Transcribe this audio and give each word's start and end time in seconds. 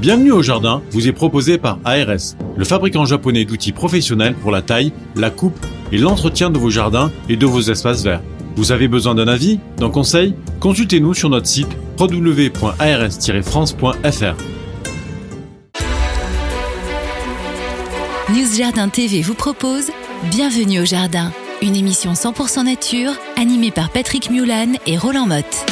Bienvenue 0.00 0.30
au 0.30 0.42
jardin 0.42 0.80
vous 0.92 1.08
est 1.08 1.12
proposé 1.12 1.58
par 1.58 1.80
ARS, 1.84 2.36
le 2.56 2.64
fabricant 2.64 3.04
japonais 3.04 3.44
d'outils 3.44 3.72
professionnels 3.72 4.34
pour 4.34 4.52
la 4.52 4.62
taille, 4.62 4.92
la 5.16 5.30
coupe 5.30 5.58
et 5.90 5.98
l'entretien 5.98 6.50
de 6.50 6.58
vos 6.58 6.70
jardins 6.70 7.10
et 7.28 7.34
de 7.36 7.46
vos 7.46 7.62
espaces 7.62 8.04
verts. 8.04 8.22
Vous 8.54 8.70
avez 8.70 8.86
besoin 8.86 9.16
d'un 9.16 9.26
avis, 9.26 9.58
d'un 9.76 9.90
conseil? 9.90 10.36
Consultez-nous 10.60 11.14
sur 11.14 11.30
notre 11.30 11.48
site 11.48 11.66
www.ars-france.fr. 11.98 14.36
News 18.30 18.56
Jardin 18.56 18.88
TV 18.88 19.20
vous 19.20 19.34
propose 19.34 19.90
Bienvenue 20.30 20.78
au 20.80 20.84
Jardin, 20.84 21.32
une 21.60 21.74
émission 21.74 22.12
100% 22.12 22.66
nature 22.66 23.14
animée 23.36 23.72
par 23.72 23.90
Patrick 23.90 24.30
Mulan 24.30 24.74
et 24.86 24.96
Roland 24.96 25.26
Motte. 25.26 25.66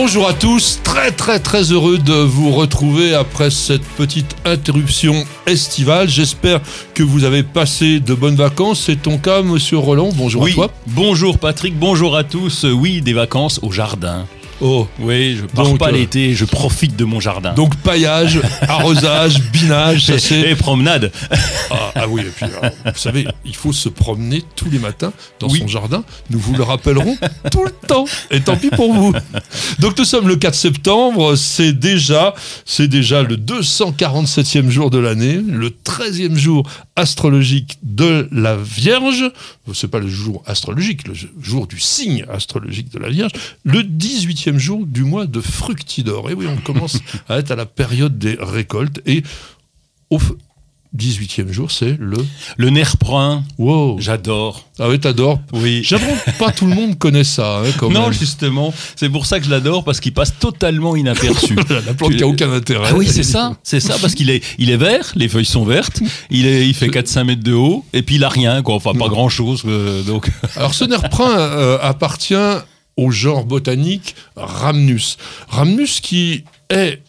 Bonjour 0.00 0.28
à 0.28 0.32
tous, 0.32 0.78
très 0.84 1.10
très 1.10 1.40
très 1.40 1.72
heureux 1.72 1.98
de 1.98 2.12
vous 2.12 2.52
retrouver 2.52 3.14
après 3.14 3.50
cette 3.50 3.82
petite 3.82 4.36
interruption 4.44 5.24
estivale. 5.44 6.08
J'espère 6.08 6.60
que 6.94 7.02
vous 7.02 7.24
avez 7.24 7.42
passé 7.42 7.98
de 7.98 8.14
bonnes 8.14 8.36
vacances. 8.36 8.84
C'est 8.86 9.02
ton 9.02 9.18
cas, 9.18 9.42
monsieur 9.42 9.76
Roland. 9.76 10.10
Bonjour 10.14 10.42
oui. 10.42 10.52
à 10.52 10.54
toi. 10.54 10.70
Bonjour 10.86 11.38
Patrick, 11.38 11.76
bonjour 11.76 12.16
à 12.16 12.22
tous. 12.22 12.62
Oui, 12.62 13.02
des 13.02 13.12
vacances 13.12 13.58
au 13.64 13.72
jardin. 13.72 14.24
Oh. 14.60 14.88
Oui, 14.98 15.36
je 15.36 15.46
pars 15.46 15.64
Donc, 15.64 15.78
pas 15.78 15.88
euh, 15.88 15.92
l'été, 15.92 16.34
je 16.34 16.44
profite 16.44 16.96
de 16.96 17.04
mon 17.04 17.20
jardin. 17.20 17.52
Donc 17.54 17.76
paillage, 17.76 18.40
arrosage, 18.62 19.40
binage, 19.52 20.06
ça 20.06 20.18
c'est... 20.18 20.40
et 20.50 20.54
promenade. 20.56 21.12
Ah, 21.70 21.92
ah 21.94 22.08
oui, 22.08 22.22
et 22.22 22.24
puis 22.24 22.44
alors, 22.46 22.72
vous 22.84 22.98
savez, 22.98 23.26
il 23.44 23.54
faut 23.54 23.72
se 23.72 23.88
promener 23.88 24.42
tous 24.56 24.68
les 24.70 24.78
matins 24.78 25.12
dans 25.38 25.48
Oui. 25.48 25.60
son 25.60 25.68
jardin. 25.68 26.02
Nous 26.30 26.38
vous 26.38 26.54
le 26.54 26.62
rappellerons 26.64 27.16
tout 27.52 27.64
le 27.64 27.70
temps. 27.86 28.06
Et 28.30 28.40
tant 28.40 28.56
pis 28.56 28.70
pour 28.70 28.92
vous. 28.92 29.12
Donc 29.78 29.96
nous 29.98 30.04
sommes 30.04 30.26
le 30.28 30.36
4 30.36 30.54
septembre. 30.54 31.36
C'est 31.36 31.72
déjà, 31.72 32.34
c'est 32.64 32.88
déjà 32.88 33.22
le 33.22 33.36
247e 33.36 34.68
jour 34.70 34.90
de 34.90 34.98
l'année, 34.98 35.40
le 35.46 35.70
13e 35.70 36.36
jour 36.36 36.68
astrologique 36.98 37.78
de 37.82 38.28
la 38.32 38.56
Vierge. 38.56 39.30
C'est 39.72 39.88
pas 39.88 40.00
le 40.00 40.08
jour 40.08 40.42
astrologique, 40.46 41.06
le 41.06 41.14
jour 41.40 41.68
du 41.68 41.78
signe 41.78 42.24
astrologique 42.28 42.90
de 42.90 42.98
la 42.98 43.08
Vierge. 43.08 43.30
Le 43.62 43.82
18e 43.82 44.58
jour 44.58 44.84
du 44.84 45.04
mois 45.04 45.26
de 45.26 45.40
Fructidor. 45.40 46.28
Et 46.28 46.34
oui, 46.34 46.46
on 46.48 46.56
commence 46.56 46.98
à 47.28 47.38
être 47.38 47.52
à 47.52 47.56
la 47.56 47.66
période 47.66 48.18
des 48.18 48.36
récoltes. 48.40 49.00
Et 49.06 49.22
au 50.10 50.18
18e 50.96 51.50
jour, 51.52 51.70
c'est 51.70 51.96
le. 52.00 52.16
Le 52.56 52.70
nerf 52.70 52.96
brun, 52.98 53.44
Wow! 53.58 53.98
j'adore. 54.00 54.64
Ah 54.78 54.88
oui, 54.88 54.98
t'adores. 54.98 55.40
Oui. 55.52 55.82
J'apprends 55.84 56.16
pas 56.38 56.50
tout 56.50 56.66
le 56.66 56.74
monde 56.74 56.96
connaît 56.98 57.24
ça, 57.24 57.58
hein, 57.58 57.70
quand 57.78 57.90
Non, 57.92 58.04
même. 58.04 58.12
justement, 58.12 58.72
c'est 58.96 59.10
pour 59.10 59.26
ça 59.26 59.38
que 59.38 59.44
je 59.44 59.50
l'adore 59.50 59.84
parce 59.84 60.00
qu'il 60.00 60.14
passe 60.14 60.38
totalement 60.38 60.96
inaperçu. 60.96 61.56
La 61.86 61.92
plante 61.94 62.16
qui 62.16 62.22
a 62.22 62.26
aucun 62.26 62.50
intérêt. 62.52 62.88
Ah 62.90 62.94
oui, 62.96 63.06
c'est 63.06 63.22
ça, 63.22 63.56
c'est 63.62 63.80
ça, 63.80 63.96
parce 64.00 64.14
qu'il 64.14 64.30
est, 64.30 64.42
il 64.58 64.70
est 64.70 64.76
vert, 64.78 65.12
les 65.14 65.28
feuilles 65.28 65.44
sont 65.44 65.64
vertes, 65.64 66.00
il, 66.30 66.46
est, 66.46 66.66
il 66.66 66.74
fait 66.74 66.88
4-5 66.88 67.24
mètres 67.24 67.42
de 67.44 67.52
haut, 67.52 67.84
et 67.92 68.02
puis 68.02 68.14
il 68.14 68.24
a 68.24 68.28
rien, 68.30 68.62
quoi. 68.62 68.74
Enfin, 68.76 68.94
pas 68.94 69.08
grand 69.08 69.28
chose, 69.28 69.64
donc. 70.06 70.30
Alors, 70.56 70.72
ce 70.74 70.84
nerf 70.84 71.02
brun 71.10 71.38
euh, 71.38 71.78
appartient 71.82 72.34
au 72.96 73.10
genre 73.10 73.44
botanique 73.44 74.14
Rhamnus. 74.36 75.18
Rhamnus 75.48 76.00
qui 76.00 76.44
est, 76.70 77.02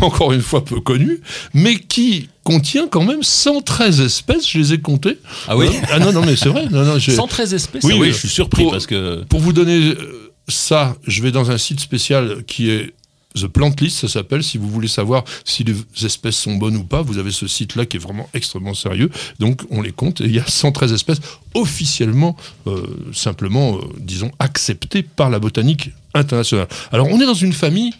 encore 0.00 0.32
une 0.32 0.42
fois, 0.42 0.64
peu 0.64 0.80
connu, 0.80 1.20
mais 1.54 1.76
qui 1.76 2.28
contient 2.44 2.88
quand 2.88 3.04
même 3.04 3.22
113 3.22 4.00
espèces, 4.00 4.48
je 4.48 4.58
les 4.58 4.72
ai 4.74 4.80
comptées. 4.80 5.18
Ah 5.48 5.56
oui 5.56 5.68
Ah 5.90 5.98
non, 5.98 6.12
non, 6.12 6.24
mais 6.24 6.36
c'est 6.36 6.48
vrai. 6.48 6.66
Non, 6.70 6.84
non, 6.84 6.98
j'ai- 6.98 7.12
113 7.14 7.54
espèces 7.54 7.84
Oui, 7.84 7.92
Ah 7.96 8.00
oui. 8.00 8.08
je 8.08 8.16
suis 8.18 8.28
surpris 8.28 8.62
Pour- 8.62 8.72
parce 8.72 8.86
que. 8.86 9.24
Pour 9.24 9.40
vous 9.40 9.52
donner 9.52 9.78
euh, 9.94 10.32
ça, 10.48 10.96
je 11.06 11.22
vais 11.22 11.32
dans 11.32 11.50
un 11.50 11.58
site 11.58 11.80
spécial 11.80 12.42
qui 12.46 12.70
est 12.70 12.92
The 13.36 13.46
Plant 13.46 13.72
List, 13.80 13.98
ça 13.98 14.08
s'appelle. 14.08 14.42
Si 14.42 14.58
vous 14.58 14.68
voulez 14.68 14.88
savoir 14.88 15.22
si 15.44 15.62
les 15.62 15.76
espèces 16.04 16.34
sont 16.36 16.56
bonnes 16.56 16.76
ou 16.76 16.82
pas, 16.82 17.00
vous 17.02 17.18
avez 17.18 17.30
ce 17.30 17.46
site-là 17.46 17.86
qui 17.86 17.96
est 17.98 18.00
vraiment 18.00 18.28
extrêmement 18.34 18.74
sérieux. 18.74 19.08
Donc 19.38 19.62
on 19.70 19.82
les 19.82 19.92
compte 19.92 20.20
et 20.20 20.24
il 20.24 20.34
y 20.34 20.40
a 20.40 20.46
113 20.46 20.92
espèces 20.92 21.18
officiellement, 21.54 22.36
euh, 22.66 22.82
simplement, 23.12 23.76
euh, 23.76 23.80
disons, 23.98 24.32
acceptées 24.40 25.04
par 25.04 25.30
la 25.30 25.38
botanique 25.38 25.90
internationale. 26.14 26.66
Alors 26.90 27.06
on 27.08 27.20
est 27.20 27.26
dans 27.26 27.34
une 27.34 27.52
famille, 27.52 27.92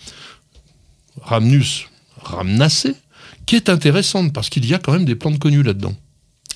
Rhamnus 1.22 1.86
rhamnacée, 2.22 2.94
qui 3.46 3.56
est 3.56 3.68
intéressante 3.68 4.32
parce 4.32 4.48
qu'il 4.48 4.64
y 4.66 4.74
a 4.74 4.78
quand 4.78 4.92
même 4.92 5.04
des 5.04 5.14
plantes 5.14 5.38
connues 5.38 5.62
là-dedans. 5.62 5.94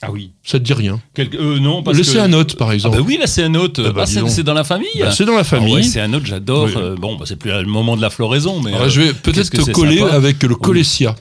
Ah 0.03 0.11
oui. 0.11 0.33
Ça 0.45 0.59
te 0.59 0.65
dit 0.65 0.75
rien 0.75 1.01
Quelque- 1.15 1.37
euh, 1.37 1.59
non, 1.59 1.83
parce 1.83 1.97
Le 1.97 2.03
que. 2.05 2.09
céanote, 2.11 2.57
par 2.57 2.69
Ah 2.71 2.75
exemple. 2.75 2.99
bah 2.99 3.05
oui, 3.07 3.17
la 3.19 3.27
céanote. 3.27 3.81
Ah 3.83 3.91
bah, 3.93 4.03
Ah, 4.03 4.07
dis 4.07 4.21
c'est 4.31 4.43
dans 4.43 4.53
la 4.53 4.65
famille 4.65 4.87
Bah, 5.01 5.11
c'est 5.11 5.25
dans 5.25 5.35
la 5.37 5.45
famille. 5.45 5.73
Ah 5.73 5.77
ouais, 5.77 5.83
céanote, 5.83 6.27
j'adore. 6.27 6.65
Oui. 6.67 6.73
Euh, 6.77 6.95
bon, 6.97 7.17
bah, 7.17 7.25
c'est 7.27 7.37
plus 7.37 7.51
le 7.51 7.65
moment 7.65 7.97
de 7.97 8.03
la 8.03 8.11
floraison, 8.11 8.61
mais. 8.61 8.75
Euh, 8.75 8.89
je 8.91 9.01
vais 9.01 9.07
qu'est-ce 9.09 9.51
peut-être 9.51 9.65
te 9.67 9.71
coller 9.71 10.01
avec 10.03 10.43
le 10.43 10.55
colécia. 10.57 11.15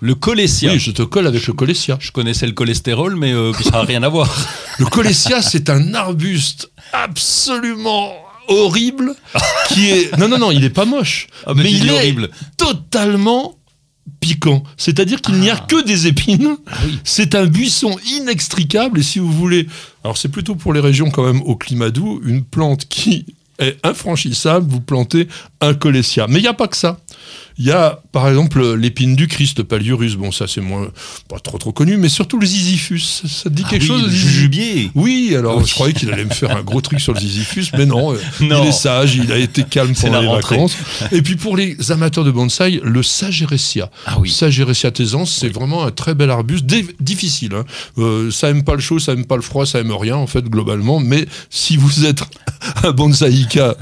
Le 0.00 0.14
colécia. 0.14 0.70
Oui, 0.72 0.78
je 0.78 0.92
te 0.92 1.02
colle 1.02 1.26
avec 1.26 1.44
le 1.48 1.52
colécia. 1.52 1.96
Je 2.00 2.12
connaissais 2.12 2.46
le 2.46 2.52
cholestérol, 2.52 3.16
mais 3.16 3.32
euh, 3.32 3.52
ça 3.54 3.70
n'a 3.70 3.80
rien 3.82 4.02
à 4.04 4.08
voir. 4.08 4.32
Le 4.78 4.86
colécia, 4.86 5.42
c'est 5.42 5.68
un 5.70 5.94
arbuste 5.94 6.70
absolument 6.92 8.12
horrible 8.46 9.14
qui 9.68 9.90
est. 9.90 10.16
Non, 10.18 10.28
non, 10.28 10.38
non, 10.38 10.50
il 10.52 10.62
est 10.62 10.70
pas 10.70 10.84
moche. 10.84 11.26
Ah, 11.46 11.54
mais 11.56 11.68
il 11.72 11.80
dis 11.80 11.88
est 11.88 11.92
horrible. 11.92 12.30
totalement 12.56 13.57
piquant. 14.20 14.62
C'est-à-dire 14.76 15.20
qu'il 15.22 15.36
n'y 15.36 15.50
a 15.50 15.56
Ah. 15.60 15.66
que 15.68 15.84
des 15.84 16.06
épines. 16.06 16.56
oui. 16.84 16.98
C'est 17.04 17.34
un 17.34 17.46
buisson 17.46 17.96
inextricable. 18.16 19.00
Et 19.00 19.02
si 19.02 19.18
vous 19.18 19.32
voulez. 19.32 19.66
Alors, 20.04 20.16
c'est 20.16 20.28
plutôt 20.28 20.54
pour 20.54 20.72
les 20.72 20.80
régions 20.80 21.10
quand 21.10 21.24
même 21.24 21.42
au 21.42 21.56
climat 21.56 21.90
doux, 21.90 22.20
une 22.24 22.44
plante 22.44 22.86
qui 22.88 23.26
est 23.58 23.76
infranchissable, 23.84 24.66
vous 24.70 24.80
plantez 24.80 25.26
un 25.60 25.74
colécia. 25.74 26.26
Mais 26.28 26.38
il 26.38 26.42
n'y 26.42 26.48
a 26.48 26.54
pas 26.54 26.68
que 26.68 26.76
ça. 26.76 27.00
Il 27.60 27.66
y 27.66 27.72
a, 27.72 28.00
par 28.12 28.28
exemple, 28.28 28.74
l'épine 28.74 29.16
du 29.16 29.26
Christ, 29.26 29.58
le 29.58 29.64
paliurus. 29.64 30.14
Bon, 30.14 30.30
ça, 30.30 30.46
c'est 30.46 30.60
moins, 30.60 30.88
pas 31.28 31.40
trop, 31.40 31.58
trop 31.58 31.72
connu, 31.72 31.96
mais 31.96 32.08
surtout 32.08 32.38
le 32.38 32.46
ziziphus. 32.46 33.00
Ça 33.26 33.50
te 33.50 33.54
dit 33.54 33.62
Ah 33.66 33.70
quelque 33.70 33.82
oui, 33.82 33.88
chose, 33.88 34.02
le 34.04 34.10
jujubier. 34.10 34.90
oui, 34.94 35.34
alors 35.36 35.58
Oui. 35.58 35.64
je 35.66 35.74
croyais 35.74 35.92
qu'il 35.92 36.12
allait 36.12 36.24
me 36.24 36.30
faire 36.30 36.56
un 36.56 36.62
gros 36.62 36.80
truc 36.80 37.00
sur 37.00 37.14
le 37.14 37.18
Ziziphus, 37.20 37.66
mais 37.76 37.84
non, 37.86 38.12
euh, 38.14 38.18
Non. 38.40 38.62
il 38.62 38.68
est 38.68 38.72
sage, 38.72 39.16
il 39.16 39.32
a 39.32 39.38
été 39.38 39.64
calme 39.64 39.92
pendant 40.00 40.20
les 40.20 40.26
rentrée. 40.28 40.54
vacances. 40.56 40.76
Et 41.10 41.20
puis 41.20 41.34
pour 41.36 41.56
les 41.56 41.90
amateurs 41.90 42.24
de 42.24 42.30
bonsaï, 42.30 42.80
le 42.84 43.02
Sagerecia. 43.02 43.90
Ah 44.06 44.18
oui. 44.20 44.30
Sagerecia 44.30 44.90
tesans, 44.92 45.26
c'est 45.26 45.48
vraiment 45.48 45.84
un 45.84 45.90
très 45.90 46.14
bel 46.14 46.30
arbuste, 46.30 46.64
difficile. 47.00 47.54
hein. 47.54 47.64
Euh, 47.98 48.30
ça 48.30 48.50
aime 48.50 48.62
pas 48.62 48.74
le 48.74 48.80
chaud, 48.80 49.00
ça 49.00 49.12
aime 49.14 49.24
pas 49.26 49.36
le 49.36 49.42
froid, 49.42 49.66
ça 49.66 49.80
aime 49.80 49.90
rien 49.92 50.16
en 50.16 50.26
fait 50.28 50.44
globalement. 50.44 51.00
Mais 51.00 51.26
si 51.50 51.76
vous 51.76 52.04
êtes 52.04 52.20
un 52.84 52.92
bonsaïka 52.92 53.74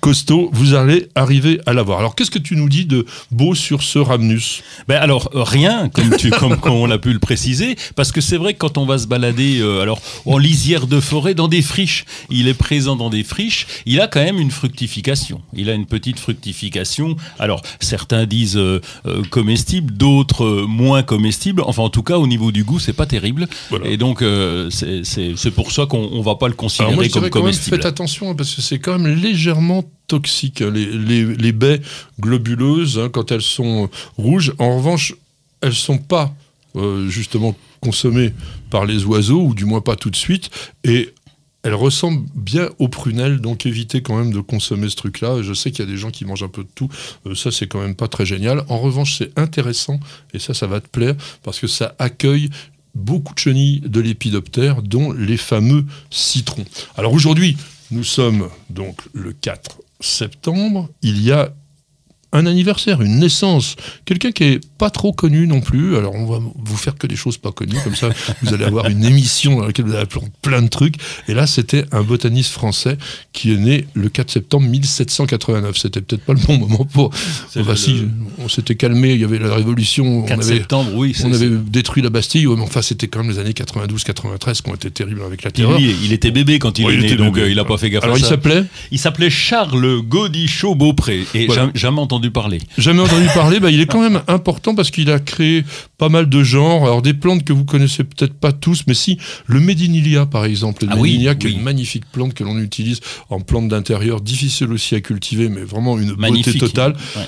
costaud, 0.00 0.50
vous 0.52 0.74
allez 0.74 1.08
arriver 1.14 1.60
à 1.66 1.72
l'avoir. 1.72 1.98
Alors 1.98 2.14
qu'est-ce 2.14 2.30
que 2.30 2.38
tu 2.38 2.56
nous 2.56 2.68
dis 2.68 2.84
de 2.86 3.06
beau 3.30 3.54
sur 3.54 3.82
ce 3.82 3.98
Rhamnus 3.98 4.62
Ben 4.88 4.96
alors 4.96 5.30
euh, 5.34 5.42
rien, 5.42 5.88
comme 5.88 6.16
tu, 6.16 6.30
comme, 6.30 6.58
on 6.64 6.90
a 6.90 6.98
pu 6.98 7.12
le 7.12 7.18
préciser, 7.18 7.76
parce 7.96 8.12
que 8.12 8.20
c'est 8.20 8.36
vrai 8.36 8.52
que 8.54 8.58
quand 8.58 8.78
on 8.78 8.86
va 8.86 8.98
se 8.98 9.06
balader, 9.06 9.58
euh, 9.60 9.80
alors 9.82 10.00
en 10.24 10.38
lisière 10.38 10.86
de 10.86 11.00
forêt, 11.00 11.34
dans 11.34 11.48
des 11.48 11.62
friches, 11.62 12.04
il 12.30 12.48
est 12.48 12.54
présent 12.54 12.96
dans 12.96 13.10
des 13.10 13.24
friches. 13.24 13.66
Il 13.86 14.00
a 14.00 14.06
quand 14.08 14.22
même 14.22 14.38
une 14.38 14.50
fructification. 14.50 15.40
Il 15.54 15.70
a 15.70 15.74
une 15.74 15.86
petite 15.86 16.18
fructification. 16.18 17.16
Alors 17.38 17.62
certains 17.80 18.26
disent 18.26 18.56
euh, 18.56 18.80
euh, 19.06 19.22
comestible, 19.30 19.92
d'autres 19.94 20.44
euh, 20.44 20.66
moins 20.66 21.02
comestible. 21.02 21.62
Enfin 21.66 21.82
en 21.82 21.90
tout 21.90 22.02
cas 22.02 22.18
au 22.18 22.26
niveau 22.26 22.52
du 22.52 22.64
goût, 22.64 22.78
c'est 22.78 22.92
pas 22.92 23.06
terrible. 23.06 23.48
Voilà. 23.70 23.86
Et 23.88 23.96
donc 23.96 24.22
euh, 24.22 24.70
c'est- 24.70 25.50
pour 25.56 25.72
ça 25.72 25.86
qu'on 25.86 26.08
on 26.12 26.20
va 26.22 26.34
pas 26.34 26.48
le 26.48 26.54
considérer 26.54 26.88
Alors 26.88 26.96
moi, 26.96 27.04
je 27.04 27.10
comme 27.10 27.20
dirais 27.22 27.30
quand 27.30 27.38
même, 27.38 27.44
comestible. 27.52 27.76
faites 27.76 27.86
attention, 27.86 28.30
hein, 28.30 28.34
parce 28.36 28.54
que 28.54 28.60
c'est 28.62 28.78
quand 28.78 28.98
même 28.98 29.14
légèrement 29.16 29.84
toxique, 30.06 30.62
hein, 30.62 30.70
les, 30.70 31.24
les, 31.24 31.52
baies 31.52 31.80
globuleuses, 32.20 32.98
hein, 32.98 33.08
quand 33.08 33.32
elles 33.32 33.42
sont 33.42 33.90
rouges. 34.16 34.54
En 34.58 34.76
revanche, 34.76 35.14
elles 35.60 35.74
sont 35.74 35.98
pas 35.98 36.34
euh, 36.76 37.08
justement 37.08 37.56
consommées 37.80 38.32
par 38.70 38.84
les 38.84 39.04
oiseaux, 39.04 39.42
ou 39.42 39.54
du 39.54 39.64
moins 39.64 39.80
pas 39.80 39.96
tout 39.96 40.10
de 40.10 40.16
suite, 40.16 40.50
et 40.84 41.12
elles 41.62 41.74
ressemblent 41.74 42.26
bien 42.34 42.68
aux 42.78 42.88
prunelles, 42.88 43.40
donc 43.40 43.66
évitez 43.66 44.00
quand 44.00 44.16
même 44.16 44.32
de 44.32 44.40
consommer 44.40 44.88
ce 44.88 44.96
truc-là. 44.96 45.42
Je 45.42 45.52
sais 45.52 45.70
qu'il 45.70 45.84
y 45.84 45.88
a 45.88 45.90
des 45.90 45.96
gens 45.96 46.10
qui 46.10 46.24
mangent 46.24 46.44
un 46.44 46.48
peu 46.48 46.62
de 46.62 46.68
tout, 46.74 46.88
euh, 47.26 47.34
ça 47.34 47.50
c'est 47.50 47.66
quand 47.66 47.80
même 47.80 47.96
pas 47.96 48.08
très 48.08 48.24
génial. 48.26 48.64
En 48.68 48.78
revanche, 48.78 49.18
c'est 49.18 49.36
intéressant, 49.38 49.98
et 50.32 50.38
ça, 50.38 50.54
ça 50.54 50.66
va 50.66 50.80
te 50.80 50.88
plaire, 50.88 51.14
parce 51.42 51.58
que 51.58 51.66
ça 51.66 51.94
accueille 51.98 52.50
beaucoup 52.94 53.34
de 53.34 53.38
chenilles 53.38 53.80
de 53.80 54.00
lépidoptère, 54.00 54.82
dont 54.82 55.12
les 55.12 55.36
fameux 55.36 55.84
citrons. 56.10 56.64
Alors 56.96 57.12
aujourd'hui, 57.12 57.56
nous 57.90 58.04
sommes 58.04 58.48
donc 58.70 59.00
le 59.12 59.32
4 59.32 59.80
septembre. 60.00 60.88
Il 61.02 61.22
y 61.22 61.32
a 61.32 61.52
un 62.36 62.46
anniversaire, 62.46 63.02
une 63.02 63.18
naissance, 63.18 63.76
quelqu'un 64.04 64.30
qui 64.32 64.44
est 64.44 64.60
pas 64.78 64.90
trop 64.90 65.12
connu 65.12 65.46
non 65.46 65.60
plus. 65.60 65.96
Alors 65.96 66.14
on 66.14 66.26
va 66.26 66.38
vous 66.38 66.76
faire 66.76 66.94
que 66.96 67.06
des 67.06 67.16
choses 67.16 67.38
pas 67.38 67.52
connues, 67.52 67.76
comme 67.84 67.94
ça 67.96 68.08
vous 68.42 68.54
allez 68.54 68.64
avoir 68.64 68.86
une 68.88 69.04
émission 69.04 69.58
dans 69.58 69.66
laquelle 69.66 69.84
vous 69.86 69.92
allez 69.92 70.02
apprendre 70.02 70.28
plein 70.42 70.62
de 70.62 70.68
trucs. 70.68 70.96
Et 71.28 71.34
là, 71.34 71.46
c'était 71.46 71.84
un 71.92 72.02
botaniste 72.02 72.52
français 72.52 72.96
qui 73.32 73.52
est 73.52 73.56
né 73.56 73.86
le 73.94 74.08
4 74.08 74.30
septembre 74.30 74.68
1789. 74.68 75.76
C'était 75.76 76.00
peut-être 76.00 76.22
pas 76.24 76.34
le 76.34 76.40
bon 76.40 76.58
moment 76.58 76.84
pour. 76.84 77.10
Enfin, 77.56 77.70
le- 77.70 77.76
si, 77.76 78.02
on 78.38 78.48
s'était 78.48 78.74
calmé, 78.76 79.12
il 79.14 79.20
y 79.20 79.24
avait 79.24 79.38
la 79.38 79.54
révolution, 79.54 80.22
4 80.22 80.38
on 80.38 80.42
avait, 80.42 80.56
septembre, 80.58 80.90
oui. 80.94 81.14
on 81.24 81.32
avait 81.32 81.48
détruit 81.50 82.02
la 82.02 82.10
Bastille, 82.10 82.46
mais 82.46 82.60
enfin 82.62 82.82
c'était 82.82 83.08
quand 83.08 83.20
même 83.22 83.30
les 83.30 83.38
années 83.38 83.52
92-93 83.52 84.62
qui 84.62 84.70
ont 84.70 84.74
été 84.74 84.90
terribles 84.90 85.22
avec 85.24 85.42
la 85.42 85.50
terreur. 85.50 85.78
lui, 85.78 85.94
il 86.04 86.12
était 86.12 86.30
bébé 86.30 86.58
quand 86.58 86.78
il 86.78 86.86
Ouais, 86.86 86.94
est 86.94 86.96
il 86.96 87.02
né, 87.02 87.16
donc 87.16 87.34
bébé. 87.34 87.46
euh, 87.46 87.50
il 87.50 87.58
a 87.58 87.64
pas 87.64 87.76
fait 87.78 87.90
gaffe 87.90 88.04
Alors 88.04 88.16
à 88.16 88.18
il 88.18 88.24
s'appelait 88.24 88.64
Il 88.90 88.98
s'appelait 88.98 89.30
Charles 89.30 90.02
Gaudichaud 90.02 90.74
Beaupré 90.74 91.24
et 91.34 91.46
Voilà. 91.46 91.62
jamais, 91.62 91.72
jamais 91.74 92.00
entendu 92.26 92.30
parler. 92.30 92.58
Jamais 92.78 93.00
entendu 93.00 93.26
parler, 93.34 93.60
bah, 93.60 93.70
il 93.70 93.80
est 93.80 93.86
quand 93.86 94.00
même 94.02 94.22
important 94.28 94.74
parce 94.74 94.90
qu'il 94.90 95.10
a 95.10 95.18
créé 95.18 95.64
pas 95.98 96.08
mal 96.08 96.28
de 96.28 96.42
genres. 96.42 96.84
Alors 96.84 97.02
des 97.02 97.14
plantes 97.14 97.44
que 97.44 97.52
vous 97.52 97.64
connaissez 97.64 98.04
peut-être 98.04 98.34
pas 98.34 98.52
tous, 98.52 98.82
mais 98.86 98.94
si, 98.94 99.18
le 99.46 99.60
Medinilia 99.60 100.26
par 100.26 100.44
exemple. 100.44 100.84
Le 100.84 100.90
Ah 100.92 100.96
oui, 100.96 101.10
Medinilia 101.10 101.34
qui 101.34 101.46
est 101.48 101.50
une 101.52 101.62
magnifique 101.62 102.04
plante 102.12 102.34
que 102.34 102.44
l'on 102.44 102.58
utilise 102.58 103.00
en 103.30 103.40
plante 103.40 103.68
d'intérieur, 103.68 104.20
difficile 104.20 104.72
aussi 104.72 104.94
à 104.94 105.00
cultiver, 105.00 105.48
mais 105.48 105.62
vraiment 105.62 105.98
une 105.98 106.14
Magnifique. 106.16 106.54
beauté 106.54 106.58
totale. 106.72 106.96
Ouais. 107.16 107.22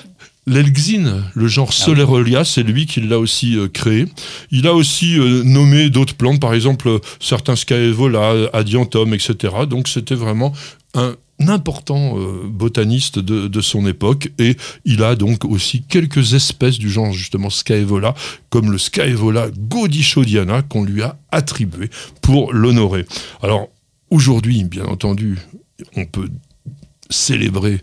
L'Elxine, 0.47 1.25
le 1.35 1.47
genre 1.47 1.69
Ah. 1.71 1.85
Solerolia, 1.85 2.45
c'est 2.45 2.63
lui 2.63 2.87
qui 2.87 3.03
l'a 3.03 3.19
aussi 3.19 3.57
euh, 3.57 3.69
créé. 3.69 4.07
Il 4.51 4.67
a 4.67 4.73
aussi 4.73 5.19
euh, 5.19 5.43
nommé 5.45 5.91
d'autres 5.91 6.15
plantes, 6.15 6.41
par 6.41 6.55
exemple 6.55 6.89
euh, 6.89 6.99
certains 7.21 7.55
Scaevola, 7.55 8.49
Adiantum, 8.55 9.13
etc. 9.13 9.35
Donc 9.69 9.89
c'était 9.89 10.15
vraiment 10.15 10.55
un 10.95 11.17
important 11.47 12.19
euh, 12.19 12.43
botaniste 12.45 13.19
de, 13.19 13.61
son 13.61 13.87
époque 13.87 14.31
et 14.39 14.57
il 14.85 15.03
a 15.03 15.15
donc 15.15 15.45
aussi 15.45 15.83
quelques 15.83 16.35
espèces 16.35 16.79
du 16.79 16.91
genre 16.91 17.13
justement 17.13 17.51
Scaevola 17.51 18.15
comme 18.51 18.73
le 18.73 18.79
Scaevola 18.79 19.51
godichaudiana 19.51 20.63
qu'on 20.63 20.85
lui 20.85 21.03
a 21.03 21.19
attribué 21.31 21.91
pour 22.23 22.53
l'honorer. 22.53 23.05
Alors 23.43 23.69
aujourd'hui, 24.11 24.65
bien 24.65 24.85
entendu, 24.87 25.39
on 25.97 26.07
peut 26.07 26.29
célébrer 27.11 27.83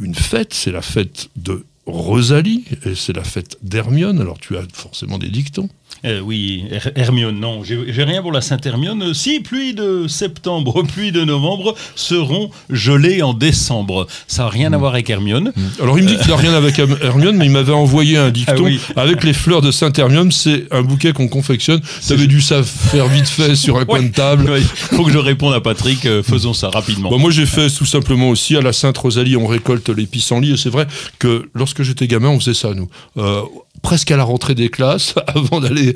une 0.00 0.14
fête, 0.14 0.54
c'est 0.54 0.72
la 0.72 0.82
fête 0.82 1.28
de 1.36 1.64
Rosalie 1.86 2.64
et 2.84 2.94
c'est 2.94 3.14
la 3.14 3.24
fête 3.24 3.58
d'Hermione. 3.62 4.20
Alors 4.20 4.38
tu 4.38 4.56
as 4.56 4.62
forcément 4.72 5.18
des 5.18 5.28
dictons. 5.28 5.68
Euh, 6.04 6.20
oui, 6.20 6.64
Her- 6.70 6.92
Hermione, 6.96 7.38
non, 7.38 7.62
j'ai 7.64 8.02
rien 8.04 8.22
pour 8.22 8.32
la 8.32 8.40
Sainte 8.40 8.66
Hermione. 8.66 9.02
Euh, 9.02 9.14
Si 9.14 9.38
pluie 9.40 9.72
de 9.74 10.08
septembre, 10.08 10.82
pluie 10.94 11.12
de 11.12 11.24
novembre 11.24 11.74
seront 11.94 12.50
gelées 12.70 13.22
en 13.22 13.34
décembre. 13.34 14.06
Ça 14.26 14.42
n'a 14.44 14.48
rien 14.48 14.70
Hmm. 14.70 14.74
à 14.74 14.78
voir 14.78 14.92
avec 14.94 15.08
Hermione. 15.10 15.52
Alors 15.80 15.98
il 15.98 16.04
me 16.04 16.08
dit 16.08 16.16
qu'il 16.16 16.28
n'a 16.30 16.36
rien 16.36 16.54
avec 16.54 16.78
Herm- 16.78 16.98
Hermione, 17.02 17.36
mais 17.36 17.46
il 17.46 17.50
m'avait 17.52 17.72
envoyé 17.72 18.16
un 18.16 18.30
dicton 18.30 18.54
Ah 18.56 18.60
oui. 18.62 18.80
avec 18.96 19.22
les 19.24 19.32
fleurs 19.32 19.60
de 19.62 19.70
Sainte 19.70 19.98
Hermione. 19.98 20.32
C'est 20.32 20.64
un 20.72 20.82
bouquet 20.82 21.12
qu'on 21.12 21.28
confectionne. 21.28 21.80
Tu 22.06 22.12
avais 22.12 22.26
dû 22.26 22.40
ça 22.40 22.62
faire 22.62 23.06
vite 23.08 23.28
fait 23.28 23.54
sur 23.54 23.76
un 23.78 23.84
coin 23.84 24.02
de 24.02 24.08
table. 24.12 24.50
Il 24.58 24.64
faut 24.96 25.04
que 25.04 25.12
je 25.12 25.18
réponde 25.18 25.54
à 25.54 25.60
Patrick, 25.60 26.04
euh, 26.06 26.22
faisons 26.22 26.52
ça 26.54 26.70
rapidement. 26.70 27.10
Bon, 27.10 27.18
moi 27.18 27.30
j'ai 27.30 27.46
fait 27.46 27.68
tout 27.70 27.84
simplement 27.86 28.28
aussi 28.28 28.56
à 28.56 28.60
la 28.60 28.72
Sainte 28.72 28.98
Rosalie, 28.98 29.36
on 29.36 29.46
récolte 29.46 29.88
les 29.88 30.06
pissenlits 30.06 30.52
et 30.52 30.56
c'est 30.56 30.70
vrai 30.70 30.86
que 31.18 31.48
lorsque 31.54 31.82
j'étais 31.82 32.06
gamin, 32.08 32.28
on 32.30 32.40
faisait 32.40 32.54
ça 32.54 32.74
nous. 32.74 32.88
Euh, 33.18 33.42
presque 33.82 34.10
à 34.10 34.16
la 34.16 34.24
rentrée 34.24 34.54
des 34.54 34.68
classes, 34.68 35.14
avant 35.26 35.60
d'aller 35.60 35.94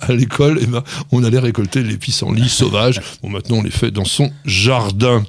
à 0.00 0.12
l'école, 0.12 0.58
eh 0.60 0.66
ben, 0.66 0.82
on 1.12 1.22
allait 1.22 1.38
récolter 1.38 1.82
les 1.82 1.96
pissenlits 1.96 2.48
sauvages. 2.48 3.00
Bon, 3.22 3.30
maintenant 3.30 3.58
on 3.58 3.62
les 3.62 3.70
fait 3.70 3.90
dans 3.90 4.04
son 4.04 4.30
jardin. 4.44 5.24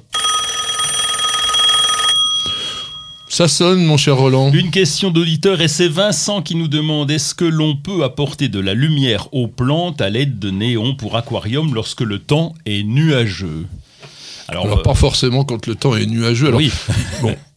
Ça 3.30 3.46
sonne, 3.46 3.84
mon 3.84 3.98
cher 3.98 4.16
Roland. 4.16 4.50
Une 4.52 4.70
question 4.70 5.10
d'auditeur 5.10 5.60
et 5.60 5.68
c'est 5.68 5.86
Vincent 5.86 6.40
qui 6.40 6.54
nous 6.54 6.66
demande 6.66 7.10
est-ce 7.10 7.34
que 7.34 7.44
l'on 7.44 7.76
peut 7.76 8.02
apporter 8.02 8.48
de 8.48 8.58
la 8.58 8.72
lumière 8.72 9.28
aux 9.32 9.46
plantes 9.46 10.00
à 10.00 10.08
l'aide 10.08 10.38
de 10.38 10.50
néons 10.50 10.94
pour 10.94 11.14
aquarium 11.14 11.74
lorsque 11.74 12.00
le 12.00 12.18
temps 12.18 12.54
est 12.64 12.82
nuageux? 12.82 13.66
Alors, 14.48 14.64
Alors 14.64 14.78
euh, 14.78 14.82
pas 14.82 14.94
forcément 14.94 15.44
quand 15.44 15.66
le 15.66 15.74
temps 15.74 15.94
est 15.94 16.06
nuageux. 16.06 16.48
Alors 16.48 16.58
oui, 16.58 16.72
Bon, 17.20 17.36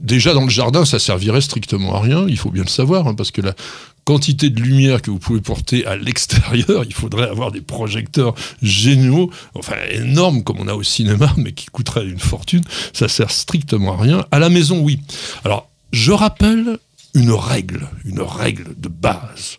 déjà 0.00 0.34
dans 0.34 0.44
le 0.44 0.50
jardin, 0.50 0.84
ça 0.84 0.98
servirait 0.98 1.40
strictement 1.40 1.94
à 1.94 2.00
rien, 2.00 2.26
il 2.28 2.36
faut 2.36 2.50
bien 2.50 2.62
le 2.62 2.68
savoir, 2.68 3.06
hein, 3.06 3.14
parce 3.14 3.30
que 3.30 3.40
la 3.40 3.54
quantité 4.04 4.48
de 4.48 4.60
lumière 4.60 5.02
que 5.02 5.10
vous 5.10 5.18
pouvez 5.18 5.40
porter 5.40 5.84
à 5.86 5.96
l'extérieur, 5.96 6.84
il 6.88 6.94
faudrait 6.94 7.28
avoir 7.28 7.52
des 7.52 7.60
projecteurs 7.60 8.34
géniaux, 8.62 9.30
enfin 9.54 9.76
énormes 9.90 10.42
comme 10.42 10.60
on 10.60 10.68
a 10.68 10.74
au 10.74 10.82
cinéma, 10.82 11.32
mais 11.36 11.52
qui 11.52 11.66
coûteraient 11.66 12.06
une 12.06 12.18
fortune, 12.18 12.62
ça 12.92 13.08
sert 13.08 13.30
strictement 13.30 13.94
à 13.94 14.02
rien. 14.02 14.26
À 14.30 14.38
la 14.38 14.48
maison, 14.48 14.80
oui. 14.80 15.00
Alors, 15.44 15.68
je 15.92 16.12
rappelle 16.12 16.78
une 17.14 17.32
règle, 17.32 17.88
une 18.04 18.20
règle 18.20 18.74
de 18.78 18.88
base. 18.88 19.58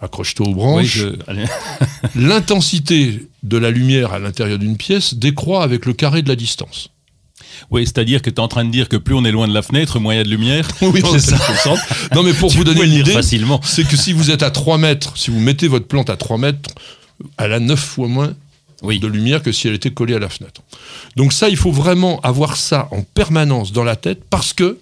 Accroche-toi 0.00 0.46
aux 0.46 0.50
oui, 0.50 0.54
branches. 0.54 0.98
je-. 0.98 1.16
L'intensité 2.16 3.28
de 3.42 3.56
la 3.56 3.70
lumière 3.70 4.12
à 4.12 4.18
l'intérieur 4.18 4.58
d'une 4.58 4.76
pièce 4.76 5.14
décroît 5.14 5.62
avec 5.62 5.86
le 5.86 5.92
carré 5.92 6.22
de 6.22 6.28
la 6.28 6.36
distance. 6.36 6.90
Oui, 7.70 7.82
c'est-à-dire 7.84 8.22
que 8.22 8.30
tu 8.30 8.36
es 8.36 8.40
en 8.40 8.48
train 8.48 8.64
de 8.64 8.70
dire 8.70 8.88
que 8.88 8.96
plus 8.96 9.14
on 9.14 9.24
est 9.24 9.30
loin 9.32 9.48
de 9.48 9.54
la 9.54 9.62
fenêtre, 9.62 9.98
moins 10.00 10.14
il 10.14 10.18
y 10.18 10.20
a 10.20 10.24
de 10.24 10.28
lumière. 10.30 10.68
Oui, 10.82 11.02
c'est 11.12 11.18
ça. 11.20 11.38
Non, 12.14 12.22
mais 12.22 12.32
pour 12.32 12.50
vous 12.50 12.64
donner 12.64 12.84
une 12.84 12.92
idée, 12.92 13.12
facilement. 13.12 13.60
c'est 13.64 13.86
que 13.86 13.96
si 13.96 14.12
vous 14.12 14.30
êtes 14.30 14.42
à 14.42 14.50
3 14.50 14.78
mètres, 14.78 15.16
si 15.16 15.30
vous 15.30 15.40
mettez 15.40 15.68
votre 15.68 15.86
plante 15.86 16.10
à 16.10 16.16
3 16.16 16.38
mètres, 16.38 16.70
elle 17.38 17.52
a 17.52 17.60
9 17.60 17.78
fois 17.78 18.08
moins 18.08 18.34
Oui. 18.82 18.98
de 18.98 19.06
lumière 19.06 19.42
que 19.42 19.52
si 19.52 19.68
elle 19.68 19.74
était 19.74 19.90
collée 19.90 20.14
à 20.14 20.18
la 20.18 20.28
fenêtre. 20.28 20.62
Donc 21.16 21.32
ça, 21.32 21.48
il 21.48 21.56
faut 21.56 21.72
vraiment 21.72 22.20
avoir 22.20 22.56
ça 22.56 22.88
en 22.90 23.02
permanence 23.02 23.72
dans 23.72 23.84
la 23.84 23.96
tête 23.96 24.22
parce 24.28 24.52
que 24.52 24.78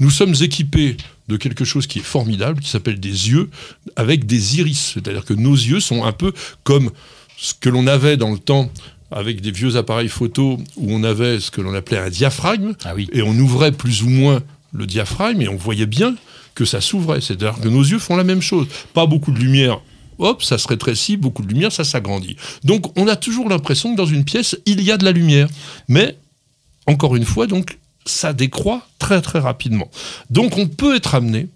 nous 0.00 0.10
sommes 0.10 0.34
équipés 0.40 0.96
de 1.28 1.36
quelque 1.36 1.64
chose 1.64 1.86
qui 1.86 2.00
est 2.00 2.02
formidable, 2.02 2.60
qui 2.60 2.68
s'appelle 2.68 2.98
des 3.00 3.30
yeux 3.30 3.48
avec 3.96 4.26
des 4.26 4.58
iris. 4.58 4.92
C'est-à-dire 4.94 5.24
que 5.24 5.34
nos 5.34 5.54
yeux 5.54 5.80
sont 5.80 6.04
un 6.04 6.12
peu 6.12 6.32
comme 6.64 6.90
ce 7.38 7.54
que 7.58 7.68
l'on 7.68 7.86
avait 7.86 8.16
dans 8.16 8.30
le 8.32 8.38
temps 8.38 8.70
avec 9.12 9.40
des 9.40 9.50
vieux 9.50 9.76
appareils 9.76 10.08
photo 10.08 10.58
où 10.76 10.92
on 10.92 11.04
avait 11.04 11.40
ce 11.40 11.50
que 11.50 11.60
l'on 11.60 11.74
appelait 11.74 11.98
un 11.98 12.10
diaphragme 12.10 12.74
Ah 12.84 12.94
oui. 12.94 13.08
et 13.12 13.22
on 13.22 13.36
ouvrait 13.38 13.72
plus 13.72 14.02
ou 14.02 14.08
moins 14.08 14.42
le 14.72 14.86
diaphragme 14.86 15.42
et 15.42 15.48
on 15.48 15.56
voyait 15.56 15.86
bien 15.86 16.14
que 16.54 16.64
ça 16.64 16.80
s'ouvrait. 16.80 17.20
C'est-à-dire 17.20 17.60
que 17.60 17.68
nos 17.68 17.82
yeux 17.82 17.98
font 17.98 18.16
la 18.16 18.24
même 18.24 18.42
chose. 18.42 18.66
Pas 18.94 19.06
beaucoup 19.06 19.32
de 19.32 19.38
lumière, 19.38 19.80
hop, 20.18 20.42
ça 20.42 20.58
se 20.58 20.68
rétrécit, 20.68 21.16
beaucoup 21.16 21.42
de 21.42 21.48
lumière, 21.48 21.72
ça 21.72 21.84
s'agrandit. 21.84 22.36
Donc 22.64 22.96
on 22.98 23.08
a 23.08 23.16
toujours 23.16 23.48
l'impression 23.48 23.92
que 23.92 23.96
dans 23.96 24.06
une 24.06 24.24
pièce, 24.24 24.56
il 24.66 24.82
y 24.82 24.90
a 24.90 24.96
de 24.96 25.04
la 25.04 25.12
lumière. 25.12 25.48
Mais, 25.88 26.16
encore 26.86 27.16
une 27.16 27.24
fois, 27.24 27.46
donc 27.46 27.78
ça 28.04 28.32
décroît 28.32 28.86
très 28.98 29.20
très 29.22 29.38
rapidement. 29.38 29.90
Donc 30.30 30.58
on 30.58 30.66
peut 30.66 30.96
être 30.96 31.14
amené 31.14 31.48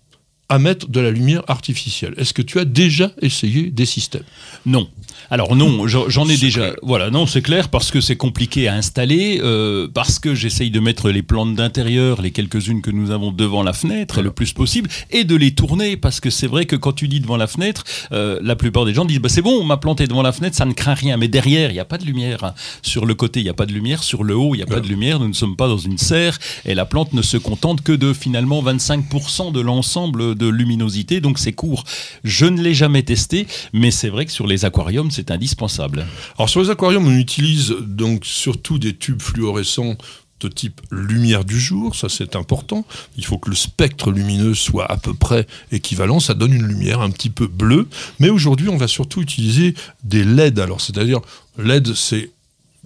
à 0.48 0.58
mettre 0.58 0.88
de 0.88 1.00
la 1.00 1.10
lumière 1.10 1.43
artificielle. 1.48 2.14
Est-ce 2.16 2.32
que 2.32 2.43
tu 2.43 2.58
as 2.58 2.64
déjà 2.64 3.10
essayé 3.20 3.70
des 3.70 3.87
systèmes? 3.87 4.25
Non. 4.64 4.88
Alors 5.31 5.56
non, 5.56 5.87
j'en 5.88 6.28
ai 6.28 6.37
déjà. 6.37 6.72
Voilà, 6.82 7.10
non, 7.10 7.26
c'est 7.26 7.43
clair 7.43 7.69
parce 7.69 7.90
que 7.90 8.00
c'est 8.00 8.16
compliqué 8.16 8.69
à 8.69 8.75
installer, 8.75 9.40
euh, 9.43 9.88
parce 9.93 10.19
que 10.20 10.34
j'essaye 10.34 10.70
de 10.70 10.78
mettre 10.78 11.10
les 11.10 11.22
plantes 11.22 11.56
d'intérieur, 11.56 12.22
les 12.22 12.31
quelques-unes 12.31 12.81
que 12.81 12.93
nous 12.93 13.10
avons 13.10 13.32
devant 13.32 13.64
la 13.64 13.72
fenêtre, 13.72 14.22
le 14.22 14.31
plus 14.31 14.52
possible, 14.52 14.88
et 15.10 15.25
de 15.25 15.34
les 15.34 15.52
tourner 15.52 15.96
parce 15.96 16.20
que 16.20 16.31
c'est 16.31 16.46
vrai 16.46 16.66
que 16.66 16.76
quand 16.76 16.92
tu 16.92 17.08
dis 17.08 17.19
devant 17.19 17.37
la 17.37 17.49
fenêtre, 17.49 17.82
euh, 18.12 18.38
la 18.42 18.54
plupart 18.54 18.84
des 18.84 18.94
gens 18.94 19.04
disent 19.04 19.19
bah, 19.19 19.28
c'est 19.28 19.42
bon, 19.42 19.64
ma 19.64 19.78
plante 19.78 20.00
est 20.00 20.06
devant 20.06 20.22
la 20.22 20.32
fenêtre, 20.32 20.56
ça 20.56 20.64
ne 20.64 20.75
craint 20.75 20.94
rien. 20.94 21.16
Mais 21.16 21.28
derrière, 21.28 21.70
il 21.70 21.75
n'y 21.75 21.81
a 21.81 21.84
pas 21.84 21.99
de 21.99 22.04
lumière. 22.04 22.54
Sur 22.82 23.04
le 23.04 23.14
côté, 23.14 23.40
il 23.40 23.44
n'y 23.44 23.49
a 23.49 23.54
pas 23.54 23.66
de 23.66 23.72
lumière. 23.72 24.04
Sur 24.04 24.22
le 24.22 24.37
haut, 24.37 24.54
il 24.54 24.58
n'y 24.58 24.62
a 24.62 24.66
pas 24.66 24.81
de 24.81 24.87
lumière. 24.87 25.19
Nous 25.19 25.28
ne 25.28 25.32
sommes 25.32 25.56
pas 25.56 25.66
dans 25.66 25.78
une 25.78 25.99
serre 25.99 26.38
et 26.64 26.75
la 26.75 26.84
plante 26.84 27.14
ne 27.14 27.22
se 27.22 27.37
contente 27.37 27.82
que 27.82 27.92
de 27.92 28.12
finalement 28.12 28.62
25% 28.62 29.50
de 29.50 29.61
l'ensemble 29.61 30.36
de 30.37 30.47
luminosité. 30.47 31.21
Donc 31.21 31.38
c'est 31.38 31.52
court. 31.52 31.85
Je 32.25 32.47
ne 32.47 32.61
l'ai 32.62 32.75
jamais 32.75 33.02
testé, 33.02 33.47
mais 33.73 33.90
c'est 33.90 34.09
vrai 34.09 34.26
que 34.26 34.33
sur 34.33 34.47
les 34.47 34.64
aquariums, 34.64 35.11
c'est 35.11 35.31
indispensable. 35.31 36.07
Alors 36.38 36.49
sur 36.49 36.62
les 36.62 36.71
aquariums, 36.71 37.07
on 37.07 37.19
utilise 37.19 37.75
donc 37.81 38.25
surtout 38.25 38.78
des 38.78 38.95
tubes 38.97 39.23
fluorescents 39.23 39.97
de 40.40 40.49
type 40.49 40.81
lumière 40.90 41.45
du 41.45 41.59
jour, 41.59 41.95
ça 41.95 42.09
c'est 42.09 42.37
important. 42.37 42.85
Il 43.16 43.25
faut 43.25 43.38
que 43.38 43.49
le 43.49 43.57
spectre 43.57 44.11
lumineux 44.11 44.55
soit 44.55 44.90
à 44.90 44.97
peu 44.97 45.14
près 45.14 45.47
équivalent, 45.73 46.21
ça 46.21 46.35
donne 46.35 46.52
une 46.52 46.66
lumière 46.66 47.00
un 47.00 47.11
petit 47.11 47.31
peu 47.31 47.47
bleue. 47.47 47.88
Mais 48.21 48.28
aujourd'hui, 48.28 48.69
on 48.69 48.76
va 48.76 48.88
surtout 48.88 49.23
utiliser 49.23 49.75
des 50.05 50.25
LED. 50.25 50.59
Alors 50.59 50.81
c'est-à-dire, 50.81 51.21
LED, 51.59 51.95
c'est 51.95 52.31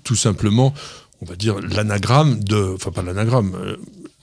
tout 0.05 0.15
simplement, 0.15 0.73
on 1.23 1.27
va 1.27 1.37
dire, 1.37 1.59
l'anagramme 1.61 2.43
de, 2.43 2.75
enfin 2.75 2.93
pas 2.93 3.03
l'anagramme, 3.03 3.55
euh, 3.57 3.77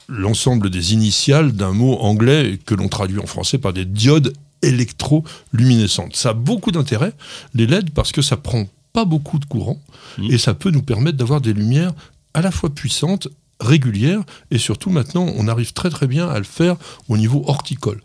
l'ensemble 0.08 0.70
des 0.70 0.94
initiales 0.94 1.52
d'un 1.52 1.72
mot 1.74 1.96
anglais 2.00 2.60
que 2.66 2.76
l'on 2.76 2.88
traduit 2.88 3.20
en 3.20 3.26
français 3.26 3.58
par 3.58 3.74
des 3.74 3.86
diodes 3.86 4.34
électroluminescentes. 4.62 6.16
Ça 6.16 6.30
a 6.30 6.34
beaucoup 6.34 6.72
d'intérêt, 6.72 7.14
les 7.54 7.68
LED, 7.68 7.92
parce 7.92 8.12
que 8.12 8.22
ça 8.22 8.38
prend 8.38 8.66
pas 8.94 9.06
beaucoup 9.06 9.40
de 9.40 9.46
courant 9.46 9.80
Mhm. 10.18 10.32
et 10.32 10.38
ça 10.38 10.54
peut 10.54 10.72
nous 10.72 10.82
permettre 10.82 11.18
d'avoir 11.18 11.42
des 11.42 11.54
lumières 11.54 11.94
à 12.34 12.42
la 12.42 12.52
fois 12.52 12.70
puissantes, 12.74 13.28
régulières 13.60 14.22
et 14.52 14.58
surtout 14.58 14.90
maintenant, 14.90 15.28
on 15.36 15.48
arrive 15.48 15.74
très 15.74 15.90
très 15.90 16.08
bien 16.08 16.28
à 16.28 16.38
le 16.38 16.44
faire 16.46 16.76
au 17.10 17.18
niveau 17.18 17.44
horticole. 17.48 18.02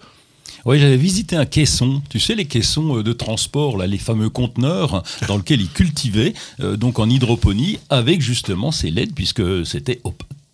Oui, 0.65 0.79
j'avais 0.79 0.97
visité 0.97 1.35
un 1.37 1.45
caisson, 1.45 2.03
tu 2.09 2.21
sais, 2.21 2.35
les 2.37 2.45
caissons 2.45 2.99
euh, 2.99 3.03
de 3.03 3.13
transport, 3.13 3.77
là, 3.77 3.87
les 3.87 3.99
fameux 3.99 4.31
conteneurs 4.31 5.03
dans 5.27 5.37
lesquels 5.39 5.61
ils 5.61 5.69
cultivaient, 5.71 6.35
euh, 6.61 6.77
donc 6.77 6.99
en 7.01 7.11
hydroponie, 7.11 7.79
avec 7.91 8.21
justement 8.21 8.71
ces 8.71 8.91
LED, 8.91 9.13
puisque 9.15 9.67
c'était 9.67 10.01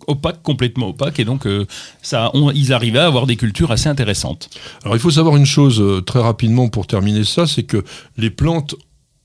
op- 0.08 0.16
opaques, 0.18 0.42
complètement 0.42 0.88
opaques, 0.88 1.20
et 1.20 1.24
donc 1.24 1.46
euh, 1.46 1.66
ça, 2.02 2.30
on- 2.34 2.50
ils 2.50 2.72
arrivaient 2.72 2.98
à 2.98 3.06
avoir 3.06 3.26
des 3.26 3.36
cultures 3.36 3.70
assez 3.70 3.88
intéressantes. 3.88 4.50
Alors 4.82 4.96
il 4.96 5.00
faut 5.00 5.10
savoir 5.10 5.36
une 5.36 5.46
chose 5.46 5.80
euh, 5.80 6.00
très 6.00 6.20
rapidement 6.20 6.68
pour 6.68 6.86
terminer 6.86 7.24
ça, 7.24 7.46
c'est 7.46 7.62
que 7.64 7.84
les 8.16 8.30
plantes, 8.30 8.74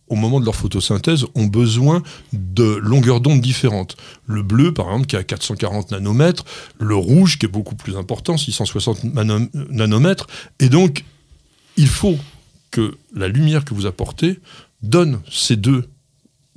au 0.09 0.15
moment 0.15 0.39
de 0.39 0.45
leur 0.45 0.55
photosynthèse, 0.55 1.25
ont 1.35 1.45
besoin 1.45 2.03
de 2.33 2.63
longueurs 2.75 3.21
d'onde 3.21 3.41
différentes. 3.41 3.95
Le 4.27 4.43
bleu, 4.43 4.73
par 4.73 4.87
exemple, 4.87 5.05
qui 5.07 5.15
est 5.15 5.19
à 5.19 5.23
440 5.23 5.91
nanomètres, 5.91 6.43
le 6.79 6.95
rouge, 6.95 7.39
qui 7.39 7.45
est 7.45 7.49
beaucoup 7.49 7.75
plus 7.75 7.95
important, 7.97 8.37
660 8.37 9.03
nano- 9.05 9.47
nanomètres, 9.69 10.27
et 10.59 10.69
donc 10.69 11.03
il 11.77 11.87
faut 11.87 12.17
que 12.69 12.95
la 13.15 13.27
lumière 13.27 13.63
que 13.65 13.73
vous 13.73 13.85
apportez 13.85 14.39
donne 14.83 15.21
ces 15.31 15.55
deux 15.55 15.87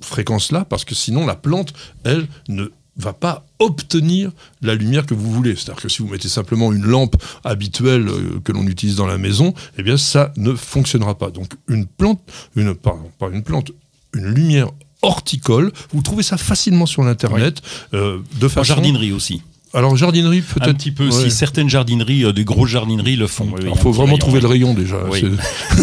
fréquences-là, 0.01 0.65
parce 0.67 0.85
que 0.85 0.95
sinon 0.95 1.25
la 1.27 1.37
plante, 1.37 1.73
elle, 2.05 2.27
ne 2.49 2.67
va 2.99 3.13
pas 3.13 3.45
obtenir 3.59 4.31
la 4.63 4.75
lumière 4.75 5.05
que 5.07 5.15
vous 5.15 5.31
voulez. 5.33 5.55
C'est-à-dire 5.55 5.83
que 5.83 5.89
si 5.89 6.03
vous 6.03 6.09
mettez 6.09 6.29
simplement 6.29 6.73
une 6.73 6.85
lampe 6.87 7.17
habituelle 7.45 8.09
euh, 8.09 8.41
que 8.43 8.53
l'on 8.53 8.67
utilise 8.67 8.97
dans 8.97 9.07
la 9.07 9.19
maison, 9.19 9.53
eh 9.79 9.83
bien 9.83 9.97
ça 9.97 10.33
ne 10.37 10.55
fonctionnera 10.55 11.17
pas. 11.19 11.31
Donc 11.31 11.53
une 11.69 11.87
plante, 11.87 12.21
une, 12.57 12.75
pardon, 12.75 13.11
pas 13.19 13.29
une 13.29 13.43
plante, 13.43 13.71
une 14.15 14.27
lumière 14.27 14.69
horticole, 15.03 15.73
vous 15.93 16.03
trouvez 16.03 16.23
ça 16.23 16.37
facilement 16.39 16.87
sur 16.87 17.03
l'internet 17.05 17.61
euh, 17.95 18.19
de 18.41 18.47
En 18.47 18.49
façon. 18.49 18.65
jardinerie 18.75 19.13
aussi. 19.13 19.43
Alors 19.75 19.97
jardinerie 19.97 20.39
Un 20.39 20.55
peut-être. 20.61 20.77
petit 20.79 20.91
peu, 20.93 21.07
ouais. 21.09 21.13
si 21.25 21.31
certaines 21.31 21.69
jardineries, 21.69 22.25
euh, 22.25 22.33
des 22.33 22.45
grosses 22.45 22.71
jardineries 22.71 23.17
le 23.17 23.27
font. 23.27 23.45
oui, 23.47 23.53
oui, 23.57 23.61
Il 23.67 23.73
un 23.73 23.75
faut 23.75 23.91
vraiment 23.93 24.13
rayon, 24.15 24.19
trouver 24.19 24.37
oui. 24.39 24.43
le 24.43 24.49
rayon 24.49 24.75
déjà. 24.75 24.97
Oui. 25.11 25.23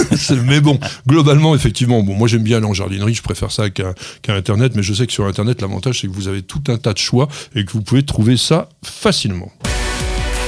C'est- 0.09 0.15
c'est- 0.17 0.35
mais 0.43 0.61
bon, 0.61 0.79
globalement, 1.07 1.53
effectivement, 1.53 2.01
bon, 2.01 2.15
moi 2.15 2.27
j'aime 2.27 2.43
bien 2.43 2.57
aller 2.57 2.65
en 2.65 2.73
jardinerie, 2.73 3.13
je 3.13 3.21
préfère 3.21 3.51
ça 3.51 3.69
qu'à 3.69 3.93
qu'à 4.21 4.33
Internet, 4.35 4.73
mais 4.75 4.83
je 4.83 4.93
sais 4.93 5.05
que 5.05 5.13
sur 5.13 5.25
Internet, 5.25 5.61
l'avantage 5.61 5.99
c'est 6.01 6.07
que 6.07 6.13
vous 6.13 6.27
avez 6.27 6.41
tout 6.41 6.61
un 6.69 6.77
tas 6.77 6.93
de 6.93 6.97
choix 6.97 7.27
et 7.55 7.65
que 7.65 7.71
vous 7.73 7.81
pouvez 7.81 8.03
trouver 8.03 8.37
ça 8.37 8.69
facilement. 8.83 9.51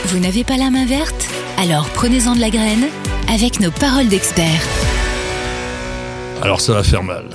Vous 0.07 0.19
n'avez 0.19 0.43
pas 0.43 0.57
la 0.57 0.69
main 0.71 0.85
verte? 0.85 1.27
Alors 1.57 1.89
prenez-en 1.89 2.35
de 2.35 2.39
la 2.41 2.49
graine 2.49 2.85
avec 3.31 3.59
nos 3.59 3.71
paroles 3.71 4.07
d'experts. 4.07 4.63
Alors 6.41 6.61
ça 6.61 6.73
va 6.73 6.83
faire 6.83 7.03
mal. 7.03 7.25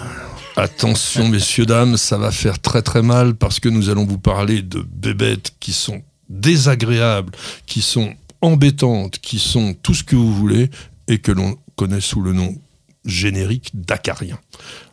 Attention 0.61 1.27
messieurs, 1.27 1.65
dames, 1.65 1.97
ça 1.97 2.19
va 2.19 2.31
faire 2.31 2.59
très 2.59 2.83
très 2.83 3.01
mal 3.01 3.35
parce 3.35 3.61
que 3.61 3.71
nous 3.71 3.89
allons 3.89 4.05
vous 4.05 4.19
parler 4.19 4.61
de 4.61 4.81
bébêtes 4.83 5.55
qui 5.59 5.73
sont 5.73 6.03
désagréables, 6.29 7.33
qui 7.65 7.81
sont 7.81 8.13
embêtantes, 8.43 9.21
qui 9.21 9.39
sont 9.39 9.73
tout 9.73 9.95
ce 9.95 10.05
que 10.05 10.17
vous 10.17 10.35
voulez 10.35 10.69
et 11.09 11.17
que 11.17 11.33
l'on 11.33 11.57
connaît 11.77 12.03
sous 12.03 12.21
le 12.21 12.35
nom 12.35 12.55
générique 13.07 13.71
d'acariens. 13.73 14.39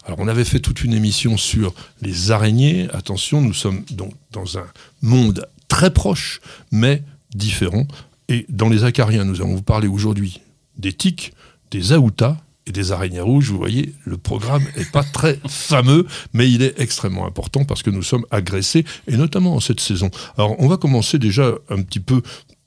Alors 0.05 0.19
on 0.21 0.29
avait 0.29 0.45
fait 0.45 0.61
toute 0.61 0.85
une 0.85 0.93
émission 0.93 1.35
sur 1.35 1.73
les 2.01 2.31
araignées. 2.31 2.87
Attention, 2.93 3.41
nous 3.41 3.53
sommes 3.53 3.83
donc 3.91 4.13
dans 4.31 4.57
un 4.57 4.67
monde 5.01 5.49
très 5.67 5.91
proche 5.91 6.39
mais 6.71 7.03
différent. 7.35 7.85
Et 8.29 8.45
dans 8.47 8.69
les 8.69 8.85
acariens, 8.85 9.25
nous 9.25 9.41
allons 9.41 9.55
vous 9.55 9.63
parler 9.63 9.89
aujourd'hui 9.89 10.39
des 10.77 10.93
tiques, 10.93 11.33
des 11.71 11.91
aoutas 11.91 12.37
et 12.67 12.71
des 12.71 12.91
araignées 12.91 13.21
rouges. 13.21 13.49
Vous 13.49 13.57
voyez, 13.57 13.93
le 14.05 14.17
programme 14.17 14.63
n'est 14.75 14.85
pas 14.85 15.03
très 15.03 15.39
fameux, 15.47 16.05
mais 16.33 16.51
il 16.51 16.61
est 16.61 16.79
extrêmement 16.79 17.25
important 17.25 17.65
parce 17.65 17.81
que 17.81 17.89
nous 17.89 18.03
sommes 18.03 18.25
agressés, 18.29 18.85
et 19.07 19.17
notamment 19.17 19.55
en 19.55 19.59
cette 19.59 19.79
saison. 19.79 20.11
Alors, 20.37 20.55
on 20.59 20.67
va 20.67 20.77
commencer 20.77 21.17
déjà 21.17 21.53
un 21.69 21.81
petit 21.81 21.99
peu 21.99 22.21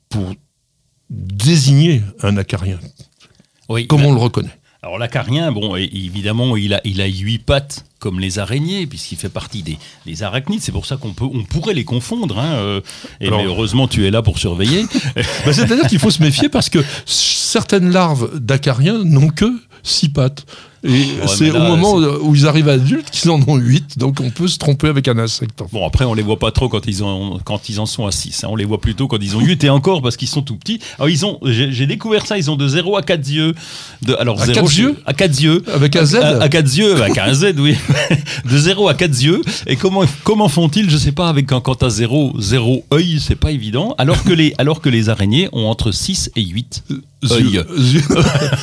pour 0.09 0.33
désigner 1.09 2.01
un 2.23 2.37
acarien. 2.37 2.79
Oui, 3.69 3.87
Comment 3.87 4.09
on 4.09 4.13
le 4.13 4.19
reconnaît? 4.19 4.49
Alors 4.83 4.97
l'acarien, 4.97 5.51
bon, 5.51 5.75
évidemment, 5.75 6.57
il 6.57 6.73
a, 6.73 6.81
il 6.85 7.01
a 7.01 7.05
huit 7.05 7.37
pattes 7.37 7.85
comme 7.99 8.19
les 8.19 8.39
araignées, 8.39 8.87
puisqu'il 8.87 9.15
fait 9.17 9.29
partie 9.29 9.61
des, 9.61 9.77
des 10.07 10.23
arachnides. 10.23 10.59
C'est 10.61 10.71
pour 10.71 10.87
ça 10.87 10.97
qu'on 10.97 11.13
peut, 11.13 11.25
on 11.31 11.43
pourrait 11.43 11.75
les 11.75 11.83
confondre. 11.83 12.39
hein, 12.39 12.53
euh, 12.55 12.81
et 13.19 13.27
Alors- 13.27 13.39
mais 13.41 13.45
heureusement, 13.45 13.87
tu 13.87 14.07
es 14.07 14.11
là 14.11 14.23
pour 14.23 14.39
surveiller. 14.39 14.85
Bah, 15.45 15.53
C'est-à-dire 15.53 15.85
qu'il 15.87 15.99
faut 15.99 16.09
se 16.09 16.23
méfier 16.23 16.49
parce 16.49 16.69
que 16.69 16.79
certaines 17.05 17.91
larves 17.91 18.39
d'acariens 18.39 19.03
n'ont 19.03 19.29
que 19.29 19.45
six 19.83 20.11
pattes. 20.13 20.45
Et 20.83 21.05
c'est 21.27 21.51
mais 21.51 21.51
au 21.51 21.59
moment 21.59 21.95
où 21.95 22.33
ils 22.35 22.47
arrivent 22.47 22.69
adultes 22.69 23.09
qu'ils 23.11 23.29
en 23.29 23.39
ont 23.47 23.57
huit, 23.57 23.99
donc 23.99 24.19
on 24.19 24.31
peut 24.31 24.47
se 24.47 24.57
tromper 24.57 24.87
avec 24.87 25.07
un 25.07 25.17
insecte. 25.19 25.61
Bon, 25.71 25.85
après, 25.85 26.05
on 26.05 26.13
les 26.15 26.23
voit 26.23 26.39
pas 26.39 26.51
trop 26.51 26.69
quand 26.69 26.87
ils, 26.87 27.03
ont, 27.03 27.39
quand 27.43 27.69
ils 27.69 27.79
en 27.79 27.85
sont 27.85 28.07
à 28.07 28.11
6. 28.11 28.45
On 28.47 28.55
les 28.55 28.65
voit 28.65 28.81
plutôt 28.81 29.07
quand 29.07 29.17
ils 29.21 29.35
ont 29.35 29.41
8 29.41 29.63
et 29.63 29.69
encore 29.69 30.01
parce 30.01 30.17
qu'ils 30.17 30.27
sont 30.27 30.41
tout 30.41 30.55
petits. 30.55 30.79
Alors, 30.97 31.09
ils 31.09 31.23
ont, 31.25 31.39
j'ai 31.43 31.85
découvert 31.85 32.25
ça, 32.25 32.37
ils 32.37 32.49
ont 32.49 32.55
de 32.55 32.67
0 32.67 32.97
à 32.97 33.03
4 33.03 33.27
yeux. 33.29 33.53
De, 34.01 34.15
alors, 34.15 34.41
À 34.41 34.45
zéro, 34.47 34.55
quatre 34.61 34.71
je- 34.71 34.81
yeux 34.81 34.95
À 35.05 35.13
4 35.13 35.39
yeux. 35.41 35.63
Avec 35.71 35.95
un 35.95 36.05
Z 36.05 36.15
À, 36.15 36.41
à 36.41 36.49
4 36.49 36.75
yeux, 36.77 36.95
avec 37.03 37.17
un 37.17 37.33
Z, 37.33 37.53
oui. 37.59 37.75
De 38.49 38.57
0 38.57 38.87
à 38.87 38.93
4 38.95 39.21
yeux. 39.21 39.41
Et 39.67 39.75
comment, 39.75 40.03
comment 40.23 40.49
font-ils 40.49 40.89
Je 40.89 40.97
sais 40.97 41.11
pas, 41.11 41.29
avec 41.29 41.45
quand, 41.47 41.61
quand 41.61 41.75
t'as 41.75 41.89
0, 41.89 42.33
0 42.39 42.85
œil, 42.93 43.19
c'est 43.19 43.35
pas 43.35 43.51
évident. 43.51 43.93
Alors 43.99 44.23
que, 44.23 44.33
les, 44.33 44.55
alors 44.57 44.81
que 44.81 44.89
les 44.89 45.09
araignées 45.09 45.47
ont 45.51 45.67
entre 45.67 45.91
6 45.91 46.31
et 46.35 46.43
8 46.43 46.83
œil. 47.29 47.43
Yeux. 47.77 48.01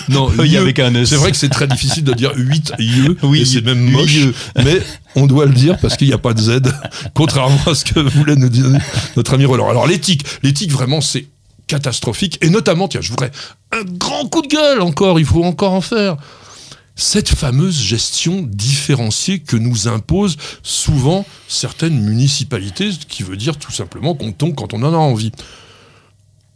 Non, 0.09 0.31
Œil 0.39 0.57
avec 0.57 0.79
un 0.81 0.93
S. 0.95 1.11
C'est 1.11 1.17
vrai 1.17 1.31
que 1.31 1.37
c'est 1.37 1.49
très 1.49 1.67
difficile 1.69 2.03
de 2.09 2.15
dire 2.15 2.33
8 2.37 2.73
yeux, 2.79 3.17
Oui, 3.23 3.43
et 3.43 3.45
c'est 3.45 3.65
même 3.65 3.91
moche, 3.91 4.19
mais 4.57 4.81
on 5.15 5.27
doit 5.27 5.47
le 5.47 5.53
dire 5.53 5.79
parce 5.79 5.97
qu'il 5.97 6.09
n'y 6.09 6.15
a 6.15 6.19
pas 6.19 6.35
de 6.35 6.41
Z, 6.41 6.61
contrairement 7.15 7.61
à 7.67 7.75
ce 7.75 7.85
que 7.85 8.01
voulait 8.01 8.37
nous 8.37 8.49
dire 8.49 8.67
notre 9.17 9.35
ami 9.35 9.45
Roland. 9.45 9.69
Alors 9.69 9.87
l'éthique, 9.87 10.25
l'éthique 10.43 10.73
vraiment 10.73 11.01
c'est 11.01 11.27
catastrophique, 11.67 12.39
et 12.41 12.49
notamment, 12.49 12.89
tiens, 12.89 13.03
je 13.03 13.11
voudrais 13.11 13.31
un 13.73 13.85
grand 13.85 14.27
coup 14.29 14.43
de 14.43 14.49
gueule 14.49 14.81
encore, 14.81 15.21
il 15.21 15.27
faut 15.27 15.45
encore 15.45 15.73
en 15.73 15.83
faire. 15.83 16.17
Cette 16.97 17.29
fameuse 17.29 17.81
gestion 17.81 18.43
différenciée 18.43 19.39
que 19.39 19.57
nous 19.57 19.87
imposent 19.87 20.37
souvent 20.65 21.25
certaines 21.47 22.01
municipalités, 22.01 22.91
ce 22.91 22.99
qui 23.07 23.23
veut 23.23 23.37
dire 23.37 23.57
tout 23.57 23.71
simplement 23.71 24.17
qu'on 24.17 24.33
tombe 24.33 24.57
quand 24.57 24.75
on 24.75 24.83
en 24.83 24.93
a 24.93 24.97
envie 24.97 25.31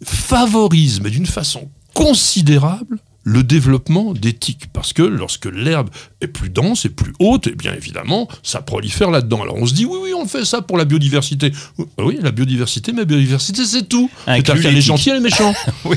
favorise, 0.04 1.00
mais 1.00 1.11
d'une 1.11 1.26
façon 1.26 1.68
considérable, 1.94 2.99
le 3.25 3.43
développement 3.43 4.12
des 4.14 4.33
tiques. 4.33 4.67
Parce 4.73 4.93
que 4.93 5.02
lorsque 5.02 5.47
l'herbe 5.47 5.91
est 6.21 6.26
plus 6.29 6.50
dense 6.50 6.85
et 6.85 6.88
plus 6.88 7.12
haute, 7.21 7.47
et 7.47 7.55
bien 7.55 7.73
évidemment, 7.75 8.29
ça 8.43 8.62
prolifère 8.62 9.11
là-dedans. 9.11 9.43
Alors 9.43 9.57
on 9.57 9.67
se 9.67 9.75
dit, 9.75 9.85
oui, 9.85 9.99
oui, 10.02 10.12
on 10.14 10.26
fait 10.26 10.45
ça 10.45 10.62
pour 10.62 10.76
la 10.76 10.85
biodiversité. 10.85 11.52
Oui, 11.99 12.19
la 12.21 12.31
biodiversité, 12.33 12.93
mais 12.93 12.99
la 13.00 13.05
biodiversité, 13.05 13.64
c'est 13.64 13.88
tout. 13.88 14.11
C'est-à-dire 14.25 14.71
les 14.73 14.81
gentils 14.81 15.11
et 15.11 15.14
les 15.14 15.21
méchants. 15.21 15.55
Oui. 15.85 15.97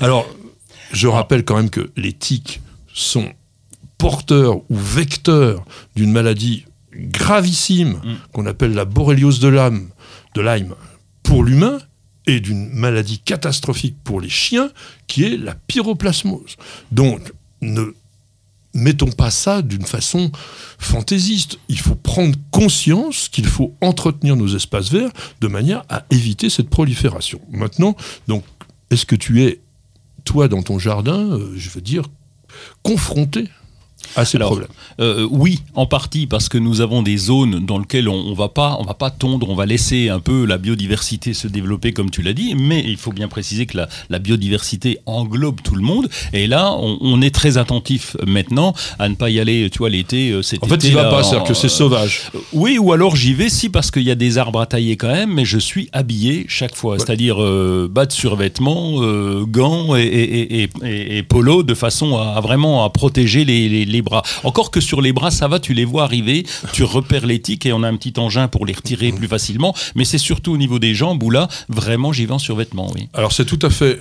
Alors, 0.00 0.26
je 0.92 1.06
rappelle 1.08 1.44
quand 1.44 1.56
même 1.56 1.70
que 1.70 1.90
les 1.96 2.12
tiques 2.12 2.60
sont 2.92 3.32
porteurs 3.98 4.56
ou 4.70 4.76
vecteurs 4.76 5.64
d'une 5.96 6.10
maladie 6.12 6.64
gravissime 6.94 8.00
Mm. 8.04 8.14
qu'on 8.32 8.46
appelle 8.46 8.74
la 8.74 8.84
borréliose 8.84 9.40
de 9.40 9.48
Lyme, 9.48 9.88
de 10.34 10.40
Lyme 10.40 10.74
pour 11.22 11.44
l'humain 11.44 11.78
et 12.30 12.40
d'une 12.40 12.70
maladie 12.70 13.18
catastrophique 13.18 13.96
pour 14.04 14.20
les 14.20 14.28
chiens 14.28 14.70
qui 15.06 15.24
est 15.24 15.36
la 15.36 15.54
pyroplasmose. 15.54 16.56
Donc, 16.92 17.32
ne 17.60 17.92
mettons 18.74 19.10
pas 19.10 19.30
ça 19.30 19.62
d'une 19.62 19.84
façon 19.84 20.30
fantaisiste. 20.78 21.58
Il 21.68 21.78
faut 21.78 21.96
prendre 21.96 22.36
conscience 22.50 23.28
qu'il 23.28 23.46
faut 23.46 23.74
entretenir 23.80 24.36
nos 24.36 24.54
espaces 24.54 24.90
verts 24.90 25.10
de 25.40 25.48
manière 25.48 25.82
à 25.88 26.04
éviter 26.10 26.50
cette 26.50 26.70
prolifération. 26.70 27.40
Maintenant, 27.50 27.96
donc, 28.28 28.44
est-ce 28.90 29.06
que 29.06 29.16
tu 29.16 29.42
es, 29.42 29.60
toi, 30.24 30.48
dans 30.48 30.62
ton 30.62 30.78
jardin, 30.78 31.18
euh, 31.18 31.52
je 31.56 31.70
veux 31.70 31.80
dire, 31.80 32.04
confronté 32.82 33.48
à 34.16 34.24
ces 34.24 34.36
Alors, 34.36 34.50
problèmes 34.50 34.70
Euh, 35.00 35.26
oui, 35.30 35.60
en 35.74 35.86
partie 35.86 36.26
parce 36.26 36.48
que 36.48 36.58
nous 36.58 36.80
avons 36.80 37.02
des 37.02 37.16
zones 37.16 37.64
dans 37.64 37.78
lesquelles 37.78 38.08
on, 38.08 38.14
on 38.14 38.34
va 38.34 38.48
pas, 38.48 38.76
on 38.80 38.84
va 38.84 38.94
pas 38.94 39.10
tondre, 39.10 39.48
on 39.48 39.54
va 39.54 39.66
laisser 39.66 40.08
un 40.08 40.20
peu 40.20 40.44
la 40.44 40.58
biodiversité 40.58 41.32
se 41.34 41.48
développer 41.48 41.92
comme 41.92 42.10
tu 42.10 42.22
l'as 42.22 42.32
dit. 42.34 42.54
Mais 42.54 42.84
il 42.86 42.96
faut 42.96 43.12
bien 43.12 43.28
préciser 43.28 43.66
que 43.66 43.76
la, 43.76 43.88
la 44.10 44.18
biodiversité 44.18 44.98
englobe 45.06 45.60
tout 45.62 45.74
le 45.74 45.82
monde. 45.82 46.08
Et 46.32 46.46
là, 46.46 46.72
on, 46.72 46.98
on 47.00 47.22
est 47.22 47.34
très 47.34 47.56
attentif 47.58 48.16
maintenant 48.26 48.74
à 48.98 49.08
ne 49.08 49.14
pas 49.14 49.30
y 49.30 49.40
aller. 49.40 49.68
Tu 49.70 49.78
vois, 49.78 49.88
l'été, 49.90 50.30
euh, 50.30 50.42
cet 50.42 50.62
En 50.64 50.66
fait, 50.66 50.82
il 50.84 50.94
va 50.94 51.04
là, 51.04 51.10
pas, 51.10 51.22
c'est-à-dire 51.22 51.46
que 51.48 51.54
c'est 51.54 51.68
sauvage. 51.68 52.30
oui, 52.52 52.78
ou 52.78 52.92
alors 52.92 53.16
j'y 53.16 53.34
vais 53.34 53.48
si 53.48 53.68
parce 53.70 53.90
qu'il 53.90 54.02
y 54.02 54.10
a 54.10 54.14
des 54.14 54.38
arbres 54.38 54.60
à 54.60 54.66
tailler 54.66 54.96
quand 54.96 55.08
même, 55.12 55.32
mais 55.34 55.44
je 55.44 55.58
suis 55.58 55.88
habillé 55.92 56.44
chaque 56.48 56.74
fois, 56.74 56.98
c'est-à-dire 56.98 57.42
euh, 57.42 57.88
bas 57.90 58.06
de 58.06 58.12
survêtement, 58.12 59.02
euh, 59.02 59.44
gants 59.46 59.94
et, 59.96 60.02
et, 60.02 60.62
et, 60.62 60.70
et- 60.84 61.18
et 61.18 61.22
polo 61.22 61.62
de 61.62 61.74
façon 61.74 62.16
à, 62.16 62.34
à 62.36 62.40
vraiment 62.40 62.84
à 62.84 62.90
protéger 62.90 63.44
les, 63.44 63.68
les- 63.68 63.84
les 63.84 63.99
bras. 64.02 64.22
Encore 64.44 64.70
que 64.70 64.80
sur 64.80 65.00
les 65.00 65.12
bras, 65.12 65.30
ça 65.30 65.48
va, 65.48 65.60
tu 65.60 65.74
les 65.74 65.84
vois 65.84 66.04
arriver, 66.04 66.46
tu 66.72 66.84
repères 66.84 67.26
les 67.26 67.40
tiques 67.40 67.66
et 67.66 67.72
on 67.72 67.82
a 67.82 67.88
un 67.88 67.96
petit 67.96 68.18
engin 68.18 68.48
pour 68.48 68.66
les 68.66 68.72
retirer 68.72 69.12
plus 69.12 69.28
facilement, 69.28 69.74
mais 69.94 70.04
c'est 70.04 70.18
surtout 70.18 70.52
au 70.52 70.56
niveau 70.56 70.78
des 70.78 70.94
jambes 70.94 71.22
où 71.22 71.30
là, 71.30 71.48
vraiment, 71.68 72.12
j'y 72.12 72.26
vais 72.26 72.32
en 72.32 72.38
survêtement, 72.38 72.90
oui. 72.94 73.08
Alors 73.14 73.32
c'est 73.32 73.44
tout 73.44 73.58
à 73.62 73.70
fait 73.70 74.00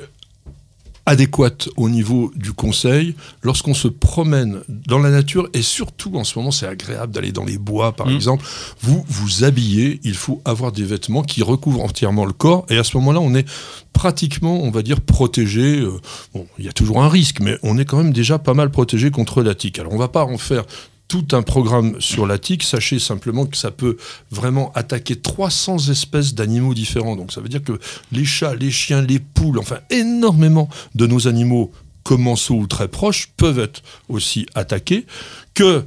adéquate 1.09 1.69
au 1.75 1.89
niveau 1.89 2.31
du 2.35 2.53
conseil 2.53 3.15
lorsqu'on 3.41 3.73
se 3.73 3.87
promène 3.87 4.59
dans 4.69 4.99
la 4.99 5.09
nature 5.09 5.49
et 5.53 5.63
surtout 5.63 6.15
en 6.15 6.23
ce 6.23 6.37
moment 6.37 6.51
c'est 6.51 6.67
agréable 6.67 7.11
d'aller 7.11 7.31
dans 7.31 7.45
les 7.45 7.57
bois 7.57 7.93
par 7.95 8.05
Mm. 8.07 8.15
exemple 8.15 8.45
vous 8.81 9.03
vous 9.07 9.43
habillez 9.43 9.99
il 10.03 10.13
faut 10.13 10.39
avoir 10.45 10.71
des 10.71 10.83
vêtements 10.83 11.23
qui 11.23 11.41
recouvrent 11.41 11.81
entièrement 11.83 12.25
le 12.25 12.33
corps 12.33 12.65
et 12.69 12.77
à 12.77 12.83
ce 12.83 12.95
moment-là 12.97 13.19
on 13.21 13.33
est 13.33 13.47
pratiquement 13.91 14.61
on 14.61 14.69
va 14.69 14.83
dire 14.83 15.01
protégé 15.01 15.79
euh, 15.79 15.99
bon 16.35 16.45
il 16.59 16.65
y 16.65 16.69
a 16.69 16.73
toujours 16.73 17.01
un 17.01 17.09
risque 17.09 17.39
mais 17.39 17.57
on 17.63 17.77
est 17.79 17.85
quand 17.85 17.97
même 17.97 18.13
déjà 18.13 18.37
pas 18.37 18.53
mal 18.53 18.69
protégé 18.69 19.09
contre 19.09 19.41
la 19.41 19.55
tique 19.55 19.79
alors 19.79 19.93
on 19.93 19.97
va 19.97 20.09
pas 20.09 20.25
en 20.25 20.37
faire 20.37 20.63
tout 21.09 21.27
un 21.33 21.41
programme 21.41 21.99
sur 21.99 22.25
la 22.25 22.37
tique. 22.37 22.63
Sachez 22.63 22.99
simplement 22.99 23.45
que 23.45 23.57
ça 23.57 23.71
peut 23.71 23.97
vraiment 24.31 24.71
attaquer 24.73 25.17
300 25.17 25.89
espèces 25.89 26.33
d'animaux 26.33 26.73
différents. 26.73 27.17
Donc 27.17 27.33
ça 27.33 27.41
veut 27.41 27.49
dire 27.49 27.63
que 27.63 27.77
les 28.13 28.23
chats, 28.23 28.55
les 28.55 28.71
chiens, 28.71 29.01
les 29.01 29.19
poules, 29.19 29.59
enfin 29.59 29.79
énormément 29.89 30.69
de 30.95 31.07
nos 31.07 31.27
animaux 31.27 31.71
commensaux 32.03 32.55
ou 32.55 32.67
très 32.67 32.87
proches 32.87 33.31
peuvent 33.35 33.59
être 33.59 33.81
aussi 34.07 34.45
attaqués. 34.55 35.05
Que 35.53 35.83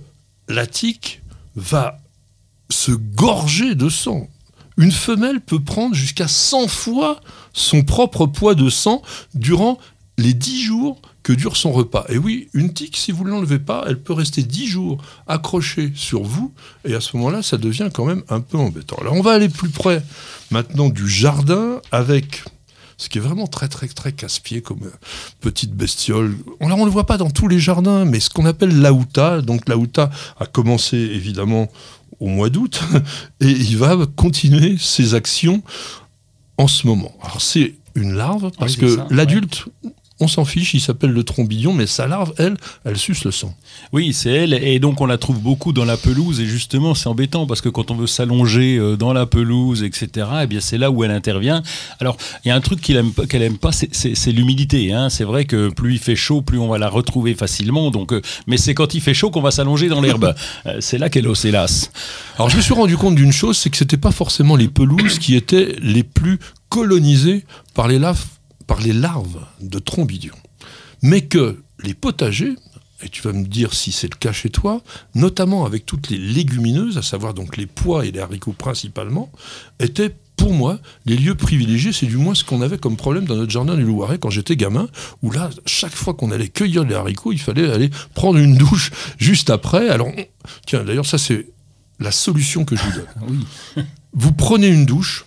la 0.48 0.66
tique 0.66 1.22
va 1.56 1.98
se 2.68 2.92
gorger 2.92 3.74
de 3.74 3.88
sang. 3.88 4.28
Une 4.76 4.92
femelle 4.92 5.40
peut 5.40 5.60
prendre 5.60 5.94
jusqu'à 5.94 6.28
100 6.28 6.66
fois 6.66 7.20
son 7.52 7.82
propre 7.82 8.26
poids 8.26 8.54
de 8.54 8.68
sang 8.70 9.02
durant 9.34 9.78
les 10.18 10.34
10 10.34 10.62
jours 10.62 11.00
que 11.22 11.32
dure 11.32 11.56
son 11.56 11.72
repas. 11.72 12.04
Et 12.08 12.18
oui, 12.18 12.48
une 12.52 12.72
tique, 12.72 12.96
si 12.96 13.12
vous 13.12 13.24
ne 13.24 13.30
l'enlevez 13.30 13.58
pas, 13.58 13.84
elle 13.86 14.00
peut 14.00 14.12
rester 14.12 14.42
10 14.42 14.66
jours 14.66 15.02
accrochée 15.26 15.92
sur 15.94 16.22
vous, 16.22 16.52
et 16.84 16.94
à 16.94 17.00
ce 17.00 17.16
moment-là, 17.16 17.42
ça 17.42 17.56
devient 17.56 17.90
quand 17.92 18.04
même 18.04 18.22
un 18.28 18.40
peu 18.40 18.58
embêtant. 18.58 18.96
Alors 19.00 19.14
on 19.14 19.22
va 19.22 19.32
aller 19.32 19.48
plus 19.48 19.68
près 19.68 20.02
maintenant 20.50 20.88
du 20.88 21.08
jardin 21.08 21.80
avec 21.90 22.42
ce 22.98 23.08
qui 23.08 23.18
est 23.18 23.20
vraiment 23.20 23.46
très 23.46 23.68
très 23.68 23.88
très 23.88 24.12
casse-pied 24.12 24.62
comme 24.62 24.84
euh, 24.84 24.90
petite 25.40 25.72
bestiole. 25.72 26.36
On 26.60 26.68
ne 26.68 26.84
le 26.84 26.90
voit 26.90 27.06
pas 27.06 27.18
dans 27.18 27.30
tous 27.30 27.48
les 27.48 27.58
jardins, 27.58 28.04
mais 28.04 28.20
ce 28.20 28.30
qu'on 28.30 28.46
appelle 28.46 28.80
l'aouta, 28.80 29.40
donc 29.40 29.68
l'aouta 29.68 30.10
a 30.38 30.46
commencé 30.46 30.96
évidemment 30.96 31.68
au 32.20 32.28
mois 32.28 32.50
d'août, 32.50 32.80
et 33.40 33.50
il 33.50 33.76
va 33.76 33.96
continuer 34.14 34.76
ses 34.78 35.14
actions 35.14 35.62
en 36.58 36.68
ce 36.68 36.86
moment. 36.86 37.12
Alors 37.22 37.40
c'est 37.40 37.74
une 37.94 38.14
larve, 38.14 38.50
parce 38.58 38.76
que 38.76 38.98
l'adulte 39.12 39.66
on 40.22 40.28
s'en 40.28 40.44
fiche, 40.44 40.74
il 40.74 40.80
s'appelle 40.80 41.10
le 41.10 41.24
trombillon, 41.24 41.72
mais 41.72 41.86
sa 41.86 42.06
larve, 42.06 42.32
elle, 42.38 42.56
elle 42.84 42.96
suce 42.96 43.24
le 43.24 43.30
sang. 43.30 43.54
Oui, 43.92 44.12
c'est 44.12 44.30
elle, 44.30 44.54
et 44.54 44.78
donc 44.78 45.00
on 45.00 45.06
la 45.06 45.18
trouve 45.18 45.40
beaucoup 45.40 45.72
dans 45.72 45.84
la 45.84 45.96
pelouse, 45.96 46.40
et 46.40 46.46
justement 46.46 46.94
c'est 46.94 47.08
embêtant, 47.08 47.46
parce 47.46 47.60
que 47.60 47.68
quand 47.68 47.90
on 47.90 47.96
veut 47.96 48.06
s'allonger 48.06 48.76
euh, 48.78 48.96
dans 48.96 49.12
la 49.12 49.26
pelouse, 49.26 49.82
etc., 49.82 50.26
eh 50.42 50.46
bien 50.46 50.60
c'est 50.60 50.78
là 50.78 50.90
où 50.90 51.04
elle 51.04 51.10
intervient. 51.10 51.62
Alors, 52.00 52.16
il 52.44 52.48
y 52.48 52.50
a 52.50 52.54
un 52.54 52.60
truc 52.60 52.80
qu'elle 52.80 52.96
aime, 52.96 53.12
qu'elle 53.28 53.42
aime 53.42 53.58
pas, 53.58 53.72
c'est 53.72 54.32
l'humidité. 54.32 54.92
Hein. 54.92 55.10
C'est 55.10 55.24
vrai 55.24 55.44
que 55.44 55.70
plus 55.70 55.94
il 55.94 55.98
fait 55.98 56.16
chaud, 56.16 56.40
plus 56.40 56.58
on 56.58 56.68
va 56.68 56.78
la 56.78 56.88
retrouver 56.88 57.34
facilement, 57.34 57.90
donc, 57.90 58.12
euh, 58.12 58.22
mais 58.46 58.56
c'est 58.56 58.74
quand 58.74 58.94
il 58.94 59.00
fait 59.00 59.14
chaud 59.14 59.30
qu'on 59.30 59.42
va 59.42 59.50
s'allonger 59.50 59.88
dans 59.88 60.00
l'herbe. 60.00 60.34
Euh, 60.66 60.78
c'est 60.80 60.98
là 60.98 61.08
qu'elle 61.08 61.26
os, 61.26 61.44
hélas. 61.44 61.90
Alors 62.36 62.48
je 62.48 62.56
me 62.56 62.62
suis 62.62 62.74
rendu 62.74 62.96
compte 62.96 63.14
d'une 63.14 63.32
chose, 63.32 63.56
c'est 63.56 63.70
que 63.70 63.76
c'était 63.76 63.96
pas 63.96 64.12
forcément 64.12 64.54
les 64.54 64.68
pelouses 64.68 65.18
qui 65.18 65.34
étaient 65.34 65.74
les 65.80 66.02
plus 66.02 66.38
colonisées 66.68 67.44
par 67.74 67.88
les 67.88 67.98
laves 67.98 68.24
par 68.72 68.80
les 68.80 68.94
larves 68.94 69.44
de 69.60 69.78
trombidion. 69.78 70.34
Mais 71.02 71.20
que 71.20 71.62
les 71.82 71.92
potagers, 71.92 72.54
et 73.02 73.10
tu 73.10 73.20
vas 73.20 73.34
me 73.34 73.44
dire 73.44 73.74
si 73.74 73.92
c'est 73.92 74.10
le 74.10 74.16
cas 74.18 74.32
chez 74.32 74.48
toi, 74.48 74.80
notamment 75.14 75.66
avec 75.66 75.84
toutes 75.84 76.08
les 76.08 76.16
légumineuses, 76.16 76.96
à 76.96 77.02
savoir 77.02 77.34
donc 77.34 77.58
les 77.58 77.66
pois 77.66 78.06
et 78.06 78.12
les 78.12 78.20
haricots 78.20 78.54
principalement, 78.54 79.30
étaient 79.78 80.14
pour 80.36 80.54
moi, 80.54 80.78
les 81.04 81.18
lieux 81.18 81.34
privilégiés, 81.34 81.92
c'est 81.92 82.06
du 82.06 82.16
moins 82.16 82.34
ce 82.34 82.44
qu'on 82.44 82.62
avait 82.62 82.78
comme 82.78 82.96
problème 82.96 83.26
dans 83.26 83.36
notre 83.36 83.50
jardin 83.50 83.76
du 83.76 83.82
Loiret 83.82 84.18
quand 84.18 84.30
j'étais 84.30 84.56
gamin, 84.56 84.88
où 85.22 85.30
là, 85.30 85.50
chaque 85.66 85.94
fois 85.94 86.14
qu'on 86.14 86.30
allait 86.30 86.48
cueillir 86.48 86.84
les 86.84 86.94
haricots, 86.94 87.32
il 87.32 87.40
fallait 87.40 87.70
aller 87.70 87.90
prendre 88.14 88.38
une 88.38 88.56
douche 88.56 88.90
juste 89.18 89.50
après. 89.50 89.90
Alors, 89.90 90.08
tiens, 90.66 90.82
d'ailleurs, 90.82 91.04
ça, 91.04 91.18
c'est 91.18 91.48
la 92.00 92.10
solution 92.10 92.64
que 92.64 92.74
je 92.74 92.82
vous 92.82 92.92
donne. 92.92 93.84
Vous 94.14 94.32
prenez 94.32 94.68
une 94.68 94.86
douche, 94.86 95.26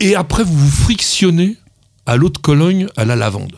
et 0.00 0.14
après, 0.14 0.44
vous 0.44 0.54
vous 0.54 0.70
frictionnez 0.70 1.56
à 2.06 2.16
l'eau 2.16 2.28
de 2.28 2.38
Cologne 2.38 2.86
à 2.96 3.04
la 3.04 3.16
lavande. 3.16 3.56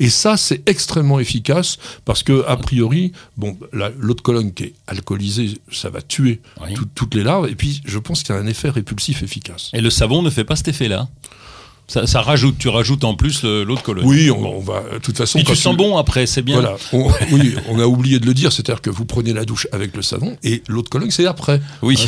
Et 0.00 0.08
ça, 0.08 0.38
c'est 0.38 0.66
extrêmement 0.66 1.20
efficace 1.20 1.76
parce 2.06 2.22
que, 2.22 2.42
a 2.46 2.56
priori, 2.56 3.12
bon, 3.36 3.58
l'eau 3.72 4.14
de 4.14 4.20
Cologne 4.22 4.50
qui 4.52 4.64
est 4.64 4.74
alcoolisée, 4.86 5.58
ça 5.70 5.90
va 5.90 6.00
tuer 6.00 6.40
toutes 6.94 7.14
les 7.14 7.22
larves. 7.22 7.48
Et 7.50 7.54
puis, 7.54 7.82
je 7.84 7.98
pense 7.98 8.22
qu'il 8.22 8.34
y 8.34 8.38
a 8.38 8.40
un 8.40 8.46
effet 8.46 8.70
répulsif 8.70 9.22
efficace. 9.22 9.70
Et 9.74 9.82
le 9.82 9.90
savon 9.90 10.22
ne 10.22 10.30
fait 10.30 10.44
pas 10.44 10.56
cet 10.56 10.68
effet-là 10.68 11.08
ça, 11.90 12.22
rajoute, 12.22 12.56
tu 12.58 12.68
rajoute 12.68 13.02
en 13.02 13.14
plus 13.14 13.42
l'eau 13.42 13.74
de 13.74 13.80
Cologne. 13.80 14.06
Oui, 14.06 14.30
on, 14.30 14.60
va, 14.60 14.82
de 14.92 14.98
toute 14.98 15.16
façon. 15.16 15.38
Et 15.38 15.44
tu 15.44 15.56
sens 15.56 15.76
bon 15.76 15.96
après, 15.96 16.26
c'est 16.26 16.42
bien. 16.42 16.60
Voilà. 16.60 16.76
oui, 17.32 17.54
on 17.68 17.80
a 17.80 17.84
oublié 17.84 18.20
de 18.20 18.26
le 18.26 18.34
dire, 18.34 18.52
c'est-à-dire 18.52 18.80
que 18.80 18.90
vous 18.90 19.04
prenez 19.04 19.32
la 19.32 19.44
douche 19.44 19.66
avec 19.72 19.96
le 19.96 20.02
savon 20.02 20.36
et 20.44 20.62
l'eau 20.68 20.82
de 20.82 20.88
Cologne, 20.88 21.10
c'est 21.10 21.26
après. 21.26 21.60
Oui. 21.82 21.96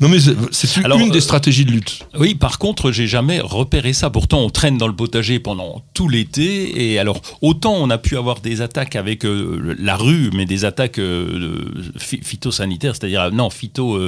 non, 0.00 0.08
mais 0.08 0.18
c'est 0.50 0.76
une 0.76 1.10
des 1.10 1.18
euh, 1.18 1.20
stratégies 1.20 1.64
de 1.64 1.70
lutte. 1.70 2.00
Oui, 2.18 2.34
par 2.34 2.58
contre, 2.58 2.90
j'ai 2.90 3.06
jamais 3.06 3.40
repéré 3.40 3.92
ça. 3.92 4.10
Pourtant, 4.10 4.40
on 4.40 4.50
traîne 4.50 4.76
dans 4.76 4.88
le 4.88 4.96
potager 4.96 5.38
pendant 5.38 5.82
tout 5.94 6.08
l'été. 6.08 6.92
Et 6.92 6.98
alors, 6.98 7.20
autant 7.42 7.74
on 7.74 7.90
a 7.90 7.98
pu 7.98 8.16
avoir 8.16 8.40
des 8.40 8.60
attaques 8.60 8.96
avec 8.96 9.24
euh, 9.24 9.76
la 9.78 9.96
rue, 9.96 10.30
mais 10.34 10.46
des 10.46 10.64
attaques 10.64 10.98
euh, 10.98 11.70
phytosanitaires, 11.98 12.96
c'est-à-dire, 12.96 13.30
non, 13.30 13.50
phyto. 13.50 14.00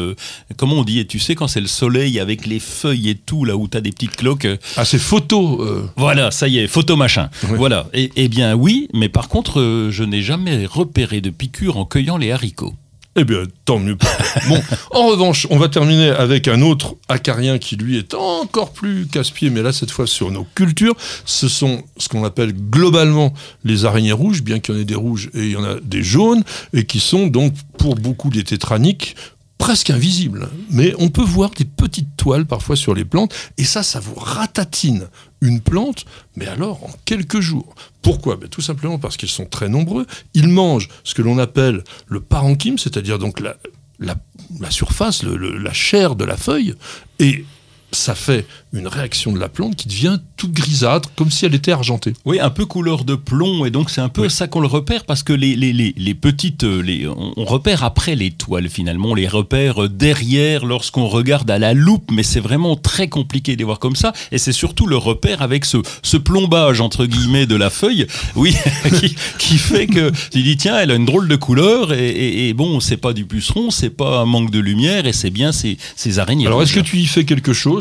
comment 0.56 0.76
on 0.76 0.84
dit? 0.84 0.98
Et 0.98 1.06
tu 1.06 1.18
sais, 1.18 1.34
quand 1.34 1.48
c'est 1.48 1.60
le 1.60 1.66
soleil 1.66 2.18
avec 2.18 2.46
les 2.46 2.60
feuilles 2.60 3.10
et 3.10 3.14
tout, 3.14 3.44
là 3.44 3.56
où 3.56 3.68
des 3.80 3.90
petites 3.90 4.16
cloques. 4.16 4.46
Ah, 4.76 4.84
c'est 4.84 4.98
photo. 4.98 5.62
Euh. 5.62 5.88
Voilà, 5.96 6.30
ça 6.30 6.48
y 6.48 6.58
est, 6.58 6.66
photo 6.66 6.96
machin. 6.96 7.30
Voilà. 7.42 7.86
Et, 7.92 8.10
eh 8.16 8.28
bien 8.28 8.54
oui, 8.54 8.88
mais 8.92 9.08
par 9.08 9.28
contre, 9.28 9.60
euh, 9.60 9.90
je 9.90 10.04
n'ai 10.04 10.22
jamais 10.22 10.66
repéré 10.66 11.20
de 11.20 11.30
piqûre 11.30 11.76
en 11.76 11.84
cueillant 11.84 12.16
les 12.16 12.32
haricots. 12.32 12.74
Eh 13.18 13.24
bien, 13.24 13.44
tant 13.64 13.78
mieux. 13.78 13.96
bon, 14.48 14.62
en 14.90 15.06
revanche, 15.06 15.46
on 15.48 15.56
va 15.56 15.68
terminer 15.68 16.10
avec 16.10 16.48
un 16.48 16.60
autre 16.60 16.96
acarien 17.08 17.56
qui, 17.56 17.76
lui, 17.76 17.96
est 17.96 18.12
encore 18.12 18.74
plus 18.74 19.06
casse-pied, 19.06 19.48
mais 19.48 19.62
là, 19.62 19.72
cette 19.72 19.90
fois, 19.90 20.06
sur 20.06 20.30
nos 20.30 20.46
cultures. 20.54 20.94
Ce 21.24 21.48
sont 21.48 21.82
ce 21.96 22.10
qu'on 22.10 22.24
appelle 22.24 22.52
globalement 22.52 23.32
les 23.64 23.86
araignées 23.86 24.12
rouges, 24.12 24.42
bien 24.42 24.58
qu'il 24.58 24.74
y 24.74 24.78
en 24.78 24.80
ait 24.82 24.84
des 24.84 24.94
rouges 24.94 25.30
et 25.32 25.44
il 25.44 25.50
y 25.52 25.56
en 25.56 25.64
a 25.64 25.76
des 25.82 26.02
jaunes, 26.02 26.44
et 26.74 26.84
qui 26.84 27.00
sont 27.00 27.26
donc, 27.26 27.54
pour 27.78 27.94
beaucoup 27.94 28.28
des 28.28 28.44
tétraniques, 28.44 29.16
presque 29.58 29.90
invisible, 29.90 30.48
mais 30.70 30.94
on 30.98 31.08
peut 31.08 31.24
voir 31.24 31.50
des 31.50 31.64
petites 31.64 32.16
toiles 32.16 32.46
parfois 32.46 32.76
sur 32.76 32.94
les 32.94 33.04
plantes, 33.04 33.34
et 33.58 33.64
ça, 33.64 33.82
ça 33.82 34.00
vous 34.00 34.14
ratatine 34.14 35.08
une 35.40 35.60
plante, 35.60 36.04
mais 36.36 36.46
alors 36.46 36.84
en 36.84 36.90
quelques 37.04 37.40
jours. 37.40 37.74
Pourquoi? 38.02 38.36
Ben, 38.36 38.48
Tout 38.48 38.60
simplement 38.60 38.98
parce 38.98 39.16
qu'ils 39.16 39.28
sont 39.28 39.46
très 39.46 39.68
nombreux, 39.68 40.06
ils 40.34 40.48
mangent 40.48 40.88
ce 41.04 41.14
que 41.14 41.22
l'on 41.22 41.38
appelle 41.38 41.82
le 42.06 42.20
parenchyme, 42.20 42.78
c'est-à-dire 42.78 43.18
donc 43.18 43.40
la, 43.40 43.56
la, 43.98 44.70
surface, 44.70 45.22
la 45.22 45.72
chair 45.72 46.16
de 46.16 46.24
la 46.24 46.36
feuille, 46.36 46.74
et 47.18 47.44
ça 47.92 48.14
fait 48.14 48.46
une 48.72 48.88
réaction 48.88 49.32
de 49.32 49.38
la 49.38 49.48
plante 49.48 49.76
qui 49.76 49.88
devient 49.88 50.18
toute 50.36 50.52
grisâtre, 50.52 51.10
comme 51.16 51.30
si 51.30 51.46
elle 51.46 51.54
était 51.54 51.72
argentée. 51.72 52.12
Oui, 52.24 52.40
un 52.40 52.50
peu 52.50 52.66
couleur 52.66 53.04
de 53.04 53.14
plomb, 53.14 53.64
et 53.64 53.70
donc 53.70 53.90
c'est 53.90 54.00
un 54.00 54.08
peu 54.08 54.28
ça 54.28 54.48
qu'on 54.48 54.60
le 54.60 54.66
repère, 54.66 55.04
parce 55.04 55.22
que 55.22 55.32
les, 55.32 55.56
les, 55.56 55.72
les, 55.72 56.14
petites, 56.14 56.64
euh, 56.64 56.82
les, 56.82 57.06
on, 57.06 57.44
repère 57.44 57.84
après 57.84 58.14
les 58.16 58.30
toiles 58.30 58.68
finalement, 58.68 59.10
on 59.10 59.14
les 59.14 59.28
repère 59.28 59.88
derrière 59.88 60.66
lorsqu'on 60.66 61.06
regarde 61.06 61.50
à 61.50 61.58
la 61.58 61.74
loupe, 61.74 62.10
mais 62.10 62.22
c'est 62.22 62.40
vraiment 62.40 62.76
très 62.76 63.08
compliqué 63.08 63.54
de 63.54 63.58
les 63.58 63.64
voir 63.64 63.78
comme 63.78 63.96
ça, 63.96 64.12
et 64.30 64.38
c'est 64.38 64.52
surtout 64.52 64.86
le 64.86 64.96
repère 64.96 65.42
avec 65.42 65.64
ce, 65.64 65.78
ce 66.02 66.16
plombage 66.16 66.80
entre 66.80 67.06
guillemets 67.06 67.46
de 67.46 67.56
la 67.56 67.70
feuille, 67.70 68.06
oui, 68.36 68.54
qui, 69.38 69.58
fait 69.58 69.86
que 69.86 70.10
tu 70.30 70.42
dis 70.42 70.56
tiens, 70.56 70.78
elle 70.78 70.90
a 70.90 70.96
une 70.96 71.06
drôle 71.06 71.28
de 71.28 71.36
couleur, 71.36 71.92
et, 71.92 72.48
et, 72.48 72.52
bon, 72.52 72.80
c'est 72.80 72.96
pas 72.96 73.12
du 73.12 73.24
puceron, 73.24 73.70
c'est 73.70 73.90
pas 73.90 74.20
un 74.20 74.26
manque 74.26 74.50
de 74.50 74.58
lumière, 74.58 75.06
et 75.06 75.12
c'est 75.12 75.30
bien 75.30 75.52
ces, 75.52 75.78
ces 75.94 76.18
araignées. 76.18 76.46
Alors 76.46 76.62
est-ce 76.62 76.74
que 76.74 76.80
tu 76.80 76.98
y 76.98 77.06
fais 77.06 77.24
quelque 77.24 77.52
chose 77.52 77.75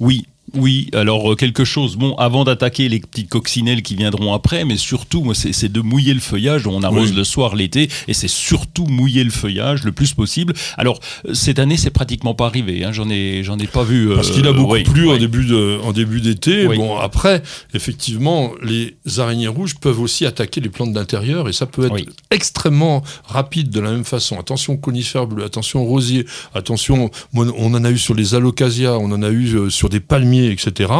Oui, 0.00 0.26
oui, 0.52 0.88
alors 0.92 1.32
euh, 1.32 1.36
quelque 1.36 1.64
chose, 1.64 1.96
bon, 1.96 2.14
avant 2.16 2.44
d'attaquer 2.44 2.88
les 2.88 3.00
petites 3.00 3.28
coccinelles 3.28 3.82
qui 3.82 3.96
viendront 3.96 4.34
après, 4.34 4.64
mais 4.64 4.76
surtout, 4.76 5.32
c'est 5.34 5.72
de 5.72 5.80
mouiller 5.80 6.14
le 6.14 6.20
feuillage. 6.20 6.66
On 6.66 6.82
arrose 6.82 7.14
le 7.14 7.24
soir 7.24 7.56
l'été, 7.56 7.88
et 8.08 8.14
c'est 8.14 8.28
surtout 8.28 8.86
mouiller 8.86 9.24
le 9.24 9.30
feuillage 9.30 9.84
le 9.84 9.92
plus 9.92 10.12
possible. 10.12 10.52
Alors, 10.76 11.00
euh, 11.26 11.34
cette 11.34 11.58
année, 11.58 11.76
c'est 11.76 11.90
pratiquement 11.90 12.34
pas 12.34 12.46
arrivé. 12.46 12.84
Hein, 12.84 12.92
j'en 12.92 13.08
ai, 13.10 13.42
j'en 13.42 13.58
ai 13.58 13.66
pas 13.66 13.82
vu. 13.82 14.14
Parce 14.14 14.30
qu'il 14.30 14.46
a 14.46 14.52
beaucoup 14.52 14.82
plu 14.82 15.08
en 15.08 15.16
début 15.16 15.44
de, 15.44 15.80
en 15.82 15.92
début 15.92 16.20
d'été. 16.20 16.66
Bon, 16.66 16.98
après, 16.98 17.42
effectivement, 17.72 18.52
les 18.62 18.94
araignées 19.18 19.48
rouges 19.48 19.76
peuvent 19.76 20.00
aussi 20.00 20.26
attaquer 20.26 20.60
les 20.60 20.68
plantes 20.68 20.92
d'intérieur, 20.92 21.48
et 21.48 21.52
ça 21.52 21.66
peut 21.66 21.86
être 21.86 22.12
extrêmement 22.30 23.02
rapide 23.24 23.70
de 23.70 23.80
la 23.80 23.90
même 23.90 24.04
façon. 24.04 24.38
Attention 24.38 24.76
conifères 24.76 25.26
bleus, 25.26 25.44
attention 25.44 25.84
rosier, 25.84 26.26
attention, 26.54 27.10
on 27.34 27.74
en 27.74 27.84
a 27.84 27.90
eu 27.90 27.98
sur 27.98 28.14
les 28.14 28.34
alocasias, 28.34 28.98
on 28.98 29.10
en 29.10 29.22
a 29.22 29.30
eu 29.30 29.54
euh, 29.54 29.70
sur 29.70 29.88
des 29.88 30.00
palmiers 30.00 30.33
etc. 30.38 30.92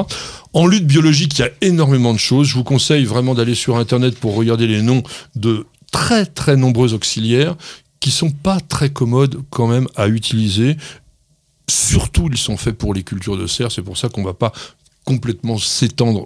En 0.52 0.66
lutte 0.66 0.86
biologique, 0.86 1.38
il 1.38 1.42
y 1.42 1.44
a 1.44 1.50
énormément 1.60 2.12
de 2.12 2.18
choses. 2.18 2.48
Je 2.48 2.54
vous 2.54 2.64
conseille 2.64 3.04
vraiment 3.04 3.34
d'aller 3.34 3.54
sur 3.54 3.76
Internet 3.76 4.18
pour 4.18 4.34
regarder 4.34 4.66
les 4.66 4.82
noms 4.82 5.02
de 5.34 5.66
très 5.92 6.26
très 6.26 6.56
nombreux 6.56 6.94
auxiliaires 6.94 7.56
qui 8.00 8.10
sont 8.10 8.30
pas 8.30 8.60
très 8.60 8.90
commodes 8.90 9.42
quand 9.50 9.66
même 9.66 9.88
à 9.96 10.08
utiliser. 10.08 10.76
Surtout, 11.68 12.28
ils 12.30 12.36
sont 12.36 12.56
faits 12.56 12.76
pour 12.76 12.92
les 12.92 13.02
cultures 13.02 13.38
de 13.38 13.46
serre. 13.46 13.72
C'est 13.72 13.82
pour 13.82 13.96
ça 13.96 14.08
qu'on 14.08 14.22
va 14.22 14.34
pas 14.34 14.52
complètement 15.04 15.58
s'étendre 15.58 16.24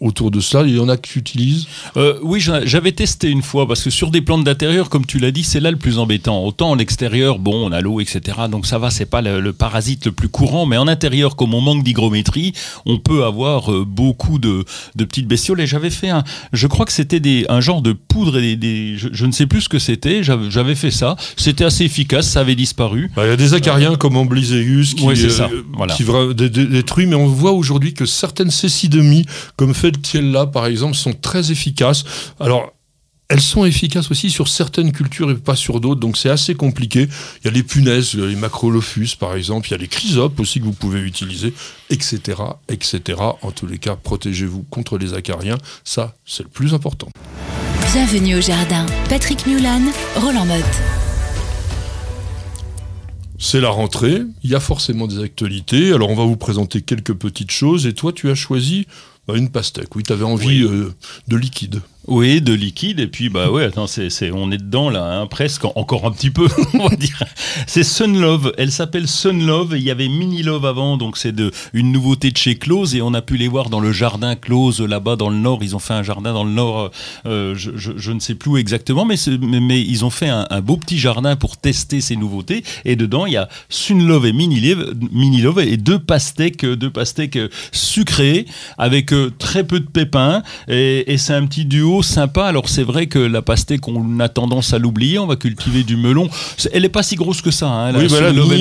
autour 0.00 0.30
de 0.30 0.40
cela 0.40 0.66
Il 0.66 0.76
y 0.76 0.80
en 0.80 0.88
a 0.88 0.96
que 0.96 1.08
tu 1.08 1.18
utilises 1.18 1.66
euh, 1.96 2.18
Oui, 2.22 2.40
j'avais 2.40 2.92
testé 2.92 3.28
une 3.28 3.42
fois 3.42 3.66
parce 3.66 3.82
que 3.82 3.90
sur 3.90 4.10
des 4.10 4.20
plantes 4.20 4.44
d'intérieur, 4.44 4.88
comme 4.88 5.06
tu 5.06 5.18
l'as 5.18 5.30
dit, 5.30 5.44
c'est 5.44 5.60
là 5.60 5.70
le 5.70 5.76
plus 5.76 5.98
embêtant. 5.98 6.44
Autant 6.44 6.70
en 6.70 6.78
extérieur, 6.78 7.38
bon, 7.38 7.68
on 7.68 7.72
a 7.72 7.80
l'eau, 7.80 8.00
etc. 8.00 8.38
Donc 8.50 8.66
ça 8.66 8.78
va, 8.78 8.90
c'est 8.90 9.06
pas 9.06 9.22
le, 9.22 9.52
parasite 9.52 10.06
le 10.06 10.12
plus 10.12 10.28
courant, 10.28 10.66
mais 10.66 10.76
en 10.76 10.88
intérieur, 10.88 11.36
comme 11.36 11.54
on 11.54 11.60
manque 11.60 11.84
d'hygrométrie, 11.84 12.52
on 12.86 12.98
peut 12.98 13.24
avoir 13.24 13.72
euh, 13.72 13.84
beaucoup 13.84 14.38
de, 14.38 14.64
petites 14.96 15.26
bestioles. 15.26 15.60
Et 15.60 15.66
j'avais 15.66 15.90
fait 15.90 16.10
un, 16.10 16.24
je 16.52 16.66
crois 16.66 16.86
que 16.86 16.92
c'était 16.92 17.46
un 17.48 17.60
genre 17.60 17.82
de 17.82 17.92
poudre 17.92 18.38
et 18.38 18.56
des, 18.56 18.96
je, 18.96 19.26
ne 19.26 19.32
sais 19.32 19.46
plus 19.46 19.62
ce 19.62 19.68
que 19.68 19.78
c'était. 19.78 20.22
J'avais 20.22 20.74
fait 20.74 20.90
ça. 20.90 21.16
C'était 21.36 21.64
assez 21.64 21.84
efficace, 21.84 22.28
ça 22.28 22.40
avait 22.40 22.54
disparu. 22.54 23.10
Bah, 23.14 23.26
il 23.26 23.30
y 23.30 23.32
a 23.32 23.36
des 23.36 23.54
acariens 23.54 23.96
comme 23.96 24.16
Amblyseus 24.16 24.94
qui, 24.94 25.30
ça. 25.30 25.48
Voilà. 25.72 25.94
qui 25.94 26.04
détruit, 26.40 27.06
mais 27.06 27.16
on 27.16 27.26
voit 27.26 27.52
aujourd'hui 27.52 27.94
que 27.94 28.06
certaines 28.06 28.50
cécidemies, 28.50 29.24
comme 29.56 29.67
Feltiella 29.74 30.46
par 30.46 30.66
exemple, 30.66 30.94
sont 30.94 31.12
très 31.12 31.50
efficaces. 31.50 32.04
Alors, 32.40 32.72
elles 33.30 33.42
sont 33.42 33.66
efficaces 33.66 34.10
aussi 34.10 34.30
sur 34.30 34.48
certaines 34.48 34.90
cultures 34.90 35.30
et 35.30 35.34
pas 35.34 35.54
sur 35.54 35.80
d'autres, 35.80 36.00
donc 36.00 36.16
c'est 36.16 36.30
assez 36.30 36.54
compliqué. 36.54 37.08
Il 37.42 37.44
y 37.44 37.48
a 37.48 37.50
les 37.50 37.62
punaises, 37.62 38.14
les 38.14 38.36
macrolophus 38.36 39.16
par 39.20 39.34
exemple, 39.34 39.68
il 39.68 39.72
y 39.72 39.74
a 39.74 39.78
les 39.78 39.88
chrysopes 39.88 40.40
aussi 40.40 40.60
que 40.60 40.64
vous 40.64 40.72
pouvez 40.72 41.00
utiliser, 41.00 41.52
etc., 41.90 42.20
etc. 42.68 43.20
En 43.42 43.50
tous 43.50 43.66
les 43.66 43.76
cas, 43.76 43.96
protégez-vous 43.96 44.64
contre 44.70 44.96
les 44.96 45.12
acariens, 45.12 45.58
ça 45.84 46.14
c'est 46.24 46.42
le 46.42 46.48
plus 46.48 46.72
important. 46.72 47.08
Bienvenue 47.92 48.36
au 48.36 48.40
jardin. 48.40 48.86
Patrick 49.10 49.46
Mulan, 49.46 49.82
Roland 50.16 50.46
Motte. 50.46 50.64
C'est 53.38 53.60
la 53.60 53.70
rentrée, 53.70 54.22
il 54.42 54.50
y 54.50 54.54
a 54.54 54.60
forcément 54.60 55.06
des 55.06 55.22
actualités, 55.22 55.92
alors 55.92 56.08
on 56.08 56.16
va 56.16 56.24
vous 56.24 56.36
présenter 56.36 56.80
quelques 56.80 57.12
petites 57.12 57.50
choses, 57.50 57.86
et 57.86 57.92
toi 57.92 58.12
tu 58.14 58.30
as 58.30 58.34
choisi 58.34 58.86
bah, 59.28 59.36
une 59.36 59.50
pastèque, 59.50 59.94
oui, 59.94 60.02
tu 60.02 60.12
avais 60.12 60.24
envie 60.24 60.62
euh, 60.64 60.92
de 61.28 61.36
liquide. 61.36 61.82
Oui, 62.08 62.40
de 62.40 62.54
liquide. 62.54 63.00
Et 63.00 63.06
puis, 63.06 63.28
bah 63.28 63.50
ouais, 63.50 63.64
attends, 63.64 63.86
c'est, 63.86 64.08
on 64.32 64.50
est 64.50 64.56
dedans 64.56 64.88
là, 64.88 65.20
hein, 65.20 65.26
presque, 65.26 65.66
encore 65.76 66.06
un 66.06 66.10
petit 66.10 66.30
peu, 66.30 66.48
on 66.74 66.88
va 66.88 66.96
dire. 66.96 67.22
C'est 67.66 67.84
Sun 67.84 68.18
Love. 68.18 68.54
Elle 68.56 68.72
s'appelle 68.72 69.06
Sun 69.06 69.46
Love. 69.46 69.74
Il 69.76 69.82
y 69.82 69.90
avait 69.90 70.08
Mini 70.08 70.42
Love 70.42 70.64
avant, 70.64 70.96
donc 70.96 71.18
c'est 71.18 71.32
de, 71.32 71.50
une 71.74 71.92
nouveauté 71.92 72.30
de 72.30 72.36
chez 72.38 72.56
Close. 72.56 72.94
Et 72.94 73.02
on 73.02 73.12
a 73.12 73.20
pu 73.20 73.36
les 73.36 73.46
voir 73.46 73.68
dans 73.68 73.80
le 73.80 73.92
jardin 73.92 74.36
Close 74.36 74.80
là-bas 74.80 75.16
dans 75.16 75.28
le 75.28 75.36
nord. 75.36 75.58
Ils 75.62 75.76
ont 75.76 75.80
fait 75.80 75.92
un 75.92 76.02
jardin 76.02 76.32
dans 76.32 76.44
le 76.44 76.50
nord, 76.50 76.90
euh, 77.26 77.54
je, 77.54 77.72
je, 77.74 78.12
ne 78.12 78.20
sais 78.20 78.34
plus 78.34 78.58
exactement, 78.58 79.04
mais, 79.04 79.16
mais, 79.42 79.60
mais, 79.60 79.82
ils 79.82 80.02
ont 80.06 80.10
fait 80.10 80.30
un, 80.30 80.46
beau 80.62 80.78
petit 80.78 80.98
jardin 80.98 81.36
pour 81.36 81.58
tester 81.58 82.00
ces 82.00 82.16
nouveautés. 82.16 82.64
Et 82.86 82.96
dedans, 82.96 83.26
il 83.26 83.34
y 83.34 83.36
a 83.36 83.50
Sun 83.68 84.06
Love 84.06 84.24
et 84.24 84.32
Mini 84.32 84.60
Love, 84.60 84.94
Mini 85.12 85.42
Love 85.42 85.60
et 85.60 85.76
deux 85.76 85.98
pastèques, 85.98 86.64
deux 86.64 86.90
pastèques 86.90 87.38
sucrées 87.70 88.46
avec 88.78 89.12
euh, 89.12 89.30
très 89.38 89.64
peu 89.64 89.78
de 89.78 89.88
pépins. 89.88 90.42
Et, 90.68 91.12
et 91.12 91.18
c'est 91.18 91.34
un 91.34 91.44
petit 91.44 91.66
duo 91.66 91.97
sympa. 92.02 92.44
Alors 92.44 92.68
c'est 92.68 92.82
vrai 92.82 93.06
que 93.06 93.18
la 93.18 93.42
pastèque, 93.42 93.88
on 93.88 94.20
a 94.20 94.28
tendance 94.28 94.72
à 94.72 94.78
l'oublier. 94.78 95.18
On 95.18 95.26
va 95.26 95.36
cultiver 95.36 95.82
du 95.82 95.96
melon. 95.96 96.28
Elle 96.72 96.82
n'est 96.82 96.88
pas 96.88 97.02
si 97.02 97.16
grosse 97.16 97.42
que 97.42 97.50
ça. 97.50 97.68
Hein. 97.68 97.92
oui, 97.94 98.06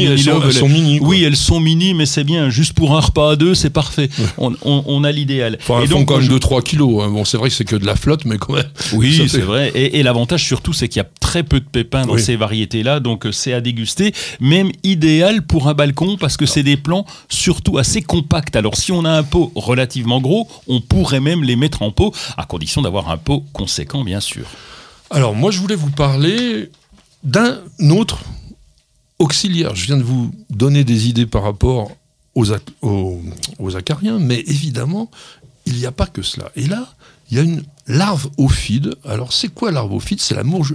elles, 0.06 0.20
sont, 0.54 0.70
mini. 0.70 1.00
Oui, 1.02 1.24
elles 1.24 1.36
sont 1.36 1.60
mini, 1.60 1.94
mais 1.94 2.06
c'est 2.06 2.24
bien. 2.24 2.50
Juste 2.50 2.74
pour 2.74 2.96
un 2.96 3.00
repas 3.00 3.32
à 3.32 3.36
deux, 3.36 3.56
c'est 3.56 3.70
parfait. 3.70 4.10
On, 4.38 5.04
a 5.04 5.12
l'idéal. 5.12 5.58
Enfin, 5.62 5.82
elles 5.82 5.90
font 5.90 6.06
quand 6.06 6.20
même 6.20 6.28
2-3 6.28 6.64
kilos. 6.64 7.04
Hein. 7.04 7.10
Bon, 7.10 7.26
c'est 7.26 7.38
vrai 7.38 7.50
que 7.50 7.56
c'est 7.56 7.66
que 7.66 7.76
de 7.76 7.86
la 7.86 7.96
flotte, 7.96 8.26
mais 8.26 8.38
quand 8.38 8.54
même. 8.54 8.66
Oui, 8.94 9.28
c'est 9.28 9.40
vrai. 9.40 9.72
Et, 9.76 10.04
l'avantage 10.04 10.44
surtout, 10.44 10.74
c'est 10.74 10.88
qu'il 10.88 11.02
y 11.02 11.06
a 11.06 11.10
très 11.20 11.44
peu 11.44 11.60
de 11.60 11.66
pépins 11.66 12.06
dans 12.06 12.18
ces 12.18 12.36
variétés-là. 12.36 13.00
Donc 13.00 13.26
euh, 13.26 13.32
c'est 13.32 13.54
à 13.54 13.62
déguster. 13.62 14.14
Même 14.40 14.72
idéal 14.84 15.42
pour 15.42 15.68
un 15.68 15.74
balcon 15.74 16.18
parce 16.18 16.38
que 16.38 16.46
c'est 16.46 16.64
des 16.64 16.78
plants 16.78 17.06
surtout 17.30 17.78
assez 17.78 18.02
compacts. 18.02 18.56
Alors 18.56 18.76
si 18.76 18.92
on 18.92 19.06
a 19.06 19.12
un 19.12 19.24
pot 19.24 19.52
relativement 19.56 20.22
gros, 20.22 20.48
on 20.68 20.82
pourrait 20.82 21.20
même 21.20 21.44
les 21.44 21.56
mettre 21.56 21.82
en 21.82 21.92
pot 21.92 22.14
à 22.38 22.46
condition 22.46 22.82
d'avoir 22.82 23.10
un 23.10 23.18
conséquent, 23.54 24.04
bien 24.04 24.20
sûr. 24.20 24.46
Alors, 25.10 25.36
moi, 25.36 25.52
je 25.52 25.60
voulais 25.60 25.76
vous 25.76 25.92
parler 25.92 26.70
d'un 27.24 27.60
autre 27.90 28.24
auxiliaire. 29.20 29.76
Je 29.76 29.86
viens 29.86 29.98
de 29.98 30.04
vous 30.04 30.34
donner 30.50 30.84
des 30.84 31.08
idées 31.08 31.26
par 31.26 31.44
rapport 31.44 31.92
aux, 32.36 32.46
aux, 33.60 33.76
acariens, 33.76 34.20
mais 34.20 34.40
évidemment, 34.48 35.10
il 35.66 35.76
n'y 35.76 35.86
a 35.86 35.92
pas 35.92 36.08
que 36.08 36.22
cela. 36.22 36.52
Et 36.56 36.68
là, 36.68 36.94
il 37.30 37.38
y 37.38 37.40
a 37.40 37.44
une 37.44 37.64
larve 37.88 38.30
ophyde. 38.38 38.96
Alors, 39.06 39.34
c'est 39.34 39.50
quoi 39.50 39.72
larve 39.72 39.94
ophyde 39.94 40.22
C'est 40.22 40.36
la 40.36 40.44
mouche. 40.44 40.74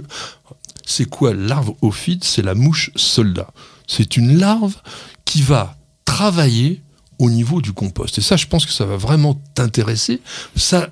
C'est 0.85 1.05
quoi 1.05 1.33
larve 1.33 1.73
ophyde 1.81 2.23
C'est 2.23 2.41
la 2.41 2.55
mouche 2.55 2.91
soldat. 2.95 3.49
C'est 3.87 4.17
une 4.17 4.37
larve 4.37 4.75
qui 5.25 5.41
va 5.41 5.77
travailler 6.05 6.81
au 7.19 7.29
niveau 7.29 7.61
du 7.61 7.73
compost. 7.73 8.17
Et 8.17 8.21
ça, 8.21 8.35
je 8.35 8.47
pense 8.47 8.65
que 8.65 8.71
ça 8.71 8.85
va 8.85 8.97
vraiment 8.97 9.39
t'intéresser. 9.55 10.21
Ça 10.55 10.89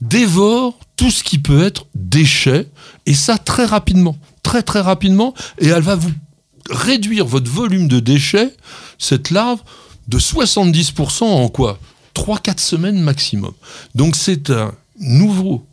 dévore 0.00 0.78
tout 0.96 1.10
ce 1.10 1.24
qui 1.24 1.38
peut 1.38 1.64
être 1.64 1.86
déchet, 1.94 2.68
et 3.06 3.14
ça 3.14 3.38
très 3.38 3.64
rapidement, 3.64 4.16
très 4.42 4.62
très 4.62 4.80
rapidement, 4.80 5.34
et 5.58 5.68
elle 5.68 5.82
va 5.82 5.96
vous 5.96 6.12
réduire 6.70 7.26
votre 7.26 7.50
volume 7.50 7.88
de 7.88 8.00
déchets, 8.00 8.54
cette 8.98 9.30
larve, 9.30 9.60
de 10.08 10.18
70% 10.18 11.24
en 11.24 11.48
quoi? 11.48 11.78
3-4 12.14 12.58
semaines 12.58 13.00
maximum. 13.00 13.52
Donc 13.94 14.14
c'est 14.16 14.50
un 14.50 14.72
nouveau 15.00 15.66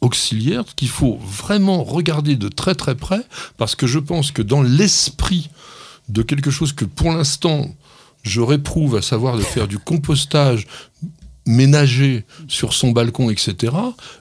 auxiliaire 0.00 0.64
qu'il 0.76 0.88
faut 0.88 1.18
vraiment 1.18 1.82
regarder 1.82 2.36
de 2.36 2.48
très 2.48 2.74
très 2.74 2.94
près, 2.94 3.22
parce 3.56 3.74
que 3.74 3.86
je 3.86 3.98
pense 3.98 4.30
que 4.30 4.42
dans 4.42 4.62
l'esprit 4.62 5.50
de 6.08 6.22
quelque 6.22 6.50
chose 6.50 6.72
que 6.72 6.84
pour 6.84 7.10
l'instant 7.10 7.68
je 8.22 8.40
réprouve, 8.40 8.96
à 8.96 9.02
savoir 9.02 9.36
de 9.36 9.42
faire 9.42 9.68
du 9.68 9.78
compostage 9.78 10.66
ménager 11.46 12.24
sur 12.48 12.74
son 12.74 12.90
balcon, 12.90 13.30
etc., 13.30 13.72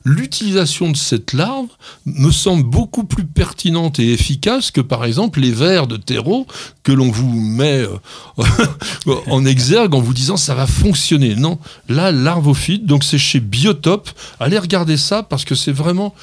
l'utilisation 0.04 0.92
de 0.92 0.98
cette 0.98 1.34
larve 1.34 1.68
me 2.06 2.32
semble 2.32 2.64
beaucoup 2.64 3.04
plus 3.04 3.26
pertinente 3.26 4.00
et 4.00 4.14
efficace 4.14 4.72
que 4.72 4.82
par 4.82 5.06
exemple 5.06 5.40
les 5.40 5.52
vers 5.52 5.88
de 5.88 5.98
terreau 5.98 6.46
que 6.84 6.92
l'on 6.92 7.10
vous 7.10 7.40
met 7.40 7.86
euh, 8.38 8.44
en 9.28 9.46
exergue 9.46 9.96
en 9.96 10.02
vous 10.02 10.14
disant 10.14 10.38
ça 10.38 10.56
va 10.56 10.68
fonctionner. 10.68 11.36
Non, 11.36 11.60
là, 11.90 12.12
larvophyte, 12.12 12.86
donc 12.86 13.04
c'est 13.04 13.18
chez 13.18 13.40
Biotope. 13.40 14.10
Allez 14.40 14.60
regarder 14.60 14.98
ça 14.98 15.24
parce 15.24 15.46
que 15.46 15.56
c'est 15.56 15.72
vraiment, 15.72 16.14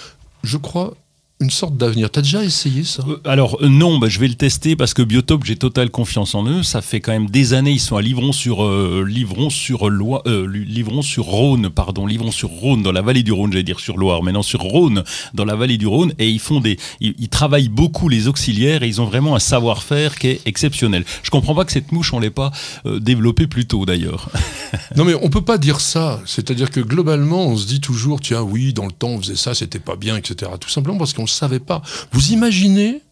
je 0.44 0.56
crois, 0.56 0.94
une 1.42 1.50
sorte 1.50 1.76
d'avenir. 1.76 2.10
T'as 2.10 2.22
déjà 2.22 2.42
essayé 2.44 2.84
ça? 2.84 3.04
Euh, 3.08 3.20
Alors 3.24 3.58
euh, 3.62 3.68
non, 3.68 3.98
bah, 3.98 4.08
je 4.08 4.18
vais 4.20 4.28
le 4.28 4.34
tester 4.34 4.76
parce 4.76 4.94
que 4.94 5.02
Biotope, 5.02 5.44
j'ai 5.44 5.56
totale 5.56 5.90
confiance 5.90 6.34
en 6.34 6.46
eux. 6.46 6.62
Ça 6.62 6.80
fait 6.80 7.00
quand 7.00 7.12
même 7.12 7.28
des 7.28 7.52
années, 7.52 7.72
ils 7.72 7.80
sont 7.80 7.96
à 7.96 8.02
Livron 8.02 8.32
sur 8.32 8.64
euh, 8.64 9.04
Livron 9.06 9.50
sur 9.50 9.90
Loire, 9.90 10.22
Livron 10.26 11.02
sur 11.02 11.24
Rhône, 11.24 11.68
pardon, 11.68 12.06
Livron 12.06 12.30
sur 12.30 12.48
Rhône 12.48 12.82
dans 12.82 12.92
la 12.92 13.02
vallée 13.02 13.22
du 13.22 13.32
Rhône, 13.32 13.52
j'allais 13.52 13.64
dire 13.64 13.80
sur 13.80 13.98
Loire, 13.98 14.22
mais 14.22 14.32
non 14.32 14.42
sur 14.42 14.60
Rhône 14.60 15.02
dans 15.34 15.44
la 15.44 15.56
vallée 15.56 15.78
du 15.78 15.86
Rhône, 15.86 16.12
et 16.18 16.30
ils 16.30 16.38
font 16.38 16.60
des, 16.60 16.78
ils, 17.00 17.28
travaillent 17.28 17.68
beaucoup 17.68 18.08
les 18.08 18.28
auxiliaires 18.28 18.82
et 18.82 18.88
ils 18.88 19.00
ont 19.00 19.06
vraiment 19.06 19.34
un 19.34 19.40
savoir-faire 19.40 20.18
qui 20.18 20.28
est 20.28 20.40
exceptionnel. 20.46 21.04
Je 21.22 21.30
comprends 21.30 21.54
pas 21.54 21.64
que 21.64 21.72
cette 21.72 21.90
mouche 21.92 22.12
on 22.12 22.20
l'ait 22.20 22.30
pas 22.30 22.52
développée 22.84 23.46
plus 23.46 23.66
tôt 23.66 23.84
d'ailleurs. 23.84 24.28
non 24.96 25.04
mais 25.04 25.14
on 25.20 25.28
peut 25.28 25.42
pas 25.42 25.58
dire 25.58 25.80
ça. 25.80 26.20
C'est-à-dire 26.26 26.70
que 26.70 26.80
globalement, 26.80 27.46
on 27.46 27.56
se 27.56 27.66
dit 27.66 27.80
toujours, 27.80 28.20
tiens, 28.20 28.42
oui, 28.42 28.72
dans 28.72 28.86
le 28.86 28.92
temps 28.92 29.08
on 29.08 29.20
faisait 29.20 29.36
ça, 29.36 29.54
c'était 29.54 29.78
pas 29.78 29.96
bien, 29.96 30.16
etc. 30.16 30.52
Tout 30.60 30.68
simplement 30.68 30.98
parce 30.98 31.12
qu'on 31.12 31.26
savais 31.32 31.60
pas. 31.60 31.82
Vous 32.12 32.32
imaginez 32.32 33.02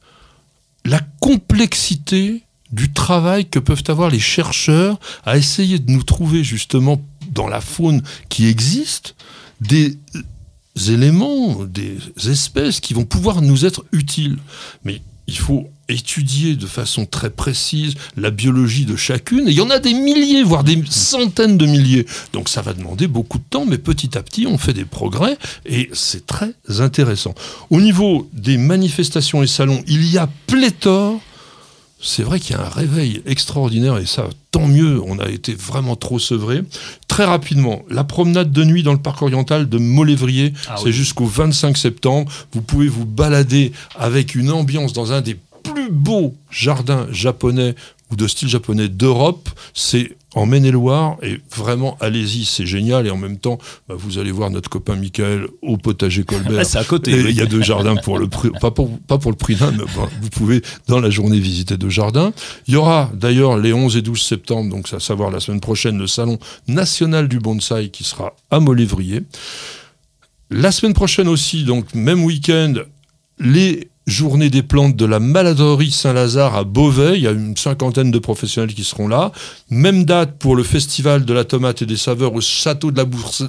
la 0.84 1.00
complexité 1.20 2.42
du 2.72 2.92
travail 2.92 3.46
que 3.46 3.58
peuvent 3.58 3.84
avoir 3.88 4.10
les 4.10 4.20
chercheurs 4.20 4.98
à 5.24 5.36
essayer 5.36 5.78
de 5.78 5.90
nous 5.90 6.02
trouver 6.02 6.44
justement 6.44 7.00
dans 7.32 7.48
la 7.48 7.60
faune 7.60 8.02
qui 8.28 8.46
existe 8.46 9.16
des 9.60 9.98
éléments, 10.88 11.64
des 11.64 11.98
espèces 12.30 12.80
qui 12.80 12.94
vont 12.94 13.04
pouvoir 13.04 13.42
nous 13.42 13.66
être 13.66 13.84
utiles. 13.92 14.38
Mais 14.84 15.02
il 15.30 15.38
faut 15.38 15.70
étudier 15.88 16.56
de 16.56 16.66
façon 16.66 17.06
très 17.06 17.30
précise 17.30 17.94
la 18.16 18.30
biologie 18.30 18.84
de 18.84 18.96
chacune. 18.96 19.46
Et 19.48 19.52
il 19.52 19.56
y 19.56 19.60
en 19.60 19.70
a 19.70 19.78
des 19.78 19.94
milliers, 19.94 20.42
voire 20.42 20.64
des 20.64 20.82
centaines 20.88 21.56
de 21.56 21.66
milliers. 21.66 22.04
Donc 22.32 22.48
ça 22.48 22.62
va 22.62 22.72
demander 22.72 23.06
beaucoup 23.06 23.38
de 23.38 23.44
temps, 23.48 23.64
mais 23.64 23.78
petit 23.78 24.18
à 24.18 24.22
petit, 24.22 24.46
on 24.46 24.58
fait 24.58 24.72
des 24.72 24.84
progrès 24.84 25.38
et 25.66 25.88
c'est 25.92 26.26
très 26.26 26.52
intéressant. 26.80 27.34
Au 27.70 27.80
niveau 27.80 28.28
des 28.32 28.58
manifestations 28.58 29.42
et 29.42 29.46
salons, 29.46 29.82
il 29.86 30.04
y 30.10 30.18
a 30.18 30.28
pléthore 30.46 31.20
c'est 32.02 32.22
vrai 32.22 32.40
qu'il 32.40 32.56
y 32.56 32.58
a 32.58 32.64
un 32.64 32.68
réveil 32.68 33.22
extraordinaire 33.26 33.98
et 33.98 34.06
ça, 34.06 34.28
tant 34.50 34.66
mieux, 34.66 35.00
on 35.04 35.18
a 35.18 35.28
été 35.28 35.54
vraiment 35.54 35.96
trop 35.96 36.18
sevré. 36.18 36.62
Très 37.08 37.24
rapidement, 37.24 37.82
la 37.90 38.04
promenade 38.04 38.52
de 38.52 38.64
nuit 38.64 38.82
dans 38.82 38.92
le 38.92 38.98
parc 38.98 39.22
oriental 39.22 39.68
de 39.68 39.78
Molévrier, 39.78 40.54
ah 40.68 40.76
c'est 40.82 40.92
jusqu'au 40.92 41.26
25 41.26 41.76
septembre. 41.76 42.30
Vous 42.52 42.62
pouvez 42.62 42.88
vous 42.88 43.04
balader 43.04 43.72
avec 43.98 44.34
une 44.34 44.50
ambiance 44.50 44.92
dans 44.92 45.12
un 45.12 45.20
des 45.20 45.36
plus 45.62 45.90
beaux 45.90 46.34
jardins 46.50 47.06
japonais 47.10 47.74
ou 48.10 48.16
de 48.16 48.26
style 48.26 48.48
japonais 48.48 48.88
d'Europe, 48.88 49.48
c'est 49.74 50.16
en 50.34 50.46
Maine-et-Loire 50.46 51.16
et 51.22 51.40
vraiment 51.54 51.96
allez-y, 52.00 52.44
c'est 52.44 52.66
génial 52.66 53.06
et 53.06 53.10
en 53.10 53.16
même 53.16 53.38
temps 53.38 53.58
bah, 53.88 53.94
vous 53.98 54.18
allez 54.18 54.30
voir 54.30 54.50
notre 54.50 54.70
copain 54.70 54.94
Michael 54.94 55.48
au 55.62 55.76
potager 55.76 56.24
Colbert. 56.24 56.64
C'est 56.70 56.78
à 56.78 56.84
côté. 56.84 57.12
Oui. 57.14 57.30
il 57.30 57.36
y 57.36 57.40
a 57.40 57.46
deux 57.46 57.62
jardins 57.62 57.96
pour 57.96 58.18
le 58.18 58.28
prix, 58.28 58.50
pas 58.60 58.70
pour, 58.70 58.96
pas 59.00 59.18
pour 59.18 59.30
le 59.30 59.36
prix 59.36 59.56
d'un, 59.56 59.72
mais 59.72 59.84
vous 60.20 60.30
pouvez 60.30 60.62
dans 60.86 61.00
la 61.00 61.10
journée 61.10 61.40
visiter 61.40 61.76
deux 61.76 61.88
jardins. 61.88 62.32
Il 62.68 62.74
y 62.74 62.76
aura 62.76 63.10
d'ailleurs 63.14 63.58
les 63.58 63.72
11 63.72 63.96
et 63.96 64.02
12 64.02 64.22
septembre, 64.22 64.70
donc 64.70 64.92
à 64.92 65.00
savoir 65.00 65.30
la 65.30 65.40
semaine 65.40 65.60
prochaine, 65.60 65.98
le 65.98 66.06
salon 66.06 66.38
national 66.68 67.28
du 67.28 67.40
bonsaï 67.40 67.90
qui 67.90 68.04
sera 68.04 68.34
à 68.50 68.60
Molévrier. 68.60 69.22
La 70.50 70.72
semaine 70.72 70.94
prochaine 70.94 71.28
aussi, 71.28 71.64
donc 71.64 71.94
même 71.94 72.24
week-end, 72.24 72.74
les 73.38 73.89
journées 74.10 74.50
des 74.50 74.62
plantes 74.62 74.96
de 74.96 75.06
la 75.06 75.20
maladerie 75.20 75.90
Saint-Lazare 75.90 76.56
à 76.56 76.64
Beauvais. 76.64 77.16
Il 77.16 77.22
y 77.22 77.26
a 77.26 77.30
une 77.30 77.56
cinquantaine 77.56 78.10
de 78.10 78.18
professionnels 78.18 78.74
qui 78.74 78.84
seront 78.84 79.08
là. 79.08 79.32
Même 79.70 80.04
date 80.04 80.36
pour 80.38 80.56
le 80.56 80.62
festival 80.62 81.24
de 81.24 81.32
la 81.32 81.44
tomate 81.44 81.82
et 81.82 81.86
des 81.86 81.96
saveurs 81.96 82.34
au 82.34 82.40
château 82.40 82.90
de 82.90 82.96
la, 82.96 83.04
Bourse... 83.04 83.44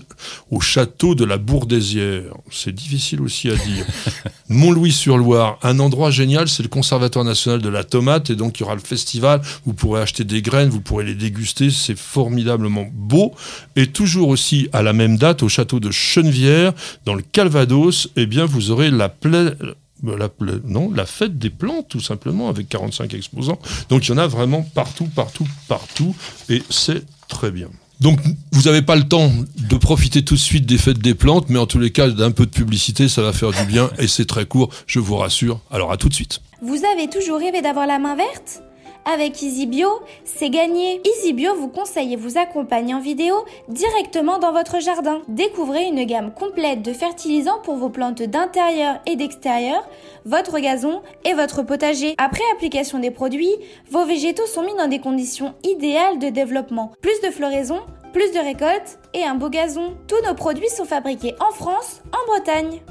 au 0.50 0.62
château 0.62 1.16
de 1.16 1.26
la 1.26 1.38
Bourdésière. 1.38 2.34
C'est 2.52 2.74
difficile 2.74 3.22
aussi 3.22 3.50
à 3.50 3.56
dire. 3.56 3.86
Mont-Louis-sur-Loire, 4.50 5.58
un 5.64 5.80
endroit 5.80 6.12
génial, 6.12 6.48
c'est 6.48 6.64
le 6.64 6.70
Conservatoire 6.70 7.26
national 7.26 7.62
de 7.62 7.70
la 7.70 7.84
tomate. 7.84 8.30
Et 8.30 8.36
donc 8.36 8.60
il 8.60 8.62
y 8.62 8.64
aura 8.64 8.76
le 8.76 8.82
festival. 8.82 9.42
Vous 9.66 9.74
pourrez 9.74 10.02
acheter 10.02 10.24
des 10.24 10.42
graines, 10.42 10.70
vous 10.70 10.82
pourrez 10.82 11.06
les 11.06 11.16
déguster. 11.16 11.70
C'est 11.72 11.98
formidablement 11.98 12.88
beau. 12.94 13.34
Et 13.76 13.88
toujours 13.88 14.30
aussi 14.30 14.70
à 14.74 14.84
la 14.84 14.94
même 14.94 15.18
date, 15.18 15.44
au 15.44 15.50
château 15.50 15.80
de 15.80 15.92
Chenevière, 15.92 16.74
dans 17.06 17.16
le 17.16 17.24
Calvados, 17.24 18.10
eh 18.16 18.26
bien 18.26 18.46
vous 18.46 18.72
aurez 18.72 18.92
la 18.92 19.10
plaie 19.10 19.56
la, 20.04 20.30
non, 20.66 20.92
la 20.92 21.06
fête 21.06 21.38
des 21.38 21.50
plantes, 21.50 21.88
tout 21.90 22.00
simplement, 22.00 22.50
avec 22.50 22.70
45 22.70 23.14
exposants. 23.14 23.60
Donc 23.90 24.08
il 24.08 24.12
y 24.12 24.14
en 24.14 24.18
a 24.18 24.28
vraiment 24.28 24.62
partout, 24.62 25.06
partout, 25.06 25.48
partout, 25.68 26.16
et 26.50 26.64
c'est 26.70 27.04
très 27.28 27.52
bien. 27.52 27.68
Donc 28.00 28.20
vous 28.52 28.64
n'avez 28.64 28.82
pas 28.82 28.96
le 28.96 29.08
temps 29.08 29.32
de 29.58 29.78
profiter 29.78 30.24
tout 30.24 30.34
de 30.34 30.40
suite 30.40 30.66
des 30.66 30.80
fêtes 30.80 31.00
des 31.00 31.14
plantes, 31.14 31.50
mais 31.50 31.60
en 31.60 31.68
tous 31.68 31.80
les 31.80 31.92
cas, 31.92 32.10
d'un 32.10 32.32
peu 32.32 32.46
de 32.46 32.52
publicité, 32.52 33.08
ça 33.08 33.22
va 33.22 33.32
faire 33.32 33.52
du 33.52 33.64
bien, 33.66 33.92
et 34.00 34.08
c'est 34.08 34.26
très 34.26 34.46
court, 34.46 34.70
je 34.88 35.00
vous 35.00 35.18
rassure. 35.18 35.60
Alors 35.70 35.92
à 35.92 35.98
tout 35.98 36.10
de 36.10 36.14
suite. 36.14 36.42
Vous 36.64 36.82
avez 36.94 37.10
toujours 37.10 37.40
rêvé 37.40 37.62
d'avoir 37.62 37.86
la 37.86 38.00
main 38.00 38.16
verte? 38.16 38.64
Avec 39.06 39.42
EasyBio, 39.42 39.90
c'est 40.24 40.50
gagné. 40.50 41.02
EasyBio 41.06 41.56
vous 41.56 41.68
conseille 41.68 42.14
et 42.14 42.18
vous 42.18 42.38
accompagne 42.38 42.96
en 42.96 43.00
vidéo 43.00 43.36
directement 43.68 44.40
dans 44.40 44.52
votre 44.52 44.80
jardin. 44.80 45.22
Découvrez 45.28 45.86
une 45.86 46.04
gamme 46.04 46.34
complète 46.34 46.82
de 46.82 46.94
fertilisants 46.94 47.60
pour 47.64 47.76
vos 47.76 47.90
plantes 47.90 48.22
d'intérieur 48.22 49.00
et 49.06 49.16
d'extérieur, 49.16 49.88
votre 50.26 50.60
gazon 50.60 51.02
et 51.26 51.34
votre 51.34 51.64
potager. 51.64 52.16
Après 52.18 52.44
application 52.54 53.00
des 53.00 53.12
produits, 53.12 53.56
vos 53.90 54.06
végétaux 54.06 54.46
sont 54.46 54.64
mis 54.64 54.76
dans 54.76 54.88
des 54.88 55.00
conditions 55.00 55.56
idéales 55.64 56.20
de 56.20 56.30
développement. 56.30 56.92
Plus 57.02 57.20
de 57.22 57.32
floraison, 57.32 57.80
plus 58.14 58.32
de 58.32 58.40
récoltes 58.40 59.00
et 59.14 59.24
un 59.24 59.36
beau 59.36 59.50
gazon. 59.50 59.96
Tous 60.08 60.22
nos 60.28 60.36
produits 60.36 60.70
sont 60.70 60.86
fabriqués 60.86 61.36
en 61.40 61.52
France, 61.54 62.02
en 62.14 62.32
Bretagne. 62.32 62.82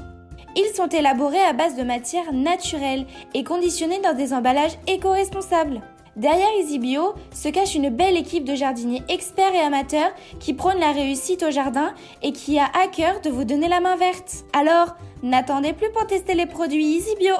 Ils 0.55 0.75
sont 0.75 0.89
élaborés 0.89 1.41
à 1.41 1.53
base 1.53 1.77
de 1.77 1.83
matières 1.83 2.33
naturelles 2.33 3.05
et 3.33 3.43
conditionnés 3.43 4.01
dans 4.01 4.13
des 4.13 4.33
emballages 4.33 4.77
éco-responsables. 4.87 5.81
Derrière 6.17 6.49
EasyBio 6.59 7.13
se 7.33 7.47
cache 7.47 7.75
une 7.75 7.89
belle 7.89 8.17
équipe 8.17 8.43
de 8.43 8.53
jardiniers 8.53 9.01
experts 9.07 9.55
et 9.55 9.59
amateurs 9.59 10.11
qui 10.39 10.53
prônent 10.53 10.79
la 10.79 10.91
réussite 10.91 11.43
au 11.43 11.51
jardin 11.51 11.93
et 12.21 12.33
qui 12.33 12.59
a 12.59 12.65
à 12.65 12.87
cœur 12.87 13.21
de 13.21 13.29
vous 13.29 13.45
donner 13.45 13.69
la 13.69 13.79
main 13.79 13.95
verte. 13.95 14.43
Alors, 14.51 14.95
n'attendez 15.23 15.71
plus 15.71 15.89
pour 15.91 16.05
tester 16.07 16.33
les 16.33 16.47
produits 16.47 16.97
EasyBio. 16.97 17.35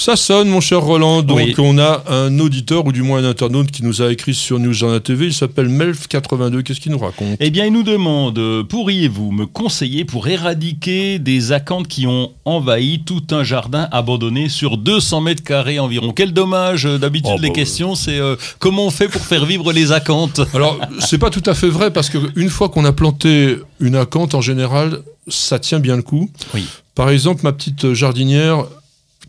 Ça 0.00 0.16
sonne, 0.16 0.48
mon 0.48 0.62
cher 0.62 0.80
Roland. 0.80 1.20
Donc, 1.20 1.36
Oui. 1.36 1.54
on 1.58 1.76
a 1.78 2.02
un 2.08 2.38
auditeur, 2.38 2.86
ou 2.86 2.90
du 2.92 3.02
moins 3.02 3.18
un 3.22 3.28
internaute, 3.28 3.70
qui 3.70 3.84
nous 3.84 4.00
a 4.00 4.10
écrit 4.10 4.32
sur 4.32 4.58
News 4.58 4.72
Journal 4.72 5.02
TV. 5.02 5.26
Il 5.26 5.34
s'appelle 5.34 5.68
Melf82. 5.68 6.62
Qu'est-ce 6.62 6.80
qu'il 6.80 6.92
nous 6.92 6.98
raconte? 6.98 7.36
Eh 7.38 7.50
bien, 7.50 7.66
il 7.66 7.72
nous 7.74 7.82
demande 7.82 8.40
pourriez-vous 8.66 9.30
me 9.30 9.44
conseiller 9.44 10.06
pour 10.06 10.26
éradiquer 10.26 11.18
des 11.18 11.52
acanthes 11.52 11.86
qui 11.86 12.06
ont 12.06 12.32
envahi 12.46 13.02
tout 13.04 13.20
un 13.30 13.44
jardin 13.44 13.88
abandonné 13.92 14.48
sur 14.48 14.78
200 14.78 15.20
mètres 15.20 15.42
carrés 15.44 15.78
environ? 15.78 16.12
Quel 16.16 16.32
dommage 16.32 16.84
D'habitude, 16.84 17.32
Oh, 17.36 17.38
les 17.38 17.48
bah, 17.48 17.54
questions, 17.56 17.94
c'est 17.94 18.18
euh, 18.18 18.36
comment 18.58 18.86
on 18.86 18.90
fait 18.90 19.08
pour 19.08 19.20
faire 19.20 19.44
vivre 19.44 19.70
les 19.70 19.92
acanthes 19.92 20.40
Alors, 20.54 20.80
c'est 21.00 21.18
pas 21.18 21.28
tout 21.28 21.42
à 21.44 21.52
fait 21.52 21.68
vrai, 21.68 21.92
parce 21.92 22.08
qu'une 22.08 22.48
fois 22.48 22.70
qu'on 22.70 22.86
a 22.86 22.92
planté 22.92 23.56
une 23.80 23.96
acanthe, 23.96 24.34
en 24.34 24.40
général, 24.40 25.00
ça 25.28 25.58
tient 25.58 25.78
bien 25.78 25.96
le 25.96 26.02
coup. 26.02 26.30
Oui. 26.54 26.64
Par 26.94 27.10
exemple, 27.10 27.42
ma 27.44 27.52
petite 27.52 27.92
jardinière 27.92 28.64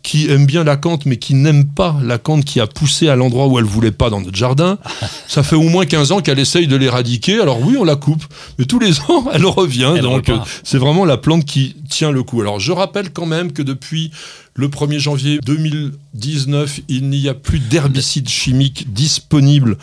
qui 0.02 0.30
aime 0.30 0.46
bien 0.46 0.64
la 0.64 0.76
cante, 0.76 1.06
mais 1.06 1.16
qui 1.16 1.34
n'aime 1.34 1.66
pas 1.66 1.96
la 2.02 2.18
cante 2.18 2.44
qui 2.44 2.60
a 2.60 2.66
poussé 2.66 3.08
à 3.08 3.16
l'endroit 3.16 3.46
où 3.46 3.58
elle 3.58 3.64
voulait 3.64 3.92
pas 3.92 4.10
dans 4.10 4.20
notre 4.20 4.36
jardin. 4.36 4.78
Ça 5.28 5.42
fait 5.42 5.56
au 5.56 5.62
moins 5.62 5.86
15 5.86 6.12
ans 6.12 6.20
qu'elle 6.20 6.38
essaye 6.38 6.66
de 6.66 6.76
l'éradiquer. 6.76 7.40
Alors 7.40 7.60
oui, 7.60 7.76
on 7.78 7.84
la 7.84 7.96
coupe, 7.96 8.24
mais 8.58 8.64
tous 8.64 8.78
les 8.78 9.00
ans, 9.00 9.26
elle 9.32 9.46
revient. 9.46 9.92
Elle 9.96 10.02
donc, 10.02 10.28
euh, 10.28 10.38
c'est 10.64 10.78
vraiment 10.78 11.04
la 11.04 11.16
plante 11.16 11.44
qui 11.44 11.76
tient 11.88 12.10
le 12.10 12.22
coup. 12.22 12.40
Alors, 12.40 12.58
je 12.58 12.72
rappelle 12.72 13.12
quand 13.12 13.26
même 13.26 13.52
que 13.52 13.62
depuis 13.62 14.10
le 14.54 14.68
1er 14.68 14.98
janvier 14.98 15.38
2019, 15.44 16.80
il 16.88 17.08
n'y 17.08 17.28
a 17.28 17.34
plus 17.34 17.58
d'herbicides 17.58 18.28
chimiques 18.28 18.92
disponibles 18.92 19.78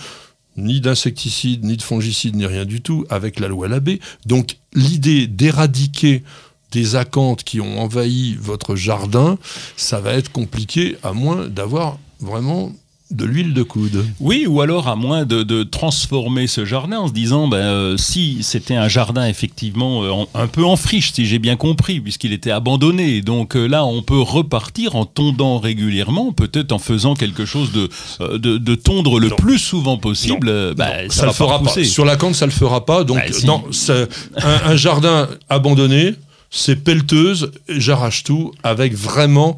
ni 0.57 0.81
d'insecticides, 0.81 1.63
ni 1.63 1.77
de 1.77 1.81
fongicides, 1.81 2.35
ni 2.35 2.45
rien 2.45 2.65
du 2.65 2.81
tout, 2.81 3.05
avec 3.09 3.39
la 3.39 3.47
loi 3.47 3.67
Labbé. 3.67 3.99
Donc 4.25 4.57
l'idée 4.73 5.25
d'éradiquer 5.27 6.23
des 6.71 6.95
acanthes 6.95 7.43
qui 7.43 7.59
ont 7.61 7.79
envahi 7.81 8.35
votre 8.39 8.75
jardin, 8.75 9.37
ça 9.75 9.99
va 9.99 10.13
être 10.13 10.31
compliqué 10.31 10.97
à 11.03 11.13
moins 11.13 11.47
d'avoir 11.47 11.97
vraiment 12.19 12.71
de 13.11 13.25
l'huile 13.25 13.55
de 13.55 13.63
coude. 13.63 14.05
Oui, 14.19 14.45
ou 14.47 14.61
alors 14.61 14.87
à 14.87 14.95
moins 14.95 15.25
de, 15.25 15.41
de 15.41 15.63
transformer 15.63 16.45
ce 16.45 16.63
jardin 16.63 16.99
en 16.99 17.07
se 17.07 17.11
disant, 17.13 17.47
ben, 17.47 17.57
euh, 17.57 17.97
si 17.97 18.37
c'était 18.43 18.75
un 18.75 18.87
jardin 18.87 19.25
effectivement 19.27 20.03
euh, 20.03 20.11
en- 20.11 20.27
un 20.35 20.45
peu 20.45 20.63
en 20.63 20.75
friche, 20.75 21.11
si 21.13 21.25
j'ai 21.25 21.39
bien 21.39 21.55
compris, 21.55 21.99
puisqu'il 22.01 22.33
était 22.33 22.51
abandonné. 22.51 23.23
Donc 23.23 23.55
euh, 23.55 23.65
là, 23.65 23.83
on 23.83 24.03
peut 24.03 24.19
repartir 24.21 24.95
en 24.95 25.05
tondant 25.05 25.57
régulièrement, 25.57 26.33
peut-être 26.33 26.71
en 26.71 26.77
faisant 26.77 27.15
quelque 27.15 27.45
chose 27.45 27.71
de, 27.71 27.89
de, 28.37 28.59
de 28.59 28.75
tondre 28.75 29.19
le 29.19 29.29
Non. 29.29 29.35
plus 29.37 29.57
souvent 29.57 29.97
possible. 29.97 30.75
ben, 30.75 31.05
Non, 31.05 31.09
ça, 31.09 31.21
ça, 31.21 31.25
le 31.25 31.31
fera 31.31 31.63
pas. 31.63 31.83
Sur 31.83 32.05
la 32.05 32.15
cante, 32.15 32.35
ça 32.35 32.45
le 32.45 32.51
fera 32.51 32.85
pas. 32.85 33.03
Donc 33.03 33.19
si. 33.31 33.43
non, 33.47 33.63
c'est 33.71 34.07
un, 34.37 34.59
un 34.71 34.75
jardin 34.75 35.27
abandonné, 35.49 36.13
c'est 36.49 36.77
pelleteuse. 36.77 37.51
et 37.67 37.79
J'arrache 37.79 38.23
tout 38.23 38.51
avec 38.63 38.93
vraiment 38.93 39.57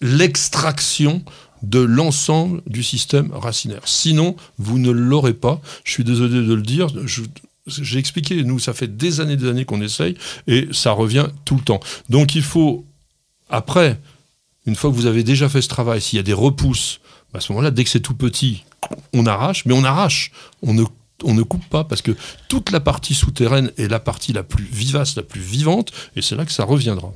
l'extraction 0.00 1.22
de 1.62 1.80
l'ensemble 1.80 2.62
du 2.66 2.82
système 2.82 3.30
racinaire. 3.32 3.82
Sinon, 3.84 4.36
vous 4.58 4.78
ne 4.78 4.90
l'aurez 4.90 5.34
pas. 5.34 5.60
Je 5.84 5.92
suis 5.92 6.04
désolé 6.04 6.34
de 6.34 6.54
le 6.54 6.62
dire. 6.62 6.88
J'ai 7.66 7.98
expliqué, 7.98 8.42
nous, 8.42 8.58
ça 8.58 8.72
fait 8.72 8.96
des 8.96 9.20
années 9.20 9.36
des 9.36 9.48
années 9.48 9.64
qu'on 9.64 9.82
essaye 9.82 10.16
et 10.46 10.68
ça 10.72 10.92
revient 10.92 11.26
tout 11.44 11.56
le 11.56 11.62
temps. 11.62 11.80
Donc 12.08 12.34
il 12.34 12.42
faut, 12.42 12.86
après, 13.50 14.00
une 14.66 14.74
fois 14.74 14.90
que 14.90 14.96
vous 14.96 15.06
avez 15.06 15.22
déjà 15.22 15.48
fait 15.48 15.60
ce 15.60 15.68
travail, 15.68 16.00
s'il 16.00 16.16
y 16.16 16.20
a 16.20 16.22
des 16.22 16.32
repousses, 16.32 17.00
à 17.34 17.40
ce 17.40 17.52
moment-là, 17.52 17.70
dès 17.70 17.84
que 17.84 17.90
c'est 17.90 18.00
tout 18.00 18.14
petit, 18.14 18.64
on 19.12 19.26
arrache, 19.26 19.66
mais 19.66 19.74
on 19.74 19.84
arrache. 19.84 20.32
On 20.62 20.74
ne, 20.74 20.84
on 21.24 21.34
ne 21.34 21.42
coupe 21.42 21.66
pas 21.66 21.84
parce 21.84 22.02
que 22.02 22.12
toute 22.48 22.70
la 22.70 22.80
partie 22.80 23.14
souterraine 23.14 23.70
est 23.76 23.88
la 23.88 24.00
partie 24.00 24.32
la 24.32 24.42
plus 24.42 24.64
vivace, 24.64 25.16
la 25.16 25.22
plus 25.22 25.40
vivante, 25.40 25.92
et 26.16 26.22
c'est 26.22 26.36
là 26.36 26.44
que 26.44 26.52
ça 26.52 26.64
reviendra. 26.64 27.12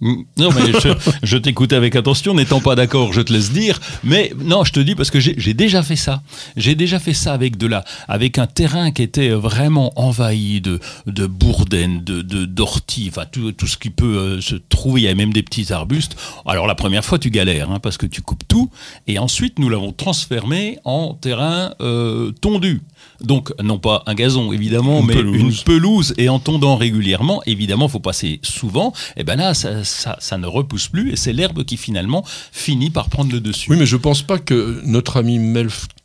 Mm. 0.00 0.22
Non, 0.38 0.50
mais 0.52 0.72
je, 0.80 0.88
je 1.22 1.36
t'écoutais 1.36 1.76
avec 1.76 1.94
attention, 1.94 2.34
n'étant 2.34 2.60
pas 2.60 2.74
d'accord, 2.74 3.12
je 3.12 3.20
te 3.20 3.32
laisse 3.32 3.52
dire. 3.52 3.78
Mais 4.02 4.32
non, 4.38 4.64
je 4.64 4.72
te 4.72 4.80
dis 4.80 4.94
parce 4.94 5.10
que 5.10 5.20
j'ai 5.20 5.54
déjà 5.54 5.82
fait 5.82 5.96
ça. 5.96 6.22
J'ai 6.56 6.74
déjà 6.74 6.98
fait 6.98 7.12
ça 7.12 7.34
avec 7.34 7.56
de 7.56 7.66
la, 7.66 7.84
avec 8.08 8.38
un 8.38 8.46
terrain 8.46 8.90
qui 8.92 9.02
était 9.02 9.30
vraiment 9.30 9.92
envahi 10.00 10.60
de, 10.60 10.80
de 11.06 11.26
bourdaines, 11.26 12.02
de 12.02 12.22
d'orties, 12.22 13.08
enfin 13.10 13.26
tout, 13.30 13.52
tout 13.52 13.66
ce 13.66 13.76
qui 13.76 13.90
peut 13.90 14.16
euh, 14.16 14.40
se 14.40 14.54
trouver. 14.54 15.02
Il 15.02 15.04
y 15.04 15.08
a 15.08 15.14
même 15.14 15.32
des 15.32 15.42
petits 15.42 15.72
arbustes. 15.72 16.16
Alors 16.46 16.66
la 16.66 16.74
première 16.74 17.04
fois, 17.04 17.18
tu 17.18 17.30
galères 17.30 17.70
hein, 17.70 17.78
parce 17.80 17.98
que 17.98 18.06
tu 18.06 18.22
coupes 18.22 18.44
tout, 18.48 18.70
et 19.06 19.18
ensuite 19.18 19.58
nous 19.58 19.68
l'avons 19.68 19.92
transformé 19.92 20.78
en 20.84 21.14
terrain 21.14 21.74
euh, 21.80 22.32
tondu. 22.40 22.80
Donc 23.22 23.52
non 23.62 23.78
pas 23.78 24.02
un 24.06 24.14
gazon 24.14 24.52
évidemment, 24.52 25.00
Une 25.00 25.06
mais 25.06 25.14
pelouse. 25.14 25.40
une 25.40 25.52
pelouse 25.64 26.14
et 26.16 26.28
en 26.28 26.38
tondant 26.38 26.76
régulièrement, 26.76 27.42
évidemment, 27.46 27.88
faut 27.88 28.00
passer 28.00 28.40
souvent. 28.42 28.92
Et 29.16 29.24
ben 29.24 29.36
là, 29.36 29.54
ça, 29.54 29.84
ça, 29.84 30.16
ça 30.20 30.38
ne 30.38 30.46
repousse 30.46 30.88
plus 30.88 31.12
et 31.12 31.16
c'est 31.16 31.32
l'herbe 31.32 31.64
qui 31.64 31.76
finalement 31.76 32.24
finit 32.52 32.90
par 32.90 33.08
prendre 33.08 33.32
le 33.32 33.40
dessus. 33.40 33.70
Oui, 33.70 33.76
mais 33.78 33.86
je 33.86 33.96
pense 33.96 34.22
pas 34.22 34.38
que 34.38 34.80
notre 34.84 35.16
ami 35.18 35.38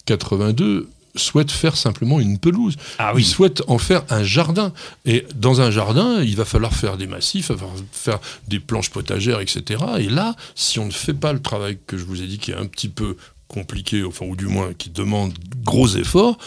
Melf82 0.08 0.86
souhaite 1.16 1.52
faire 1.52 1.78
simplement 1.78 2.20
une 2.20 2.38
pelouse. 2.40 2.76
Ah 3.00 3.14
Il 3.16 3.26
souhaite 3.26 3.64
en 3.68 3.78
faire 3.78 4.04
un 4.10 4.24
jardin. 4.24 4.74
Et 5.06 5.26
dans 5.36 5.62
un 5.62 5.72
jardin, 5.72 6.22
il 6.22 6.36
va 6.36 6.44
falloir 6.44 6.74
faire 6.74 6.98
des 6.98 7.08
massifs, 7.08 7.48
il 7.50 7.54
va 7.54 7.60
falloir 7.60 7.78
faire 7.94 8.20
des 8.50 8.60
planches 8.60 8.90
potagères, 8.90 9.40
etc. 9.40 9.82
Et 10.00 10.10
là, 10.10 10.36
si 10.56 10.78
on 10.80 10.86
ne 10.86 10.92
fait 10.92 11.14
pas 11.14 11.32
le 11.32 11.42
travail 11.42 11.78
que 11.88 11.98
je 11.98 12.04
vous 12.04 12.22
ai 12.22 12.28
dit 12.28 12.38
qui 12.38 12.52
est 12.52 12.56
un 12.56 12.66
petit 12.66 12.90
peu 12.90 13.16
compliqué, 13.48 14.04
enfin, 14.04 14.26
ou 14.26 14.36
du 14.36 14.48
moins 14.48 14.74
qui 14.78 14.90
demande 14.90 15.34
gros 15.64 15.88
efforts, 15.88 16.38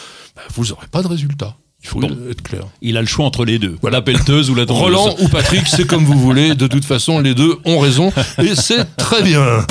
vous 0.55 0.67
n'aurez 0.67 0.87
pas 0.91 1.03
de 1.03 1.09
résultat. 1.09 1.57
Il 1.83 1.89
faut 1.89 2.01
Bon. 2.01 2.11
être 2.31 2.43
clair. 2.43 2.63
Il 2.83 2.97
a 2.97 3.01
le 3.01 3.07
choix 3.07 3.25
entre 3.25 3.45
les 3.45 3.59
deux. 3.61 3.77
La 3.89 4.03
pelleteuse 4.03 4.51
ou 4.51 4.55
la 4.57 4.67
tondeuse. 4.67 4.83
Roland 4.83 5.17
ou 5.21 5.29
Patrick, 5.29 5.67
c'est 5.69 5.87
comme 5.87 6.05
vous 6.05 6.19
voulez. 6.19 6.55
De 6.57 6.67
toute 6.67 6.85
façon, 6.85 7.21
les 7.21 7.35
deux 7.35 7.57
ont 7.65 7.79
raison. 7.79 8.13
Et 8.43 8.55
c'est 8.57 8.85
très 8.97 9.23
bien. 9.23 9.65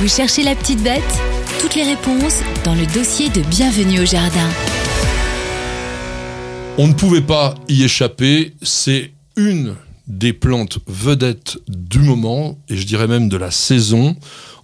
Vous 0.00 0.08
cherchez 0.08 0.42
la 0.42 0.54
petite 0.56 0.82
bête? 0.82 1.02
Toutes 1.60 1.74
les 1.76 1.84
réponses 1.84 2.40
dans 2.64 2.74
le 2.74 2.84
dossier 2.92 3.28
de 3.30 3.40
Bienvenue 3.42 4.00
au 4.00 4.04
Jardin. 4.04 4.48
On 6.78 6.88
ne 6.88 6.92
pouvait 6.92 7.22
pas 7.22 7.54
y 7.68 7.84
échapper, 7.84 8.52
c'est 8.60 9.12
une 9.36 9.74
des 10.06 10.32
plantes 10.32 10.78
vedettes 10.86 11.56
du 11.68 12.00
moment, 12.00 12.58
et 12.68 12.76
je 12.76 12.86
dirais 12.86 13.06
même 13.08 13.28
de 13.28 13.36
la 13.36 13.50
saison. 13.50 14.14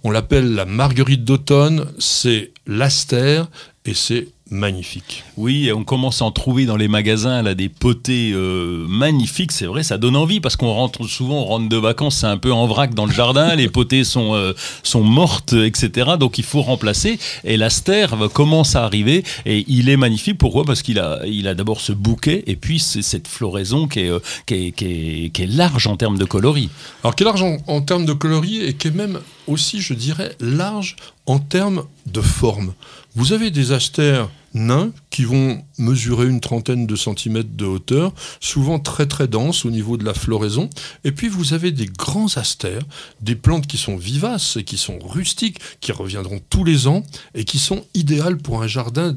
On 0.03 0.11
l'appelle 0.11 0.53
la 0.53 0.65
marguerite 0.65 1.23
d'automne, 1.23 1.85
c'est 1.97 2.51
l'astère, 2.67 3.47
et 3.85 3.93
c'est 3.93 4.27
magnifique. 4.49 5.23
Oui, 5.37 5.67
et 5.67 5.73
on 5.73 5.83
commence 5.83 6.21
à 6.21 6.25
en 6.25 6.31
trouver 6.31 6.65
dans 6.65 6.75
les 6.75 6.87
magasins 6.87 7.41
là 7.41 7.55
des 7.55 7.69
potées 7.69 8.31
euh, 8.33 8.85
magnifiques. 8.87 9.51
C'est 9.51 9.65
vrai, 9.65 9.83
ça 9.83 9.97
donne 9.97 10.15
envie 10.15 10.39
parce 10.39 10.55
qu'on 10.55 10.71
rentre 10.71 11.07
souvent, 11.07 11.41
on 11.41 11.45
rentre 11.45 11.69
de 11.69 11.77
vacances, 11.77 12.17
c'est 12.17 12.27
un 12.27 12.37
peu 12.37 12.51
en 12.51 12.67
vrac 12.67 12.93
dans 12.93 13.05
le 13.05 13.11
jardin. 13.11 13.55
les 13.55 13.69
potées 13.69 14.03
sont 14.03 14.35
euh, 14.35 14.53
sont 14.83 15.03
mortes, 15.03 15.53
etc. 15.53 16.11
Donc 16.19 16.37
il 16.37 16.43
faut 16.43 16.61
remplacer. 16.61 17.19
Et 17.43 17.57
l'astère 17.57 18.15
commence 18.33 18.75
à 18.75 18.83
arriver 18.83 19.23
et 19.45 19.65
il 19.67 19.89
est 19.89 19.97
magnifique. 19.97 20.37
Pourquoi? 20.37 20.65
Parce 20.65 20.81
qu'il 20.81 20.99
a 20.99 21.21
il 21.25 21.47
a 21.47 21.55
d'abord 21.55 21.81
ce 21.81 21.93
bouquet 21.93 22.43
et 22.47 22.55
puis 22.55 22.79
c'est 22.79 23.01
cette 23.01 23.27
floraison 23.27 23.87
qui 23.87 24.01
est, 24.01 24.09
euh, 24.09 24.19
qui 24.45 24.53
est, 24.53 24.71
qui 24.71 24.85
est, 24.85 25.29
qui 25.33 25.43
est 25.43 25.47
large 25.47 25.87
en 25.87 25.95
termes 25.95 26.17
de 26.17 26.25
coloris. 26.25 26.69
Alors 27.03 27.15
qui 27.15 27.23
est 27.23 27.25
large 27.25 27.41
en, 27.43 27.57
en 27.67 27.81
termes 27.81 28.05
de 28.05 28.13
coloris 28.13 28.61
et 28.61 28.73
qui 28.73 28.89
est 28.89 28.95
même 28.95 29.19
aussi, 29.47 29.81
je 29.81 29.93
dirais, 29.93 30.35
large 30.39 30.95
en 31.25 31.39
termes 31.39 31.83
de 32.05 32.21
forme. 32.21 32.73
Vous 33.15 33.31
avez 33.31 33.51
des 33.51 33.71
astères 33.71 34.29
nains 34.55 34.91
qui 35.11 35.23
vont 35.23 35.63
mesurer 35.77 36.27
une 36.27 36.39
trentaine 36.39 36.87
de 36.87 36.95
centimètres 36.95 37.55
de 37.55 37.65
hauteur, 37.65 38.11
souvent 38.39 38.79
très 38.79 39.05
très 39.05 39.27
denses 39.27 39.65
au 39.65 39.69
niveau 39.69 39.97
de 39.97 40.03
la 40.03 40.15
floraison. 40.15 40.69
Et 41.03 41.11
puis 41.11 41.27
vous 41.27 41.53
avez 41.53 41.71
des 41.71 41.85
grands 41.85 42.37
astères, 42.37 42.81
des 43.21 43.35
plantes 43.35 43.67
qui 43.67 43.77
sont 43.77 43.97
vivaces 43.97 44.57
et 44.57 44.63
qui 44.63 44.77
sont 44.77 44.97
rustiques, 44.99 45.59
qui 45.79 45.91
reviendront 45.91 46.41
tous 46.49 46.63
les 46.63 46.87
ans 46.87 47.03
et 47.35 47.43
qui 47.43 47.59
sont 47.59 47.85
idéales 47.93 48.37
pour 48.37 48.63
un 48.63 48.67
jardin 48.67 49.15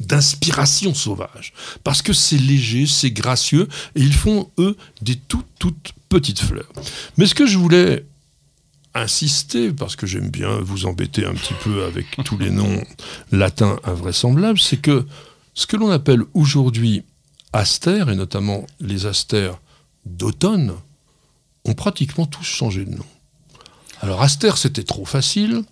d'inspiration 0.00 0.94
sauvage. 0.94 1.52
Parce 1.84 2.00
que 2.00 2.12
c'est 2.12 2.38
léger, 2.38 2.86
c'est 2.86 3.10
gracieux, 3.10 3.68
et 3.94 4.00
ils 4.00 4.14
font, 4.14 4.50
eux, 4.58 4.76
des 5.02 5.16
toutes, 5.16 5.46
toutes 5.58 5.92
petites 6.08 6.40
fleurs. 6.40 6.72
Mais 7.16 7.26
ce 7.26 7.34
que 7.34 7.46
je 7.46 7.58
voulais 7.58 8.04
insister, 8.94 9.72
parce 9.72 9.96
que 9.96 10.06
j'aime 10.06 10.28
bien 10.28 10.58
vous 10.60 10.86
embêter 10.86 11.26
un 11.26 11.34
petit 11.34 11.54
peu 11.64 11.84
avec 11.84 12.06
tous 12.24 12.38
les 12.38 12.50
noms 12.50 12.82
latins 13.32 13.78
invraisemblables, 13.84 14.58
c'est 14.58 14.76
que 14.76 15.04
ce 15.54 15.66
que 15.66 15.76
l'on 15.76 15.90
appelle 15.90 16.22
aujourd'hui 16.34 17.04
astères, 17.52 18.10
et 18.10 18.16
notamment 18.16 18.66
les 18.80 19.06
astères 19.06 19.58
d'automne, 20.06 20.74
ont 21.64 21.74
pratiquement 21.74 22.26
tous 22.26 22.44
changé 22.44 22.84
de 22.84 22.90
nom. 22.90 23.04
Alors 24.00 24.22
astère, 24.22 24.58
c'était 24.58 24.82
trop 24.82 25.04
facile. 25.04 25.62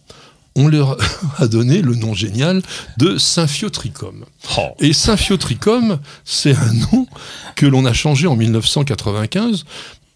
On 0.54 0.68
leur 0.68 0.96
a 1.38 1.46
donné 1.48 1.82
le 1.82 1.94
nom 1.94 2.14
génial 2.14 2.62
de 2.98 3.18
Symphiotrichum. 3.18 4.24
Oh. 4.58 4.68
Et 4.80 4.92
Symphiotrichum, 4.92 5.98
c'est 6.24 6.54
un 6.54 6.72
nom 6.72 7.06
que 7.56 7.66
l'on 7.66 7.84
a 7.84 7.92
changé 7.92 8.26
en 8.26 8.36
1995, 8.36 9.64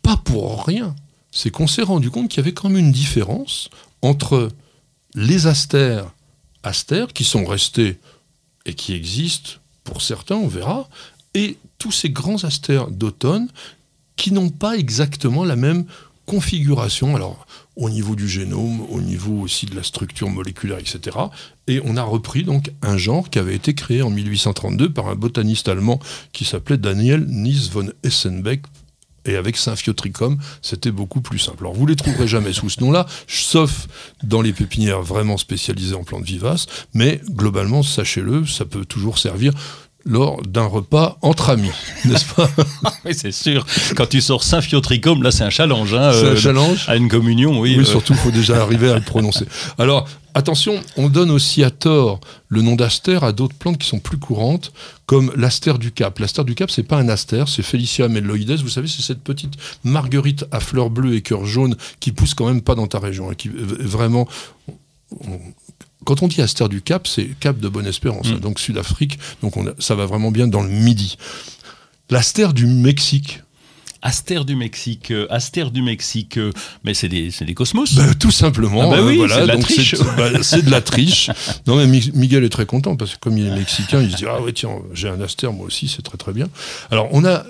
pas 0.02 0.16
pour 0.16 0.64
rien 0.64 0.94
c'est 1.36 1.50
qu'on 1.50 1.66
s'est 1.66 1.82
rendu 1.82 2.10
compte 2.10 2.30
qu'il 2.30 2.38
y 2.38 2.40
avait 2.40 2.54
quand 2.54 2.70
même 2.70 2.78
une 2.78 2.92
différence 2.92 3.68
entre 4.00 4.48
les 5.14 5.46
astères, 5.46 6.10
astères 6.62 7.12
qui 7.12 7.24
sont 7.24 7.44
restés 7.44 7.98
et 8.64 8.72
qui 8.72 8.94
existent 8.94 9.50
pour 9.84 10.00
certains, 10.00 10.36
on 10.36 10.48
verra, 10.48 10.88
et 11.34 11.58
tous 11.76 11.92
ces 11.92 12.08
grands 12.08 12.42
astères 12.44 12.90
d'automne 12.90 13.48
qui 14.16 14.32
n'ont 14.32 14.48
pas 14.48 14.78
exactement 14.78 15.44
la 15.44 15.56
même 15.56 15.84
configuration, 16.24 17.14
alors 17.14 17.46
au 17.76 17.90
niveau 17.90 18.16
du 18.16 18.30
génome, 18.30 18.80
au 18.88 19.02
niveau 19.02 19.42
aussi 19.42 19.66
de 19.66 19.76
la 19.76 19.82
structure 19.82 20.30
moléculaire, 20.30 20.78
etc. 20.78 21.18
Et 21.66 21.82
on 21.84 21.98
a 21.98 22.02
repris 22.02 22.44
donc 22.44 22.72
un 22.80 22.96
genre 22.96 23.28
qui 23.28 23.38
avait 23.38 23.54
été 23.54 23.74
créé 23.74 24.00
en 24.00 24.08
1832 24.08 24.90
par 24.90 25.08
un 25.08 25.14
botaniste 25.14 25.68
allemand 25.68 26.00
qui 26.32 26.46
s'appelait 26.46 26.78
Daniel 26.78 27.26
Nies 27.26 27.68
von 27.70 27.90
Essenbeck 28.02 28.62
et 29.26 29.36
avec 29.36 29.56
Symphiotrichum, 29.56 30.38
c'était 30.62 30.90
beaucoup 30.90 31.20
plus 31.20 31.38
simple. 31.38 31.58
Alors, 31.60 31.74
vous 31.74 31.86
les 31.86 31.96
trouverez 31.96 32.28
jamais 32.28 32.52
sous 32.52 32.70
ce 32.70 32.80
nom-là, 32.80 33.06
sauf 33.26 33.88
dans 34.22 34.42
les 34.42 34.52
pépinières 34.52 35.02
vraiment 35.02 35.36
spécialisées 35.36 35.94
en 35.94 36.04
plantes 36.04 36.24
vivaces, 36.24 36.66
mais 36.94 37.20
globalement, 37.30 37.82
sachez-le, 37.82 38.46
ça 38.46 38.64
peut 38.64 38.84
toujours 38.84 39.18
servir 39.18 39.52
lors 40.06 40.40
d'un 40.42 40.64
repas 40.66 41.18
entre 41.20 41.50
amis, 41.50 41.70
n'est-ce 42.04 42.24
pas? 42.34 42.48
Oui, 43.04 43.12
c'est 43.14 43.32
sûr. 43.32 43.66
Quand 43.96 44.06
tu 44.06 44.20
sors 44.20 44.42
Symphiotrichum, 44.42 45.22
là, 45.22 45.30
c'est 45.30 45.44
un 45.44 45.50
challenge. 45.50 45.92
hein, 45.94 46.10
C'est 46.12 46.20
un 46.26 46.30
euh, 46.30 46.36
challenge 46.36 46.84
À 46.88 46.96
une 46.96 47.08
communion, 47.08 47.60
oui. 47.60 47.74
Oui, 47.76 47.82
euh, 47.82 47.84
surtout, 47.84 48.14
il 48.14 48.18
faut 48.18 48.30
déjà 48.30 48.62
arriver 48.62 48.88
à 48.90 48.94
le 48.96 49.00
prononcer. 49.00 49.44
Alors, 49.78 50.08
attention, 50.34 50.80
on 50.96 51.08
donne 51.08 51.30
aussi 51.30 51.62
à 51.62 51.70
tort 51.70 52.20
le 52.48 52.62
nom 52.62 52.74
d'astère 52.76 53.22
à 53.24 53.32
d'autres 53.32 53.54
plantes 53.54 53.78
qui 53.78 53.88
sont 53.88 53.98
plus 54.00 54.18
courantes, 54.18 54.72
comme 55.06 55.32
l'astère 55.36 55.78
du 55.78 55.92
Cap. 55.92 56.18
L'astère 56.18 56.44
du 56.44 56.54
Cap, 56.56 56.70
c'est 56.70 56.82
pas 56.82 56.96
un 56.98 57.08
astère, 57.08 57.48
c'est 57.48 57.62
Felicia 57.62 58.08
melloides. 58.08 58.60
Vous 58.62 58.68
savez, 58.68 58.88
c'est 58.88 59.02
cette 59.02 59.22
petite 59.22 59.54
marguerite 59.84 60.44
à 60.52 60.58
fleurs 60.60 60.90
bleues 60.90 61.14
et 61.14 61.20
cœur 61.22 61.44
jaune 61.46 61.76
qui 62.00 62.10
pousse 62.12 62.34
quand 62.34 62.46
même 62.46 62.60
pas 62.62 62.74
dans 62.74 62.86
ta 62.88 62.98
région, 62.98 63.30
hein, 63.30 63.34
qui 63.36 63.48
euh, 63.48 63.52
vraiment. 63.80 64.26
on- 65.20 65.38
quand 66.06 66.22
on 66.22 66.28
dit 66.28 66.40
astère 66.40 66.68
du 66.70 66.80
Cap, 66.80 67.06
c'est 67.06 67.28
Cap 67.40 67.58
de 67.58 67.68
Bonne-Espérance, 67.68 68.28
hein, 68.28 68.38
donc 68.40 68.58
Sud-Afrique, 68.60 69.18
donc 69.42 69.56
on 69.58 69.66
a- 69.66 69.72
ça 69.78 69.94
va 69.94 70.06
vraiment 70.06 70.30
bien 70.30 70.46
dans 70.46 70.62
le 70.62 70.70
midi. 70.70 71.16
L'astère 72.10 72.52
du 72.52 72.66
Mexique, 72.66 73.42
Astère 74.02 74.44
du 74.44 74.54
Mexique, 74.54 75.10
euh, 75.10 75.26
Astère 75.30 75.70
du 75.72 75.82
Mexique, 75.82 76.36
euh, 76.38 76.52
mais 76.84 76.94
c'est 76.94 77.08
des, 77.08 77.30
des 77.40 77.54
cosmos. 77.54 77.94
Bah, 77.94 78.14
tout 78.14 78.30
simplement. 78.30 78.82
Ah 78.82 78.90
bah 78.94 78.98
euh, 78.98 79.06
oui, 79.08 79.16
voilà, 79.16 79.34
c'est 79.36 79.42
de 79.42 79.46
la 79.48 79.54
donc 79.56 79.64
triche. 79.64 79.94
C'est 79.96 80.16
bah, 80.16 80.42
c'est 80.42 80.64
de 80.64 80.70
la 80.70 80.80
triche. 80.80 81.30
Non, 81.66 81.76
mais 81.76 81.86
Mi- 81.88 82.12
Miguel 82.14 82.44
est 82.44 82.48
très 82.50 82.66
content 82.66 82.94
parce 82.94 83.14
que 83.14 83.18
comme 83.18 83.36
il 83.36 83.46
est 83.46 83.54
mexicain, 83.56 84.00
il 84.00 84.12
se 84.12 84.16
dit 84.18 84.24
Ah 84.28 84.40
ouais, 84.40 84.52
tiens, 84.52 84.70
j'ai 84.94 85.08
un 85.08 85.20
astère, 85.20 85.52
moi 85.52 85.66
aussi, 85.66 85.88
c'est 85.88 86.02
très 86.02 86.18
très 86.18 86.32
bien. 86.32 86.46
Alors, 86.92 87.08
on 87.10 87.24
a 87.24 87.44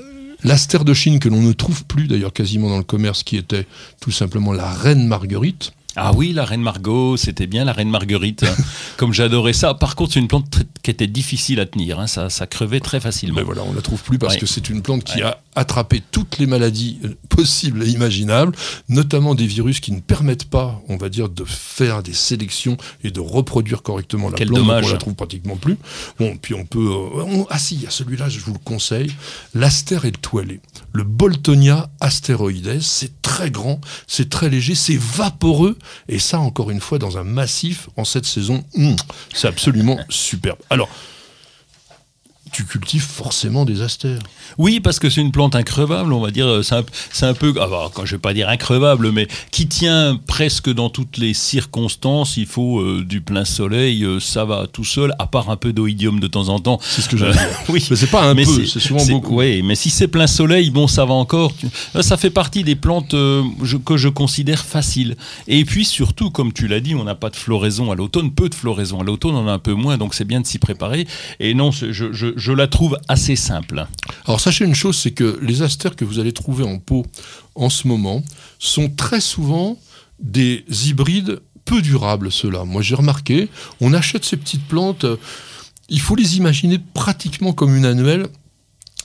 l'astère 0.45 0.85
de 0.87 0.95
Chine 0.95 1.19
que 1.19 1.29
l'on 1.29 1.42
ne 1.42 1.53
trouve 1.53 1.85
plus 1.85 2.07
d'ailleurs 2.07 2.33
quasiment 2.33 2.71
dans 2.71 2.79
le 2.79 2.85
commerce, 2.85 3.23
qui 3.23 3.37
était 3.37 3.66
tout 4.01 4.12
simplement 4.12 4.53
la 4.55 4.73
reine 4.73 5.07
Marguerite. 5.07 5.73
Ah 5.97 6.13
oui, 6.15 6.33
la 6.33 6.45
reine 6.45 6.61
Margot, 6.63 7.17
c'était 7.17 7.47
bien 7.47 7.65
la 7.65 7.73
reine 7.73 7.89
Marguerite. 7.91 8.45
hein. 8.45 8.55
Comme 8.97 9.13
j'adorais 9.13 9.53
ça. 9.55 9.75
Par 9.75 9.97
contre, 9.97 10.13
c'est 10.13 10.21
une 10.21 10.29
plante 10.29 10.59
qui 10.83 10.91
était 10.91 11.07
difficile 11.07 11.59
à 11.61 11.67
tenir. 11.67 11.99
hein. 12.01 12.07
Ça, 12.07 12.29
ça 12.31 12.47
crevait 12.47 12.81
très 12.81 13.01
facilement. 13.01 13.37
Mais 13.37 13.43
voilà, 13.43 13.63
on 13.63 13.73
la 13.73 13.81
trouve 13.83 14.03
plus 14.03 14.19
parce 14.19 14.35
Ouais. 14.35 14.41
que 14.41 14.47
c'est 14.47 14.69
une 14.69 14.83
plante 14.83 15.05
qui 15.05 15.23
a 15.23 15.39
attrapé 15.57 16.03
toutes 16.12 16.38
les 16.38 16.47
maladies 16.47 16.99
euh, 17.05 17.16
possibles 17.29 17.83
et 17.83 17.88
imaginables, 17.88 18.53
notamment 18.88 19.35
des 19.35 19.47
virus 19.47 19.81
qui 19.81 19.90
ne 19.92 20.01
permettent 20.01 20.45
pas, 20.49 20.81
on 20.88 20.97
va 20.97 21.09
dire, 21.09 21.29
de 21.29 21.45
faire 21.45 22.03
des 22.03 22.12
sélections 22.14 22.77
et 23.03 23.11
de 23.11 23.21
reproduire 23.21 23.83
correctement 23.83 24.29
la 24.31 24.37
Quel 24.37 24.49
plante. 24.49 24.61
dommage. 24.61 24.85
on 24.87 24.92
la 24.92 24.99
trouve 24.99 25.14
pratiquement 25.14 25.57
plus. 25.57 25.77
Bon, 26.19 26.37
puis 26.40 26.55
on 26.55 26.64
peut. 26.64 26.79
euh, 26.87 27.23
on- 27.25 27.47
ah 27.51 27.59
si, 27.59 27.75
il 27.75 27.83
y 27.83 27.87
a 27.87 27.90
celui-là, 27.90 28.29
je 28.29 28.38
vous 28.40 28.53
le 28.53 28.59
conseille. 28.59 29.11
L'astère 29.55 30.05
étoilé. 30.05 30.61
Le 30.92 31.03
Boltonia 31.05 31.88
astéroïdes. 32.01 32.81
C'est 32.81 33.23
très 33.23 33.51
grand, 33.51 33.81
c'est 34.07 34.29
très 34.31 34.49
léger, 34.49 34.75
c'est 34.75 34.99
vaporeux. 34.99 35.77
Et 36.09 36.19
ça, 36.19 36.38
encore 36.38 36.71
une 36.71 36.81
fois, 36.81 36.99
dans 36.99 37.19
un 37.19 37.25
massif 37.25 37.88
en 37.97 38.05
cette 38.05 38.27
saison, 38.27 38.64
hum, 38.77 38.95
c'est 39.35 39.49
absolument 39.49 39.99
superbe. 40.09 40.59
Alors. 40.71 40.88
Tu 42.57 42.64
cultives 42.64 43.03
forcément 43.03 43.66
des 43.66 43.83
astères. 43.83 44.21
Oui, 44.57 44.81
parce 44.81 44.99
que 44.99 45.11
c'est 45.11 45.21
une 45.21 45.31
plante 45.31 45.55
increvable, 45.55 46.11
on 46.14 46.21
va 46.21 46.31
dire. 46.31 46.47
euh, 46.47 46.62
C'est 46.62 47.27
un, 47.27 47.35
peu, 47.35 47.53
alors, 47.61 47.90
quand 47.92 48.07
je 48.07 48.12
vais 48.12 48.19
pas 48.21 48.33
dire 48.33 48.49
increvable, 48.49 49.11
mais 49.12 49.29
qui 49.51 49.66
tient 49.69 50.19
presque 50.27 50.73
dans 50.73 50.88
toutes 50.88 51.19
les 51.19 51.35
circonstances. 51.35 52.38
Il 52.38 52.47
faut 52.47 52.81
euh, 52.81 53.05
du 53.07 53.21
plein 53.21 53.45
soleil, 53.45 54.05
euh, 54.05 54.21
ça 54.21 54.47
va 54.47 54.66
tout 54.73 54.85
seul, 54.85 55.12
à 55.19 55.27
part 55.27 55.51
un 55.51 55.57
peu 55.57 55.75
d'oïdium 55.75 56.19
de 56.19 56.27
temps 56.29 56.49
en 56.49 56.59
temps. 56.59 56.79
C'est 56.83 57.03
ce 57.03 57.11
que 57.11 57.19
j'allais 57.19 57.33
dire. 57.35 57.42
Oui. 57.69 57.85
Mais 57.90 57.97
c'est 57.97 58.07
pas 58.11 58.23
un 58.25 58.33
Mais 58.33 58.45
peu, 58.45 58.64
c'est 58.64 58.81
souvent 58.81 59.05
beaucoup. 59.05 59.37
Oui, 59.40 59.61
mais 59.62 59.75
si 59.75 59.90
c'est 59.90 60.09
plein 60.09 60.27
soleil, 60.27 60.71
bon, 60.71 60.87
ça 60.87 61.05
va 61.05 61.12
encore. 61.12 61.53
Ça 62.01 62.16
fait 62.16 62.31
partie 62.31 62.64
des 62.64 62.75
plantes 62.77 63.12
euh, 63.12 63.42
je- 63.64 63.77
que 63.77 63.99
je 63.99 64.09
considère 64.09 64.64
faciles. 64.64 65.16
Et 65.47 65.66
puis 65.66 65.85
surtout, 65.85 66.31
comme 66.31 66.55
tu 66.55 66.69
l'as 66.69 66.81
dit, 66.81 66.95
on 66.95 67.05
n'a 67.05 67.14
pas 67.16 67.29
de 67.29 67.37
floraison 67.37 67.92
à 67.92 67.95
l'automne, 67.95 68.31
peu 68.31 68.49
de 68.49 68.55
floraison 68.55 69.01
à 69.01 69.05
l'automne, 69.05 69.35
on 69.35 69.40
en 69.45 69.49
a 69.49 69.53
un 69.53 69.59
peu 69.59 69.75
moins, 69.75 69.99
donc 69.99 70.14
c'est 70.14 70.25
bien 70.25 70.40
de 70.40 70.47
s'y 70.47 70.59
préparer. 70.59 71.07
Et 71.40 71.53
non, 71.53 71.71
je- 71.71 72.33
je 72.47 72.53
la 72.53 72.69
trouve 72.69 72.97
assez 73.09 73.35
simple. 73.35 73.89
Alors 74.25 74.41
sachez 74.41 74.65
une 74.65 74.77
chose, 74.77 74.97
c'est 74.97 75.11
que 75.11 75.37
les 75.43 75.63
astères 75.63 75.97
que 75.97 76.05
vous 76.05 76.21
allez 76.21 76.33
trouver 76.33 76.63
en 76.63 76.79
pot 76.79 77.05
en 77.57 77.71
ce 77.71 77.89
moment 77.89 78.23
sont 78.61 78.89
très 78.89 79.21
souvent 79.21 79.77
des 80.21 80.65
hybrides 80.89 81.41
peu 81.65 81.83
durables, 81.83 82.31
ceux-là. 82.31 82.65
Moi 82.65 82.83
j'ai 82.83 82.95
remarqué, 82.95 83.49
on 83.81 83.93
achète 83.93 84.25
ces 84.25 84.37
petites 84.37 84.65
plantes, 84.69 85.03
euh, 85.03 85.17
il 85.89 86.01
faut 86.01 86.15
les 86.15 86.37
imaginer 86.37 86.79
pratiquement 86.95 87.53
comme 87.53 87.75
une 87.75 87.85
annuelle, 87.85 88.29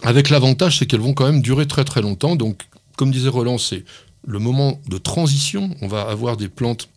avec 0.03 0.29
l'avantage 0.29 0.77
c'est 0.77 0.85
qu'elles 0.85 0.99
vont 0.99 1.15
quand 1.15 1.25
même 1.25 1.41
durer 1.41 1.65
très 1.65 1.83
très 1.83 2.03
longtemps. 2.03 2.35
Donc 2.35 2.61
comme 2.95 3.09
disait 3.09 3.29
Roland, 3.29 3.57
c'est 3.57 3.85
le 4.23 4.37
moment 4.37 4.79
de 4.87 4.99
transition, 4.99 5.75
on 5.81 5.87
va 5.87 6.01
avoir 6.01 6.37
des 6.37 6.47
plantes 6.47 6.89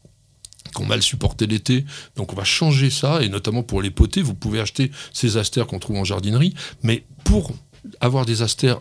qui 0.74 0.82
ont 0.82 0.86
mal 0.86 1.02
supporté 1.02 1.46
l'été, 1.46 1.84
donc 2.16 2.32
on 2.32 2.36
va 2.36 2.44
changer 2.44 2.90
ça, 2.90 3.22
et 3.22 3.28
notamment 3.28 3.62
pour 3.62 3.80
les 3.80 3.90
potés, 3.90 4.22
vous 4.22 4.34
pouvez 4.34 4.60
acheter 4.60 4.90
ces 5.12 5.36
astères 5.36 5.66
qu'on 5.66 5.78
trouve 5.78 5.96
en 5.96 6.04
jardinerie, 6.04 6.54
mais 6.82 7.04
pour 7.24 7.52
avoir 8.00 8.26
des 8.26 8.42
astères 8.42 8.80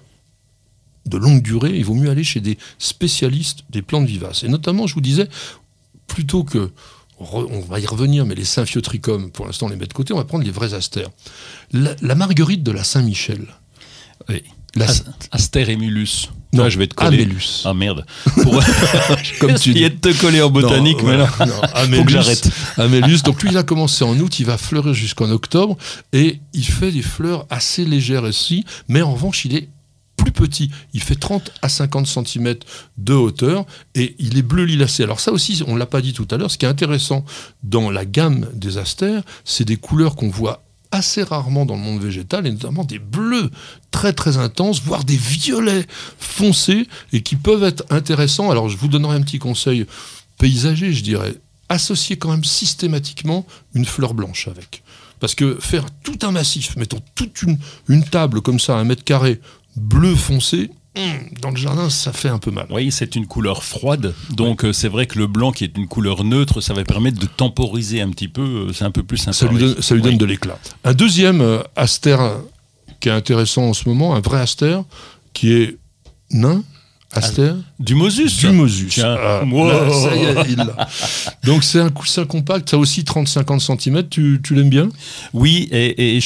de 1.05 1.17
longue 1.17 1.41
durée, 1.41 1.77
il 1.77 1.85
vaut 1.85 1.95
mieux 1.95 2.09
aller 2.09 2.23
chez 2.23 2.39
des 2.39 2.57
spécialistes 2.79 3.63
des 3.69 3.81
plantes 3.81 4.05
vivaces. 4.05 4.43
Et 4.43 4.47
notamment, 4.47 4.87
je 4.87 4.95
vous 4.95 5.01
disais, 5.01 5.27
plutôt 6.07 6.43
que 6.43 6.71
on 7.19 7.61
va 7.61 7.79
y 7.79 7.85
revenir, 7.85 8.25
mais 8.25 8.35
les 8.35 8.43
Symphiotrichum, 8.43 9.31
pour 9.31 9.45
l'instant, 9.45 9.67
on 9.67 9.69
les 9.69 9.75
met 9.75 9.85
de 9.85 9.93
côté, 9.93 10.13
on 10.13 10.17
va 10.17 10.25
prendre 10.25 10.43
les 10.43 10.51
vrais 10.51 10.73
astères. 10.73 11.09
La, 11.71 12.15
marguerite 12.15 12.63
de 12.63 12.71
la 12.71 12.83
Saint-Michel. 12.83 13.45
Oui. 14.29 14.43
La... 14.75 14.87
Aster 15.31 15.69
Emulus. 15.69 16.29
Non, 16.53 16.69
je 16.69 16.77
vais 16.77 16.87
te 16.87 16.93
coller. 16.93 17.23
Amélus. 17.23 17.63
Ah 17.65 17.73
merde. 17.73 18.05
Pour... 18.41 18.63
Comme 19.39 19.55
tu 19.55 19.73
dis. 19.73 19.81
de 19.81 19.89
te 19.89 20.13
coller 20.21 20.41
en 20.41 20.49
botanique, 20.49 21.01
mais 21.03 21.17
non. 21.17 21.27
Amélus, 21.73 21.97
Faut 21.97 22.05
que 22.05 22.11
j'arrête. 22.11 22.49
Amélus. 22.77 23.23
Donc 23.23 23.41
lui, 23.41 23.49
il 23.49 23.57
a 23.57 23.63
commencé 23.63 24.03
en 24.03 24.17
août, 24.19 24.39
il 24.39 24.45
va 24.45 24.57
fleurir 24.57 24.93
jusqu'en 24.93 25.29
octobre, 25.31 25.77
et 26.13 26.39
il 26.53 26.65
fait 26.65 26.91
des 26.91 27.01
fleurs 27.01 27.45
assez 27.49 27.85
légères 27.85 28.23
aussi, 28.23 28.65
mais 28.87 29.01
en 29.01 29.13
revanche, 29.13 29.45
il 29.45 29.55
est 29.55 29.69
plus 30.15 30.31
petit. 30.31 30.69
Il 30.93 31.01
fait 31.01 31.15
30 31.15 31.51
à 31.61 31.69
50 31.69 32.07
cm 32.07 32.55
de 32.97 33.13
hauteur 33.13 33.65
et 33.95 34.15
il 34.19 34.37
est 34.37 34.43
bleu 34.43 34.63
lilacé. 34.63 35.03
Alors 35.03 35.19
ça 35.19 35.31
aussi, 35.31 35.63
on 35.67 35.73
ne 35.73 35.79
l'a 35.79 35.85
pas 35.85 36.01
dit 36.01 36.13
tout 36.13 36.27
à 36.31 36.37
l'heure, 36.37 36.51
ce 36.51 36.57
qui 36.57 36.65
est 36.65 36.69
intéressant 36.69 37.25
dans 37.63 37.89
la 37.89 38.05
gamme 38.05 38.47
des 38.53 38.77
astères, 38.77 39.23
c'est 39.43 39.65
des 39.65 39.77
couleurs 39.77 40.15
qu'on 40.15 40.29
voit 40.29 40.63
assez 40.93 41.23
rarement 41.23 41.65
dans 41.65 41.75
le 41.75 41.81
monde 41.81 42.01
végétal, 42.01 42.45
et 42.45 42.51
notamment 42.51 42.83
des 42.83 42.99
bleus 42.99 43.49
très 43.91 44.13
très 44.13 44.37
intenses, 44.37 44.81
voire 44.81 45.03
des 45.03 45.17
violets 45.17 45.85
foncés, 46.19 46.87
et 47.11 47.21
qui 47.21 47.35
peuvent 47.35 47.63
être 47.63 47.83
intéressants. 47.89 48.51
Alors 48.51 48.69
je 48.69 48.77
vous 48.77 48.87
donnerai 48.87 49.15
un 49.17 49.21
petit 49.21 49.39
conseil 49.39 49.85
paysager, 50.37 50.93
je 50.93 51.03
dirais. 51.03 51.35
Associer 51.69 52.17
quand 52.17 52.29
même 52.29 52.43
systématiquement 52.43 53.45
une 53.73 53.85
fleur 53.85 54.13
blanche 54.13 54.47
avec. 54.47 54.83
Parce 55.19 55.33
que 55.33 55.57
faire 55.59 55.85
tout 56.03 56.19
un 56.21 56.31
massif, 56.31 56.75
mettons 56.75 56.99
toute 57.15 57.41
une, 57.41 57.57
une 57.87 58.03
table 58.03 58.41
comme 58.41 58.59
ça, 58.59 58.75
un 58.75 58.83
mètre 58.83 59.03
carré, 59.03 59.41
bleu 59.75 60.15
foncé, 60.15 60.69
dans 61.41 61.49
le 61.49 61.55
jardin, 61.55 61.89
ça 61.89 62.13
fait 62.13 62.29
un 62.29 62.37
peu 62.37 62.51
mal. 62.51 62.67
Oui, 62.69 62.91
c'est 62.91 63.15
une 63.15 63.25
couleur 63.25 63.63
froide, 63.63 64.13
donc 64.29 64.63
euh, 64.63 64.73
c'est 64.73 64.87
vrai 64.87 65.07
que 65.07 65.17
le 65.17 65.27
blanc 65.27 65.51
qui 65.51 65.63
est 65.63 65.77
une 65.77 65.87
couleur 65.87 66.23
neutre, 66.23 66.61
ça 66.61 66.73
va 66.73 66.83
permettre 66.83 67.19
de 67.19 67.25
temporiser 67.25 68.01
un 68.01 68.09
petit 68.09 68.27
peu, 68.27 68.41
euh, 68.41 68.73
c'est 68.73 68.85
un 68.85 68.91
peu 68.91 69.03
plus 69.03 69.17
sympa. 69.17 69.33
Ça 69.33 69.47
lui 69.47 69.57
donne, 69.57 69.81
ça 69.81 69.95
lui 69.95 70.01
donne 70.01 70.17
de 70.17 70.25
l'éclat. 70.25 70.59
Un 70.83 70.93
deuxième 70.93 71.41
euh, 71.41 71.59
astère 71.75 72.37
qui 72.99 73.09
est 73.09 73.11
intéressant 73.11 73.63
en 73.63 73.73
ce 73.73 73.89
moment, 73.89 74.15
un 74.15 74.21
vrai 74.21 74.39
astère, 74.39 74.83
qui 75.33 75.53
est 75.53 75.77
nain, 76.31 76.63
Aster 77.15 77.53
Du 77.83 77.95
Mosus. 77.95 78.37
Du 78.37 78.47
Mosus. 78.47 78.97
Ah, 79.03 79.41
ça 79.43 80.15
y 80.15 80.23
est, 80.23 80.35
il 80.47 80.65
Donc 81.43 81.65
c'est 81.65 81.81
un 81.81 81.89
coussin 81.89 82.23
compact, 82.23 82.69
ça 82.69 82.77
aussi 82.77 83.01
30-50 83.01 83.59
cm, 83.59 84.07
tu, 84.07 84.39
tu 84.41 84.55
l'aimes 84.55 84.69
bien? 84.69 84.87
Oui, 85.33 85.67
et, 85.73 86.19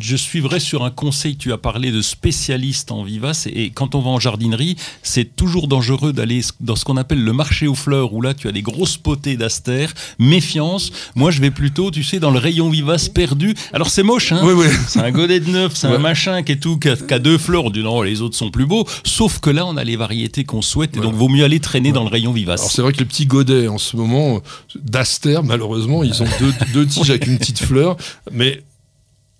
je, 0.00 0.16
suivrai 0.16 0.60
sur 0.60 0.84
un 0.84 0.90
conseil, 0.92 1.36
tu 1.36 1.52
as 1.52 1.58
parlé 1.58 1.90
de 1.90 2.00
spécialiste 2.00 2.92
en 2.92 3.02
vivace, 3.02 3.48
et, 3.48 3.70
quand 3.70 3.96
on 3.96 4.00
va 4.00 4.10
en 4.10 4.20
jardinerie, 4.20 4.76
c'est 5.02 5.34
toujours 5.34 5.66
dangereux 5.66 6.12
d'aller 6.12 6.42
dans 6.60 6.76
ce 6.76 6.84
qu'on 6.84 6.96
appelle 6.96 7.24
le 7.24 7.32
marché 7.32 7.66
aux 7.66 7.74
fleurs, 7.74 8.12
où 8.12 8.22
là 8.22 8.32
tu 8.32 8.46
as 8.46 8.52
des 8.52 8.62
grosses 8.62 8.96
potées 8.96 9.36
d'Aster, 9.36 9.86
méfiance, 10.20 10.92
moi 11.16 11.32
je 11.32 11.40
vais 11.40 11.50
plutôt, 11.50 11.90
tu 11.90 12.04
sais, 12.04 12.20
dans 12.20 12.30
le 12.30 12.38
rayon 12.38 12.70
vivace 12.70 13.08
perdu, 13.08 13.56
alors 13.72 13.90
c'est 13.90 14.04
moche, 14.04 14.30
hein? 14.30 14.42
Oui, 14.44 14.52
oui. 14.56 14.66
c'est 14.86 15.00
un 15.00 15.10
godet 15.10 15.40
de 15.40 15.50
neuf, 15.50 15.72
c'est 15.74 15.88
un 15.88 15.98
machin 15.98 16.44
qui 16.44 16.52
est 16.52 16.56
tout, 16.56 16.78
qui 16.78 16.88
a, 16.88 17.18
deux 17.18 17.38
fleurs, 17.38 17.72
du 17.72 17.82
non, 17.82 18.02
les 18.02 18.22
autres 18.22 18.36
sont 18.36 18.52
plus 18.52 18.66
beaux, 18.66 18.86
sauf 19.02 19.40
que 19.40 19.50
là 19.50 19.66
on 19.66 19.76
a 19.76 19.82
les 19.82 19.96
variétés 19.96 20.44
qu'on 20.44 20.62
souhaite, 20.62 20.99
et 21.00 21.02
donc 21.02 21.14
vaut 21.14 21.28
mieux 21.28 21.44
aller 21.44 21.60
traîner 21.60 21.92
dans 21.92 22.04
le 22.04 22.10
rayon 22.10 22.32
vivace. 22.32 22.60
Alors 22.60 22.72
c'est 22.72 22.82
vrai 22.82 22.92
que 22.92 22.98
les 22.98 23.04
petits 23.04 23.26
godets 23.26 23.68
en 23.68 23.78
ce 23.78 23.96
moment, 23.96 24.40
d'Aster, 24.76 25.40
malheureusement, 25.44 26.02
ils 26.02 26.22
ont 26.22 26.28
deux, 26.38 26.52
deux 26.72 26.86
tiges 26.86 27.10
avec 27.10 27.26
une 27.26 27.38
petite 27.38 27.60
fleur, 27.60 27.96
mais 28.30 28.62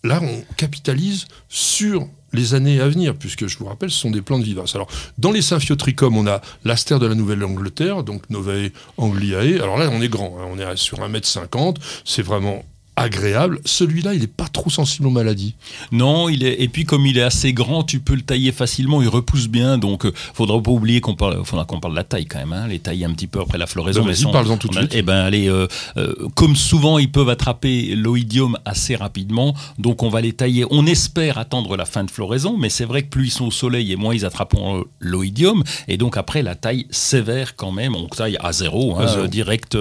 là 0.05 0.21
on 0.23 0.45
capitalise 0.57 1.27
sur 1.49 2.07
les 2.33 2.55
années 2.55 2.81
à 2.81 2.89
venir, 2.89 3.15
puisque 3.17 3.47
je 3.47 3.59
vous 3.59 3.67
rappelle, 3.67 3.91
ce 3.91 3.99
sont 3.99 4.11
des 4.11 4.23
plantes 4.23 4.43
vivaces. 4.43 4.75
Alors, 4.75 4.89
dans 5.19 5.33
les 5.33 5.43
Symphiotrichum, 5.43 6.17
on 6.17 6.27
a 6.27 6.41
l'astère 6.65 6.99
de 6.99 7.07
la 7.07 7.15
Nouvelle-Angleterre, 7.15 8.05
donc 8.05 8.29
Novae 8.31 8.71
angliae. 8.97 9.61
Alors 9.61 9.79
là, 9.79 9.91
on 9.93 10.01
est 10.01 10.09
grand, 10.09 10.37
hein. 10.39 10.47
on 10.51 10.59
est 10.59 10.77
sur 10.77 10.99
1m50, 10.99 11.77
c'est 12.05 12.23
vraiment 12.23 12.65
agréable. 13.01 13.61
Celui-là, 13.65 14.15
il 14.15 14.21
n'est 14.21 14.27
pas 14.27 14.47
trop 14.47 14.69
sensible 14.69 15.07
aux 15.07 15.11
maladies. 15.11 15.55
Non, 15.91 16.29
il 16.29 16.45
est. 16.45 16.61
Et 16.61 16.69
puis 16.69 16.85
comme 16.85 17.07
il 17.07 17.17
est 17.17 17.23
assez 17.23 17.53
grand, 17.53 17.83
tu 17.83 18.01
peux 18.01 18.15
le 18.15 18.21
tailler 18.21 18.53
facilement. 18.53 19.01
Il 19.01 19.09
repousse 19.09 19.49
bien. 19.49 19.79
Donc, 19.79 20.05
euh, 20.05 20.13
faudra 20.35 20.63
pas 20.63 20.71
oublier 20.71 21.01
qu'on 21.01 21.15
parle. 21.15 21.43
Faudra 21.45 21.65
qu'on 21.65 21.81
parle 21.81 21.95
de 21.95 21.99
la 21.99 22.05
taille 22.05 22.27
quand 22.27 22.39
même. 22.39 22.53
Hein, 22.53 22.69
les 22.69 22.79
tailler 22.79 23.07
un 23.07 23.13
petit 23.13 23.27
peu 23.27 23.41
après 23.41 23.57
la 23.57 23.67
floraison. 23.67 24.05
Ben, 24.05 24.13
vas-y, 24.13 24.31
parle-en 24.31 24.59
tout 24.59 24.69
de 24.69 24.75
suite. 24.75 24.93
Eh 24.95 25.03
ben, 25.03 25.17
allez. 25.25 25.49
Euh, 25.49 25.67
euh, 25.97 26.15
comme 26.35 26.57
souvent, 26.57 26.99
ils 26.99 27.11
peuvent 27.11 27.31
attraper 27.31 27.95
l'oïdium 27.97 28.59
assez 28.67 28.97
rapidement. 28.97 29.55
Donc, 29.79 30.03
on 30.03 30.11
va 30.11 30.21
les 30.21 30.35
tailler. 30.35 30.67
On 30.71 30.87
espère 30.87 31.39
attendre 31.39 31.77
la 31.77 31.87
fin 31.87 32.05
de 32.05 32.11
floraison, 32.11 32.59
mais 32.59 32.69
c'est 32.69 32.85
vrai 32.85 33.03
que 33.03 33.09
plus 33.09 33.29
ils 33.29 33.31
sont 33.31 33.47
au 33.47 33.51
soleil 33.51 33.93
et 33.93 33.97
moins 33.97 34.15
ils 34.15 34.27
attraperont 34.27 34.85
l'oïdium. 35.01 35.63
Et 35.89 35.97
donc 35.97 36.17
après, 36.17 36.43
la 36.43 36.55
taille 36.55 36.87
sévère 36.91 37.57
quand 37.57 37.73
même. 37.73 37.95
On 37.95 38.07
taille 38.07 38.37
à 38.41 38.53
zéro, 38.53 38.99
hein, 38.99 39.27
direct 39.27 39.77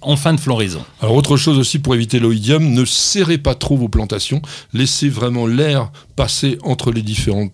en 0.00 0.16
fin 0.16 0.34
de 0.34 0.40
floraison. 0.40 0.84
Alors 1.00 1.14
autre 1.14 1.36
chose 1.36 1.58
aussi 1.58 1.78
pour 1.78 1.94
éviter 1.94 2.07
ne 2.14 2.84
serrez 2.84 3.38
pas 3.38 3.54
trop 3.54 3.76
vos 3.76 3.88
plantations, 3.88 4.42
laissez 4.72 5.08
vraiment 5.08 5.46
l'air 5.46 5.90
passer 6.16 6.58
entre 6.62 6.90
les 6.90 7.02
différentes 7.02 7.52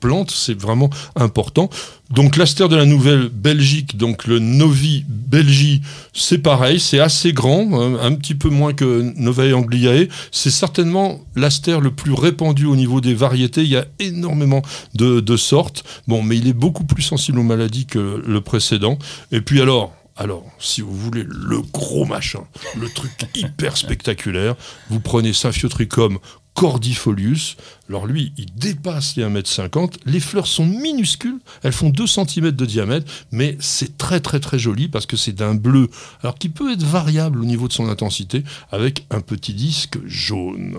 plantes, 0.00 0.30
c'est 0.30 0.58
vraiment 0.58 0.90
important. 1.14 1.70
Donc 2.10 2.36
l'astère 2.36 2.68
de 2.68 2.76
la 2.76 2.84
Nouvelle 2.84 3.28
Belgique, 3.28 3.96
donc 3.96 4.26
le 4.26 4.38
Novi 4.38 5.04
Belgi, 5.08 5.82
c'est 6.12 6.38
pareil, 6.38 6.78
c'est 6.78 7.00
assez 7.00 7.32
grand, 7.32 7.98
un 8.00 8.14
petit 8.14 8.34
peu 8.34 8.48
moins 8.48 8.72
que 8.72 9.12
Novae 9.16 9.52
Angliae. 9.54 10.08
C'est 10.30 10.50
certainement 10.50 11.20
l'astère 11.34 11.80
le 11.80 11.90
plus 11.90 12.12
répandu 12.12 12.66
au 12.66 12.76
niveau 12.76 13.00
des 13.00 13.14
variétés. 13.14 13.62
Il 13.62 13.70
y 13.70 13.76
a 13.76 13.86
énormément 13.98 14.62
de, 14.94 15.20
de 15.20 15.36
sortes. 15.36 15.82
Bon, 16.06 16.22
mais 16.22 16.36
il 16.36 16.46
est 16.46 16.52
beaucoup 16.52 16.84
plus 16.84 17.02
sensible 17.02 17.38
aux 17.40 17.44
maladies 17.44 17.86
que 17.86 18.22
le 18.24 18.40
précédent. 18.40 18.98
Et 19.32 19.40
puis 19.40 19.60
alors, 19.60 19.92
alors, 20.16 20.44
si 20.58 20.80
vous 20.80 20.94
voulez 20.94 21.24
le 21.28 21.60
gros 21.60 22.06
machin, 22.06 22.40
le 22.78 22.88
truc 22.88 23.12
hyper 23.34 23.76
spectaculaire, 23.76 24.56
vous 24.88 25.00
prenez 25.00 25.34
Symphiotrichum 25.34 26.18
cordifolius. 26.54 27.56
Alors 27.90 28.06
lui, 28.06 28.32
il 28.38 28.46
dépasse 28.54 29.16
les 29.16 29.24
1m50. 29.24 29.96
Les 30.06 30.20
fleurs 30.20 30.46
sont 30.46 30.64
minuscules, 30.64 31.38
elles 31.62 31.72
font 31.72 31.90
2 31.90 32.06
cm 32.06 32.50
de 32.50 32.64
diamètre, 32.66 33.12
mais 33.30 33.58
c'est 33.60 33.98
très 33.98 34.20
très 34.20 34.40
très 34.40 34.58
joli 34.58 34.88
parce 34.88 35.04
que 35.04 35.18
c'est 35.18 35.32
d'un 35.32 35.54
bleu, 35.54 35.90
alors 36.22 36.36
qui 36.36 36.48
peut 36.48 36.72
être 36.72 36.82
variable 36.82 37.40
au 37.40 37.44
niveau 37.44 37.68
de 37.68 37.74
son 37.74 37.88
intensité, 37.88 38.42
avec 38.72 39.06
un 39.10 39.20
petit 39.20 39.52
disque 39.52 39.98
jaune. 40.06 40.78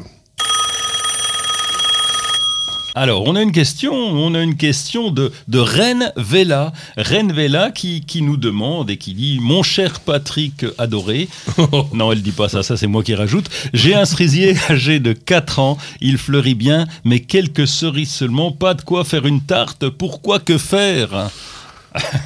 Alors, 2.99 3.27
on 3.27 3.35
a 3.35 3.43
une 3.43 3.51
question, 3.51 3.93
on 3.93 4.33
a 4.33 4.41
une 4.41 4.55
question 4.55 5.11
de, 5.11 5.31
de 5.47 5.59
Reine 5.59 6.11
Vella. 6.15 6.73
Reine 6.97 7.31
Vella 7.31 7.69
qui, 7.69 8.01
qui 8.01 8.23
nous 8.23 8.37
demande 8.37 8.89
et 8.89 8.97
qui 8.97 9.13
dit 9.13 9.37
Mon 9.39 9.61
cher 9.61 9.99
Patrick 9.99 10.65
adoré. 10.79 11.29
non, 11.93 12.11
elle 12.11 12.23
dit 12.23 12.31
pas 12.31 12.49
ça, 12.49 12.63
ça 12.63 12.75
c'est 12.75 12.87
moi 12.87 13.03
qui 13.03 13.13
rajoute. 13.13 13.51
J'ai 13.71 13.93
un 13.93 14.05
cerisier 14.05 14.55
âgé 14.71 14.99
de 14.99 15.13
4 15.13 15.59
ans, 15.59 15.77
il 16.01 16.17
fleurit 16.17 16.55
bien, 16.55 16.87
mais 17.03 17.19
quelques 17.19 17.67
cerises 17.67 18.09
seulement, 18.09 18.51
pas 18.51 18.73
de 18.73 18.81
quoi 18.81 19.03
faire 19.03 19.27
une 19.27 19.41
tarte. 19.41 19.87
Pourquoi 19.89 20.39
que 20.39 20.57
faire? 20.57 21.29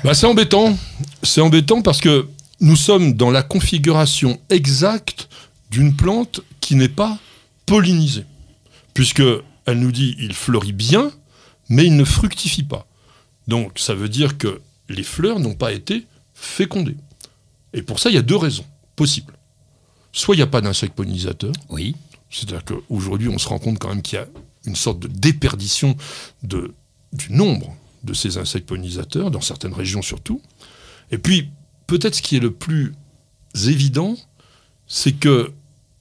Bah, 0.05 0.13
C'est 0.13 0.26
embêtant. 0.26 0.78
C'est 1.22 1.41
embêtant 1.41 1.82
parce 1.82 1.99
que 1.99 2.30
nous 2.61 2.78
sommes 2.78 3.11
dans 3.11 3.30
la 3.30 3.43
configuration 3.43 4.39
exacte 4.49 5.28
d'une 5.69 5.97
plante 5.97 6.39
qui 6.61 6.76
n'est 6.76 6.88
pas 6.88 7.17
pollinisée. 7.65 8.24
Puisque 8.93 9.22
elle 9.72 9.80
nous 9.80 9.91
dit 9.91 10.15
il 10.19 10.34
fleurit 10.34 10.74
bien, 10.74 11.11
mais 11.69 11.86
il 11.86 11.95
ne 11.95 12.03
fructifie 12.03 12.63
pas. 12.63 12.88
Donc 13.47 13.80
ça 13.80 13.93
veut 13.93 14.09
dire 14.09 14.38
que 14.38 14.61
les 14.89 15.03
fleurs 15.03 15.39
n'ont 15.39 15.55
pas 15.55 15.72
été 15.72 16.05
fécondées. 16.34 16.97
Et 17.74 17.82
pour 17.82 17.99
ça, 17.99 18.09
il 18.09 18.15
y 18.15 18.19
a 18.19 18.24
deux 18.24 18.36
raisons 18.36 18.65
possibles. 18.95 19.34
Soit 20.11 20.36
il 20.36 20.39
n'y 20.39 20.43
a 20.43 20.47
pas 20.47 20.61
d'insectes 20.61 20.93
pollinisateurs. 20.93 21.53
Oui. 21.69 21.95
C'est-à-dire 22.30 22.65
qu'aujourd'hui, 22.65 23.30
on 23.30 23.38
se 23.38 23.47
rend 23.47 23.59
compte 23.59 23.80
quand 23.80 23.89
même 23.89 24.01
qu'il 24.01 24.19
y 24.19 24.22
a 24.22 24.28
une 24.65 24.76
sorte 24.76 24.99
de 24.99 25.07
déperdition 25.07 25.95
de, 26.43 26.74
du 27.13 27.34
nombre 27.34 27.76
de 28.03 28.13
ces 28.13 28.38
insectes 28.38 28.67
pollinisateurs, 28.67 29.32
dans 29.32 29.41
certaines 29.41 29.74
régions 29.74 30.01
surtout. 30.01 30.41
Et 31.11 31.17
puis, 31.17 31.49
peut-être 31.88 32.15
ce 32.15 32.22
qui 32.22 32.36
est 32.36 32.41
le 32.41 32.51
plus 32.51 32.93
évident, 33.65 34.15
c'est 34.88 35.13
que 35.13 35.53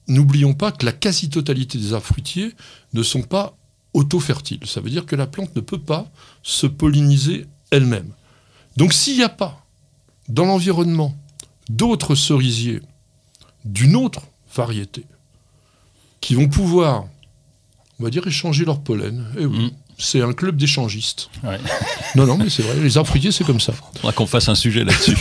n'oublions 0.07 0.53
pas 0.53 0.71
que 0.71 0.85
la 0.85 0.91
quasi-totalité 0.91 1.77
des 1.77 1.93
arbres 1.93 2.05
fruitiers 2.05 2.53
ne 2.93 3.03
sont 3.03 3.21
pas 3.21 3.55
auto-fertiles. 3.93 4.65
Ça 4.65 4.81
veut 4.81 4.89
dire 4.89 5.05
que 5.05 5.15
la 5.15 5.27
plante 5.27 5.55
ne 5.55 5.61
peut 5.61 5.79
pas 5.79 6.09
se 6.43 6.67
polliniser 6.67 7.47
elle-même. 7.71 8.11
Donc 8.77 8.93
s'il 8.93 9.17
n'y 9.17 9.23
a 9.23 9.29
pas 9.29 9.65
dans 10.29 10.45
l'environnement 10.45 11.15
d'autres 11.69 12.15
cerisiers 12.15 12.81
d'une 13.65 13.95
autre 13.95 14.23
variété 14.55 15.05
qui 16.19 16.35
vont 16.35 16.47
pouvoir, 16.47 17.05
on 17.99 18.03
va 18.03 18.09
dire, 18.09 18.25
échanger 18.27 18.65
leur 18.65 18.81
pollen, 18.81 19.25
eh 19.37 19.45
oui, 19.45 19.65
mm. 19.65 19.71
c'est 19.97 20.21
un 20.21 20.33
club 20.33 20.57
d'échangistes. 20.57 21.29
Non, 22.13 22.25
non, 22.25 22.37
mais 22.37 22.49
c'est 22.49 22.61
vrai, 22.61 22.75
les 22.75 22.97
arbres 22.97 23.07
fruitiers, 23.07 23.31
c'est 23.31 23.45
comme 23.45 23.61
ça. 23.61 23.71
On 24.03 24.07
va 24.07 24.11
qu'on 24.11 24.27
fasse 24.27 24.49
un 24.49 24.55
sujet 24.55 24.83
là-dessus. 24.83 25.15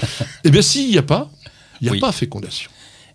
eh 0.44 0.50
bien, 0.50 0.60
s'il 0.60 0.90
n'y 0.90 0.98
a 0.98 1.02
pas, 1.02 1.30
il 1.80 1.90
n'y 1.90 1.96
a 1.96 2.00
pas 2.00 2.12
fécondation. 2.12 2.70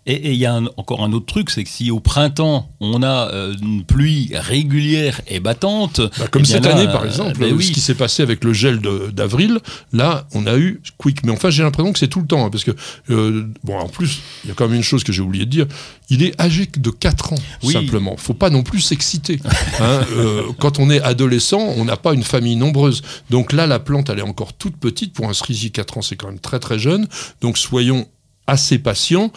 Et 0.06 0.32
il 0.32 0.38
y 0.38 0.46
a 0.46 0.54
un- 0.54 0.64
encore 0.78 1.04
un 1.04 1.12
autre 1.12 1.26
truc, 1.26 1.50
c'est 1.50 1.62
que 1.62 1.68
si 1.68 1.90
au 1.90 2.00
printemps 2.00 2.70
on 2.80 3.02
a 3.02 3.30
euh, 3.32 3.54
une 3.60 3.84
pluie 3.84 4.30
régulière 4.34 5.20
et 5.28 5.40
battante, 5.40 6.00
Bah, 6.18 6.26
comme 6.30 6.40
eh 6.40 6.44
bien 6.44 6.54
cette 6.54 6.64
là, 6.64 6.74
année, 6.74 6.86
par 6.86 7.02
euh, 7.02 7.06
exemple, 7.06 7.38
ben 7.38 7.60
ce 7.60 7.70
qui 7.70 7.80
s'est 7.80 7.94
passé 7.94 8.22
avec 8.22 8.42
le 8.42 8.52
gel 8.54 8.80
d'avril, 9.12 9.58
là, 9.92 10.26
on 10.32 10.46
a 10.46 10.56
eu 10.56 10.80
Quick. 10.96 11.22
Mais 11.24 11.32
enfin, 11.32 11.50
j'ai 11.50 11.62
l'impression 11.62 11.92
que 11.92 11.98
c'est 11.98 12.08
tout 12.08 12.20
le 12.20 12.26
temps, 12.26 12.46
hein, 12.46 12.50
parce 12.50 12.64
que, 12.64 12.70
euh, 13.10 13.46
bon, 13.62 13.78
en 13.78 13.88
plus, 13.88 14.20
il 14.44 14.48
y 14.48 14.50
a 14.50 14.54
quand 14.54 14.66
même 14.68 14.76
une 14.76 14.82
chose 14.82 15.04
que 15.04 15.12
j'ai 15.12 15.20
oublié 15.22 15.44
de 15.44 15.50
dire, 15.50 15.66
il 16.08 16.22
est 16.22 16.40
âgé 16.40 16.66
de 16.74 16.90
4 16.90 17.34
ans, 17.34 17.38
Oui. 17.62 17.74
simplement. 17.74 18.16
faut 18.16 18.34
pas 18.34 18.48
non 18.50 18.62
plus 18.62 18.80
s'exciter. 18.80 19.38
hein. 19.80 20.00
Euh, 20.12 20.42
quand 20.58 20.78
on 20.78 20.90
est 20.90 21.00
adolescent, 21.02 21.60
on 21.76 21.84
n'a 21.84 21.96
pas 21.98 22.14
une 22.14 22.24
famille 22.24 22.56
nombreuse. 22.56 23.02
Donc 23.28 23.52
là, 23.52 23.66
la 23.66 23.78
plante, 23.78 24.08
elle 24.10 24.18
est 24.18 24.22
encore 24.22 24.54
toute 24.54 24.76
petite. 24.76 25.12
Pour 25.12 25.28
un 25.28 25.34
cerisier, 25.34 25.70
4 25.70 25.98
ans, 25.98 26.02
c'est 26.02 26.16
quand 26.16 26.26
même 26.28 26.40
très 26.40 26.58
très 26.58 26.78
jeune. 26.78 27.06
Donc 27.42 27.58
soyons 27.58 28.06
assez 28.46 28.78
patients. 28.78 29.30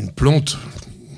Une 0.00 0.12
plante, 0.12 0.56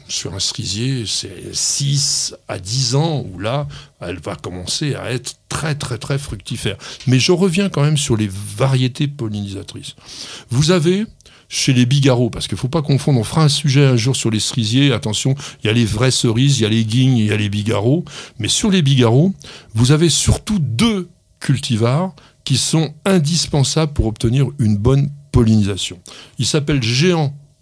sur 0.09 0.35
un 0.35 0.41
cerisier, 0.41 1.05
c'est 1.07 1.55
6 1.55 2.35
à 2.49 2.59
10 2.59 2.97
ans 2.97 3.24
où 3.33 3.39
là, 3.39 3.68
elle 4.01 4.18
va 4.18 4.35
commencer 4.35 4.97
à 4.97 5.12
être 5.12 5.37
très 5.49 5.76
très 5.76 5.99
très 5.99 6.18
fructifère. 6.18 6.76
Mais 7.07 7.20
je 7.20 7.30
reviens 7.30 7.68
quand 7.68 7.83
même 7.83 7.97
sur 7.97 8.16
les 8.16 8.28
variétés 8.28 9.07
pollinisatrices. 9.07 9.95
Vous 10.51 10.72
avez 10.72 11.07
chez 11.49 11.72
les 11.72 11.87
bigarreaux, 11.87 12.28
parce 12.28 12.49
qu'il 12.49 12.57
ne 12.57 12.61
faut 12.61 12.66
pas 12.66 12.83
confondre, 12.83 13.20
on 13.20 13.24
fera 13.24 13.45
un 13.45 13.49
sujet 13.49 13.85
un 13.85 13.97
jour 13.97 14.16
sur 14.16 14.33
les 14.33 14.41
cerisiers, 14.41 14.93
attention, 14.93 15.37
il 15.62 15.68
y 15.68 15.70
a 15.70 15.72
les 15.72 15.85
vraies 15.85 16.11
cerises, 16.11 16.59
il 16.59 16.62
y 16.62 16.66
a 16.66 16.70
les 16.70 16.85
guignes, 16.85 17.18
il 17.18 17.26
y 17.26 17.33
a 17.33 17.37
les 17.37 17.51
bigarreaux, 17.51 18.05
mais 18.41 18.49
sur 18.49 18.68
les 18.68 18.83
bigarreaux, 18.83 19.33
vous 19.74 19.93
avez 19.93 20.09
surtout 20.09 20.59
deux 20.59 21.09
cultivars 21.39 22.16
qui 22.43 22.57
sont 22.57 22.95
indispensables 23.05 23.93
pour 23.93 24.07
obtenir 24.07 24.49
une 24.59 24.76
bonne 24.76 25.09
pollinisation. 25.30 26.01
Ils 26.41 26.47
s'appellent 26.47 26.83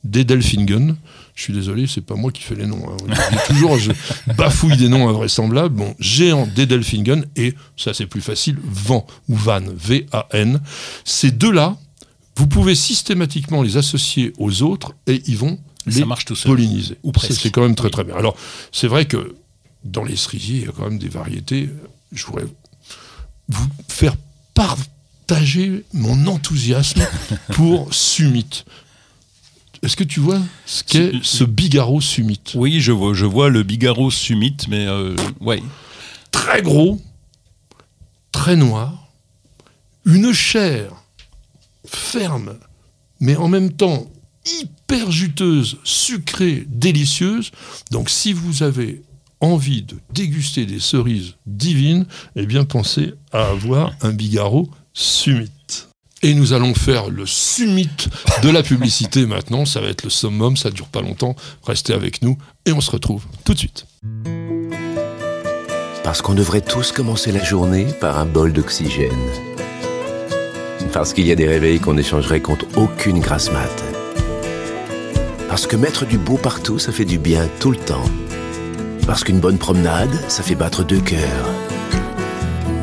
géant 0.04 0.10
d'Edelfingen. 0.10 0.96
Je 1.34 1.42
suis 1.44 1.52
désolé, 1.52 1.86
c'est 1.86 2.00
pas 2.00 2.16
moi 2.16 2.32
qui 2.32 2.42
fais 2.42 2.54
les 2.54 2.66
noms. 2.66 2.86
hein. 2.90 3.14
Toujours, 3.46 3.78
je 3.78 3.92
bafouille 4.36 4.76
des 4.76 4.88
noms 4.88 5.08
invraisemblables. 5.08 5.74
Bon, 5.74 5.94
géant 5.98 6.46
d'Edelfingen 6.46 7.24
et, 7.36 7.54
ça 7.76 7.94
c'est 7.94 8.06
plus 8.06 8.20
facile, 8.20 8.56
Van 8.62 9.06
ou 9.28 9.36
Van, 9.36 9.62
V-A-N. 9.74 10.60
Ces 11.04 11.30
deux-là, 11.30 11.76
vous 12.36 12.46
pouvez 12.46 12.74
systématiquement 12.74 13.62
les 13.62 13.76
associer 13.76 14.32
aux 14.38 14.62
autres 14.62 14.94
et 15.06 15.22
ils 15.26 15.36
vont 15.36 15.58
Ça 15.88 16.00
les 16.00 16.04
marche 16.04 16.24
tout 16.26 16.36
seul. 16.36 16.52
polliniser. 16.52 16.98
Ou 17.02 17.12
presque. 17.12 17.40
C'est 17.40 17.50
quand 17.50 17.62
même 17.62 17.74
très 17.74 17.90
très 17.90 18.04
bien. 18.04 18.16
Alors, 18.16 18.36
c'est 18.72 18.88
vrai 18.88 19.06
que 19.06 19.34
dans 19.84 20.04
les 20.04 20.16
cerisiers, 20.16 20.58
il 20.60 20.64
y 20.64 20.68
a 20.68 20.72
quand 20.72 20.84
même 20.84 20.98
des 20.98 21.08
variétés. 21.08 21.70
Je 22.12 22.24
voudrais 22.26 22.44
vous 23.48 23.66
faire 23.88 24.14
partager 24.54 25.84
mon 25.94 26.26
enthousiasme 26.26 27.02
pour 27.54 27.92
Summit. 27.94 28.64
Est-ce 29.82 29.96
que 29.96 30.04
tu 30.04 30.20
vois 30.20 30.40
ce 30.66 30.84
qu'est 30.84 31.12
ce 31.22 31.44
bigarreau 31.44 32.00
Summit? 32.00 32.42
Oui, 32.54 32.80
je 32.80 32.92
vois, 32.92 33.14
je 33.14 33.24
vois 33.24 33.48
le 33.48 33.62
Bigaro 33.62 34.10
Summit, 34.10 34.56
mais 34.68 34.86
euh, 34.86 35.16
ouais. 35.40 35.62
Très 36.30 36.60
gros, 36.60 37.00
très 38.30 38.56
noir, 38.56 39.08
une 40.04 40.32
chair 40.32 40.92
ferme, 41.86 42.58
mais 43.20 43.36
en 43.36 43.48
même 43.48 43.72
temps 43.72 44.06
hyper 44.60 45.10
juteuse, 45.10 45.78
sucrée, 45.84 46.64
délicieuse. 46.68 47.50
Donc 47.90 48.10
si 48.10 48.32
vous 48.32 48.62
avez 48.62 49.02
envie 49.40 49.82
de 49.82 49.96
déguster 50.12 50.66
des 50.66 50.80
cerises 50.80 51.34
divines, 51.46 52.06
eh 52.36 52.46
bien 52.46 52.64
pensez 52.64 53.14
à 53.32 53.48
avoir 53.48 53.92
un 54.02 54.12
bigarreau 54.12 54.68
Summit. 54.92 55.50
Et 56.22 56.34
nous 56.34 56.52
allons 56.52 56.74
faire 56.74 57.08
le 57.08 57.24
summit 57.24 57.88
de 58.42 58.50
la 58.50 58.62
publicité 58.62 59.24
maintenant. 59.26 59.64
Ça 59.64 59.80
va 59.80 59.88
être 59.88 60.04
le 60.04 60.10
summum, 60.10 60.56
ça 60.56 60.70
dure 60.70 60.88
pas 60.88 61.00
longtemps. 61.00 61.34
Restez 61.64 61.94
avec 61.94 62.20
nous 62.20 62.36
et 62.66 62.72
on 62.72 62.80
se 62.80 62.90
retrouve 62.90 63.24
tout 63.44 63.54
de 63.54 63.58
suite. 63.58 63.86
Parce 66.04 66.20
qu'on 66.20 66.34
devrait 66.34 66.60
tous 66.60 66.92
commencer 66.92 67.32
la 67.32 67.42
journée 67.42 67.86
par 68.00 68.18
un 68.18 68.26
bol 68.26 68.52
d'oxygène. 68.52 69.10
Parce 70.92 71.14
qu'il 71.14 71.26
y 71.26 71.32
a 71.32 71.36
des 71.36 71.46
réveils 71.46 71.80
qu'on 71.80 71.96
échangerait 71.96 72.40
contre 72.40 72.66
aucune 72.76 73.20
grasse 73.20 73.50
mat. 73.50 73.84
Parce 75.48 75.66
que 75.66 75.76
mettre 75.76 76.04
du 76.04 76.18
beau 76.18 76.36
partout, 76.36 76.78
ça 76.78 76.92
fait 76.92 77.04
du 77.04 77.18
bien 77.18 77.48
tout 77.60 77.70
le 77.70 77.76
temps. 77.78 78.10
Parce 79.06 79.24
qu'une 79.24 79.40
bonne 79.40 79.58
promenade, 79.58 80.12
ça 80.28 80.42
fait 80.42 80.54
battre 80.54 80.84
deux 80.84 81.00
cœurs. 81.00 81.48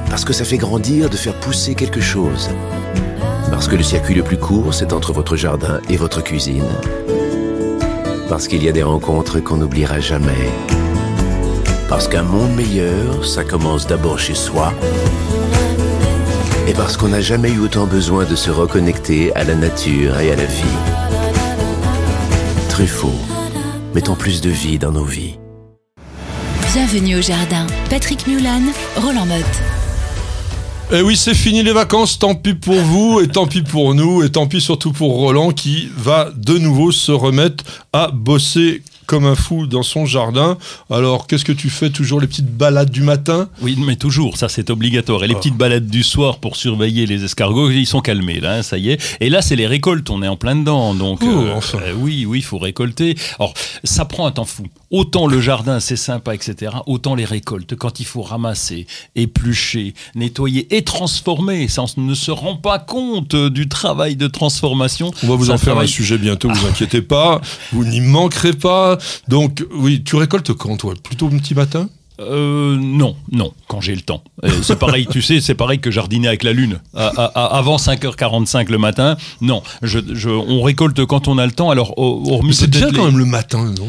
Parce 0.09 0.25
que 0.25 0.33
ça 0.33 0.43
fait 0.43 0.57
grandir 0.57 1.09
de 1.09 1.17
faire 1.17 1.39
pousser 1.39 1.75
quelque 1.75 2.01
chose. 2.01 2.49
Parce 3.51 3.67
que 3.67 3.75
le 3.75 3.83
circuit 3.83 4.15
le 4.15 4.23
plus 4.23 4.37
court, 4.37 4.73
c'est 4.73 4.93
entre 4.93 5.13
votre 5.13 5.35
jardin 5.35 5.79
et 5.89 5.97
votre 5.97 6.21
cuisine. 6.21 6.67
Parce 8.29 8.47
qu'il 8.47 8.63
y 8.63 8.69
a 8.69 8.71
des 8.71 8.83
rencontres 8.83 9.39
qu'on 9.39 9.57
n'oubliera 9.57 9.99
jamais. 9.99 10.51
Parce 11.89 12.07
qu'un 12.07 12.23
monde 12.23 12.53
meilleur, 12.55 13.25
ça 13.25 13.43
commence 13.43 13.87
d'abord 13.87 14.19
chez 14.19 14.35
soi. 14.35 14.73
Et 16.67 16.73
parce 16.73 16.97
qu'on 16.97 17.07
n'a 17.07 17.21
jamais 17.21 17.51
eu 17.51 17.59
autant 17.59 17.85
besoin 17.85 18.25
de 18.25 18.35
se 18.35 18.51
reconnecter 18.51 19.33
à 19.35 19.45
la 19.45 19.55
nature 19.55 20.19
et 20.19 20.31
à 20.31 20.35
la 20.35 20.45
vie. 20.45 20.77
Truffaut, 22.69 23.15
mettons 23.95 24.15
plus 24.15 24.41
de 24.41 24.49
vie 24.49 24.77
dans 24.77 24.91
nos 24.91 25.05
vies. 25.05 25.39
Bienvenue 26.73 27.15
au 27.15 27.21
jardin. 27.21 27.65
Patrick 27.89 28.27
Mulan, 28.27 28.61
Roland 28.97 29.25
Motte. 29.25 29.76
Eh 30.89 31.01
oui, 31.01 31.17
c'est 31.17 31.33
fini 31.33 31.63
les 31.63 31.73
vacances, 31.73 32.17
tant 32.17 32.33
pis 32.33 32.53
pour 32.53 32.79
vous, 32.79 33.19
et 33.19 33.27
tant 33.27 33.45
pis 33.45 33.61
pour 33.61 33.93
nous, 33.93 34.23
et 34.23 34.31
tant 34.31 34.47
pis 34.47 34.61
surtout 34.61 34.93
pour 34.93 35.17
Roland 35.17 35.51
qui 35.51 35.89
va 35.97 36.29
de 36.33 36.57
nouveau 36.57 36.93
se 36.93 37.11
remettre 37.11 37.65
à 37.91 38.07
bosser 38.07 38.83
comme 39.07 39.25
un 39.25 39.35
fou 39.35 39.65
dans 39.65 39.81
son 39.83 40.05
jardin. 40.05 40.57
Alors, 40.91 41.25
qu'est-ce 41.25 41.45
que 41.45 41.51
tu 41.51 41.69
fais 41.69 41.89
Toujours 41.89 42.19
les 42.21 42.27
petites 42.27 42.51
balades 42.55 42.91
du 42.91 43.01
matin? 43.01 43.49
Oui, 43.61 43.75
mais 43.79 43.95
toujours, 43.95 44.37
ça 44.37 44.49
c'est 44.49 44.69
obligatoire. 44.69 45.23
Et 45.23 45.27
les 45.27 45.33
Ah. 45.33 45.37
petites 45.37 45.55
balades 45.57 45.87
du 45.87 46.03
soir 46.03 46.37
pour 46.37 46.55
surveiller 46.57 47.05
les 47.05 47.23
escargots, 47.23 47.71
ils 47.71 47.85
sont 47.87 48.01
calmés 48.01 48.39
là, 48.39 48.57
hein, 48.57 48.61
ça 48.63 48.77
y 48.77 48.89
est. 48.91 49.17
Et 49.21 49.29
là, 49.29 49.41
c'est 49.41 49.55
les 49.55 49.65
récoltes, 49.67 50.09
on 50.09 50.21
est 50.21 50.27
en 50.27 50.35
plein 50.35 50.55
dedans. 50.55 50.93
Donc, 50.93 51.21
Oh, 51.23 51.45
enfin. 51.55 51.79
euh, 51.81 51.93
oui, 51.97 52.25
oui, 52.27 52.39
il 52.39 52.43
faut 52.43 52.57
récolter. 52.59 53.15
Alors, 53.39 53.53
ça 53.83 54.05
prend 54.05 54.27
un 54.27 54.31
temps 54.31 54.45
fou. 54.45 54.63
Autant 54.91 55.27
le 55.27 55.41
jardin, 55.41 55.79
c'est 55.79 55.95
sympa, 55.97 56.33
etc. 56.35 56.71
Autant 56.85 57.15
les 57.15 57.25
récoltes, 57.25 57.75
quand 57.75 57.99
il 57.99 58.05
faut 58.05 58.21
ramasser, 58.21 58.87
éplucher, 59.15 59.93
nettoyer 60.15 60.75
et 60.75 60.83
transformer. 60.83 61.67
Ça, 61.67 61.83
on 61.97 62.01
ne 62.01 62.13
se 62.13 62.31
rend 62.31 62.55
pas 62.55 62.79
compte 62.79 63.33
euh, 63.33 63.49
du 63.49 63.67
travail 63.67 64.15
de 64.15 64.27
transformation. 64.27 65.11
On 65.23 65.27
va 65.27 65.35
vous 65.35 65.49
en 65.51 65.57
faire 65.57 65.77
un 65.77 65.87
sujet 65.87 66.17
bientôt, 66.17 66.49
vous 66.49 66.65
inquiétez 66.67 67.01
pas, 67.01 67.41
vous 67.73 67.85
n'y 67.85 68.01
manquerez 68.01 68.53
pas. 68.53 68.96
Donc, 69.27 69.63
oui, 69.73 70.03
tu 70.03 70.15
récoltes 70.15 70.53
quand 70.53 70.77
toi? 70.77 70.93
Plutôt 71.01 71.29
le 71.29 71.37
petit 71.37 71.53
matin? 71.55 71.89
Euh, 72.19 72.75
non, 72.79 73.15
non, 73.31 73.53
quand 73.67 73.79
j'ai 73.79 73.93
le 73.93 74.01
temps. 74.01 74.23
C'est 74.63 74.79
pareil, 74.79 75.05
tu 75.11 75.21
sais, 75.21 75.39
c'est 75.39 75.53
pareil 75.53 75.77
que 75.79 75.91
jardiner 75.91 76.27
avec 76.27 76.41
la 76.43 76.51
lune. 76.51 76.79
À- 76.95 77.07
à- 77.15 77.25
à- 77.25 77.57
avant 77.57 77.77
5h45 77.77 78.69
le 78.71 78.79
matin, 78.79 79.17
non. 79.41 79.61
Je, 79.83 79.99
je- 80.13 80.29
on 80.29 80.63
récolte 80.63 81.05
quand 81.05 81.27
on 81.27 81.37
a 81.37 81.45
le 81.45 81.51
temps. 81.51 81.69
Alors, 81.69 81.93
hormis 81.97 82.55
c'est 82.55 82.67
bien 82.67 82.81
peut-être 82.81 82.95
quand 82.95 83.05
les- 83.05 83.11
même 83.11 83.19
le 83.19 83.25
matin, 83.25 83.71
non? 83.77 83.87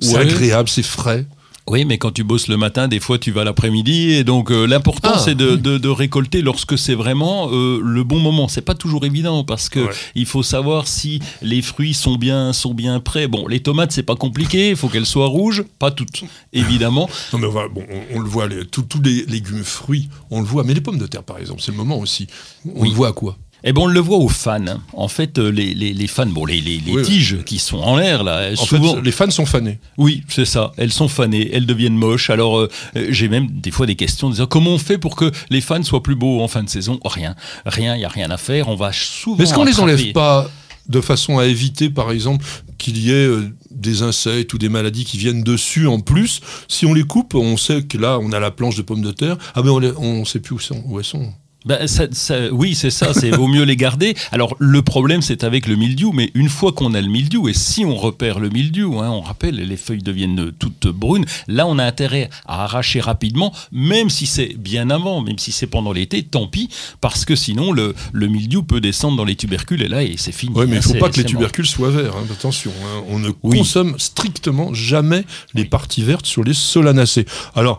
C'est 0.00 0.14
Ouais. 0.16 0.20
agréable, 0.20 0.68
c'est 0.68 0.82
frais. 0.82 1.26
Oui, 1.68 1.84
mais 1.84 1.96
quand 1.96 2.10
tu 2.10 2.24
bosses 2.24 2.48
le 2.48 2.56
matin, 2.56 2.88
des 2.88 2.98
fois 2.98 3.18
tu 3.18 3.30
vas 3.30 3.44
l'après-midi. 3.44 4.10
Et 4.14 4.24
donc, 4.24 4.50
euh, 4.50 4.66
l'important, 4.66 5.12
Ah, 5.14 5.18
c'est 5.18 5.36
de, 5.36 5.50
oui. 5.52 5.58
de- 5.60 5.78
de 5.78 5.88
récolter 5.88 6.42
lorsque 6.42 6.76
c'est 6.76 6.94
vraiment 6.96 7.48
euh, 7.52 7.80
le 7.82 8.02
bon 8.02 8.18
moment. 8.18 8.48
C'est 8.48 8.62
pas 8.62 8.74
toujours 8.74 9.04
évident 9.06 9.44
parce 9.44 9.68
que 9.68 9.78
Ouais. 9.80 9.92
il 10.16 10.26
faut 10.26 10.42
savoir 10.42 10.88
si 10.88 11.20
les 11.40 11.62
fruits 11.62 11.94
sont 11.94 12.16
bien, 12.16 12.52
sont 12.52 12.74
bien 12.74 12.98
prêts. 12.98 13.28
Bon, 13.28 13.46
les 13.46 13.60
tomates, 13.60 13.92
c'est 13.92 14.02
pas 14.02 14.16
compliqué. 14.16 14.70
Il 14.70 14.76
faut 14.76 14.88
qu'elles 14.88 15.06
soient 15.06 15.28
rouges. 15.28 15.62
Pas 15.78 15.92
toutes, 15.92 16.24
évidemment. 16.52 17.08
Non 17.32 17.38
mais 17.38 17.46
voilà, 17.46 17.68
bon, 17.68 17.84
on, 17.90 18.16
on 18.16 18.20
le 18.20 18.28
voit, 18.28 18.48
les- 18.48 18.66
tous 18.66 18.84
les 19.02 19.24
légumes, 19.26 19.62
fruits, 19.64 20.08
on 20.30 20.40
le 20.40 20.46
voit. 20.46 20.64
Mais 20.64 20.74
les 20.74 20.80
pommes 20.80 20.98
de 20.98 21.06
terre, 21.06 21.22
par 21.22 21.38
exemple, 21.38 21.62
c'est 21.62 21.70
le 21.70 21.78
moment 21.78 21.98
aussi. 21.98 22.26
On 22.66 22.82
Oui. 22.82 22.88
le 22.90 22.94
voit 22.96 23.08
à 23.08 23.12
quoi? 23.12 23.36
Eh 23.64 23.72
ben, 23.72 23.82
on 23.82 23.86
le 23.86 24.00
voit 24.00 24.16
aux 24.18 24.28
fans. 24.28 24.58
En 24.92 25.08
fait, 25.08 25.38
euh, 25.38 25.50
les, 25.50 25.72
les, 25.74 25.92
les 25.92 26.06
fans, 26.06 26.26
bon, 26.26 26.44
les, 26.44 26.60
les, 26.60 26.78
les 26.78 26.92
Oui, 26.92 26.96
oui. 26.96 27.02
tiges 27.02 27.38
qui 27.44 27.58
sont 27.58 27.78
en 27.78 27.96
l'air, 27.96 28.24
là, 28.24 28.50
En 28.52 28.56
souvent. 28.64 28.94
fait, 28.96 29.02
les 29.02 29.12
fans 29.12 29.30
sont 29.30 29.46
fanés. 29.46 29.78
Oui, 29.98 30.22
c'est 30.28 30.44
ça. 30.44 30.72
Elles 30.76 30.92
sont 30.92 31.08
fanées, 31.08 31.50
elles 31.52 31.66
deviennent 31.66 31.94
moches. 31.96 32.30
Alors, 32.30 32.58
euh, 32.58 32.68
euh, 32.96 33.06
j'ai 33.10 33.28
même 33.28 33.46
des 33.48 33.70
fois 33.70 33.86
des 33.86 33.94
questions 33.96 34.26
en 34.26 34.30
disant 34.30 34.46
comment 34.46 34.70
on 34.70 34.78
fait 34.78 34.98
pour 34.98 35.14
que 35.16 35.30
les 35.50 35.60
fans 35.60 35.82
soient 35.82 36.02
plus 36.02 36.16
beaux 36.16 36.40
en 36.42 36.48
fin 36.48 36.62
de 36.62 36.68
saison? 36.68 36.98
Rien. 37.04 37.36
Rien, 37.64 37.94
il 37.94 37.98
n'y 37.98 38.04
a 38.04 38.08
rien 38.08 38.30
à 38.30 38.36
faire. 38.36 38.68
On 38.68 38.74
va 38.74 38.90
souvent. 38.92 39.36
Mais 39.38 39.44
est-ce 39.44 39.54
qu'on 39.54 39.64
les 39.64 39.78
enlève 39.80 40.12
pas 40.12 40.50
de 40.88 41.00
façon 41.00 41.38
à 41.38 41.46
éviter, 41.46 41.88
par 41.90 42.10
exemple, 42.10 42.44
qu'il 42.78 42.98
y 42.98 43.10
ait 43.10 43.26
euh, 43.26 43.48
des 43.70 44.02
insectes 44.02 44.52
ou 44.54 44.58
des 44.58 44.68
maladies 44.68 45.04
qui 45.04 45.16
viennent 45.18 45.44
dessus 45.44 45.86
en 45.86 46.00
plus? 46.00 46.40
Si 46.66 46.84
on 46.84 46.94
les 46.94 47.04
coupe, 47.04 47.36
on 47.36 47.56
sait 47.56 47.82
que 47.84 47.96
là, 47.96 48.18
on 48.20 48.32
a 48.32 48.40
la 48.40 48.50
planche 48.50 48.74
de 48.74 48.82
pommes 48.82 49.02
de 49.02 49.12
terre. 49.12 49.36
Ah 49.54 49.62
mais 49.62 49.70
on, 49.70 49.80
on 50.02 50.24
sait 50.24 50.40
plus 50.40 50.56
où, 50.56 50.58
sont- 50.58 50.82
où 50.86 50.98
elles 50.98 51.04
sont. 51.04 51.32
Bah, 51.64 51.86
ça- 51.86 52.08
ça- 52.10 52.50
oui, 52.52 52.74
c'est 52.74 52.90
ça, 52.90 53.14
c'est 53.14 53.30
vaut 53.30 53.46
mieux 53.46 53.62
les 53.62 53.76
garder. 53.76 54.14
Alors 54.32 54.56
le 54.58 54.82
problème 54.82 55.22
c'est 55.22 55.44
avec 55.44 55.66
le 55.68 55.76
mildiou, 55.76 56.10
mais 56.12 56.30
une 56.34 56.48
fois 56.48 56.72
qu'on 56.72 56.92
a 56.94 57.00
le 57.00 57.06
mildiou, 57.08 57.48
et 57.48 57.54
si 57.54 57.84
on 57.84 57.94
repère 57.94 58.40
le 58.40 58.48
mildiou, 58.48 58.98
hein, 58.98 59.10
on 59.10 59.20
rappelle, 59.20 59.54
les 59.56 59.76
feuilles 59.76 60.02
deviennent 60.02 60.50
toutes 60.58 60.88
brunes, 60.88 61.24
là 61.46 61.66
on 61.68 61.78
a 61.78 61.84
intérêt 61.84 62.30
à 62.46 62.64
arracher 62.64 63.00
rapidement, 63.00 63.52
même 63.70 64.10
si 64.10 64.26
c'est 64.26 64.54
bien 64.58 64.90
avant, 64.90 65.20
même 65.20 65.38
si 65.38 65.52
c'est 65.52 65.68
pendant 65.68 65.92
l'été, 65.92 66.24
tant 66.24 66.48
pis, 66.48 66.68
parce 67.00 67.24
que 67.24 67.36
sinon 67.36 67.70
le, 67.72 67.94
le 68.12 68.26
mildiou 68.26 68.62
peut 68.64 68.80
descendre 68.80 69.16
dans 69.16 69.24
les 69.24 69.36
tubercules 69.36 69.82
et 69.82 69.88
là 69.88 70.02
et 70.02 70.16
c'est 70.16 70.32
fini. 70.32 70.52
Ouais, 70.54 70.66
mais 70.66 70.72
il 70.72 70.76
ne 70.78 70.80
faut 70.82 70.92
c'est- 70.94 70.98
pas 70.98 71.10
que 71.10 71.18
les 71.18 71.24
tubercules 71.24 71.66
soient 71.66 71.90
verts. 71.90 72.16
hein, 72.16 72.24
attention, 72.32 72.72
hein. 72.84 73.02
on 73.08 73.18
ne 73.20 73.30
Oui. 73.44 73.58
consomme 73.58 73.94
strictement 73.98 74.74
jamais 74.74 75.24
les 75.54 75.64
parties 75.64 76.02
vertes 76.02 76.26
sur 76.26 76.42
les 76.42 76.54
solanacées. 76.54 77.26
Alors. 77.54 77.78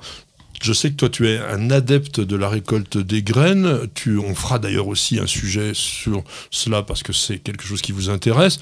Je 0.64 0.72
sais 0.72 0.92
que 0.92 0.96
toi, 0.96 1.10
tu 1.10 1.28
es 1.28 1.40
un 1.40 1.72
adepte 1.72 2.22
de 2.22 2.38
la 2.38 2.48
récolte 2.48 2.98
des 2.98 3.22
graines. 3.22 3.90
Tu, 3.96 4.18
on 4.18 4.34
fera 4.34 4.60
d'ailleurs 4.60 4.88
aussi 4.88 5.20
un 5.20 5.28
sujet 5.28 5.72
sur 5.74 6.24
cela 6.52 6.84
parce 6.84 7.04
que 7.04 7.12
c'est 7.12 7.38
quelque 7.40 7.66
chose 7.66 7.82
qui 7.82 7.92
vous 7.92 8.10
intéresse. 8.10 8.60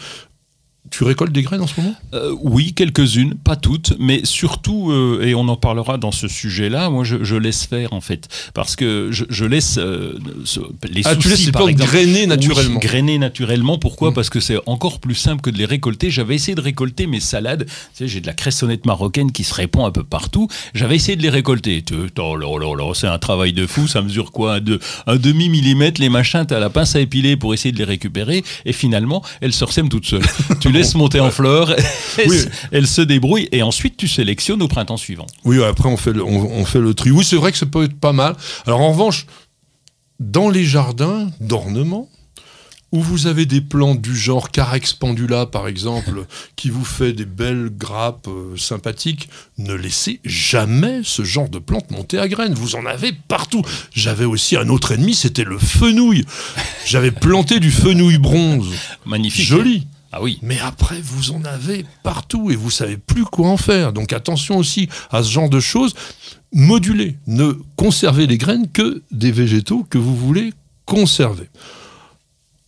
Tu 0.89 1.03
récoltes 1.05 1.31
des 1.31 1.43
graines 1.43 1.61
en 1.61 1.67
ce 1.67 1.79
moment? 1.79 1.95
Euh, 2.13 2.35
oui, 2.41 2.73
quelques-unes, 2.73 3.35
pas 3.35 3.55
toutes, 3.55 3.93
mais 3.99 4.21
surtout, 4.25 4.91
euh, 4.91 5.21
et 5.23 5.35
on 5.35 5.47
en 5.47 5.55
parlera 5.55 5.97
dans 5.97 6.11
ce 6.11 6.27
sujet-là, 6.27 6.89
moi 6.89 7.03
je, 7.05 7.23
je 7.23 7.35
laisse 7.35 7.65
faire 7.65 7.93
en 7.93 8.01
fait, 8.01 8.27
parce 8.53 8.75
que 8.75 9.07
je, 9.11 9.23
je 9.29 9.45
laisse 9.45 9.77
euh, 9.77 10.17
ce- 10.43 10.59
les 10.91 11.03
Ah, 11.05 11.15
tu 11.15 11.29
laisses 11.29 11.45
les 11.45 11.51
plantes 11.53 11.69
exemple. 11.69 11.89
grainer 11.91 12.27
naturellement. 12.27 12.73
Oui, 12.73 12.79
grainer 12.79 13.19
naturellement. 13.19 13.77
Pourquoi? 13.77 14.09
Mm. 14.11 14.13
Parce 14.15 14.29
que 14.29 14.39
c'est 14.41 14.57
encore 14.65 14.99
plus 14.99 15.15
simple 15.15 15.41
que 15.41 15.49
de 15.49 15.57
les 15.57 15.65
récolter. 15.65 16.09
J'avais 16.09 16.35
essayé 16.35 16.55
de 16.55 16.61
récolter 16.61 17.07
mes 17.07 17.19
salades. 17.21 17.65
Tu 17.67 17.71
sais, 17.93 18.07
j'ai 18.07 18.19
de 18.19 18.27
la 18.27 18.33
cressonnette 18.33 18.85
marocaine 18.85 19.31
qui 19.31 19.43
se 19.45 19.53
répand 19.53 19.85
un 19.85 19.91
peu 19.91 20.03
partout. 20.03 20.47
J'avais 20.73 20.95
essayé 20.97 21.15
de 21.15 21.21
les 21.21 21.29
récolter. 21.29 21.85
Oh 22.19 22.35
là 22.35 22.57
là 22.59 22.75
là, 22.75 22.91
c'est 22.95 23.07
un 23.07 23.19
travail 23.19 23.53
de 23.53 23.65
fou. 23.65 23.87
Ça 23.87 24.01
mesure 24.01 24.31
quoi? 24.31 24.55
Un, 24.55 24.59
de- 24.59 24.79
un 25.07 25.15
demi 25.15 25.47
millimètre 25.47 26.01
les 26.01 26.09
machins. 26.09 26.43
T'as 26.45 26.59
la 26.59 26.69
pince 26.71 26.95
à 26.95 26.99
épiler 26.99 27.37
pour 27.37 27.53
essayer 27.53 27.71
de 27.71 27.77
les 27.77 27.85
récupérer. 27.85 28.43
Et 28.65 28.73
finalement, 28.73 29.23
elles 29.41 29.53
se 29.53 29.63
ressèment 29.63 29.87
toutes 29.89 30.05
seules. 30.07 30.25
tu 30.59 30.70
laisses 30.71 30.95
monter 30.95 31.19
en 31.19 31.31
fleurs. 31.31 31.75
elles, 31.77 32.27
Oui. 32.27 32.87
se- 32.87 33.01
débrouillent. 33.01 33.49
Et 33.51 33.63
ensuite, 33.63 33.97
tu 33.97 34.07
sélectionnes 34.07 34.61
au 34.61 34.67
printemps 34.67 34.97
suivant. 34.97 35.27
Oui, 35.45 35.63
après 35.63 35.89
on 35.89 35.97
fait 35.97 36.13
le, 36.13 36.23
on, 36.23 36.51
on 36.51 36.65
fait 36.65 36.79
le 36.79 36.93
tri. 36.93 37.11
Oui, 37.11 37.23
c'est 37.23 37.35
vrai 37.37 37.51
que 37.51 37.57
ça 37.57 37.65
peut 37.65 37.83
être 37.83 37.99
pas 37.99 38.13
mal. 38.13 38.35
Alors 38.65 38.81
en 38.81 38.91
revanche, 38.91 39.25
dans 40.19 40.49
les 40.49 40.65
jardins 40.65 41.29
d'ornement, 41.39 42.07
où 42.93 43.01
vous 43.01 43.25
avez 43.27 43.45
des 43.45 43.61
plantes 43.61 44.01
du 44.01 44.13
genre 44.13 44.51
Carex 44.51 44.91
pendula, 44.93 45.45
par 45.45 45.69
exemple, 45.69 46.25
qui 46.57 46.69
vous 46.69 46.83
fait 46.83 47.13
des 47.13 47.23
belles 47.23 47.69
grappes 47.75 48.27
euh, 48.27 48.57
sympathiques, 48.57 49.29
ne 49.57 49.73
laissez 49.73 50.19
jamais 50.25 50.99
ce 51.05 51.23
genre 51.23 51.47
de 51.47 51.57
plante 51.59 51.89
monter 51.89 52.19
à 52.19 52.27
graines. 52.27 52.53
Vous 52.53 52.75
en 52.75 52.85
avez 52.85 53.13
partout. 53.13 53.61
J'avais 53.93 54.25
aussi 54.25 54.57
un 54.57 54.67
autre 54.67 54.91
ennemi, 54.91 55.15
c'était 55.15 55.45
le 55.45 55.57
fenouil. 55.57 56.25
J'avais 56.85 57.11
planté 57.11 57.61
du 57.61 57.71
fenouil 57.71 58.17
bronze. 58.17 58.67
Magnifique. 59.05 59.45
Joli. 59.45 59.87
Ah 60.11 60.21
oui. 60.21 60.39
Mais 60.41 60.59
après, 60.59 60.99
vous 61.01 61.31
en 61.31 61.43
avez 61.45 61.85
partout 62.03 62.51
et 62.51 62.55
vous 62.55 62.69
savez 62.71 62.97
plus 62.97 63.23
quoi 63.23 63.47
en 63.47 63.57
faire. 63.57 63.93
Donc 63.93 64.13
attention 64.13 64.57
aussi 64.57 64.89
à 65.09 65.23
ce 65.23 65.31
genre 65.31 65.49
de 65.49 65.59
choses. 65.59 65.93
Moduler, 66.53 67.15
ne 67.27 67.53
conservez 67.77 68.27
les 68.27 68.37
graines 68.37 68.69
que 68.71 69.01
des 69.11 69.31
végétaux 69.31 69.85
que 69.89 69.97
vous 69.97 70.15
voulez 70.15 70.53
conserver. 70.85 71.49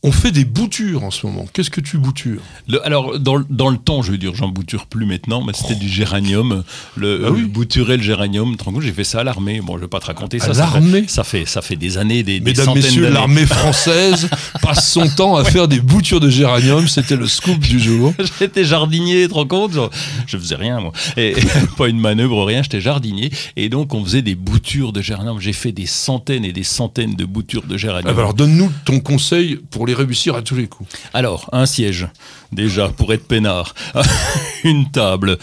On 0.06 0.12
fait 0.12 0.32
des 0.32 0.44
boutures 0.44 1.06
en 1.06 1.12
ce 1.12 1.26
moment. 1.26 1.46
Qu'est-ce 1.54 1.70
que 1.70 1.80
tu 1.80 1.98
boutures? 1.98 2.42
Le- 2.68 2.86
alors, 2.86 3.20
dans, 3.20 3.38
le- 3.38 3.46
dans 3.50 3.70
le 3.70 3.78
temps, 3.78 4.02
je 4.02 4.12
veux 4.12 4.18
dire, 4.18 4.36
j'en 4.36 4.50
bouture 4.50 4.86
plus 4.86 5.06
maintenant, 5.06 5.42
mais 5.44 5.54
c'était 5.54 5.76
du 5.76 5.88
géranium. 5.88 6.64
Le, 6.98 7.24
Ah 7.26 7.32
oui. 7.32 7.42
le 7.42 7.48
bouturer 7.48 7.96
le 7.96 8.04
géranium, 8.04 8.58
compte, 8.58 8.82
j'ai 8.82 8.92
fait 8.92 9.06
ça 9.06 9.22
à 9.22 9.24
l'armée. 9.24 9.62
Bon, 9.62 9.78
je 9.78 9.82
vais 9.84 9.88
pas 9.88 10.02
te 10.02 10.08
raconter 10.08 10.42
À 10.42 10.54
ça. 10.54 10.60
l'armée 10.60 11.06
ça 11.08 11.24
fait, 11.24 11.46
ça 11.46 11.62
fait 11.62 11.78
des 11.78 11.98
années, 11.98 12.22
des, 12.24 12.40
des 12.42 12.52
Mesdames, 12.52 12.66
centaines 12.66 12.84
messieurs, 12.84 13.10
l'armée 13.10 13.46
française 13.46 14.30
passe 14.62 14.92
son 14.92 15.08
temps 15.08 15.38
à 15.38 15.46
faire 15.46 15.70
des 15.70 15.80
boutures 15.80 16.20
de 16.20 16.30
géranium. 16.30 16.86
C'était 16.90 17.16
le 17.16 17.28
scoop 17.28 17.60
du 17.60 17.80
jour. 17.80 18.14
J'étais 18.40 18.66
jardinier, 18.66 19.28
te 19.30 19.34
rends 19.34 19.48
compte? 19.48 19.72
Genre, 19.74 19.90
Je 20.28 20.38
faisais 20.38 20.56
rien, 20.56 20.82
moi. 20.82 20.92
Et, 21.16 21.34
pas 21.78 21.88
une 21.88 22.00
manœuvre, 22.00 22.44
rien, 22.44 22.62
j'étais 22.62 22.82
jardinier. 22.82 23.32
Et 23.56 23.70
donc, 23.70 23.94
on 23.94 24.04
faisait 24.04 24.22
des 24.22 24.36
boutures 24.36 24.92
de 24.92 25.02
géranium. 25.02 25.40
J'ai 25.40 25.54
fait 25.54 25.72
des 25.72 25.86
centaines 25.86 26.44
et 26.44 26.52
des 26.52 26.64
centaines 26.64 27.16
de 27.16 27.24
boutures 27.24 27.64
de 27.64 27.78
géranium. 27.78 28.10
Ah 28.10 28.14
bah 28.14 28.22
alors 28.24 28.34
donne-nous 28.34 28.70
ton 28.84 29.00
conseil 29.00 29.60
pour 29.72 29.88
les 29.88 29.93
réussir 29.94 30.36
à 30.36 30.42
tous 30.42 30.56
les 30.56 30.68
coups. 30.68 30.90
Alors, 31.14 31.50
un 31.52 31.66
siège, 31.66 32.08
déjà, 32.52 32.90
pour 32.90 33.14
être 33.14 33.28
peinard. 33.28 33.74
une 34.64 34.90
table, 34.92 35.38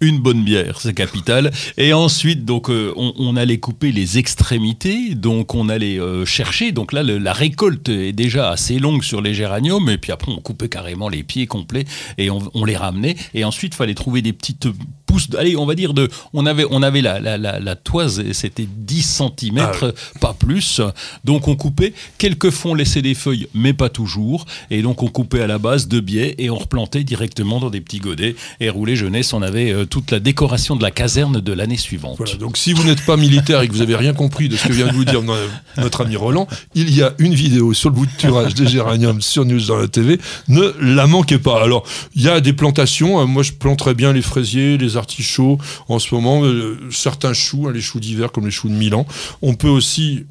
une 0.00 0.18
bonne 0.18 0.44
bière, 0.44 0.78
c'est 0.80 0.94
capital. 0.94 1.50
Et 1.76 1.92
ensuite, 1.92 2.44
donc, 2.44 2.70
euh, 2.70 2.92
on, 2.96 3.12
on 3.18 3.36
allait 3.36 3.58
couper 3.58 3.92
les 3.92 4.18
extrémités, 4.18 5.14
donc 5.14 5.54
on 5.54 5.68
allait 5.68 5.98
euh, 6.00 6.24
chercher. 6.24 6.72
Donc 6.72 6.92
là, 6.92 7.02
le- 7.02 7.18
la 7.18 7.32
récolte 7.32 7.88
est 7.88 8.12
déjà 8.12 8.50
assez 8.50 8.78
longue 8.78 9.02
sur 9.04 9.20
les 9.20 9.34
géraniums, 9.34 9.88
et 9.90 9.98
puis 9.98 10.12
après, 10.12 10.32
on 10.32 10.40
coupait 10.40 10.68
carrément 10.68 11.08
les 11.08 11.22
pieds 11.22 11.46
complets 11.46 11.84
et 12.18 12.30
on, 12.30 12.40
on 12.54 12.64
les 12.64 12.76
ramenait. 12.76 13.16
Et 13.34 13.44
ensuite, 13.44 13.74
il 13.74 13.76
fallait 13.76 13.94
trouver 13.94 14.22
des 14.22 14.32
petites 14.32 14.68
pousses. 15.06 15.28
allez, 15.38 15.56
on 15.56 15.66
va 15.66 15.74
dire 15.74 15.94
de. 15.94 16.08
On 16.32 16.46
avait, 16.46 16.64
on 16.70 16.82
avait 16.82 17.02
la, 17.02 17.20
la, 17.20 17.38
la, 17.38 17.60
la 17.60 17.76
toise, 17.76 18.22
c'était 18.32 18.66
10 18.68 19.02
cm, 19.38 19.58
Ah 19.58 19.86
pas 20.20 20.34
plus. 20.34 20.80
Donc 21.24 21.48
on 21.48 21.56
coupait. 21.56 21.92
Quelquefois, 22.18 22.72
on 22.72 22.74
laissait 22.74 23.02
des 23.02 23.14
feuilles, 23.14 23.48
mais 23.54 23.72
pas 23.72 23.88
toujours. 23.92 24.46
Et 24.70 24.82
donc 24.82 25.02
on 25.04 25.08
coupait 25.08 25.42
à 25.42 25.46
la 25.46 25.58
base 25.58 25.86
de 25.86 26.00
biais 26.00 26.34
et 26.38 26.50
on 26.50 26.56
replantait 26.56 27.04
directement 27.04 27.60
dans 27.60 27.70
des 27.70 27.80
petits 27.80 28.00
godets. 28.00 28.34
Et 28.58 28.68
rouler 28.68 28.96
jeunesse, 28.96 29.32
on 29.32 29.42
avait 29.42 29.70
euh, 29.72 29.84
toute 29.84 30.10
la 30.10 30.18
décoration 30.18 30.74
de 30.74 30.82
la 30.82 30.90
caserne 30.90 31.40
de 31.40 31.52
l'année 31.52 31.76
suivante. 31.76 32.18
Donc 32.40 32.56
si 32.56 32.72
vous 32.72 32.82
n'êtes 32.84 33.04
pas 33.06 33.16
militaire 33.16 33.60
et 33.60 33.68
que 33.68 33.72
vous 33.72 33.82
avez 33.82 33.94
rien 33.94 34.12
compris 34.14 34.48
de 34.48 34.56
ce 34.56 34.66
que 34.66 34.72
vient 34.72 34.88
de 34.88 34.92
vous 34.92 35.04
dire 35.04 35.22
no- 35.22 35.34
notre 35.76 36.00
ami 36.04 36.16
Roland, 36.16 36.48
il 36.74 36.92
y 36.92 37.02
a 37.02 37.14
une 37.18 37.34
vidéo 37.34 37.72
sur 37.74 37.90
le 37.90 37.94
bouturage 37.94 38.54
des 38.54 38.66
géraniums 38.66 39.20
sur 39.20 39.44
News 39.44 39.66
dans 39.66 39.76
la 39.76 39.86
TV. 39.88 40.18
Ne 40.48 40.74
la 40.80 41.06
manquez 41.06 41.38
pas. 41.38 41.62
Alors, 41.62 41.84
il 42.16 42.22
y 42.22 42.28
a 42.28 42.40
des 42.40 42.52
plantations. 42.52 43.20
Euh, 43.20 43.26
Moi, 43.26 43.42
je 43.42 43.52
planterais 43.52 43.94
bien 43.94 44.12
les 44.12 44.22
fraisiers, 44.22 44.78
les 44.78 44.96
artichauts. 44.96 45.58
En 45.88 45.98
ce 45.98 46.14
moment, 46.14 46.42
euh, 46.44 46.78
certains 46.90 47.32
choux, 47.34 47.66
hein, 47.68 47.72
les 47.72 47.80
choux 47.82 48.00
d'hiver 48.00 48.32
comme 48.32 48.46
les 48.46 48.50
choux 48.50 48.68
de 48.68 48.74
Milan. 48.74 49.06
On 49.42 49.54
peut 49.54 49.68
aussi 49.68 50.24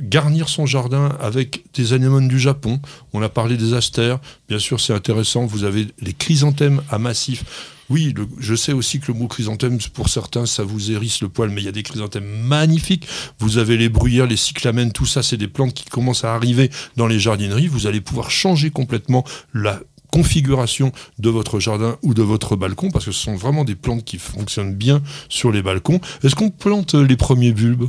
garnir 0.00 0.48
son 0.48 0.66
jardin 0.66 1.16
avec 1.20 1.64
des 1.74 1.92
anémones 1.92 2.28
du 2.28 2.38
Japon. 2.38 2.80
On 3.12 3.22
a 3.22 3.28
parlé 3.28 3.56
des 3.56 3.74
astères. 3.74 4.18
Bien 4.48 4.58
sûr, 4.58 4.80
c'est 4.80 4.94
intéressant. 4.94 5.46
Vous 5.46 5.64
avez 5.64 5.86
les 6.00 6.12
chrysanthèmes 6.12 6.82
à 6.90 6.98
massif. 6.98 7.44
Oui, 7.90 8.14
je 8.38 8.54
sais 8.54 8.72
aussi 8.72 9.00
que 9.00 9.10
le 9.10 9.18
mot 9.18 9.26
chrysanthème, 9.26 9.78
pour 9.92 10.08
certains, 10.08 10.46
ça 10.46 10.62
vous 10.62 10.92
hérisse 10.92 11.22
le 11.22 11.28
poil, 11.28 11.50
mais 11.50 11.60
il 11.60 11.64
y 11.64 11.68
a 11.68 11.72
des 11.72 11.82
chrysanthèmes 11.82 12.24
magnifiques. 12.24 13.08
Vous 13.40 13.58
avez 13.58 13.76
les 13.76 13.88
bruyères, 13.88 14.28
les 14.28 14.36
cyclamènes, 14.36 14.92
tout 14.92 15.06
ça, 15.06 15.24
c'est 15.24 15.36
des 15.36 15.48
plantes 15.48 15.74
qui 15.74 15.84
commencent 15.86 16.22
à 16.22 16.32
arriver 16.34 16.70
dans 16.96 17.08
les 17.08 17.18
jardineries. 17.18 17.66
Vous 17.66 17.88
allez 17.88 18.00
pouvoir 18.00 18.30
changer 18.30 18.70
complètement 18.70 19.24
la 19.54 19.80
configuration 20.12 20.92
de 21.18 21.30
votre 21.30 21.58
jardin 21.58 21.96
ou 22.02 22.14
de 22.14 22.22
votre 22.22 22.54
balcon, 22.54 22.92
parce 22.92 23.06
que 23.06 23.12
ce 23.12 23.22
sont 23.22 23.36
vraiment 23.36 23.64
des 23.64 23.74
plantes 23.74 24.04
qui 24.04 24.18
fonctionnent 24.18 24.74
bien 24.74 25.02
sur 25.28 25.50
les 25.50 25.62
balcons. 25.62 26.00
Est-ce 26.22 26.36
qu'on 26.36 26.50
plante 26.50 26.94
les 26.94 27.16
premiers 27.16 27.52
bulbes? 27.52 27.88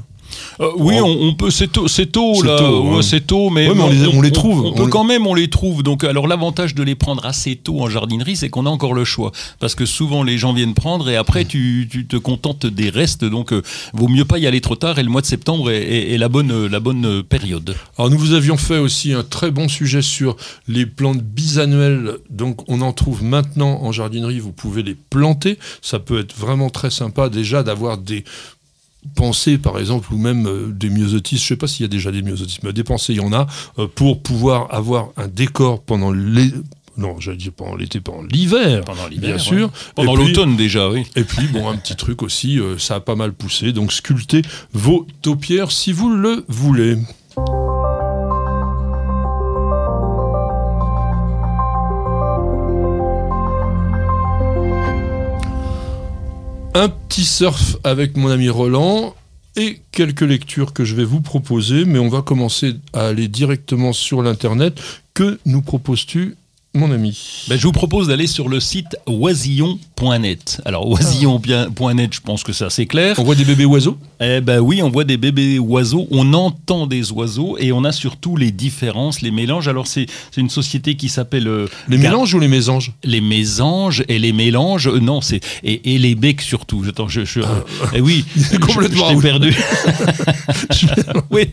Euh, 0.59 0.69
oui, 0.77 0.95
Oh. 0.99 1.05
on, 1.05 1.27
on 1.29 1.33
peut. 1.33 1.49
C'est 1.51 1.71
tôt, 1.71 1.87
c'est 1.87 2.07
tôt 2.11 2.33
C'est 2.41 2.47
là. 2.47 2.57
tôt, 2.57 2.95
Ouais, 2.95 3.01
c'est 3.01 3.25
tôt, 3.25 3.49
mais, 3.49 3.67
Ouais, 3.67 3.75
mais 3.75 3.81
on 3.83 3.89
les- 3.89 4.07
on 4.07 4.21
les 4.21 4.31
trouve. 4.31 4.65
On, 4.65 4.73
peut 4.73 4.87
quand 4.87 5.03
même, 5.03 5.27
on 5.27 5.33
les 5.33 5.49
trouve. 5.49 5.83
Donc, 5.83 6.03
alors 6.03 6.27
l'avantage 6.27 6.75
de 6.75 6.83
les 6.83 6.95
prendre 6.95 7.25
assez 7.25 7.55
tôt 7.55 7.81
en 7.81 7.89
jardinerie, 7.89 8.35
c'est 8.35 8.49
qu'on 8.49 8.65
a 8.65 8.69
encore 8.69 8.93
le 8.93 9.03
choix, 9.05 9.31
parce 9.59 9.75
que 9.75 9.85
souvent 9.85 10.23
les 10.23 10.37
gens 10.37 10.53
viennent 10.53 10.73
prendre 10.73 11.09
et 11.09 11.15
après 11.15 11.45
tu, 11.45 11.87
tu 11.91 12.05
te 12.05 12.15
contentes 12.17 12.65
des 12.65 12.89
restes. 12.89 13.23
Donc, 13.25 13.53
euh, 13.53 13.61
vaut 13.93 14.07
mieux 14.07 14.25
pas 14.25 14.37
y 14.37 14.47
aller 14.47 14.61
trop 14.61 14.75
tard. 14.75 14.99
Et 14.99 15.03
le 15.03 15.09
mois 15.09 15.21
de 15.21 15.25
septembre 15.25 15.71
est, 15.71 15.81
est- 15.81 16.13
est 16.13 16.17
la 16.17 16.29
bonne, 16.29 16.67
la 16.67 16.79
bonne 16.79 17.23
période. 17.23 17.75
Alors 17.97 18.09
nous 18.09 18.17
vous 18.17 18.33
avions 18.33 18.57
fait 18.57 18.77
aussi 18.77 19.13
un 19.13 19.23
très 19.23 19.51
bon 19.51 19.67
sujet 19.67 20.01
sur 20.01 20.35
les 20.67 20.85
plantes 20.85 21.21
bisannuelles. 21.21 22.17
Donc 22.29 22.69
on 22.69 22.81
en 22.81 22.93
trouve 22.93 23.23
maintenant 23.23 23.79
en 23.81 23.91
jardinerie, 23.91 24.39
vous 24.39 24.51
pouvez 24.51 24.83
les 24.83 24.95
planter. 24.95 25.57
Ça 25.81 25.99
peut 25.99 26.19
être 26.19 26.35
vraiment 26.37 26.69
très 26.69 26.89
sympa 26.89 27.29
déjà 27.29 27.63
d'avoir 27.63 27.97
des 27.97 28.23
pensées 29.15 29.57
par 29.57 29.79
exemple 29.79 30.13
ou 30.13 30.17
même 30.17 30.47
euh, 30.47 30.67
des 30.71 30.89
myosotis, 30.89 31.37
je 31.37 31.47
sais 31.47 31.55
pas 31.55 31.67
s'il 31.67 31.83
y 31.83 31.85
a 31.85 31.89
déjà 31.89 32.11
des 32.11 32.21
myosotis, 32.21 32.59
mais 32.63 32.73
des 32.73 32.83
pensées 32.83 33.13
il 33.13 33.17
y 33.17 33.19
en 33.19 33.33
a 33.33 33.47
euh, 33.79 33.87
pour 33.87 34.21
pouvoir 34.21 34.73
avoir 34.73 35.09
un 35.17 35.27
décor 35.27 35.81
pendant 35.81 36.11
les 36.11 36.51
non, 36.97 37.19
j'allais 37.19 37.37
dire 37.37 37.53
pendant 37.53 37.75
l'été, 37.75 38.01
pendant 38.01 38.21
l'hiver, 38.23 38.83
Pendant 38.83 39.07
l'hiver, 39.07 39.29
bien 39.29 39.37
sûr. 39.37 39.67
ouais. 39.67 39.73
Pendant 39.95 40.13
l'automne 40.15 40.57
déjà, 40.57 40.89
oui. 40.89 41.05
et 41.15 41.23
puis, 41.23 41.47
bon, 41.47 41.69
un 41.69 41.77
petit 41.77 41.95
truc 41.95 42.21
aussi, 42.21 42.59
euh, 42.59 42.77
ça 42.77 42.95
a 42.95 42.99
pas 42.99 43.15
mal 43.15 43.31
poussé. 43.31 43.71
Donc, 43.71 43.93
sculptez 43.93 44.41
vos 44.73 45.07
taupières 45.21 45.71
si 45.71 45.93
vous 45.93 46.13
le 46.13 46.43
voulez. 46.49 46.97
Un 56.73 56.87
petit 56.87 57.25
surf 57.25 57.75
avec 57.83 58.15
mon 58.15 58.29
ami 58.29 58.47
Roland 58.47 59.13
et 59.57 59.81
quelques 59.91 60.21
lectures 60.21 60.71
que 60.71 60.85
je 60.85 60.95
vais 60.95 61.03
vous 61.03 61.19
proposer, 61.19 61.83
mais 61.83 61.99
on 61.99 62.07
va 62.07 62.21
commencer 62.21 62.75
à 62.93 63.07
aller 63.07 63.27
directement 63.27 63.91
sur 63.91 64.21
l'Internet. 64.21 64.79
Que 65.13 65.37
nous 65.45 65.61
proposes-tu, 65.61 66.37
mon 66.73 66.89
ami? 66.91 67.45
Ben, 67.49 67.59
je 67.59 67.63
vous 67.63 67.73
propose 67.73 68.07
d'aller 68.07 68.25
sur 68.25 68.47
le 68.47 68.61
site 68.61 68.95
oisillon.net. 69.05 70.61
Alors, 70.63 70.87
oisillon.net, 70.87 72.13
je 72.13 72.21
pense 72.21 72.45
que 72.45 72.53
c'est 72.53 72.63
assez 72.63 72.85
clair. 72.87 73.19
On 73.19 73.23
voit 73.23 73.35
des 73.35 73.43
bébés 73.43 73.65
oiseaux? 73.65 73.97
Eh 74.23 74.39
ben 74.39 74.59
oui, 74.59 74.83
on 74.83 74.89
voit 74.89 75.03
des 75.03 75.17
bébés 75.17 75.57
oiseaux, 75.57 76.07
on 76.11 76.33
entend 76.33 76.85
des 76.85 77.11
oiseaux 77.11 77.57
et 77.57 77.71
on 77.71 77.83
a 77.83 77.91
surtout 77.91 78.37
les 78.37 78.51
différences, 78.51 79.21
les 79.21 79.31
mélanges. 79.31 79.67
Alors 79.67 79.87
c'est 79.87 80.05
une 80.37 80.49
société 80.49 80.95
qui 80.95 81.09
s'appelle 81.09 81.47
euh, 81.47 81.65
Les 81.89 81.97
Gar- 81.97 82.11
mélanges 82.11 82.33
ou 82.35 82.39
les 82.39 82.47
mésanges? 82.47 82.91
Les 83.03 83.19
mésanges 83.19 84.03
et 84.07 84.19
les 84.19 84.31
mélanges. 84.31 84.87
euh, 84.87 84.99
non, 84.99 85.21
c'est 85.21 85.41
et, 85.63 85.95
et 85.95 85.97
les 85.97 86.13
becs 86.13 86.41
surtout. 86.41 86.83
Attends, 86.87 87.07
je, 87.07 87.25
je 87.25 87.39
eh 87.95 88.01
oui, 88.01 88.23
complètement 88.61 89.09
je, 89.15 89.21
perdu. 89.21 89.55
oui, 91.31 91.45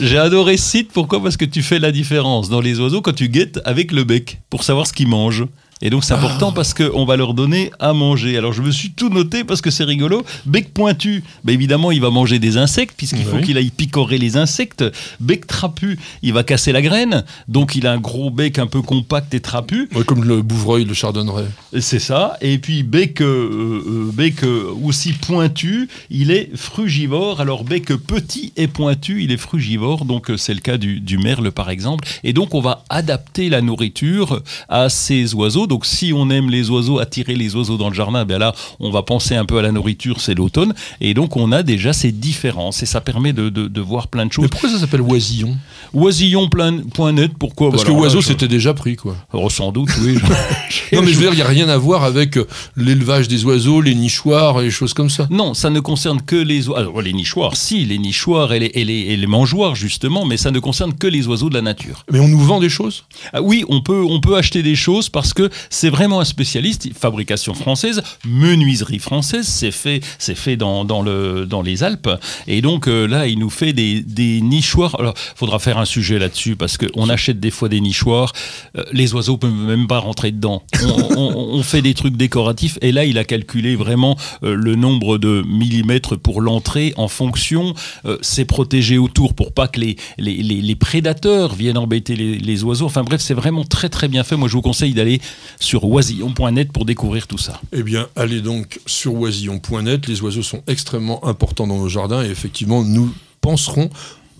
j'ai 0.00 0.18
adoré 0.18 0.56
ce 0.56 0.68
site. 0.70 0.90
Pourquoi? 0.92 1.22
Parce 1.22 1.36
que 1.36 1.44
tu 1.44 1.62
fais 1.62 1.78
la 1.78 1.92
différence 1.92 2.48
dans 2.48 2.60
les 2.60 2.80
oiseaux 2.80 3.00
quand 3.00 3.14
tu 3.14 3.28
guettes 3.28 3.60
avec 3.64 3.92
le 3.92 4.02
bec 4.04 4.40
pour 4.50 4.64
savoir 4.64 4.86
ce 4.86 4.92
qu'ils 4.92 5.08
mangent. 5.08 5.44
Et 5.82 5.88
donc 5.88 6.04
c'est 6.04 6.12
important 6.12 6.52
parce 6.52 6.74
qu'on 6.74 7.04
va 7.06 7.16
leur 7.16 7.32
donner 7.32 7.70
à 7.78 7.94
manger. 7.94 8.36
Alors 8.36 8.52
je 8.52 8.60
me 8.60 8.70
suis 8.70 8.90
tout 8.90 9.08
noté 9.08 9.44
parce 9.44 9.62
que 9.62 9.70
c'est 9.70 9.84
rigolo. 9.84 10.22
Bec 10.44 10.74
pointu, 10.74 11.24
ben 11.42 11.54
évidemment 11.54 11.90
il 11.90 12.02
va 12.02 12.10
manger 12.10 12.38
des 12.38 12.58
insectes 12.58 12.94
puisqu'il 12.96 13.24
faut 13.24 13.38
qu'il 13.38 13.56
aille 13.56 13.70
picorer 13.70 14.18
les 14.18 14.36
insectes. 14.36 14.84
Bec 15.20 15.46
trapu, 15.46 15.98
il 16.22 16.34
va 16.34 16.44
casser 16.44 16.72
la 16.72 16.82
graine. 16.82 17.24
Donc 17.48 17.76
il 17.76 17.86
a 17.86 17.92
un 17.92 17.98
gros 17.98 18.30
bec 18.30 18.58
un 18.58 18.66
peu 18.66 18.82
compact 18.82 19.32
et 19.32 19.40
trapu. 19.40 19.88
Ouais, 19.94 20.04
Comme 20.04 20.24
le 20.24 20.42
bouvreuil, 20.42 20.84
le 20.84 20.92
chardonneret. 20.92 21.46
C'est 21.78 21.98
ça. 21.98 22.36
Et 22.42 22.58
puis 22.58 22.82
bec, 22.82 23.22
euh, 23.22 23.82
euh, 23.86 24.10
bec 24.12 24.44
euh, 24.44 24.70
aussi 24.84 25.14
pointu, 25.14 25.88
il 26.10 26.30
est 26.30 26.50
frugivore. 26.56 27.40
Alors 27.40 27.64
bec 27.64 27.86
petit 27.86 28.52
et 28.56 28.68
pointu, 28.68 29.22
il 29.22 29.32
est 29.32 29.38
frugivore. 29.38 30.04
Donc 30.04 30.30
c'est 30.36 30.54
le 30.54 30.60
cas 30.60 30.76
du, 30.76 31.00
du 31.00 31.16
merle 31.16 31.52
par 31.52 31.70
exemple. 31.70 32.06
Et 32.22 32.34
donc 32.34 32.54
on 32.54 32.60
va 32.60 32.84
adapter 32.90 33.48
la 33.48 33.62
nourriture 33.62 34.42
à 34.68 34.90
ces 34.90 35.34
oiseaux. 35.34 35.66
Donc 35.70 35.86
si 35.86 36.12
on 36.14 36.28
aime 36.30 36.50
les 36.50 36.68
oiseaux, 36.68 36.98
attirer 36.98 37.34
les 37.36 37.54
oiseaux 37.56 37.78
dans 37.78 37.88
le 37.88 37.94
jardin, 37.94 38.24
ben 38.26 38.38
là 38.38 38.54
on 38.80 38.90
va 38.90 39.02
penser 39.02 39.34
un 39.36 39.44
peu 39.46 39.56
à 39.58 39.62
la 39.62 39.72
nourriture, 39.72 40.20
c'est 40.20 40.34
l'automne. 40.34 40.74
Et 41.00 41.14
donc 41.14 41.36
on 41.36 41.52
a 41.52 41.62
déjà 41.62 41.92
ces 41.92 42.12
différences 42.12 42.82
et 42.82 42.86
ça 42.86 43.00
permet 43.00 43.32
de, 43.32 43.48
de- 43.48 43.68
de 43.68 43.80
voir 43.80 44.08
plein 44.08 44.24
de 44.24 44.30
Mais 44.30 44.34
choses. 44.34 44.48
pourquoi 44.50 44.68
ça 44.68 44.78
s'appelle 44.78 45.00
oisillon? 45.02 45.56
Oisillon.net, 45.94 47.32
pourquoi? 47.38 47.70
Parce 47.70 47.84
que 47.84 47.90
oiseau, 47.90 48.20
je- 48.20 48.26
c'était 48.26 48.48
déjà 48.48 48.74
pris, 48.74 48.96
quoi. 48.96 49.16
Oh, 49.32 49.48
sans 49.48 49.72
doute, 49.72 49.90
oui. 50.02 50.18
Non, 50.92 51.02
mais 51.02 51.08
je 51.12 51.14
veux 51.14 51.22
dire, 51.22 51.32
il 51.32 51.36
n'y 51.36 51.42
a 51.42 51.46
rien 51.46 51.68
à 51.68 51.76
voir 51.78 52.02
avec 52.04 52.36
euh, 52.36 52.46
l'élevage 52.76 53.28
des 53.28 53.44
oiseaux, 53.44 53.80
les 53.80 53.94
nichoirs 53.94 54.60
et 54.60 54.64
les 54.64 54.70
choses 54.70 54.92
comme 54.92 55.08
ça. 55.10 55.26
Non, 55.30 55.54
ça 55.54 55.70
ne 55.70 55.80
concerne 55.80 56.20
que 56.20 56.36
les 56.36 56.68
oiseaux. 56.68 56.76
Alors, 56.76 57.00
les 57.02 57.12
nichoirs, 57.12 57.56
si, 57.56 57.84
les 57.84 57.98
nichoirs 57.98 58.52
et 58.52 58.58
les, 58.58 58.70
et 58.74 58.84
les- 58.84 58.92
et 59.12 59.16
les 59.16 59.26
mangeoires, 59.26 59.74
justement, 59.76 60.24
mais 60.24 60.36
ça 60.36 60.50
ne 60.50 60.58
concerne 60.58 60.92
que 60.94 61.06
les 61.06 61.26
oiseaux 61.28 61.48
de 61.48 61.54
la 61.54 61.62
nature. 61.62 62.04
Mais 62.12 62.18
on 62.20 62.28
nous 62.28 62.40
vend 62.40 62.58
des 62.60 62.68
choses? 62.68 63.04
Ah 63.32 63.40
oui, 63.42 63.64
on 63.68 63.80
peut, 63.82 64.02
on 64.08 64.20
peut 64.20 64.36
acheter 64.36 64.62
des 64.62 64.74
choses 64.76 65.08
parce 65.08 65.32
que 65.32 65.48
c'est 65.68 65.90
vraiment 65.90 66.20
un 66.20 66.24
spécialiste. 66.24 66.88
Fabrication 66.98 67.54
française, 67.54 68.02
menuiserie 68.26 68.98
française, 68.98 69.46
c'est 69.46 69.70
fait, 69.70 70.00
c'est 70.18 70.34
fait 70.34 70.56
dans, 70.56 70.84
dans, 70.84 71.02
le, 71.02 71.46
dans 71.46 71.62
les 71.62 71.82
Alpes. 71.82 72.08
Et 72.46 72.62
donc 72.62 72.88
euh, 72.88 73.06
là, 73.06 73.26
il 73.26 73.38
nous 73.38 73.50
fait 73.50 73.72
des, 73.72 74.00
des 74.00 74.40
nichoirs. 74.40 74.98
Alors, 74.98 75.14
faudra 75.36 75.58
faire 75.58 75.78
un 75.78 75.84
sujet 75.84 76.18
là-dessus 76.18 76.56
parce 76.56 76.76
qu'on 76.78 77.08
achète 77.08 77.40
des 77.40 77.50
fois 77.50 77.68
des 77.68 77.80
nichoirs. 77.80 78.32
euh, 78.76 78.84
les 78.92 79.12
oiseaux 79.14 79.36
peuvent 79.36 79.52
même 79.52 79.86
pas 79.86 79.98
rentrer 79.98 80.30
dedans. 80.32 80.62
On, 81.16 81.62
fait 81.62 81.82
des 81.82 81.94
trucs 81.94 82.16
décoratifs 82.16 82.78
et 82.80 82.90
là, 82.92 83.04
il 83.04 83.18
a 83.18 83.24
calculé 83.24 83.76
vraiment 83.76 84.16
euh, 84.42 84.54
le 84.54 84.74
nombre 84.76 85.18
de 85.18 85.44
millimètres 85.46 86.16
pour 86.16 86.40
l'entrée 86.40 86.94
en 86.96 87.08
fonction. 87.08 87.74
c'est 88.22 88.44
protégé 88.44 88.98
autour 88.98 89.34
pour 89.34 89.52
pas 89.52 89.68
que 89.68 89.80
les, 89.80 89.96
les, 90.18 90.36
les- 90.36 90.60
les 90.60 90.74
prédateurs 90.74 91.54
viennent 91.54 91.78
embêter 91.78 92.16
les, 92.16 92.38
les 92.38 92.64
oiseaux. 92.64 92.86
Enfin 92.86 93.02
bref, 93.02 93.20
c'est 93.20 93.34
vraiment 93.34 93.64
très 93.64 93.88
très 93.88 94.08
bien 94.08 94.24
fait. 94.24 94.36
Moi, 94.36 94.48
je 94.48 94.54
vous 94.54 94.62
conseille 94.62 94.94
d'aller 94.94 95.20
sur 95.58 95.84
oisillon.net 95.84 96.72
pour 96.72 96.84
découvrir 96.84 97.26
tout 97.26 97.38
ça. 97.38 97.60
Eh 97.72 97.82
bien, 97.82 98.08
allez 98.16 98.40
donc 98.40 98.80
sur 98.86 99.14
oisillon.net. 99.14 100.06
Les 100.06 100.22
oiseaux 100.22 100.42
sont 100.42 100.62
extrêmement 100.66 101.26
importants 101.26 101.66
dans 101.66 101.78
nos 101.78 101.88
jardins 101.88 102.22
et 102.22 102.30
effectivement, 102.30 102.82
nous 102.82 103.12
penserons 103.40 103.90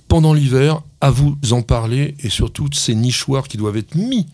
pendant 0.08 0.34
l'hiver 0.34 0.82
à 1.00 1.10
vous 1.10 1.36
en 1.52 1.62
parler 1.62 2.14
et 2.20 2.28
surtout 2.28 2.68
ces 2.72 2.94
nichoirs 2.94 3.48
qui 3.48 3.56
doivent 3.56 3.76
être 3.76 3.94
mis 3.94 4.26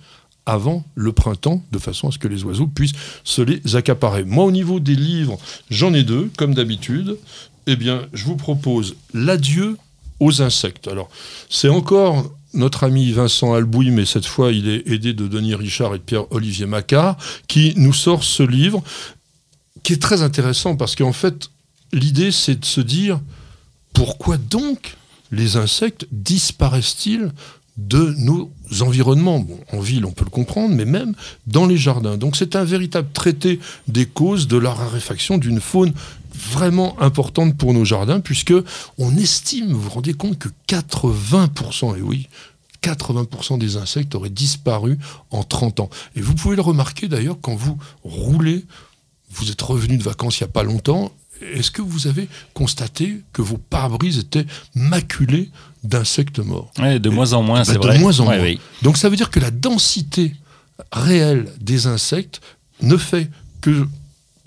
avant 0.46 0.84
le 0.94 1.12
printemps, 1.12 1.62
de 1.72 1.78
façon 1.78 2.08
à 2.08 2.12
ce 2.12 2.18
que 2.18 2.28
les 2.28 2.44
oiseaux 2.44 2.68
puissent 2.68 2.94
se 3.24 3.42
les 3.42 3.74
accaparer. 3.74 4.24
Moi, 4.24 4.44
au 4.44 4.52
niveau 4.52 4.80
des 4.80 4.94
livres, 4.94 5.38
j'en 5.70 5.92
ai 5.92 6.04
deux, 6.04 6.30
comme 6.36 6.54
d'habitude. 6.54 7.18
Eh 7.66 7.74
bien, 7.74 8.06
je 8.12 8.24
vous 8.24 8.36
propose 8.36 8.94
L'adieu 9.12 9.76
aux 10.20 10.40
insectes. 10.40 10.88
Alors, 10.88 11.08
c'est 11.50 11.68
encore 11.68 12.30
notre 12.56 12.84
ami 12.84 13.12
Vincent 13.12 13.54
Albouy, 13.54 13.90
mais 13.90 14.06
cette 14.06 14.26
fois, 14.26 14.52
il 14.52 14.68
est 14.68 14.88
aidé 14.88 15.12
de 15.12 15.28
Denis 15.28 15.54
Richard 15.54 15.94
et 15.94 15.98
de 15.98 16.02
Pierre-Olivier 16.02 16.66
Macquart, 16.66 17.16
qui 17.46 17.74
nous 17.76 17.92
sort 17.92 18.24
ce 18.24 18.42
livre, 18.42 18.82
qui 19.82 19.92
est 19.92 20.02
très 20.02 20.22
intéressant, 20.22 20.76
parce 20.76 20.96
qu'en 20.96 21.12
fait, 21.12 21.50
l'idée, 21.92 22.32
c'est 22.32 22.60
de 22.60 22.64
se 22.64 22.80
dire, 22.80 23.20
pourquoi 23.92 24.36
donc 24.36 24.96
les 25.30 25.56
insectes 25.56 26.06
disparaissent-ils 26.12 27.30
de 27.76 28.14
nos 28.18 28.50
environnements? 28.80 29.46
En 29.72 29.80
ville, 29.80 30.06
on 30.06 30.12
peut 30.12 30.24
le 30.24 30.30
comprendre, 30.30 30.74
mais 30.74 30.86
même 30.86 31.14
dans 31.46 31.66
les 31.66 31.76
jardins. 31.76 32.16
Donc 32.16 32.36
c'est 32.36 32.56
un 32.56 32.64
véritable 32.64 33.08
traité 33.12 33.60
des 33.86 34.06
causes 34.06 34.48
de 34.48 34.56
la 34.56 34.72
raréfaction 34.72 35.38
d'une 35.38 35.60
faune 35.60 35.92
vraiment 36.36 37.00
importante 37.00 37.56
pour 37.56 37.72
nos 37.74 37.84
jardins, 37.84 38.20
puisque 38.20 38.54
on 38.98 39.16
estime, 39.16 39.72
vous 39.72 39.80
vous 39.82 39.90
rendez 39.90 40.14
compte, 40.14 40.38
que 40.38 40.48
80%, 40.68 41.96
et 41.98 42.02
oui, 42.02 42.28
80% 42.82 43.58
des 43.58 43.76
insectes 43.76 44.14
auraient 44.14 44.30
disparu 44.30 44.98
en 45.30 45.42
30 45.42 45.80
ans. 45.80 45.90
Et 46.14 46.20
vous 46.20 46.34
pouvez 46.34 46.56
le 46.56 46.62
remarquer 46.62 47.08
d'ailleurs 47.08 47.38
quand 47.40 47.54
vous 47.56 47.78
roulez, 48.04 48.64
vous 49.30 49.50
êtes 49.50 49.62
revenu 49.62 49.96
de 49.98 50.02
vacances 50.02 50.38
il 50.40 50.44
n'y 50.44 50.48
a 50.50 50.52
pas 50.52 50.62
longtemps, 50.62 51.10
est-ce 51.52 51.70
que 51.70 51.82
vous 51.82 52.06
avez 52.06 52.28
constaté 52.54 53.20
que 53.32 53.42
vos 53.42 53.58
pare-brises 53.58 54.18
étaient 54.18 54.46
maculés 54.74 55.50
d'insectes 55.84 56.38
morts? 56.38 56.70
Ouais, 56.78 56.98
de 56.98 57.10
moins 57.10 57.32
en 57.34 57.42
moins, 57.42 57.58
Bah, 57.58 57.64
c'est 57.66 57.74
de 57.74 57.78
vrai. 57.78 57.98
moins 57.98 58.18
en 58.20 58.26
Ouais, 58.28 58.36
moins. 58.38 58.44
oui. 58.44 58.60
Donc 58.82 58.96
ça 58.96 59.08
veut 59.08 59.16
dire 59.16 59.30
que 59.30 59.40
la 59.40 59.50
densité 59.50 60.34
réelle 60.92 61.52
des 61.60 61.86
insectes 61.86 62.40
ne 62.82 62.96
fait 62.96 63.30
que 63.60 63.86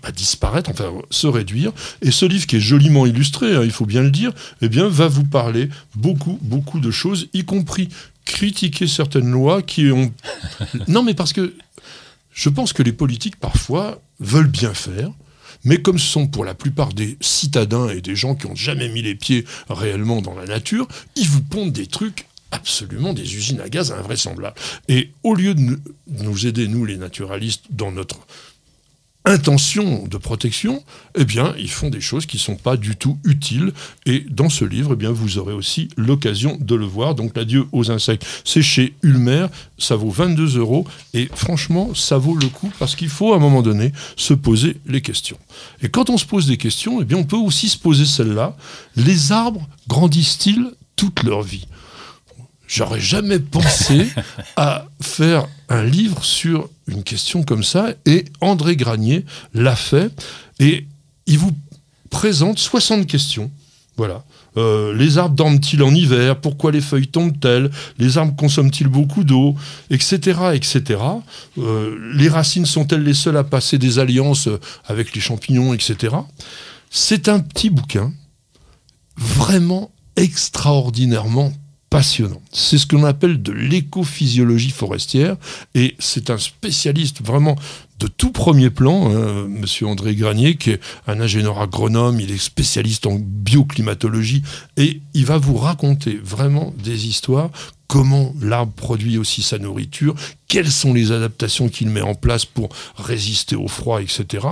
bah, 0.01 0.11
disparaître, 0.11 0.69
enfin 0.69 0.91
se 1.09 1.27
réduire. 1.27 1.71
Et 2.01 2.11
ce 2.11 2.25
livre 2.25 2.47
qui 2.47 2.57
est 2.57 2.61
joliment 2.61 3.05
illustré, 3.05 3.55
hein, 3.55 3.61
il 3.63 3.71
faut 3.71 3.85
bien 3.85 4.01
le 4.01 4.11
dire, 4.11 4.31
eh 4.61 4.69
bien 4.69 4.87
va 4.87 5.07
vous 5.07 5.25
parler 5.25 5.69
beaucoup, 5.95 6.39
beaucoup 6.41 6.79
de 6.79 6.91
choses, 6.91 7.27
y 7.33 7.43
compris 7.45 7.89
critiquer 8.25 8.87
certaines 8.87 9.31
lois 9.31 9.61
qui 9.61 9.91
ont... 9.91 10.13
non 10.87 11.03
mais 11.03 11.13
parce 11.13 11.33
que 11.33 11.53
je 12.31 12.49
pense 12.49 12.73
que 12.73 12.83
les 12.83 12.93
politiques 12.93 13.37
parfois 13.37 14.01
veulent 14.19 14.47
bien 14.47 14.73
faire, 14.73 15.11
mais 15.63 15.81
comme 15.81 15.99
ce 15.99 16.07
sont 16.07 16.27
pour 16.27 16.45
la 16.45 16.53
plupart 16.53 16.93
des 16.93 17.17
citadins 17.19 17.89
et 17.89 18.01
des 18.01 18.15
gens 18.15 18.35
qui 18.35 18.45
ont 18.45 18.55
jamais 18.55 18.89
mis 18.89 19.01
les 19.01 19.15
pieds 19.15 19.45
réellement 19.69 20.21
dans 20.21 20.35
la 20.35 20.45
nature, 20.45 20.87
ils 21.15 21.27
vous 21.27 21.41
pondent 21.41 21.73
des 21.73 21.87
trucs 21.87 22.27
absolument 22.51 23.13
des 23.13 23.35
usines 23.35 23.61
à 23.61 23.69
gaz 23.69 23.91
invraisemblables. 23.91 24.55
Et 24.87 25.11
au 25.23 25.35
lieu 25.35 25.53
de 25.53 25.79
nous 26.07 26.47
aider, 26.47 26.67
nous 26.67 26.85
les 26.85 26.97
naturalistes, 26.97 27.65
dans 27.69 27.91
notre 27.91 28.19
intention 29.29 30.07
de 30.07 30.17
protection, 30.17 30.83
eh 31.15 31.23
bien, 31.23 31.53
ils 31.57 31.69
font 31.69 31.89
des 31.89 32.01
choses 32.01 32.25
qui 32.25 32.37
ne 32.37 32.41
sont 32.41 32.55
pas 32.55 32.77
du 32.77 32.95
tout 32.95 33.17
utiles. 33.23 33.73
Et 34.05 34.25
dans 34.29 34.49
ce 34.49 34.65
livre, 34.65 34.91
eh 34.93 34.95
bien, 34.95 35.11
vous 35.11 35.37
aurez 35.37 35.53
aussi 35.53 35.87
l'occasion 35.97 36.57
de 36.59 36.75
le 36.75 36.85
voir. 36.85 37.15
Donc, 37.15 37.37
l'adieu 37.37 37.65
aux 37.71 37.91
insectes, 37.91 38.25
c'est 38.43 38.63
chez 38.63 38.95
Ulmer. 39.03 39.47
Ça 39.77 39.95
vaut 39.95 40.09
22 40.09 40.57
euros. 40.57 40.85
Et 41.13 41.29
franchement, 41.35 41.93
ça 41.93 42.17
vaut 42.17 42.35
le 42.35 42.47
coup 42.47 42.71
parce 42.79 42.95
qu'il 42.95 43.09
faut, 43.09 43.33
à 43.33 43.37
un 43.37 43.39
moment 43.39 43.61
donné, 43.61 43.93
se 44.15 44.33
poser 44.33 44.77
les 44.87 45.01
questions. 45.01 45.37
Et 45.81 45.89
quand 45.89 46.09
on 46.09 46.17
se 46.17 46.25
pose 46.25 46.47
des 46.47 46.57
questions, 46.57 47.01
eh 47.01 47.05
bien, 47.05 47.17
on 47.17 47.23
peut 47.23 47.37
aussi 47.37 47.69
se 47.69 47.77
poser 47.77 48.05
celle-là. 48.05 48.57
Les 48.95 49.31
arbres 49.31 49.67
grandissent-ils 49.87 50.71
toute 50.95 51.23
leur 51.23 51.43
vie? 51.43 51.65
J'aurais 52.69 52.99
jamais 52.99 53.39
pensé 53.39 54.07
à 54.55 54.85
faire 55.01 55.47
un 55.69 55.83
livre 55.83 56.23
sur 56.23 56.69
une 56.87 57.03
question 57.03 57.41
comme 57.41 57.63
ça, 57.63 57.89
et 58.05 58.25
André 58.41 58.75
Granier 58.75 59.25
l'a 59.55 59.75
fait, 59.75 60.11
et 60.59 60.85
il 61.25 61.39
vous 61.39 61.51
présente 62.11 62.59
60 62.59 63.07
questions. 63.07 63.49
Voilà. 63.97 64.23
Euh, 64.55 64.93
les 64.93 65.17
arbres 65.17 65.35
dorment-ils 65.35 65.81
en 65.81 65.93
hiver? 65.93 66.39
Pourquoi 66.39 66.71
les 66.71 66.79
feuilles 66.79 67.07
tombent-elles? 67.07 67.71
Les 67.97 68.19
arbres 68.19 68.35
consomment-ils 68.35 68.87
beaucoup 68.87 69.23
d'eau? 69.23 69.55
Etc. 69.89 70.39
etc. 70.53 71.01
Euh, 71.57 71.97
les 72.13 72.29
racines 72.29 72.67
sont-elles 72.67 73.03
les 73.03 73.15
seules 73.15 73.37
à 73.37 73.43
passer 73.43 73.79
des 73.79 73.97
alliances 73.97 74.47
avec 74.85 75.15
les 75.15 75.21
champignons 75.21 75.73
Etc. 75.73 76.15
C'est 76.91 77.29
un 77.29 77.39
petit 77.39 77.71
bouquin 77.71 78.13
vraiment 79.17 79.91
extraordinairement 80.15 81.51
passionnant. 81.89 82.41
C'est 82.51 82.77
ce 82.77 82.85
qu'on 82.85 83.03
appelle 83.03 83.41
de 83.41 83.51
l'écophysiologie 83.51 84.69
forestière 84.69 85.37
et 85.75 85.95
c'est 85.99 86.29
un 86.29 86.37
spécialiste 86.37 87.21
vraiment 87.23 87.55
de 87.99 88.07
tout 88.07 88.31
premier 88.31 88.69
plan, 88.69 89.11
hein, 89.11 89.47
monsieur 89.49 89.87
André 89.87 90.15
Granier, 90.15 90.55
qui 90.55 90.71
est 90.71 90.79
un 91.07 91.19
ingénieur 91.19 91.59
agronome, 91.61 92.19
il 92.19 92.31
est 92.31 92.37
spécialiste 92.37 93.07
en 93.07 93.17
bioclimatologie 93.19 94.43
et 94.77 95.01
il 95.13 95.25
va 95.25 95.37
vous 95.37 95.57
raconter 95.57 96.19
vraiment 96.23 96.73
des 96.81 97.07
histoires 97.07 97.49
comment 97.87 98.33
l'arbre 98.39 98.71
produit 98.71 99.17
aussi 99.17 99.41
sa 99.41 99.57
nourriture, 99.57 100.15
quelles 100.47 100.71
sont 100.71 100.93
les 100.93 101.11
adaptations 101.11 101.69
qu'il 101.69 101.89
met 101.89 102.01
en 102.01 102.13
place 102.13 102.45
pour 102.45 102.69
résister 102.95 103.55
au 103.55 103.67
froid, 103.67 103.99
etc. 103.99 104.47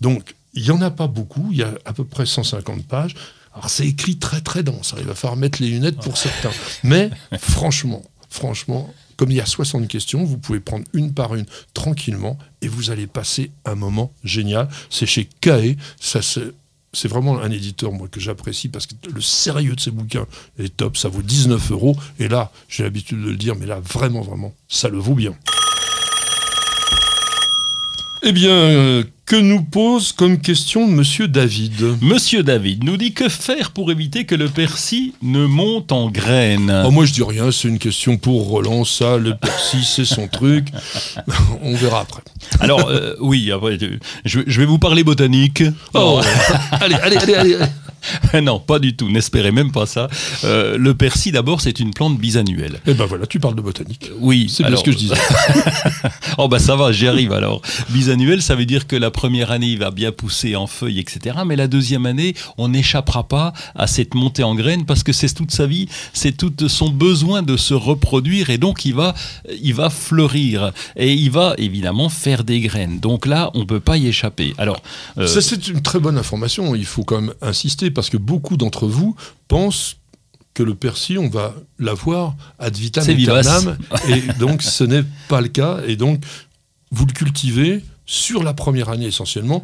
Donc, 0.00 0.34
il 0.54 0.62
n'y 0.62 0.70
en 0.70 0.82
a 0.82 0.90
pas 0.90 1.06
beaucoup, 1.06 1.48
il 1.50 1.56
y 1.56 1.62
a 1.62 1.72
à 1.86 1.94
peu 1.94 2.04
près 2.04 2.26
150 2.26 2.86
pages. 2.86 3.14
Alors 3.54 3.68
c'est 3.68 3.86
écrit 3.86 4.16
très 4.16 4.40
très 4.40 4.62
dense, 4.62 4.94
hein. 4.94 4.98
il 5.00 5.06
va 5.06 5.14
falloir 5.14 5.36
mettre 5.36 5.60
les 5.60 5.68
lunettes 5.68 6.00
pour 6.00 6.16
certains. 6.16 6.50
Mais 6.84 7.10
franchement, 7.38 8.02
franchement, 8.30 8.92
comme 9.16 9.30
il 9.30 9.36
y 9.36 9.40
a 9.40 9.46
60 9.46 9.86
questions, 9.88 10.24
vous 10.24 10.38
pouvez 10.38 10.60
prendre 10.60 10.84
une 10.94 11.12
par 11.12 11.34
une 11.34 11.44
tranquillement 11.74 12.38
et 12.62 12.68
vous 12.68 12.90
allez 12.90 13.06
passer 13.06 13.50
un 13.64 13.74
moment 13.74 14.12
génial. 14.24 14.68
C'est 14.90 15.06
chez 15.06 15.28
CAE, 15.40 15.76
ça 16.00 16.22
c'est 16.22 16.52
c'est 16.94 17.08
vraiment 17.08 17.40
un 17.40 17.50
éditeur 17.50 17.90
moi 17.90 18.06
que 18.08 18.20
j'apprécie 18.20 18.68
parce 18.68 18.86
que 18.86 18.94
le 19.12 19.20
sérieux 19.20 19.74
de 19.74 19.80
ces 19.80 19.90
bouquins 19.90 20.26
est 20.58 20.76
top, 20.76 20.96
ça 20.96 21.08
vaut 21.08 21.22
19 21.22 21.70
euros 21.72 21.96
et 22.18 22.28
là 22.28 22.52
j'ai 22.68 22.82
l'habitude 22.82 23.18
de 23.18 23.30
le 23.30 23.36
dire 23.36 23.56
mais 23.56 23.66
là 23.66 23.80
vraiment 23.80 24.20
vraiment 24.20 24.54
ça 24.68 24.88
le 24.88 24.98
vaut 24.98 25.14
bien. 25.14 25.34
Eh 28.24 28.30
bien, 28.30 28.50
euh, 28.50 29.04
que 29.26 29.34
nous 29.34 29.62
pose 29.62 30.12
comme 30.12 30.38
question 30.38 30.86
Monsieur 30.86 31.26
David 31.26 31.96
Monsieur 32.00 32.44
David 32.44 32.84
nous 32.84 32.96
dit 32.96 33.12
que 33.12 33.28
faire 33.28 33.72
pour 33.72 33.90
éviter 33.90 34.26
que 34.26 34.36
le 34.36 34.48
persil 34.48 35.12
ne 35.22 35.46
monte 35.46 35.90
en 35.90 36.08
graines 36.08 36.84
oh, 36.86 36.92
Moi 36.92 37.04
je 37.04 37.12
dis 37.12 37.24
rien, 37.24 37.50
c'est 37.50 37.66
une 37.66 37.80
question 37.80 38.18
pour 38.18 38.46
Roland, 38.46 38.84
ça, 38.84 39.16
le 39.16 39.36
persil 39.36 39.82
c'est 39.84 40.04
son 40.04 40.28
truc, 40.28 40.66
on 41.62 41.74
verra 41.74 42.02
après. 42.02 42.22
Alors 42.60 42.88
euh, 42.88 43.14
oui, 43.20 43.50
après, 43.50 43.76
je, 44.24 44.40
je, 44.46 44.60
vais 44.60 44.66
vous 44.66 44.78
parler 44.78 45.02
botanique. 45.02 45.64
Oh, 45.94 46.20
allez, 46.70 46.94
allez, 46.94 47.16
allez, 47.16 47.34
allez. 47.34 47.56
non, 48.42 48.58
pas 48.58 48.78
du 48.78 48.96
tout. 48.96 49.10
N'espérez 49.10 49.52
même 49.52 49.72
pas 49.72 49.86
ça. 49.86 50.08
Euh, 50.44 50.76
le 50.78 50.94
persil, 50.94 51.32
d'abord, 51.32 51.60
c'est 51.60 51.80
une 51.80 51.92
plante 51.92 52.18
bisannuelle. 52.18 52.80
Eh 52.86 52.94
ben 52.94 53.06
voilà, 53.06 53.26
tu 53.26 53.40
parles 53.40 53.54
de 53.54 53.60
botanique. 53.60 54.10
Oui. 54.20 54.46
C'est 54.48 54.64
bien 54.64 54.76
ce 54.76 54.84
que 54.84 54.92
je 54.92 54.98
disais. 54.98 55.14
oh 56.38 56.48
bah 56.48 56.58
ça 56.58 56.76
va, 56.76 56.92
j'y 56.92 57.06
arrive 57.06 57.32
alors. 57.32 57.62
Bisannuel, 57.90 58.42
ça 58.42 58.54
veut 58.54 58.66
dire 58.66 58.86
que 58.86 58.96
la 58.96 59.10
première 59.10 59.50
année, 59.50 59.68
il 59.68 59.78
va 59.78 59.90
bien 59.90 60.12
pousser 60.12 60.56
en 60.56 60.66
feuilles, 60.66 60.98
etc. 60.98 61.36
Mais 61.46 61.56
la 61.56 61.68
deuxième 61.68 62.06
année, 62.06 62.34
on 62.58 62.68
n'échappera 62.68 63.28
pas 63.28 63.52
à 63.74 63.86
cette 63.86 64.14
montée 64.14 64.42
en 64.42 64.54
graines 64.54 64.84
parce 64.84 65.02
que 65.02 65.12
c'est 65.12 65.32
toute 65.32 65.50
sa 65.50 65.66
vie, 65.66 65.88
c'est 66.12 66.36
tout 66.36 66.52
son 66.68 66.90
besoin 66.90 67.42
de 67.42 67.56
se 67.56 67.74
reproduire 67.74 68.50
et 68.50 68.58
donc 68.58 68.84
il 68.84 68.94
va, 68.94 69.14
il 69.62 69.74
va 69.74 69.88
fleurir 69.90 70.72
et 70.96 71.12
il 71.12 71.30
va 71.30 71.54
évidemment 71.58 72.08
faire 72.08 72.44
des 72.44 72.60
graines. 72.60 73.00
Donc 73.00 73.26
là, 73.26 73.50
on 73.54 73.64
peut 73.64 73.80
pas 73.80 73.96
y 73.96 74.06
échapper. 74.08 74.54
Alors, 74.58 74.80
euh, 75.18 75.26
ça 75.26 75.40
c'est 75.40 75.68
une 75.68 75.82
très 75.82 75.98
bonne 75.98 76.18
information. 76.18 76.74
Il 76.74 76.84
faut 76.84 77.04
quand 77.04 77.20
même 77.20 77.34
insister 77.40 77.90
parce 77.92 78.10
que 78.10 78.16
beaucoup 78.16 78.56
d'entre 78.56 78.86
vous 78.86 79.14
pensent 79.48 79.96
que 80.54 80.62
le 80.62 80.74
persil, 80.74 81.18
on 81.18 81.28
va 81.28 81.54
l'avoir 81.78 82.34
ad 82.58 82.76
vitam 82.76 83.08
aeternam, 83.08 83.78
et 84.08 84.20
donc 84.38 84.62
ce 84.62 84.84
n'est 84.84 85.04
pas 85.28 85.40
le 85.40 85.48
cas. 85.48 85.80
Et 85.86 85.96
donc, 85.96 86.22
vous 86.90 87.06
le 87.06 87.12
cultivez 87.12 87.82
sur 88.04 88.42
la 88.42 88.52
première 88.52 88.90
année 88.90 89.06
essentiellement, 89.06 89.62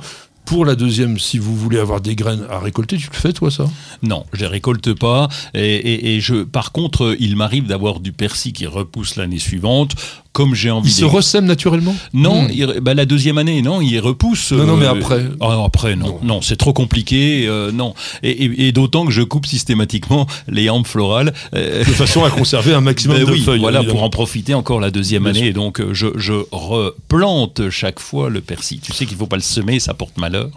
pour 0.49 0.65
la 0.65 0.77
deuxième, 0.77 1.19
si 1.19 1.37
vous 1.39 1.55
voulez 1.55 1.79
avoir 1.79 2.01
des 2.01 2.17
graines 2.17 2.47
à 2.49 2.59
récolter, 2.59 2.97
tu 2.97 3.11
le 3.13 3.17
fais 3.17 3.35
toi 3.35 3.51
ça? 3.51 3.67
Non, 4.03 4.25
je 4.33 4.41
les 4.41 4.47
récolte 4.47 4.95
pas. 4.95 5.29
Et, 5.53 6.21
je, 6.23 6.43
par 6.43 6.73
contre, 6.73 7.15
il 7.21 7.37
m'arrive 7.37 7.67
d'avoir 7.67 8.01
du 8.01 8.13
persil 8.13 8.55
qui 8.55 8.67
repousse 8.67 9.17
l'année 9.17 9.39
suivante 9.39 9.95
comme 10.39 10.55
j'ai 10.55 10.71
envie. 10.71 10.89
Il 10.89 10.95
se 10.95 11.05
ressème 11.05 11.47
naturellement 11.47 11.97
Non, 12.15 12.45
hmm. 12.45 12.79
bah, 12.81 12.95
la 12.95 13.07
deuxième 13.07 13.39
année, 13.39 13.61
non, 13.61 13.81
il 13.81 13.99
repousse. 13.99 14.53
Non, 14.53 14.67
non, 14.67 14.77
mais 14.77 14.87
euh, 14.87 14.93
après. 14.93 15.25
Ah, 15.41 15.65
après, 15.67 15.97
non, 15.97 16.21
non, 16.23 16.43
c'est 16.43 16.55
trop 16.55 16.73
compliqué, 16.73 17.47
euh, 17.49 17.73
non. 17.73 17.93
Et, 18.23 18.71
d'autant 18.71 19.05
que 19.05 19.11
je 19.11 19.23
coupe 19.23 19.47
systématiquement 19.47 20.29
les 20.47 20.71
hampes 20.71 20.87
florales. 20.87 21.35
Euh, 21.57 21.81
de 21.81 21.91
façon 21.91 22.23
à 22.23 22.31
conserver 22.31 22.73
un 22.73 22.81
maximum 22.81 23.17
ben 23.17 23.27
de 23.27 23.35
feuilles. 23.35 23.59
Voilà, 23.59 23.83
pour 23.83 24.05
en 24.05 24.11
profiter 24.11 24.55
encore 24.55 24.79
la 24.79 24.93
deuxième 24.93 25.27
année. 25.27 25.47
Et 25.47 25.53
donc, 25.53 25.83
je, 25.93 26.07
je, 26.15 26.35
replante 26.53 27.69
chaque 27.71 27.99
fois 27.99 28.31
le 28.31 28.41
persil. 28.41 28.79
Tu 28.79 28.93
sais 28.93 29.07
qu'il 29.07 29.17
ne 29.17 29.19
faut 29.19 29.27
pas 29.27 29.35
le 29.35 29.43
semer, 29.43 29.81
ça 29.81 29.93
porte 29.93 30.19
malheur. 30.19 30.51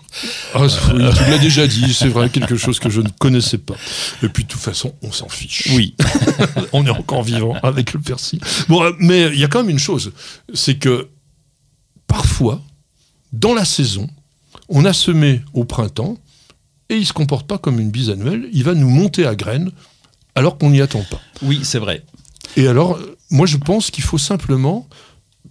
Ah, 0.54 0.68
tu 0.68 0.96
l'as 1.00 1.38
déjà 1.42 1.66
dit, 1.66 1.92
c'est 1.92 2.10
vrai, 2.10 2.30
quelque 2.30 2.56
chose 2.56 2.78
que 2.78 2.92
je 2.92 3.02
ne 3.02 3.10
connaissais 3.18 3.58
pas. 3.58 3.76
Et 4.22 4.30
puis, 4.30 4.44
de 4.44 4.50
toute 4.50 4.62
façon, 4.62 4.94
on 5.02 5.12
s'en 5.12 5.28
fiche. 5.28 5.70
Oui. 5.74 5.96
on 6.72 6.86
est 6.86 6.92
encore 6.92 7.24
vivant 7.24 7.56
avec 7.64 7.94
le 7.94 8.00
persil. 8.00 8.40
Bon, 8.70 8.84
mais 9.00 9.32
il 9.34 9.40
y 9.40 9.44
a 9.44 9.48
quand 9.48 9.64
même 9.64 9.71
une 9.72 9.80
chose, 9.80 10.12
c'est 10.54 10.78
que 10.78 11.10
parfois, 12.08 12.62
dans 13.34 13.54
la 13.54 13.66
saison, 13.66 14.08
on 14.70 14.86
a 14.86 14.94
semé 14.94 15.42
au 15.54 15.66
printemps 15.66 16.18
et 16.90 16.96
il 16.96 17.02
ne 17.02 17.06
se 17.06 17.14
comporte 17.14 17.48
pas 17.48 17.58
comme 17.58 17.80
une 17.80 17.90
bise 17.90 18.10
annuelle, 18.10 18.50
il 18.52 18.64
va 18.64 18.74
nous 18.74 18.90
monter 18.90 19.26
à 19.26 19.36
graines 19.36 19.72
alors 20.36 20.58
qu'on 20.58 20.70
n'y 20.70 20.82
attend 20.82 21.04
pas. 21.10 21.22
Oui, 21.42 21.62
c'est 21.64 21.80
vrai. 21.80 22.04
Et 22.58 22.68
alors, 22.68 23.00
moi 23.30 23.46
je 23.46 23.58
pense 23.58 23.92
qu'il 23.92 24.04
faut 24.04 24.18
simplement 24.18 24.88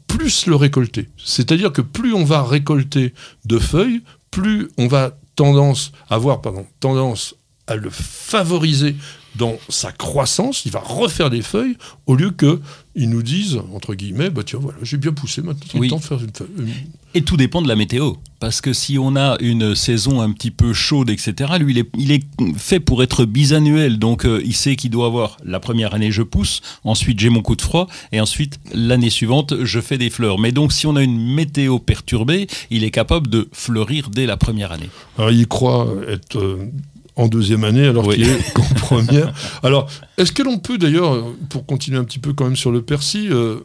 plus 0.06 0.46
le 0.46 0.56
récolter. 0.56 1.08
C'est-à-dire 1.16 1.72
que 1.72 1.82
plus 1.82 2.12
on 2.12 2.24
va 2.24 2.42
récolter 2.42 3.14
de 3.44 3.58
feuilles, 3.58 4.02
plus 4.30 4.68
on 4.76 4.86
va 4.86 5.16
tendance 5.36 5.92
avoir 6.08 6.42
pardon, 6.42 6.66
tendance 6.80 7.34
à 7.66 7.76
le 7.76 7.88
favoriser 7.90 8.96
dans 9.36 9.58
sa 9.68 9.92
croissance, 9.92 10.64
il 10.64 10.72
va 10.72 10.80
refaire 10.80 11.30
des 11.30 11.42
feuilles 11.42 11.76
au 12.06 12.14
lieu 12.14 12.30
que 12.30 12.60
ils 12.96 13.08
nous 13.08 13.22
disent 13.22 13.60
entre 13.72 13.94
guillemets 13.94 14.30
bah 14.30 14.42
tiens 14.44 14.58
voilà 14.60 14.78
j'ai 14.82 14.96
bien 14.96 15.12
poussé 15.12 15.42
maintenant 15.42 15.64
c'est 15.70 15.78
le 15.78 15.88
temps 15.88 15.98
de 15.98 16.02
faire 16.02 16.20
une 16.20 16.32
feuille. 16.34 16.74
Et 17.14 17.22
tout 17.22 17.36
dépend 17.36 17.62
de 17.62 17.68
la 17.68 17.76
météo 17.76 18.14
parce 18.40 18.60
que 18.60 18.72
si 18.72 18.98
on 18.98 19.14
a 19.14 19.36
une 19.40 19.76
saison 19.76 20.20
un 20.20 20.32
petit 20.32 20.50
peu 20.50 20.72
chaude 20.72 21.08
etc 21.08 21.52
lui 21.60 21.72
il 21.72 21.78
est, 21.78 21.88
il 21.96 22.10
est 22.10 22.24
fait 22.56 22.80
pour 22.80 23.04
être 23.04 23.24
bisannuel 23.24 24.00
donc 24.00 24.24
euh, 24.24 24.42
il 24.44 24.54
sait 24.54 24.74
qu'il 24.74 24.90
doit 24.90 25.06
avoir 25.06 25.36
la 25.44 25.60
première 25.60 25.94
année 25.94 26.10
je 26.10 26.22
pousse 26.22 26.62
ensuite 26.82 27.20
j'ai 27.20 27.30
mon 27.30 27.42
coup 27.42 27.54
de 27.54 27.62
froid 27.62 27.86
et 28.10 28.20
ensuite 28.20 28.58
l'année 28.74 29.10
suivante 29.10 29.54
je 29.62 29.80
fais 29.80 29.96
des 29.96 30.10
fleurs 30.10 30.40
mais 30.40 30.50
donc 30.50 30.72
si 30.72 30.88
on 30.88 30.96
a 30.96 31.02
une 31.02 31.32
météo 31.34 31.78
perturbée 31.78 32.48
il 32.70 32.82
est 32.82 32.90
capable 32.90 33.28
de 33.28 33.48
fleurir 33.52 34.10
dès 34.10 34.26
la 34.26 34.36
première 34.36 34.72
année. 34.72 34.90
Alors 35.16 35.30
il 35.30 35.46
croit 35.46 35.86
être 36.08 36.38
euh, 36.38 36.70
en 37.16 37.28
deuxième 37.28 37.64
année 37.64 37.86
alors 37.86 38.12
qu'il 38.12 38.22
est 38.22 38.58
en 38.58 38.74
première. 38.74 39.32
Alors, 39.62 39.88
est-ce 40.16 40.32
que 40.32 40.42
l'on 40.42 40.58
peut 40.58 40.78
d'ailleurs, 40.78 41.24
pour 41.48 41.66
continuer 41.66 41.98
un 41.98 42.04
petit 42.04 42.18
peu 42.18 42.32
quand 42.32 42.44
même 42.44 42.56
sur 42.56 42.70
le 42.70 42.82
persil, 42.82 43.32
euh, 43.32 43.60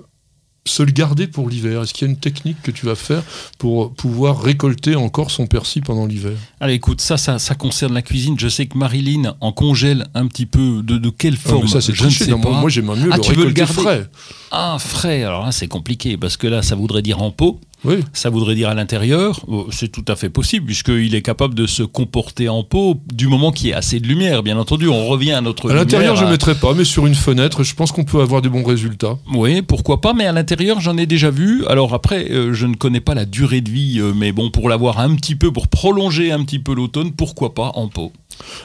se 0.68 0.84
le 0.84 0.92
garder 0.92 1.28
pour 1.28 1.50
l'hiver? 1.50 1.82
Est-ce 1.82 1.94
qu'il 1.94 2.08
y 2.08 2.10
a 2.10 2.12
une 2.12 2.20
technique 2.20 2.62
que 2.64 2.72
tu 2.72 2.86
vas 2.86 2.96
faire 2.96 3.24
pour 3.58 3.94
pouvoir 3.94 4.42
récolter 4.42 4.96
encore 4.96 5.32
son 5.32 5.48
persil 5.48 5.84
pendant 5.84 6.06
l'hiver? 6.06 6.34
Allez, 6.60 6.74
écoute, 6.74 7.02
ça, 7.02 7.18
ça, 7.18 7.40
ça, 7.40 7.56
concerne 7.56 7.94
la 7.94 8.02
cuisine. 8.02 8.36
Je 8.40 8.48
sais 8.48 8.66
que 8.66 8.78
Marilyn 8.78 9.36
en 9.42 9.52
congèle 9.52 10.08
un 10.14 10.28
petit 10.28 10.46
peu. 10.46 10.82
De, 10.84 10.98
de 10.98 11.10
quelle 11.10 11.38
ah, 11.46 11.50
forme 11.50 11.68
Ça, 11.68 11.82
c'est 11.82 11.94
je 11.94 12.06
ne 12.06 12.10
sais 12.10 12.32
pas. 12.32 12.50
Moi, 12.50 12.70
j'aimerais 12.70 13.00
mieux 13.00 13.10
ah, 13.12 13.18
le 13.18 13.22
tu 13.22 13.30
récolter 13.32 13.62
veux 13.62 13.68
le 13.68 13.74
frais. 13.74 14.10
Ah, 14.52 14.78
frais. 14.80 15.24
Alors 15.24 15.46
là, 15.46 15.52
c'est 15.52 15.68
compliqué 15.68 16.18
parce 16.18 16.38
que 16.38 16.48
là, 16.48 16.62
ça 16.62 16.76
voudrait 16.76 17.02
dire 17.02 17.22
en 17.22 17.32
pot. 17.32 17.60
Oui. 17.86 18.04
Ça 18.14 18.30
voudrait 18.30 18.56
dire 18.56 18.70
à 18.70 18.74
l'intérieur, 18.74 19.40
oh, 19.48 19.68
c'est 19.72 19.90
tout 19.90 20.06
à 20.08 20.16
fait 20.16 20.30
possible, 20.30 20.66
puisqu'il 20.66 21.14
est 21.16 21.22
capable 21.22 21.54
de 21.54 21.68
se 21.68 21.84
comporter 21.84 22.50
en 22.50 22.64
pot 22.64 23.00
du 23.14 23.28
moment 23.28 23.52
qu'il 23.52 23.70
y 23.70 23.74
a 23.74 23.78
assez 23.78 24.00
de 24.00 24.08
lumière, 24.08 24.44
bien 24.44 24.58
entendu. 24.58 24.88
On 24.88 25.08
revient 25.08 25.34
à 25.34 25.42
notre. 25.42 25.72
À 25.72 25.76
l'intérieur, 25.76 26.16
je 26.16 26.26
ne 26.26 26.32
mettrais 26.32 26.56
pas, 26.56 26.74
mais 26.74 26.84
sur 26.84 27.06
une 27.06 27.16
fenêtre, 27.16 27.64
je 27.64 27.76
pense 27.76 27.92
qu'on 27.92 28.04
peut 28.04 28.22
avoir 28.22 28.42
des 28.42 28.50
bons 28.50 28.64
résultats. 28.64 29.18
Oui, 29.34 29.62
pourquoi 29.62 30.02
pas, 30.02 30.14
mais 30.14 30.26
à 30.26 30.32
l'intérieur, 30.32 30.80
j'en 30.80 30.98
ai 30.98 31.06
déjà 31.06 31.30
vu. 31.30 31.66
Alors 31.68 31.94
après, 31.94 32.32
euh, 32.32 32.54
je 32.54 32.66
ne 32.66 32.76
connais 32.76 33.02
pas 33.02 33.14
la 33.14 33.26
durée 33.26 33.62
de 33.62 33.70
vie, 33.70 34.00
euh, 34.00 34.14
mais 34.16 34.32
bon, 34.32 34.50
pour 34.50 34.70
l'avoir 34.70 35.00
un 35.00 35.16
petit 35.16 35.36
peu, 35.36 35.52
pour 35.52 35.68
prolonger 35.68 36.32
un 36.32 36.44
petit 36.44 36.60
peu 36.60 36.74
l'automne, 36.74 37.12
pourquoi 37.12 37.54
pas 37.54 37.72
en 37.76 37.88
pot? 37.88 38.12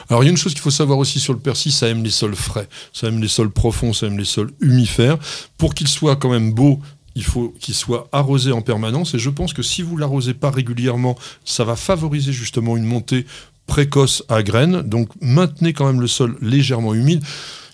Alors 0.09 0.23
il 0.23 0.25
y 0.25 0.29
a 0.29 0.31
une 0.31 0.37
chose 0.37 0.53
qu'il 0.53 0.61
faut 0.61 0.69
savoir 0.69 0.99
aussi 0.99 1.19
sur 1.19 1.33
le 1.33 1.39
persil, 1.39 1.71
ça 1.71 1.87
aime 1.87 2.03
les 2.03 2.09
sols 2.09 2.35
frais, 2.35 2.67
ça 2.91 3.07
aime 3.07 3.21
les 3.21 3.27
sols 3.27 3.51
profonds, 3.51 3.93
ça 3.93 4.07
aime 4.07 4.17
les 4.17 4.25
sols 4.25 4.51
humifères. 4.59 5.17
Pour 5.57 5.75
qu'il 5.75 5.87
soit 5.87 6.15
quand 6.15 6.29
même 6.29 6.53
beau 6.53 6.79
il 7.15 7.23
faut 7.23 7.53
qu'il 7.59 7.73
soit 7.73 8.07
arrosé 8.11 8.51
en 8.51 8.61
permanence. 8.61 9.13
Et 9.13 9.19
je 9.19 9.29
pense 9.29 9.53
que 9.53 9.63
si 9.63 9.81
vous 9.81 9.97
l'arrosez 9.97 10.33
pas 10.33 10.51
régulièrement, 10.51 11.17
ça 11.45 11.63
va 11.63 11.75
favoriser 11.75 12.31
justement 12.31 12.77
une 12.77 12.85
montée 12.85 13.25
précoce 13.67 14.23
à 14.29 14.43
graines. 14.43 14.81
Donc 14.81 15.09
maintenez 15.21 15.73
quand 15.73 15.85
même 15.85 16.01
le 16.01 16.07
sol 16.07 16.37
légèrement 16.41 16.93
humide. 16.93 17.23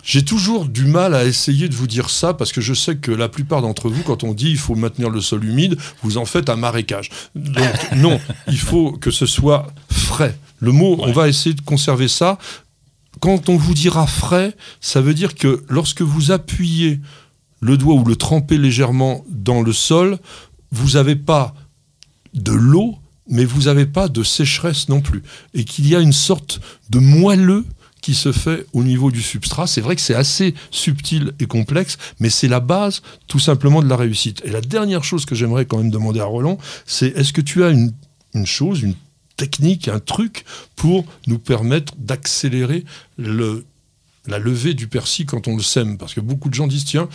J'ai 0.04 0.24
toujours 0.24 0.66
du 0.66 0.86
mal 0.86 1.14
à 1.14 1.26
essayer 1.26 1.68
de 1.68 1.76
vous 1.76 1.88
dire 1.88 2.10
ça 2.10 2.34
parce 2.34 2.54
que 2.54 2.62
je 2.62 2.74
sais 2.74 2.96
que 2.96 3.12
la 3.12 3.28
plupart 3.28 3.62
d'entre 3.62 3.90
vous, 3.90 4.04
quand 4.04 4.24
on 4.24 4.34
dit 4.34 4.50
il 4.50 4.58
faut 4.58 4.76
maintenir 4.76 5.10
le 5.10 5.20
sol 5.20 5.44
humide, 5.44 5.78
vous 6.02 6.18
en 6.18 6.24
faites 6.24 6.50
un 6.50 6.56
marécage. 6.56 7.10
Donc 7.36 7.76
non, 7.96 8.20
il 8.48 8.58
faut 8.58 8.94
que 8.94 9.12
ce 9.12 9.26
soit 9.26 9.68
frais. 9.92 10.38
Le 10.60 10.72
mot, 10.72 10.96
on 11.00 11.12
va 11.12 11.28
essayer 11.28 11.54
de 11.54 11.62
conserver 11.62 12.08
ça. 12.08 12.38
Quand 13.20 13.50
on 13.50 13.58
vous 13.58 13.74
dira 13.74 14.08
frais, 14.08 14.56
ça 14.80 15.02
veut 15.02 15.14
dire 15.14 15.36
que 15.36 15.64
lorsque 15.68 16.02
vous 16.02 16.32
appuyez 16.32 17.02
le 17.60 17.78
doigt 17.78 17.96
ou 17.96 18.04
le 18.04 18.16
tremper 18.16 18.58
légèrement 18.58 19.26
dans 19.30 19.62
le 19.62 19.74
sol, 19.74 20.20
vous 20.72 20.92
n'avez 20.92 21.16
pas 21.16 21.56
de 22.34 22.52
l'eau, 22.52 22.96
mais 23.30 23.46
vous 23.46 23.64
n'avez 23.64 23.86
pas 23.86 24.08
de 24.08 24.24
sécheresse 24.24 24.90
non 24.90 25.02
plus. 25.02 25.24
Et 25.54 25.64
qu'il 25.64 25.88
y 25.88 25.96
a 25.96 26.00
une 26.00 26.14
sorte 26.14 26.60
de 26.90 27.00
moelleux 27.00 27.66
qui 28.02 28.14
se 28.14 28.32
fait 28.32 28.66
au 28.74 28.84
niveau 28.84 29.12
du 29.12 29.22
substrat. 29.22 29.68
C'est 29.68 29.82
vrai 29.82 29.96
que 29.96 30.02
c'est 30.02 30.16
assez 30.16 30.54
subtil 30.72 31.34
et 31.40 31.46
complexe, 31.46 31.98
mais 32.20 32.30
c'est 32.30 32.48
la 32.48 32.60
base 32.60 33.02
tout 33.28 33.40
simplement 33.40 33.82
de 33.82 33.90
la 33.90 33.98
réussite. 33.98 34.42
Et 34.46 34.50
la 34.50 34.62
dernière 34.62 35.04
chose 35.04 35.26
que 35.26 35.36
j'aimerais 35.36 35.66
quand 35.66 35.78
même 35.78 35.90
demander 35.90 36.20
à 36.20 36.26
Roland, 36.26 36.58
c'est 36.86 37.08
est-ce 37.18 37.34
que 37.34 37.42
tu 37.42 37.64
as 37.64 37.70
une, 37.70 37.92
chose, 38.46 38.82
une 38.82 38.96
technique, 39.36 39.88
un 39.88 40.00
truc 40.00 40.46
pour 40.76 41.06
nous 41.26 41.40
permettre 41.40 41.96
d'accélérer 41.98 42.86
le 43.18 43.66
la 44.28 44.40
levée 44.40 44.74
du 44.74 44.88
persil 44.88 45.26
quand 45.26 45.48
on 45.48 45.56
le 45.56 45.64
sème. 45.64 45.98
Parce 45.98 46.14
que 46.14 46.22
beaucoup 46.22 46.50
de 46.50 46.54
gens 46.54 46.68
disent 46.68 46.86
tiens, 46.86 47.08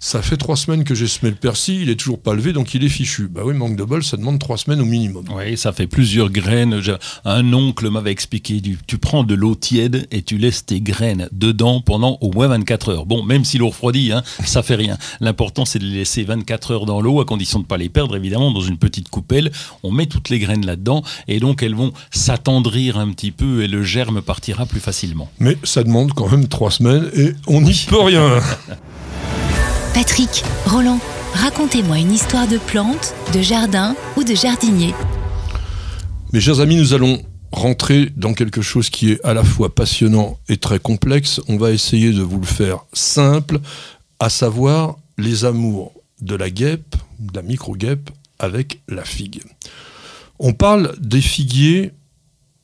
ça 0.00 0.22
fait 0.22 0.36
trois 0.36 0.56
semaines 0.56 0.84
que 0.84 0.94
j'ai 0.94 1.06
semé 1.06 1.30
le 1.30 1.36
persil, 1.36 1.82
il 1.82 1.90
est 1.90 1.96
toujours 1.96 2.20
pas 2.20 2.34
levé, 2.34 2.52
donc 2.52 2.74
il 2.74 2.84
est 2.84 2.88
fichu. 2.88 3.28
Bah 3.28 3.42
oui, 3.44 3.54
manque 3.54 3.76
de 3.76 3.84
bol, 3.84 4.02
ça 4.04 4.16
demande 4.16 4.38
trois 4.38 4.56
semaines 4.56 4.80
au 4.80 4.84
minimum. 4.84 5.24
Oui, 5.34 5.56
ça 5.56 5.72
fait 5.72 5.86
plusieurs 5.86 6.30
graines. 6.30 6.80
Un 7.24 7.52
oncle 7.52 7.88
m'avait 7.90 8.12
expliqué 8.12 8.60
tu 8.86 8.98
prends 8.98 9.24
de 9.24 9.34
l'eau 9.34 9.54
tiède 9.54 10.06
et 10.10 10.22
tu 10.22 10.38
laisses 10.38 10.66
tes 10.66 10.80
graines 10.80 11.28
dedans 11.32 11.80
pendant 11.80 12.18
au 12.20 12.32
moins 12.32 12.48
24 12.48 12.90
heures. 12.90 13.06
Bon, 13.06 13.22
même 13.22 13.44
si 13.44 13.58
l'eau 13.58 13.68
refroidit, 13.68 14.12
hein, 14.12 14.22
ça 14.44 14.62
fait 14.62 14.74
rien. 14.74 14.98
L'important, 15.20 15.64
c'est 15.64 15.78
de 15.78 15.84
les 15.84 15.98
laisser 15.98 16.24
24 16.24 16.70
heures 16.70 16.86
dans 16.86 17.00
l'eau, 17.00 17.20
à 17.20 17.24
condition 17.24 17.58
de 17.58 17.64
ne 17.64 17.68
pas 17.68 17.76
les 17.76 17.88
perdre, 17.88 18.16
évidemment, 18.16 18.50
dans 18.50 18.60
une 18.60 18.78
petite 18.78 19.08
coupelle. 19.08 19.50
On 19.82 19.90
met 19.90 20.06
toutes 20.06 20.28
les 20.28 20.38
graines 20.38 20.66
là-dedans 20.66 21.02
et 21.28 21.40
donc 21.40 21.62
elles 21.62 21.74
vont 21.74 21.92
s'attendrir 22.10 22.98
un 22.98 23.10
petit 23.10 23.30
peu 23.30 23.62
et 23.62 23.68
le 23.68 23.82
germe 23.82 24.22
partira 24.22 24.66
plus 24.66 24.80
facilement. 24.80 25.30
Mais 25.38 25.56
ça 25.64 25.82
demande 25.82 26.12
quand 26.12 26.30
même 26.30 26.48
trois 26.56 26.70
semaines 26.70 27.10
et 27.14 27.34
on 27.46 27.60
n'y 27.60 27.84
peut 27.86 28.00
rien. 28.00 28.40
Patrick, 29.92 30.42
Roland, 30.64 30.98
racontez-moi 31.34 31.98
une 31.98 32.12
histoire 32.12 32.48
de 32.48 32.56
plante, 32.56 33.14
de 33.34 33.42
jardin 33.42 33.94
ou 34.16 34.24
de 34.24 34.34
jardinier. 34.34 34.94
Mes 36.32 36.40
chers 36.40 36.60
amis, 36.60 36.76
nous 36.76 36.94
allons 36.94 37.22
rentrer 37.52 38.10
dans 38.16 38.32
quelque 38.32 38.62
chose 38.62 38.88
qui 38.88 39.12
est 39.12 39.22
à 39.22 39.34
la 39.34 39.44
fois 39.44 39.74
passionnant 39.74 40.38
et 40.48 40.56
très 40.56 40.78
complexe. 40.78 41.42
On 41.46 41.58
va 41.58 41.72
essayer 41.72 42.10
de 42.10 42.22
vous 42.22 42.40
le 42.40 42.46
faire 42.46 42.78
simple, 42.94 43.58
à 44.18 44.30
savoir 44.30 44.96
les 45.18 45.44
amours 45.44 45.92
de 46.22 46.36
la 46.36 46.48
guêpe, 46.48 46.96
de 47.18 47.36
la 47.36 47.42
micro-guêpe, 47.42 48.08
avec 48.38 48.80
la 48.88 49.04
figue. 49.04 49.42
On 50.38 50.54
parle 50.54 50.96
des 51.00 51.20
figuiers 51.20 51.92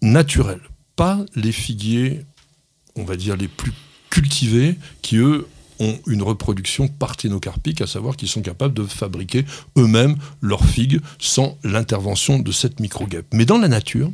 naturels, 0.00 0.62
pas 0.96 1.18
les 1.34 1.52
figuiers, 1.52 2.24
on 2.96 3.04
va 3.04 3.16
dire, 3.16 3.36
les 3.36 3.48
plus 3.48 3.72
cultivés, 4.10 4.76
qui 5.00 5.16
eux 5.16 5.46
ont 5.80 5.98
une 6.06 6.22
reproduction 6.22 6.88
parthénocarpique, 6.88 7.80
à 7.80 7.86
savoir 7.86 8.16
qu'ils 8.16 8.28
sont 8.28 8.42
capables 8.42 8.74
de 8.74 8.84
fabriquer 8.84 9.44
eux-mêmes 9.76 10.16
leurs 10.40 10.64
figues 10.64 11.00
sans 11.18 11.58
l'intervention 11.64 12.38
de 12.38 12.52
cette 12.52 12.80
micro-guêpe. 12.80 13.26
Mais 13.32 13.44
dans 13.44 13.58
la 13.58 13.68
nature, 13.68 14.10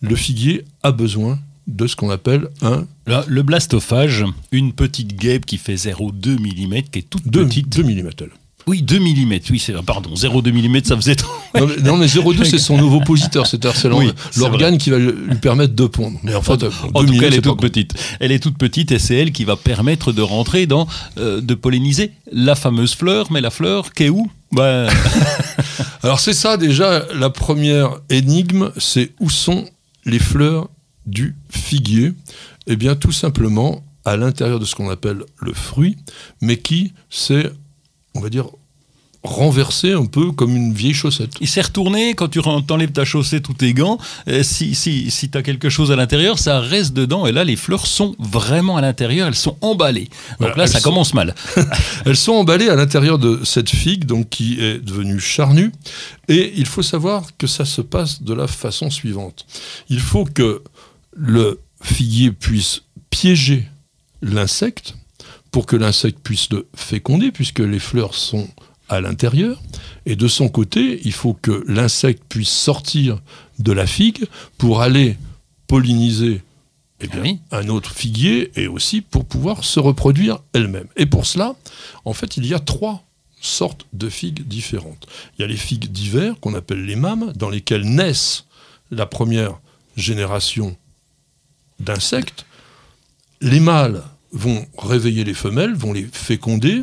le 0.00 0.16
figuier 0.16 0.64
a 0.82 0.92
besoin 0.92 1.38
de 1.66 1.86
ce 1.86 1.96
qu'on 1.96 2.10
appelle 2.10 2.48
un... 2.62 2.86
le 3.06 3.42
blastophage, 3.42 4.24
une 4.52 4.72
petite 4.72 5.14
guêpe 5.14 5.44
qui 5.44 5.58
fait 5.58 5.74
0,2 5.74 6.38
mm, 6.38 6.82
qui 6.90 7.00
est 7.00 7.02
toute 7.02 7.30
petite. 7.30 7.68
2 7.68 7.82
mm. 7.82 8.10
Oui, 8.68 8.82
2 8.82 8.98
mm, 8.98 9.38
oui, 9.50 9.58
c'est 9.58 9.72
pardon, 9.82 10.12
0,2 10.12 10.52
mm, 10.52 10.84
ça 10.84 10.94
faisait 10.94 11.14
trop. 11.14 11.32
Non, 11.82 11.96
mais, 11.96 12.04
0,2, 12.04 12.44
c'est 12.50 12.58
son 12.58 12.78
ovopositeur, 12.78 13.46
c'est-à-dire 13.46 13.74
c'est 13.74 13.88
l'organe 14.38 14.76
qui 14.76 14.90
va 14.90 14.98
lui 14.98 15.36
permettre 15.40 15.74
de 15.74 15.86
pondre. 15.86 16.18
Mais 16.22 16.34
en 16.34 16.42
fait, 16.42 16.62
en, 16.92 17.04
tout 17.04 17.18
cas, 17.18 17.28
elle 17.28 17.34
est, 17.34 17.40
toute 17.40 17.60
petite. 17.62 17.94
Elle 18.20 18.30
est 18.30 18.40
toute 18.40 18.58
petite 18.58 18.92
et 18.92 18.98
c'est 18.98 19.16
elle 19.16 19.32
qui 19.32 19.44
va 19.44 19.56
permettre 19.56 20.12
de 20.12 20.20
rentrer 20.20 20.66
dans, 20.66 20.86
euh, 21.16 21.40
de 21.40 21.54
polliniser 21.54 22.12
la 22.30 22.54
fameuse 22.54 22.94
fleur, 22.94 23.32
mais 23.32 23.40
la 23.40 23.50
fleur 23.50 23.94
qui 23.94 24.04
est 24.04 24.08
où? 24.10 24.30
Bah... 24.52 24.88
Alors 26.02 26.20
c'est 26.20 26.34
ça 26.34 26.58
déjà, 26.58 27.04
la 27.14 27.30
première 27.30 27.96
énigme, 28.10 28.70
c'est 28.76 29.12
où 29.18 29.30
sont 29.30 29.64
les 30.04 30.18
fleurs 30.18 30.68
du 31.06 31.36
figuier? 31.48 32.12
Eh 32.66 32.76
bien 32.76 32.96
tout 32.96 33.12
simplement 33.12 33.82
à 34.04 34.18
l'intérieur 34.18 34.58
de 34.58 34.66
ce 34.66 34.74
qu'on 34.74 34.90
appelle 34.90 35.22
le 35.40 35.54
fruit, 35.54 35.96
mais 36.42 36.58
qui 36.58 36.92
s'est, 37.08 37.50
on 38.14 38.20
va 38.20 38.28
dire, 38.28 38.46
renversé 39.22 39.92
un 39.92 40.06
peu 40.06 40.30
comme 40.30 40.54
une 40.54 40.72
vieille 40.72 40.94
chaussette. 40.94 41.32
Il 41.40 41.48
s'est 41.48 41.60
retourné, 41.60 42.14
quand 42.14 42.28
tu 42.28 42.40
enlèves 42.40 42.92
ta 42.92 43.04
chaussette 43.04 43.48
ou 43.48 43.52
tes 43.52 43.74
gants, 43.74 43.98
euh, 44.28 44.42
si, 44.42 44.74
si, 44.74 45.10
si 45.10 45.28
tu 45.28 45.36
as 45.36 45.42
quelque 45.42 45.68
chose 45.68 45.90
à 45.90 45.96
l'intérieur, 45.96 46.38
ça 46.38 46.60
reste 46.60 46.92
dedans, 46.92 47.26
et 47.26 47.32
là 47.32 47.44
les 47.44 47.56
fleurs 47.56 47.86
sont 47.86 48.14
vraiment 48.18 48.76
à 48.76 48.80
l'intérieur, 48.80 49.26
elles 49.26 49.34
sont 49.34 49.56
emballées. 49.60 50.08
Donc 50.40 50.56
là 50.56 50.66
ça 50.66 50.80
commence 50.80 51.14
mal. 51.14 51.34
elles 52.06 52.16
sont 52.16 52.32
emballées 52.32 52.68
à 52.68 52.76
l'intérieur 52.76 53.18
de 53.18 53.40
cette 53.44 53.70
figue, 53.70 54.04
donc 54.04 54.28
qui 54.30 54.60
est 54.60 54.78
devenue 54.78 55.20
charnue, 55.20 55.72
et 56.28 56.52
il 56.56 56.66
faut 56.66 56.82
savoir 56.82 57.36
que 57.36 57.46
ça 57.46 57.64
se 57.64 57.80
passe 57.80 58.22
de 58.22 58.34
la 58.34 58.46
façon 58.46 58.88
suivante. 58.88 59.46
Il 59.88 60.00
faut 60.00 60.24
que 60.24 60.62
le 61.16 61.60
figuier 61.82 62.30
puisse 62.30 62.82
piéger 63.10 63.66
l'insecte, 64.22 64.94
pour 65.50 65.66
que 65.66 65.76
l'insecte 65.76 66.18
puisse 66.22 66.50
le 66.50 66.66
féconder, 66.74 67.32
puisque 67.32 67.60
les 67.60 67.78
fleurs 67.78 68.14
sont 68.14 68.48
à 68.88 69.00
l'intérieur. 69.00 69.60
Et 70.06 70.16
de 70.16 70.28
son 70.28 70.48
côté, 70.48 71.00
il 71.04 71.12
faut 71.12 71.34
que 71.34 71.64
l'insecte 71.66 72.22
puisse 72.28 72.48
sortir 72.48 73.20
de 73.58 73.72
la 73.72 73.86
figue 73.86 74.26
pour 74.56 74.80
aller 74.80 75.16
polliniser 75.66 76.42
eh 77.00 77.06
bien, 77.06 77.38
un 77.52 77.68
autre 77.68 77.92
figuier 77.92 78.50
et 78.60 78.66
aussi 78.66 79.02
pour 79.02 79.24
pouvoir 79.24 79.64
se 79.64 79.78
reproduire 79.78 80.40
elle-même. 80.52 80.88
Et 80.96 81.06
pour 81.06 81.26
cela, 81.26 81.54
en 82.04 82.12
fait, 82.12 82.36
il 82.36 82.46
y 82.46 82.54
a 82.54 82.58
trois 82.58 83.04
sortes 83.40 83.86
de 83.92 84.08
figues 84.08 84.48
différentes. 84.48 85.06
Il 85.36 85.42
y 85.42 85.44
a 85.44 85.48
les 85.48 85.56
figues 85.56 85.92
d'hiver, 85.92 86.34
qu'on 86.40 86.54
appelle 86.54 86.84
les 86.84 86.96
mâmes, 86.96 87.32
dans 87.36 87.50
lesquelles 87.50 87.84
naissent 87.84 88.46
la 88.90 89.06
première 89.06 89.60
génération 89.96 90.76
d'insectes. 91.78 92.46
Les 93.40 93.60
mâles 93.60 94.02
vont 94.32 94.66
réveiller 94.76 95.24
les 95.24 95.34
femelles, 95.34 95.74
vont 95.74 95.92
les 95.92 96.08
féconder, 96.12 96.82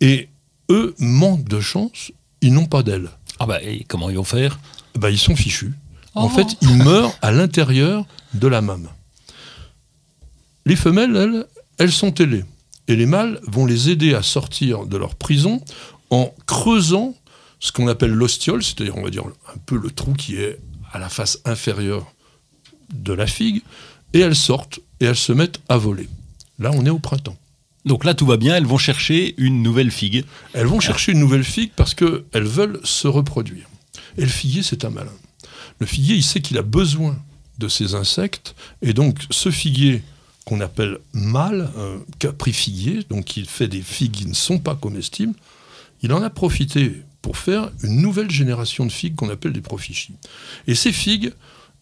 et 0.00 0.28
eux 0.70 0.94
manquent 0.98 1.48
de 1.48 1.60
chance, 1.60 2.12
ils 2.40 2.52
n'ont 2.52 2.66
pas 2.66 2.82
d'ailes. 2.82 3.10
Ah 3.38 3.46
bah 3.46 3.62
et 3.62 3.84
comment 3.84 4.10
ils 4.10 4.16
vont 4.16 4.24
faire? 4.24 4.58
Bah, 4.96 5.10
Ils 5.10 5.18
sont 5.18 5.36
fichus. 5.36 5.72
En 6.14 6.26
oh. 6.26 6.28
fait, 6.28 6.56
ils 6.60 6.76
meurent 6.84 7.16
à 7.22 7.32
l'intérieur 7.32 8.06
de 8.34 8.48
la 8.48 8.60
mame. 8.60 8.88
Les 10.66 10.76
femelles, 10.76 11.16
elles, 11.16 11.46
elles 11.78 11.92
sont 11.92 12.14
ailées. 12.20 12.44
Et 12.86 12.96
les 12.96 13.06
mâles 13.06 13.40
vont 13.46 13.66
les 13.66 13.90
aider 13.90 14.14
à 14.14 14.22
sortir 14.22 14.86
de 14.86 14.96
leur 14.96 15.14
prison 15.14 15.62
en 16.10 16.34
creusant 16.46 17.14
ce 17.60 17.72
qu'on 17.72 17.88
appelle 17.88 18.12
l'ostiole, 18.12 18.62
c'est-à-dire, 18.62 18.96
on 18.96 19.02
va 19.02 19.10
dire, 19.10 19.24
un 19.24 19.58
peu 19.64 19.78
le 19.78 19.90
trou 19.90 20.12
qui 20.12 20.36
est 20.36 20.58
à 20.92 20.98
la 20.98 21.08
face 21.08 21.40
inférieure 21.44 22.12
de 22.92 23.12
la 23.12 23.26
figue, 23.26 23.62
et 24.12 24.20
elles 24.20 24.36
sortent 24.36 24.80
et 25.00 25.06
elles 25.06 25.16
se 25.16 25.32
mettent 25.32 25.60
à 25.68 25.78
voler. 25.78 26.08
Là, 26.58 26.70
on 26.72 26.86
est 26.86 26.90
au 26.90 26.98
printemps. 26.98 27.36
Donc 27.84 28.04
là, 28.04 28.14
tout 28.14 28.26
va 28.26 28.36
bien, 28.36 28.56
elles 28.56 28.66
vont 28.66 28.78
chercher 28.78 29.34
une 29.36 29.62
nouvelle 29.62 29.90
figue. 29.90 30.24
Elles 30.52 30.66
vont 30.66 30.80
chercher 30.80 31.12
une 31.12 31.20
nouvelle 31.20 31.44
figue 31.44 31.72
parce 31.76 31.94
qu'elles 31.94 32.22
veulent 32.34 32.80
se 32.82 33.08
reproduire. 33.08 33.68
Et 34.16 34.22
le 34.22 34.28
figuier, 34.28 34.62
c'est 34.62 34.84
un 34.84 34.90
malin. 34.90 35.12
Le 35.80 35.86
figuier, 35.86 36.16
il 36.16 36.22
sait 36.22 36.40
qu'il 36.40 36.56
a 36.58 36.62
besoin 36.62 37.18
de 37.58 37.68
ces 37.68 37.94
insectes, 37.94 38.54
et 38.82 38.92
donc 38.92 39.18
ce 39.30 39.50
figuier 39.50 40.02
qu'on 40.44 40.60
appelle 40.60 40.98
mâle, 41.12 41.70
un 41.76 42.00
caprifiguier, 42.18 43.04
donc 43.08 43.36
il 43.36 43.46
fait 43.46 43.68
des 43.68 43.80
figues 43.82 44.12
qui 44.12 44.26
ne 44.26 44.34
sont 44.34 44.58
pas 44.58 44.74
comestibles, 44.74 45.34
il 46.02 46.12
en 46.12 46.22
a 46.22 46.30
profité 46.30 47.02
pour 47.22 47.36
faire 47.36 47.70
une 47.82 48.00
nouvelle 48.00 48.30
génération 48.30 48.84
de 48.84 48.92
figues 48.92 49.14
qu'on 49.14 49.30
appelle 49.30 49.52
des 49.52 49.60
profichies. 49.60 50.14
Et 50.66 50.74
ces 50.74 50.92
figues, 50.92 51.32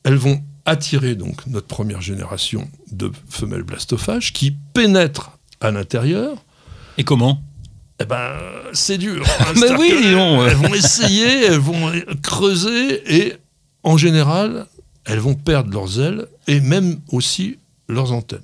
elles 0.05 0.16
vont 0.16 0.43
attirer 0.65 1.15
donc 1.15 1.47
notre 1.47 1.67
première 1.67 2.01
génération 2.01 2.71
de 2.91 3.11
femelles 3.29 3.63
blastophages 3.63 4.33
qui 4.33 4.57
pénètrent 4.75 5.39
à 5.61 5.71
l'intérieur. 5.71 6.45
Et 6.99 7.05
comment? 7.05 7.43
Eh 8.01 8.05
ben, 8.05 8.33
c'est 8.73 8.99
dur. 8.99 9.25
Mais 9.57 9.73
oui, 9.73 9.93
elles 9.95 10.57
vont 10.57 10.75
essayer, 10.75 11.45
elles 11.47 11.59
vont 11.59 11.93
creuser 12.23 13.25
et 13.25 13.35
en 13.83 13.97
général, 13.97 14.67
elles 15.05 15.19
vont 15.19 15.35
perdre 15.35 15.73
leurs 15.73 16.01
ailes 16.01 16.27
et 16.47 16.61
même 16.61 17.01
aussi 17.11 17.59
leurs 17.89 18.13
antennes. 18.13 18.43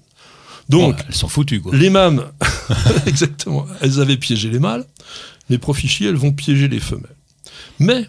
Donc, 0.68 0.98
elles 1.08 1.14
sont 1.14 1.28
foutues. 1.28 1.60
Quoi. 1.60 1.74
Les 1.74 1.88
mâmes, 1.88 2.30
exactement, 3.06 3.66
elles 3.80 4.00
avaient 4.00 4.16
piégé 4.16 4.50
les 4.50 4.58
mâles. 4.58 4.84
Les 5.48 5.58
profichiers, 5.58 6.08
elles 6.08 6.16
vont 6.16 6.32
piéger 6.32 6.68
les 6.68 6.80
femelles. 6.80 7.16
Mais, 7.78 8.06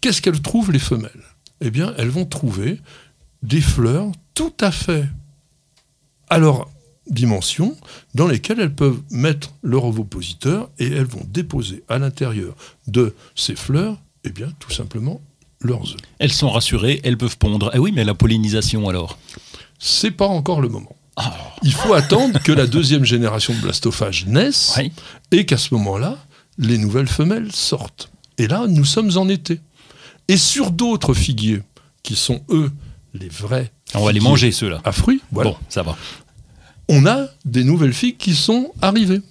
qu'est-ce 0.00 0.22
qu'elles 0.22 0.40
trouvent, 0.40 0.70
les 0.70 0.78
femelles? 0.78 1.10
Eh 1.64 1.70
bien, 1.70 1.94
elles 1.96 2.10
vont 2.10 2.26
trouver 2.26 2.78
des 3.42 3.62
fleurs 3.62 4.12
tout 4.34 4.52
à 4.60 4.70
fait 4.70 5.06
alors 6.28 6.70
dimensions 7.06 7.76
dans 8.14 8.26
lesquelles 8.26 8.60
elles 8.60 8.74
peuvent 8.74 9.00
mettre 9.10 9.52
leur 9.62 9.84
ovopositeur 9.86 10.70
et 10.78 10.86
elles 10.86 11.06
vont 11.06 11.26
déposer 11.26 11.82
à 11.88 11.98
l'intérieur 11.98 12.54
de 12.86 13.14
ces 13.34 13.56
fleurs, 13.56 13.98
eh 14.24 14.30
bien, 14.30 14.48
tout 14.58 14.70
simplement, 14.70 15.20
leurs 15.60 15.92
œufs. 15.92 16.00
Elles 16.18 16.32
sont 16.32 16.50
rassurées, 16.50 17.00
elles 17.02 17.16
peuvent 17.16 17.38
pondre. 17.38 17.70
Eh 17.74 17.78
oui, 17.78 17.92
mais 17.92 18.04
la 18.04 18.14
pollinisation 18.14 18.88
alors? 18.88 19.18
C'est 19.78 20.10
pas 20.10 20.26
encore 20.26 20.60
le 20.60 20.68
moment. 20.68 20.94
Ah. 21.16 21.34
Il 21.62 21.72
faut 21.72 21.94
attendre 21.94 22.42
que 22.42 22.52
la 22.52 22.66
deuxième 22.66 23.04
génération 23.04 23.54
de 23.54 23.60
blastophages 23.60 24.26
naisse 24.26 24.78
et 25.30 25.46
qu'à 25.46 25.56
ce 25.56 25.72
moment-là, 25.74 26.18
les 26.58 26.76
nouvelles 26.76 27.08
femelles 27.08 27.52
sortent. 27.52 28.10
Et 28.36 28.48
là, 28.48 28.66
nous 28.68 28.84
sommes 28.84 29.16
en 29.16 29.28
été. 29.28 29.60
Et 30.28 30.36
sur 30.36 30.70
d'autres 30.70 31.14
figuiers, 31.14 31.62
qui 32.02 32.16
sont 32.16 32.42
eux 32.50 32.70
les 33.12 33.28
vrais. 33.28 33.72
On 33.94 34.04
va 34.04 34.12
les 34.12 34.20
manger 34.20 34.52
ceux-là. 34.52 34.80
À 34.84 34.92
fruits, 34.92 35.20
voilà. 35.30 35.50
Bon, 35.50 35.56
ça 35.68 35.82
va 35.82 35.96
on 36.88 37.06
a 37.06 37.26
des 37.44 37.64
nouvelles 37.64 37.92
figues 37.92 38.16
qui 38.16 38.34
sont 38.34 38.72
arrivées. 38.82 39.22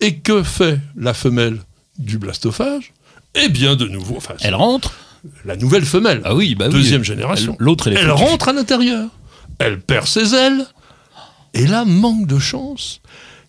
Et 0.00 0.16
que 0.16 0.42
fait 0.42 0.78
la 0.96 1.12
femelle 1.12 1.58
du 1.98 2.18
blastophage? 2.18 2.92
Eh 3.34 3.48
bien, 3.48 3.76
de 3.76 3.86
nouveau, 3.86 4.16
enfin, 4.16 4.34
elle 4.40 4.54
rentre. 4.54 4.94
La 5.44 5.56
nouvelle 5.56 5.84
femelle, 5.84 6.20
ah 6.24 6.34
oui, 6.34 6.54
bah 6.54 6.68
deuxième 6.68 7.02
génération. 7.02 7.56
L'autre, 7.58 7.88
elle, 7.88 8.10
rentre 8.10 8.48
à 8.48 8.52
l'intérieur. 8.52 9.10
Elle 9.58 9.80
perd 9.80 10.06
ses 10.06 10.34
ailes. 10.34 10.64
Et 11.54 11.66
là, 11.66 11.84
manque 11.84 12.28
de 12.28 12.38
chance, 12.38 13.00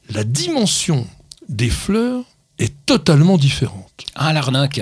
la 0.10 0.24
dimension 0.24 1.06
des 1.48 1.70
fleurs 1.70 2.24
est 2.58 2.74
totalement 2.88 3.38
différente. 3.38 4.06
Ah, 4.16 4.34
l'arnaque. 4.34 4.82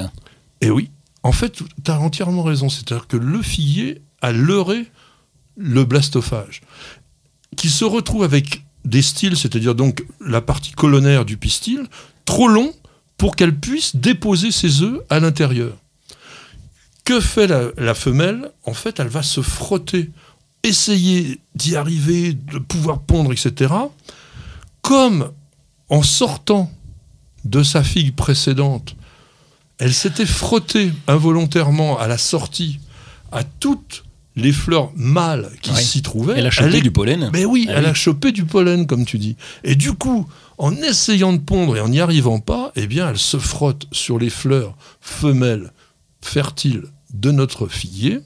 Et 0.62 0.70
oui, 0.70 0.90
en 1.24 1.32
fait, 1.32 1.64
tu 1.84 1.92
as 1.92 2.00
entièrement 2.00 2.44
raison. 2.44 2.70
C'est-à-dire 2.70 3.08
que 3.08 3.18
le 3.18 3.42
figuier 3.42 4.02
a 4.22 4.32
leurré 4.32 4.88
le 5.56 5.84
blastophage, 5.86 6.62
qui 7.56 7.70
se 7.70 7.86
retrouve 7.86 8.24
avec 8.24 8.64
des 8.86 9.02
styles, 9.02 9.36
c'est-à-dire 9.36 9.76
donc 9.76 10.06
la 10.22 10.42
partie 10.42 10.72
colonnaire 10.72 11.26
du 11.26 11.38
pistil, 11.38 11.88
trop 12.26 12.48
long 12.48 12.74
pour 13.18 13.36
qu'elle 13.36 13.56
puisse 13.56 13.96
déposer 13.96 14.52
ses 14.52 14.82
œufs 14.82 15.02
à 15.10 15.20
l'intérieur. 15.20 15.76
Que 17.04 17.20
fait 17.20 17.48
la, 17.48 17.70
la 17.78 17.96
femelle? 17.96 18.52
En 18.66 18.74
fait, 18.74 19.00
elle 19.00 19.08
va 19.08 19.24
se 19.24 19.42
frotter, 19.42 20.12
essayer 20.64 21.40
d'y 21.56 21.76
arriver, 21.76 22.34
de 22.34 22.60
pouvoir 22.60 23.02
pondre, 23.02 23.32
etc. 23.32 23.74
Comme 24.82 25.32
en 25.90 26.04
sortant 26.04 26.70
de 27.46 27.64
sa 27.64 27.84
figue 27.84 28.14
précédente, 28.14 28.97
elle 29.80 29.94
s'était 29.94 30.26
frottée 30.26 30.92
involontairement 31.08 31.98
à 32.00 32.08
la 32.08 32.18
sortie 32.18 32.80
à 33.32 33.44
toutes 33.44 34.04
les 34.36 34.52
fleurs 34.52 34.92
mâles 34.96 35.50
qui 35.62 35.74
s'y 35.76 36.02
trouvaient. 36.02 36.36
Elle 36.38 36.46
a 36.48 36.52
chopé 36.52 36.78
est- 36.78 36.82
du 36.82 36.92
pollen. 36.92 37.30
Mais 37.34 37.44
oui, 37.46 37.66
Ah 37.70 37.74
elle 37.78 37.84
oui. 37.86 37.90
a 37.90 37.94
chopé 37.94 38.32
du 38.32 38.46
pollen, 38.46 38.86
comme 38.88 39.06
tu 39.06 39.18
dis. 39.18 39.36
Et 39.64 39.76
du 39.76 39.94
coup, 39.94 40.28
en 40.60 40.76
essayant 40.76 41.34
de 41.34 41.40
pondre 41.40 41.76
et 41.78 41.82
en 41.82 41.90
n'y 41.90 42.00
arrivant 42.00 42.40
pas, 42.40 42.72
eh 42.76 42.86
bien, 42.88 43.10
elle 43.10 43.18
se 43.18 43.38
frotte 43.38 43.88
sur 43.92 44.20
les 44.20 44.30
fleurs 44.30 44.76
femelles 45.02 45.72
fertiles 46.22 46.84
de 47.14 47.32
notre 47.32 47.68
figuier, 47.68 48.20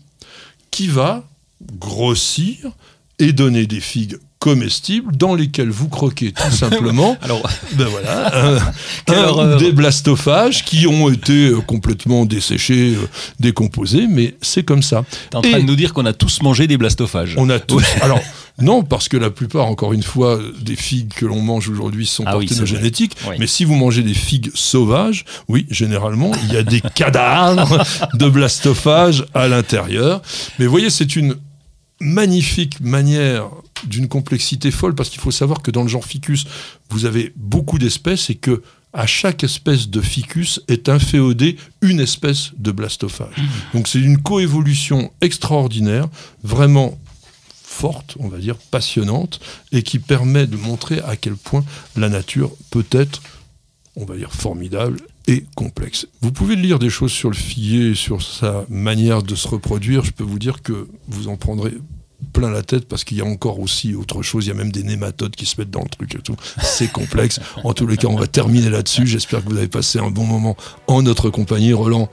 qui 0.69 0.87
va 0.87 1.23
grossir 1.77 2.57
et 3.19 3.33
donner 3.33 3.67
des 3.67 3.79
figues 3.79 4.17
comestibles 4.41 5.15
dans 5.15 5.35
lesquelles 5.35 5.69
vous 5.69 5.87
croquez 5.87 6.31
tout 6.31 6.51
simplement 6.63 7.15
Alors, 7.21 7.47
ben 7.73 7.85
voilà, 7.85 8.59
un 9.07 9.55
des 9.57 9.71
blastophages 9.71 10.65
qui 10.65 10.87
ont 10.87 11.09
été 11.09 11.49
euh, 11.49 11.61
complètement 11.61 12.25
desséchés, 12.25 12.95
euh, 12.95 13.07
décomposés, 13.39 14.07
mais 14.09 14.35
c'est 14.41 14.63
comme 14.63 14.81
ça. 14.81 15.03
t'es 15.29 15.37
en 15.37 15.41
train 15.41 15.57
Et- 15.59 15.61
de 15.61 15.67
nous 15.67 15.75
dire 15.75 15.93
qu'on 15.93 16.07
a 16.07 16.13
tous 16.13 16.41
mangé 16.41 16.65
des 16.65 16.77
blastophages. 16.77 17.35
On 17.37 17.51
a 17.51 17.59
tous. 17.59 17.85
Alors, 18.01 18.19
non, 18.59 18.81
parce 18.83 19.07
que 19.09 19.15
la 19.17 19.29
plupart, 19.29 19.67
encore 19.67 19.93
une 19.93 20.01
fois, 20.03 20.39
des 20.59 20.75
figues 20.75 21.13
que 21.13 21.25
l'on 21.27 21.39
mange 21.41 21.69
aujourd'hui 21.69 22.07
sont 22.07 22.23
Ah 22.25 22.37
oui, 22.39 22.47
parthénogénétiques. 22.47 23.15
vrai. 23.21 23.31
Oui. 23.33 23.35
Mais 23.39 23.47
si 23.47 23.63
vous 23.63 23.75
mangez 23.75 24.01
des 24.01 24.15
figues 24.15 24.49
sauvages, 24.55 25.23
oui, 25.49 25.67
généralement, 25.69 26.31
il 26.47 26.53
y 26.53 26.57
a 26.57 26.63
des 26.63 26.81
cadavres 26.95 27.83
de 28.15 28.27
blastophages 28.27 29.23
à 29.35 29.47
l'intérieur. 29.47 30.21
Mais 30.57 30.65
vous 30.65 30.71
voyez, 30.71 30.89
c'est 30.89 31.15
une 31.15 31.35
magnifique 32.01 32.79
manière 32.81 33.49
d'une 33.85 34.07
complexité 34.07 34.71
folle 34.71 34.95
parce 34.95 35.09
qu'il 35.09 35.21
faut 35.21 35.31
savoir 35.31 35.61
que 35.61 35.71
dans 35.71 35.83
le 35.83 35.87
genre 35.87 36.05
ficus, 36.05 36.45
vous 36.89 37.05
avez 37.05 37.31
beaucoup 37.35 37.79
d'espèces 37.79 38.29
et 38.29 38.35
que 38.35 38.61
à 38.93 39.07
chaque 39.07 39.43
espèce 39.43 39.89
de 39.89 40.01
ficus 40.01 40.61
est 40.67 40.89
inféodée 40.89 41.55
une 41.81 42.01
espèce 42.01 42.51
de 42.57 42.71
blastophage. 42.71 43.35
Donc 43.73 43.87
c'est 43.87 44.01
une 44.01 44.21
coévolution 44.21 45.11
extraordinaire, 45.21 46.09
vraiment 46.43 46.99
forte, 47.63 48.17
on 48.19 48.27
va 48.27 48.37
dire, 48.37 48.57
passionnante, 48.57 49.39
et 49.71 49.81
qui 49.81 49.97
permet 49.97 50.45
de 50.45 50.57
montrer 50.57 50.99
à 50.99 51.15
quel 51.15 51.35
point 51.35 51.63
la 51.95 52.09
nature 52.09 52.51
peut 52.69 52.85
être, 52.91 53.21
on 53.95 54.03
va 54.03 54.17
dire, 54.17 54.33
formidable 54.33 54.97
et 55.27 55.45
complexe. 55.55 56.07
Vous 56.21 56.31
pouvez 56.31 56.55
lire 56.55 56.79
des 56.79 56.89
choses 56.89 57.11
sur 57.11 57.29
le 57.29 57.35
figuier, 57.35 57.93
sur 57.95 58.21
sa 58.21 58.65
manière 58.69 59.21
de 59.23 59.35
se 59.35 59.47
reproduire. 59.47 60.03
Je 60.03 60.11
peux 60.11 60.23
vous 60.23 60.39
dire 60.39 60.61
que 60.61 60.87
vous 61.07 61.27
en 61.27 61.37
prendrez 61.37 61.73
plein 62.33 62.49
la 62.51 62.61
tête 62.61 62.87
parce 62.87 63.03
qu'il 63.03 63.17
y 63.17 63.21
a 63.21 63.25
encore 63.25 63.59
aussi 63.59 63.95
autre 63.95 64.21
chose. 64.21 64.45
Il 64.45 64.49
y 64.49 64.51
a 64.51 64.55
même 64.55 64.71
des 64.71 64.83
nématodes 64.83 65.35
qui 65.35 65.45
se 65.45 65.59
mettent 65.59 65.71
dans 65.71 65.81
le 65.81 65.89
truc 65.89 66.15
et 66.15 66.19
tout. 66.19 66.35
C'est 66.61 66.91
complexe. 66.91 67.39
En 67.63 67.73
tous 67.73 67.87
les 67.87 67.97
cas, 67.97 68.07
on 68.07 68.15
va 68.15 68.27
terminer 68.27 68.69
là-dessus. 68.69 69.07
J'espère 69.07 69.43
que 69.43 69.49
vous 69.49 69.57
avez 69.57 69.67
passé 69.67 69.99
un 69.99 70.09
bon 70.11 70.25
moment 70.25 70.55
en 70.87 71.01
notre 71.01 71.29
compagnie. 71.29 71.73
Roland, 71.73 72.09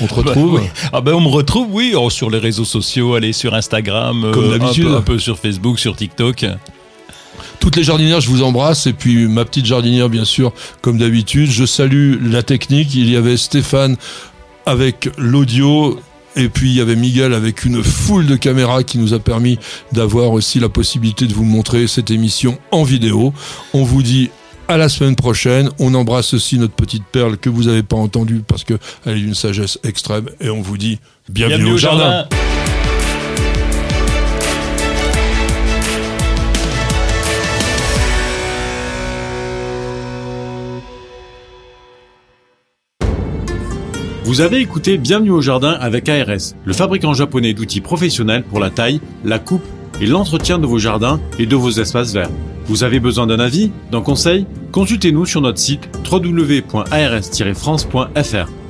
on 0.00 0.06
te 0.06 0.14
retrouve? 0.14 0.56
Bah, 0.56 0.62
oui. 0.64 0.88
Ah 0.92 1.00
ben 1.00 1.14
on 1.14 1.20
me 1.20 1.28
retrouve, 1.28 1.68
oui, 1.70 1.94
oh, 1.96 2.10
sur 2.10 2.30
les 2.30 2.38
réseaux 2.38 2.64
sociaux, 2.64 3.14
allez 3.14 3.32
sur 3.32 3.54
Instagram, 3.54 4.24
euh, 4.24 4.32
Comme 4.32 4.52
un 4.52 4.72
peu- 4.72 4.96
un 4.96 5.02
peu 5.02 5.18
sur 5.18 5.38
Facebook, 5.38 5.78
sur 5.78 5.94
TikTok. 5.96 6.44
Toutes 7.60 7.76
les 7.76 7.84
jardinières, 7.84 8.20
je 8.20 8.28
vous 8.28 8.42
embrasse. 8.42 8.86
Et 8.86 8.92
puis 8.92 9.26
ma 9.26 9.44
petite 9.44 9.66
jardinière, 9.66 10.08
bien 10.08 10.24
sûr, 10.24 10.52
comme 10.80 10.98
d'habitude. 10.98 11.50
Je 11.50 11.64
salue 11.64 12.16
la 12.22 12.42
technique. 12.42 12.94
Il 12.94 13.10
y 13.10 13.16
avait 13.16 13.36
Stéphane 13.36 13.96
avec 14.64 15.08
l'audio. 15.18 15.98
Et 16.38 16.50
puis 16.50 16.68
il 16.68 16.76
y 16.76 16.80
avait 16.82 16.96
Miguel 16.96 17.32
avec 17.32 17.64
une 17.64 17.82
foule 17.82 18.26
de 18.26 18.36
caméras 18.36 18.82
qui 18.82 18.98
nous 18.98 19.14
a 19.14 19.18
permis 19.18 19.58
d'avoir 19.92 20.32
aussi 20.32 20.60
la 20.60 20.68
possibilité 20.68 21.26
de 21.26 21.32
vous 21.32 21.44
montrer 21.44 21.86
cette 21.86 22.10
émission 22.10 22.58
en 22.72 22.82
vidéo. 22.82 23.32
On 23.72 23.84
vous 23.84 24.02
dit 24.02 24.30
à 24.68 24.76
la 24.76 24.88
semaine 24.88 25.16
prochaine. 25.16 25.70
On 25.78 25.94
embrasse 25.94 26.34
aussi 26.34 26.58
notre 26.58 26.74
petite 26.74 27.04
perle 27.04 27.38
que 27.38 27.48
vous 27.48 27.64
n'avez 27.64 27.82
pas 27.82 27.96
entendue 27.96 28.42
parce 28.46 28.64
qu'elle 28.64 28.78
est 29.06 29.14
d'une 29.14 29.34
sagesse 29.34 29.78
extrême. 29.84 30.28
Et 30.40 30.50
on 30.50 30.60
vous 30.60 30.76
dit 30.76 30.98
bienvenue, 31.28 31.72
au 31.72 31.78
jardin. 31.78 32.26
Vous 44.26 44.40
avez 44.40 44.58
écouté 44.58 44.98
Bienvenue 44.98 45.30
au 45.30 45.40
jardin 45.40 45.70
avec 45.70 46.08
ARS, 46.08 46.56
le 46.64 46.72
fabricant 46.72 47.14
japonais 47.14 47.54
d'outils 47.54 47.80
professionnels 47.80 48.42
pour 48.42 48.58
la 48.58 48.70
taille, 48.70 49.00
la 49.24 49.38
coupe 49.38 49.62
et 50.00 50.06
l'entretien 50.06 50.58
de 50.58 50.66
vos 50.66 50.78
jardins 50.78 51.20
et 51.38 51.46
de 51.46 51.54
vos 51.54 51.70
espaces 51.70 52.12
verts. 52.12 52.32
Vous 52.64 52.82
avez 52.82 52.98
besoin 52.98 53.28
d'un 53.28 53.38
avis, 53.38 53.70
d'un 53.92 54.00
conseil? 54.00 54.44
Consultez-nous 54.72 55.26
sur 55.26 55.42
notre 55.42 55.60
site 55.60 55.88
www.ars-france.fr. 56.10 58.65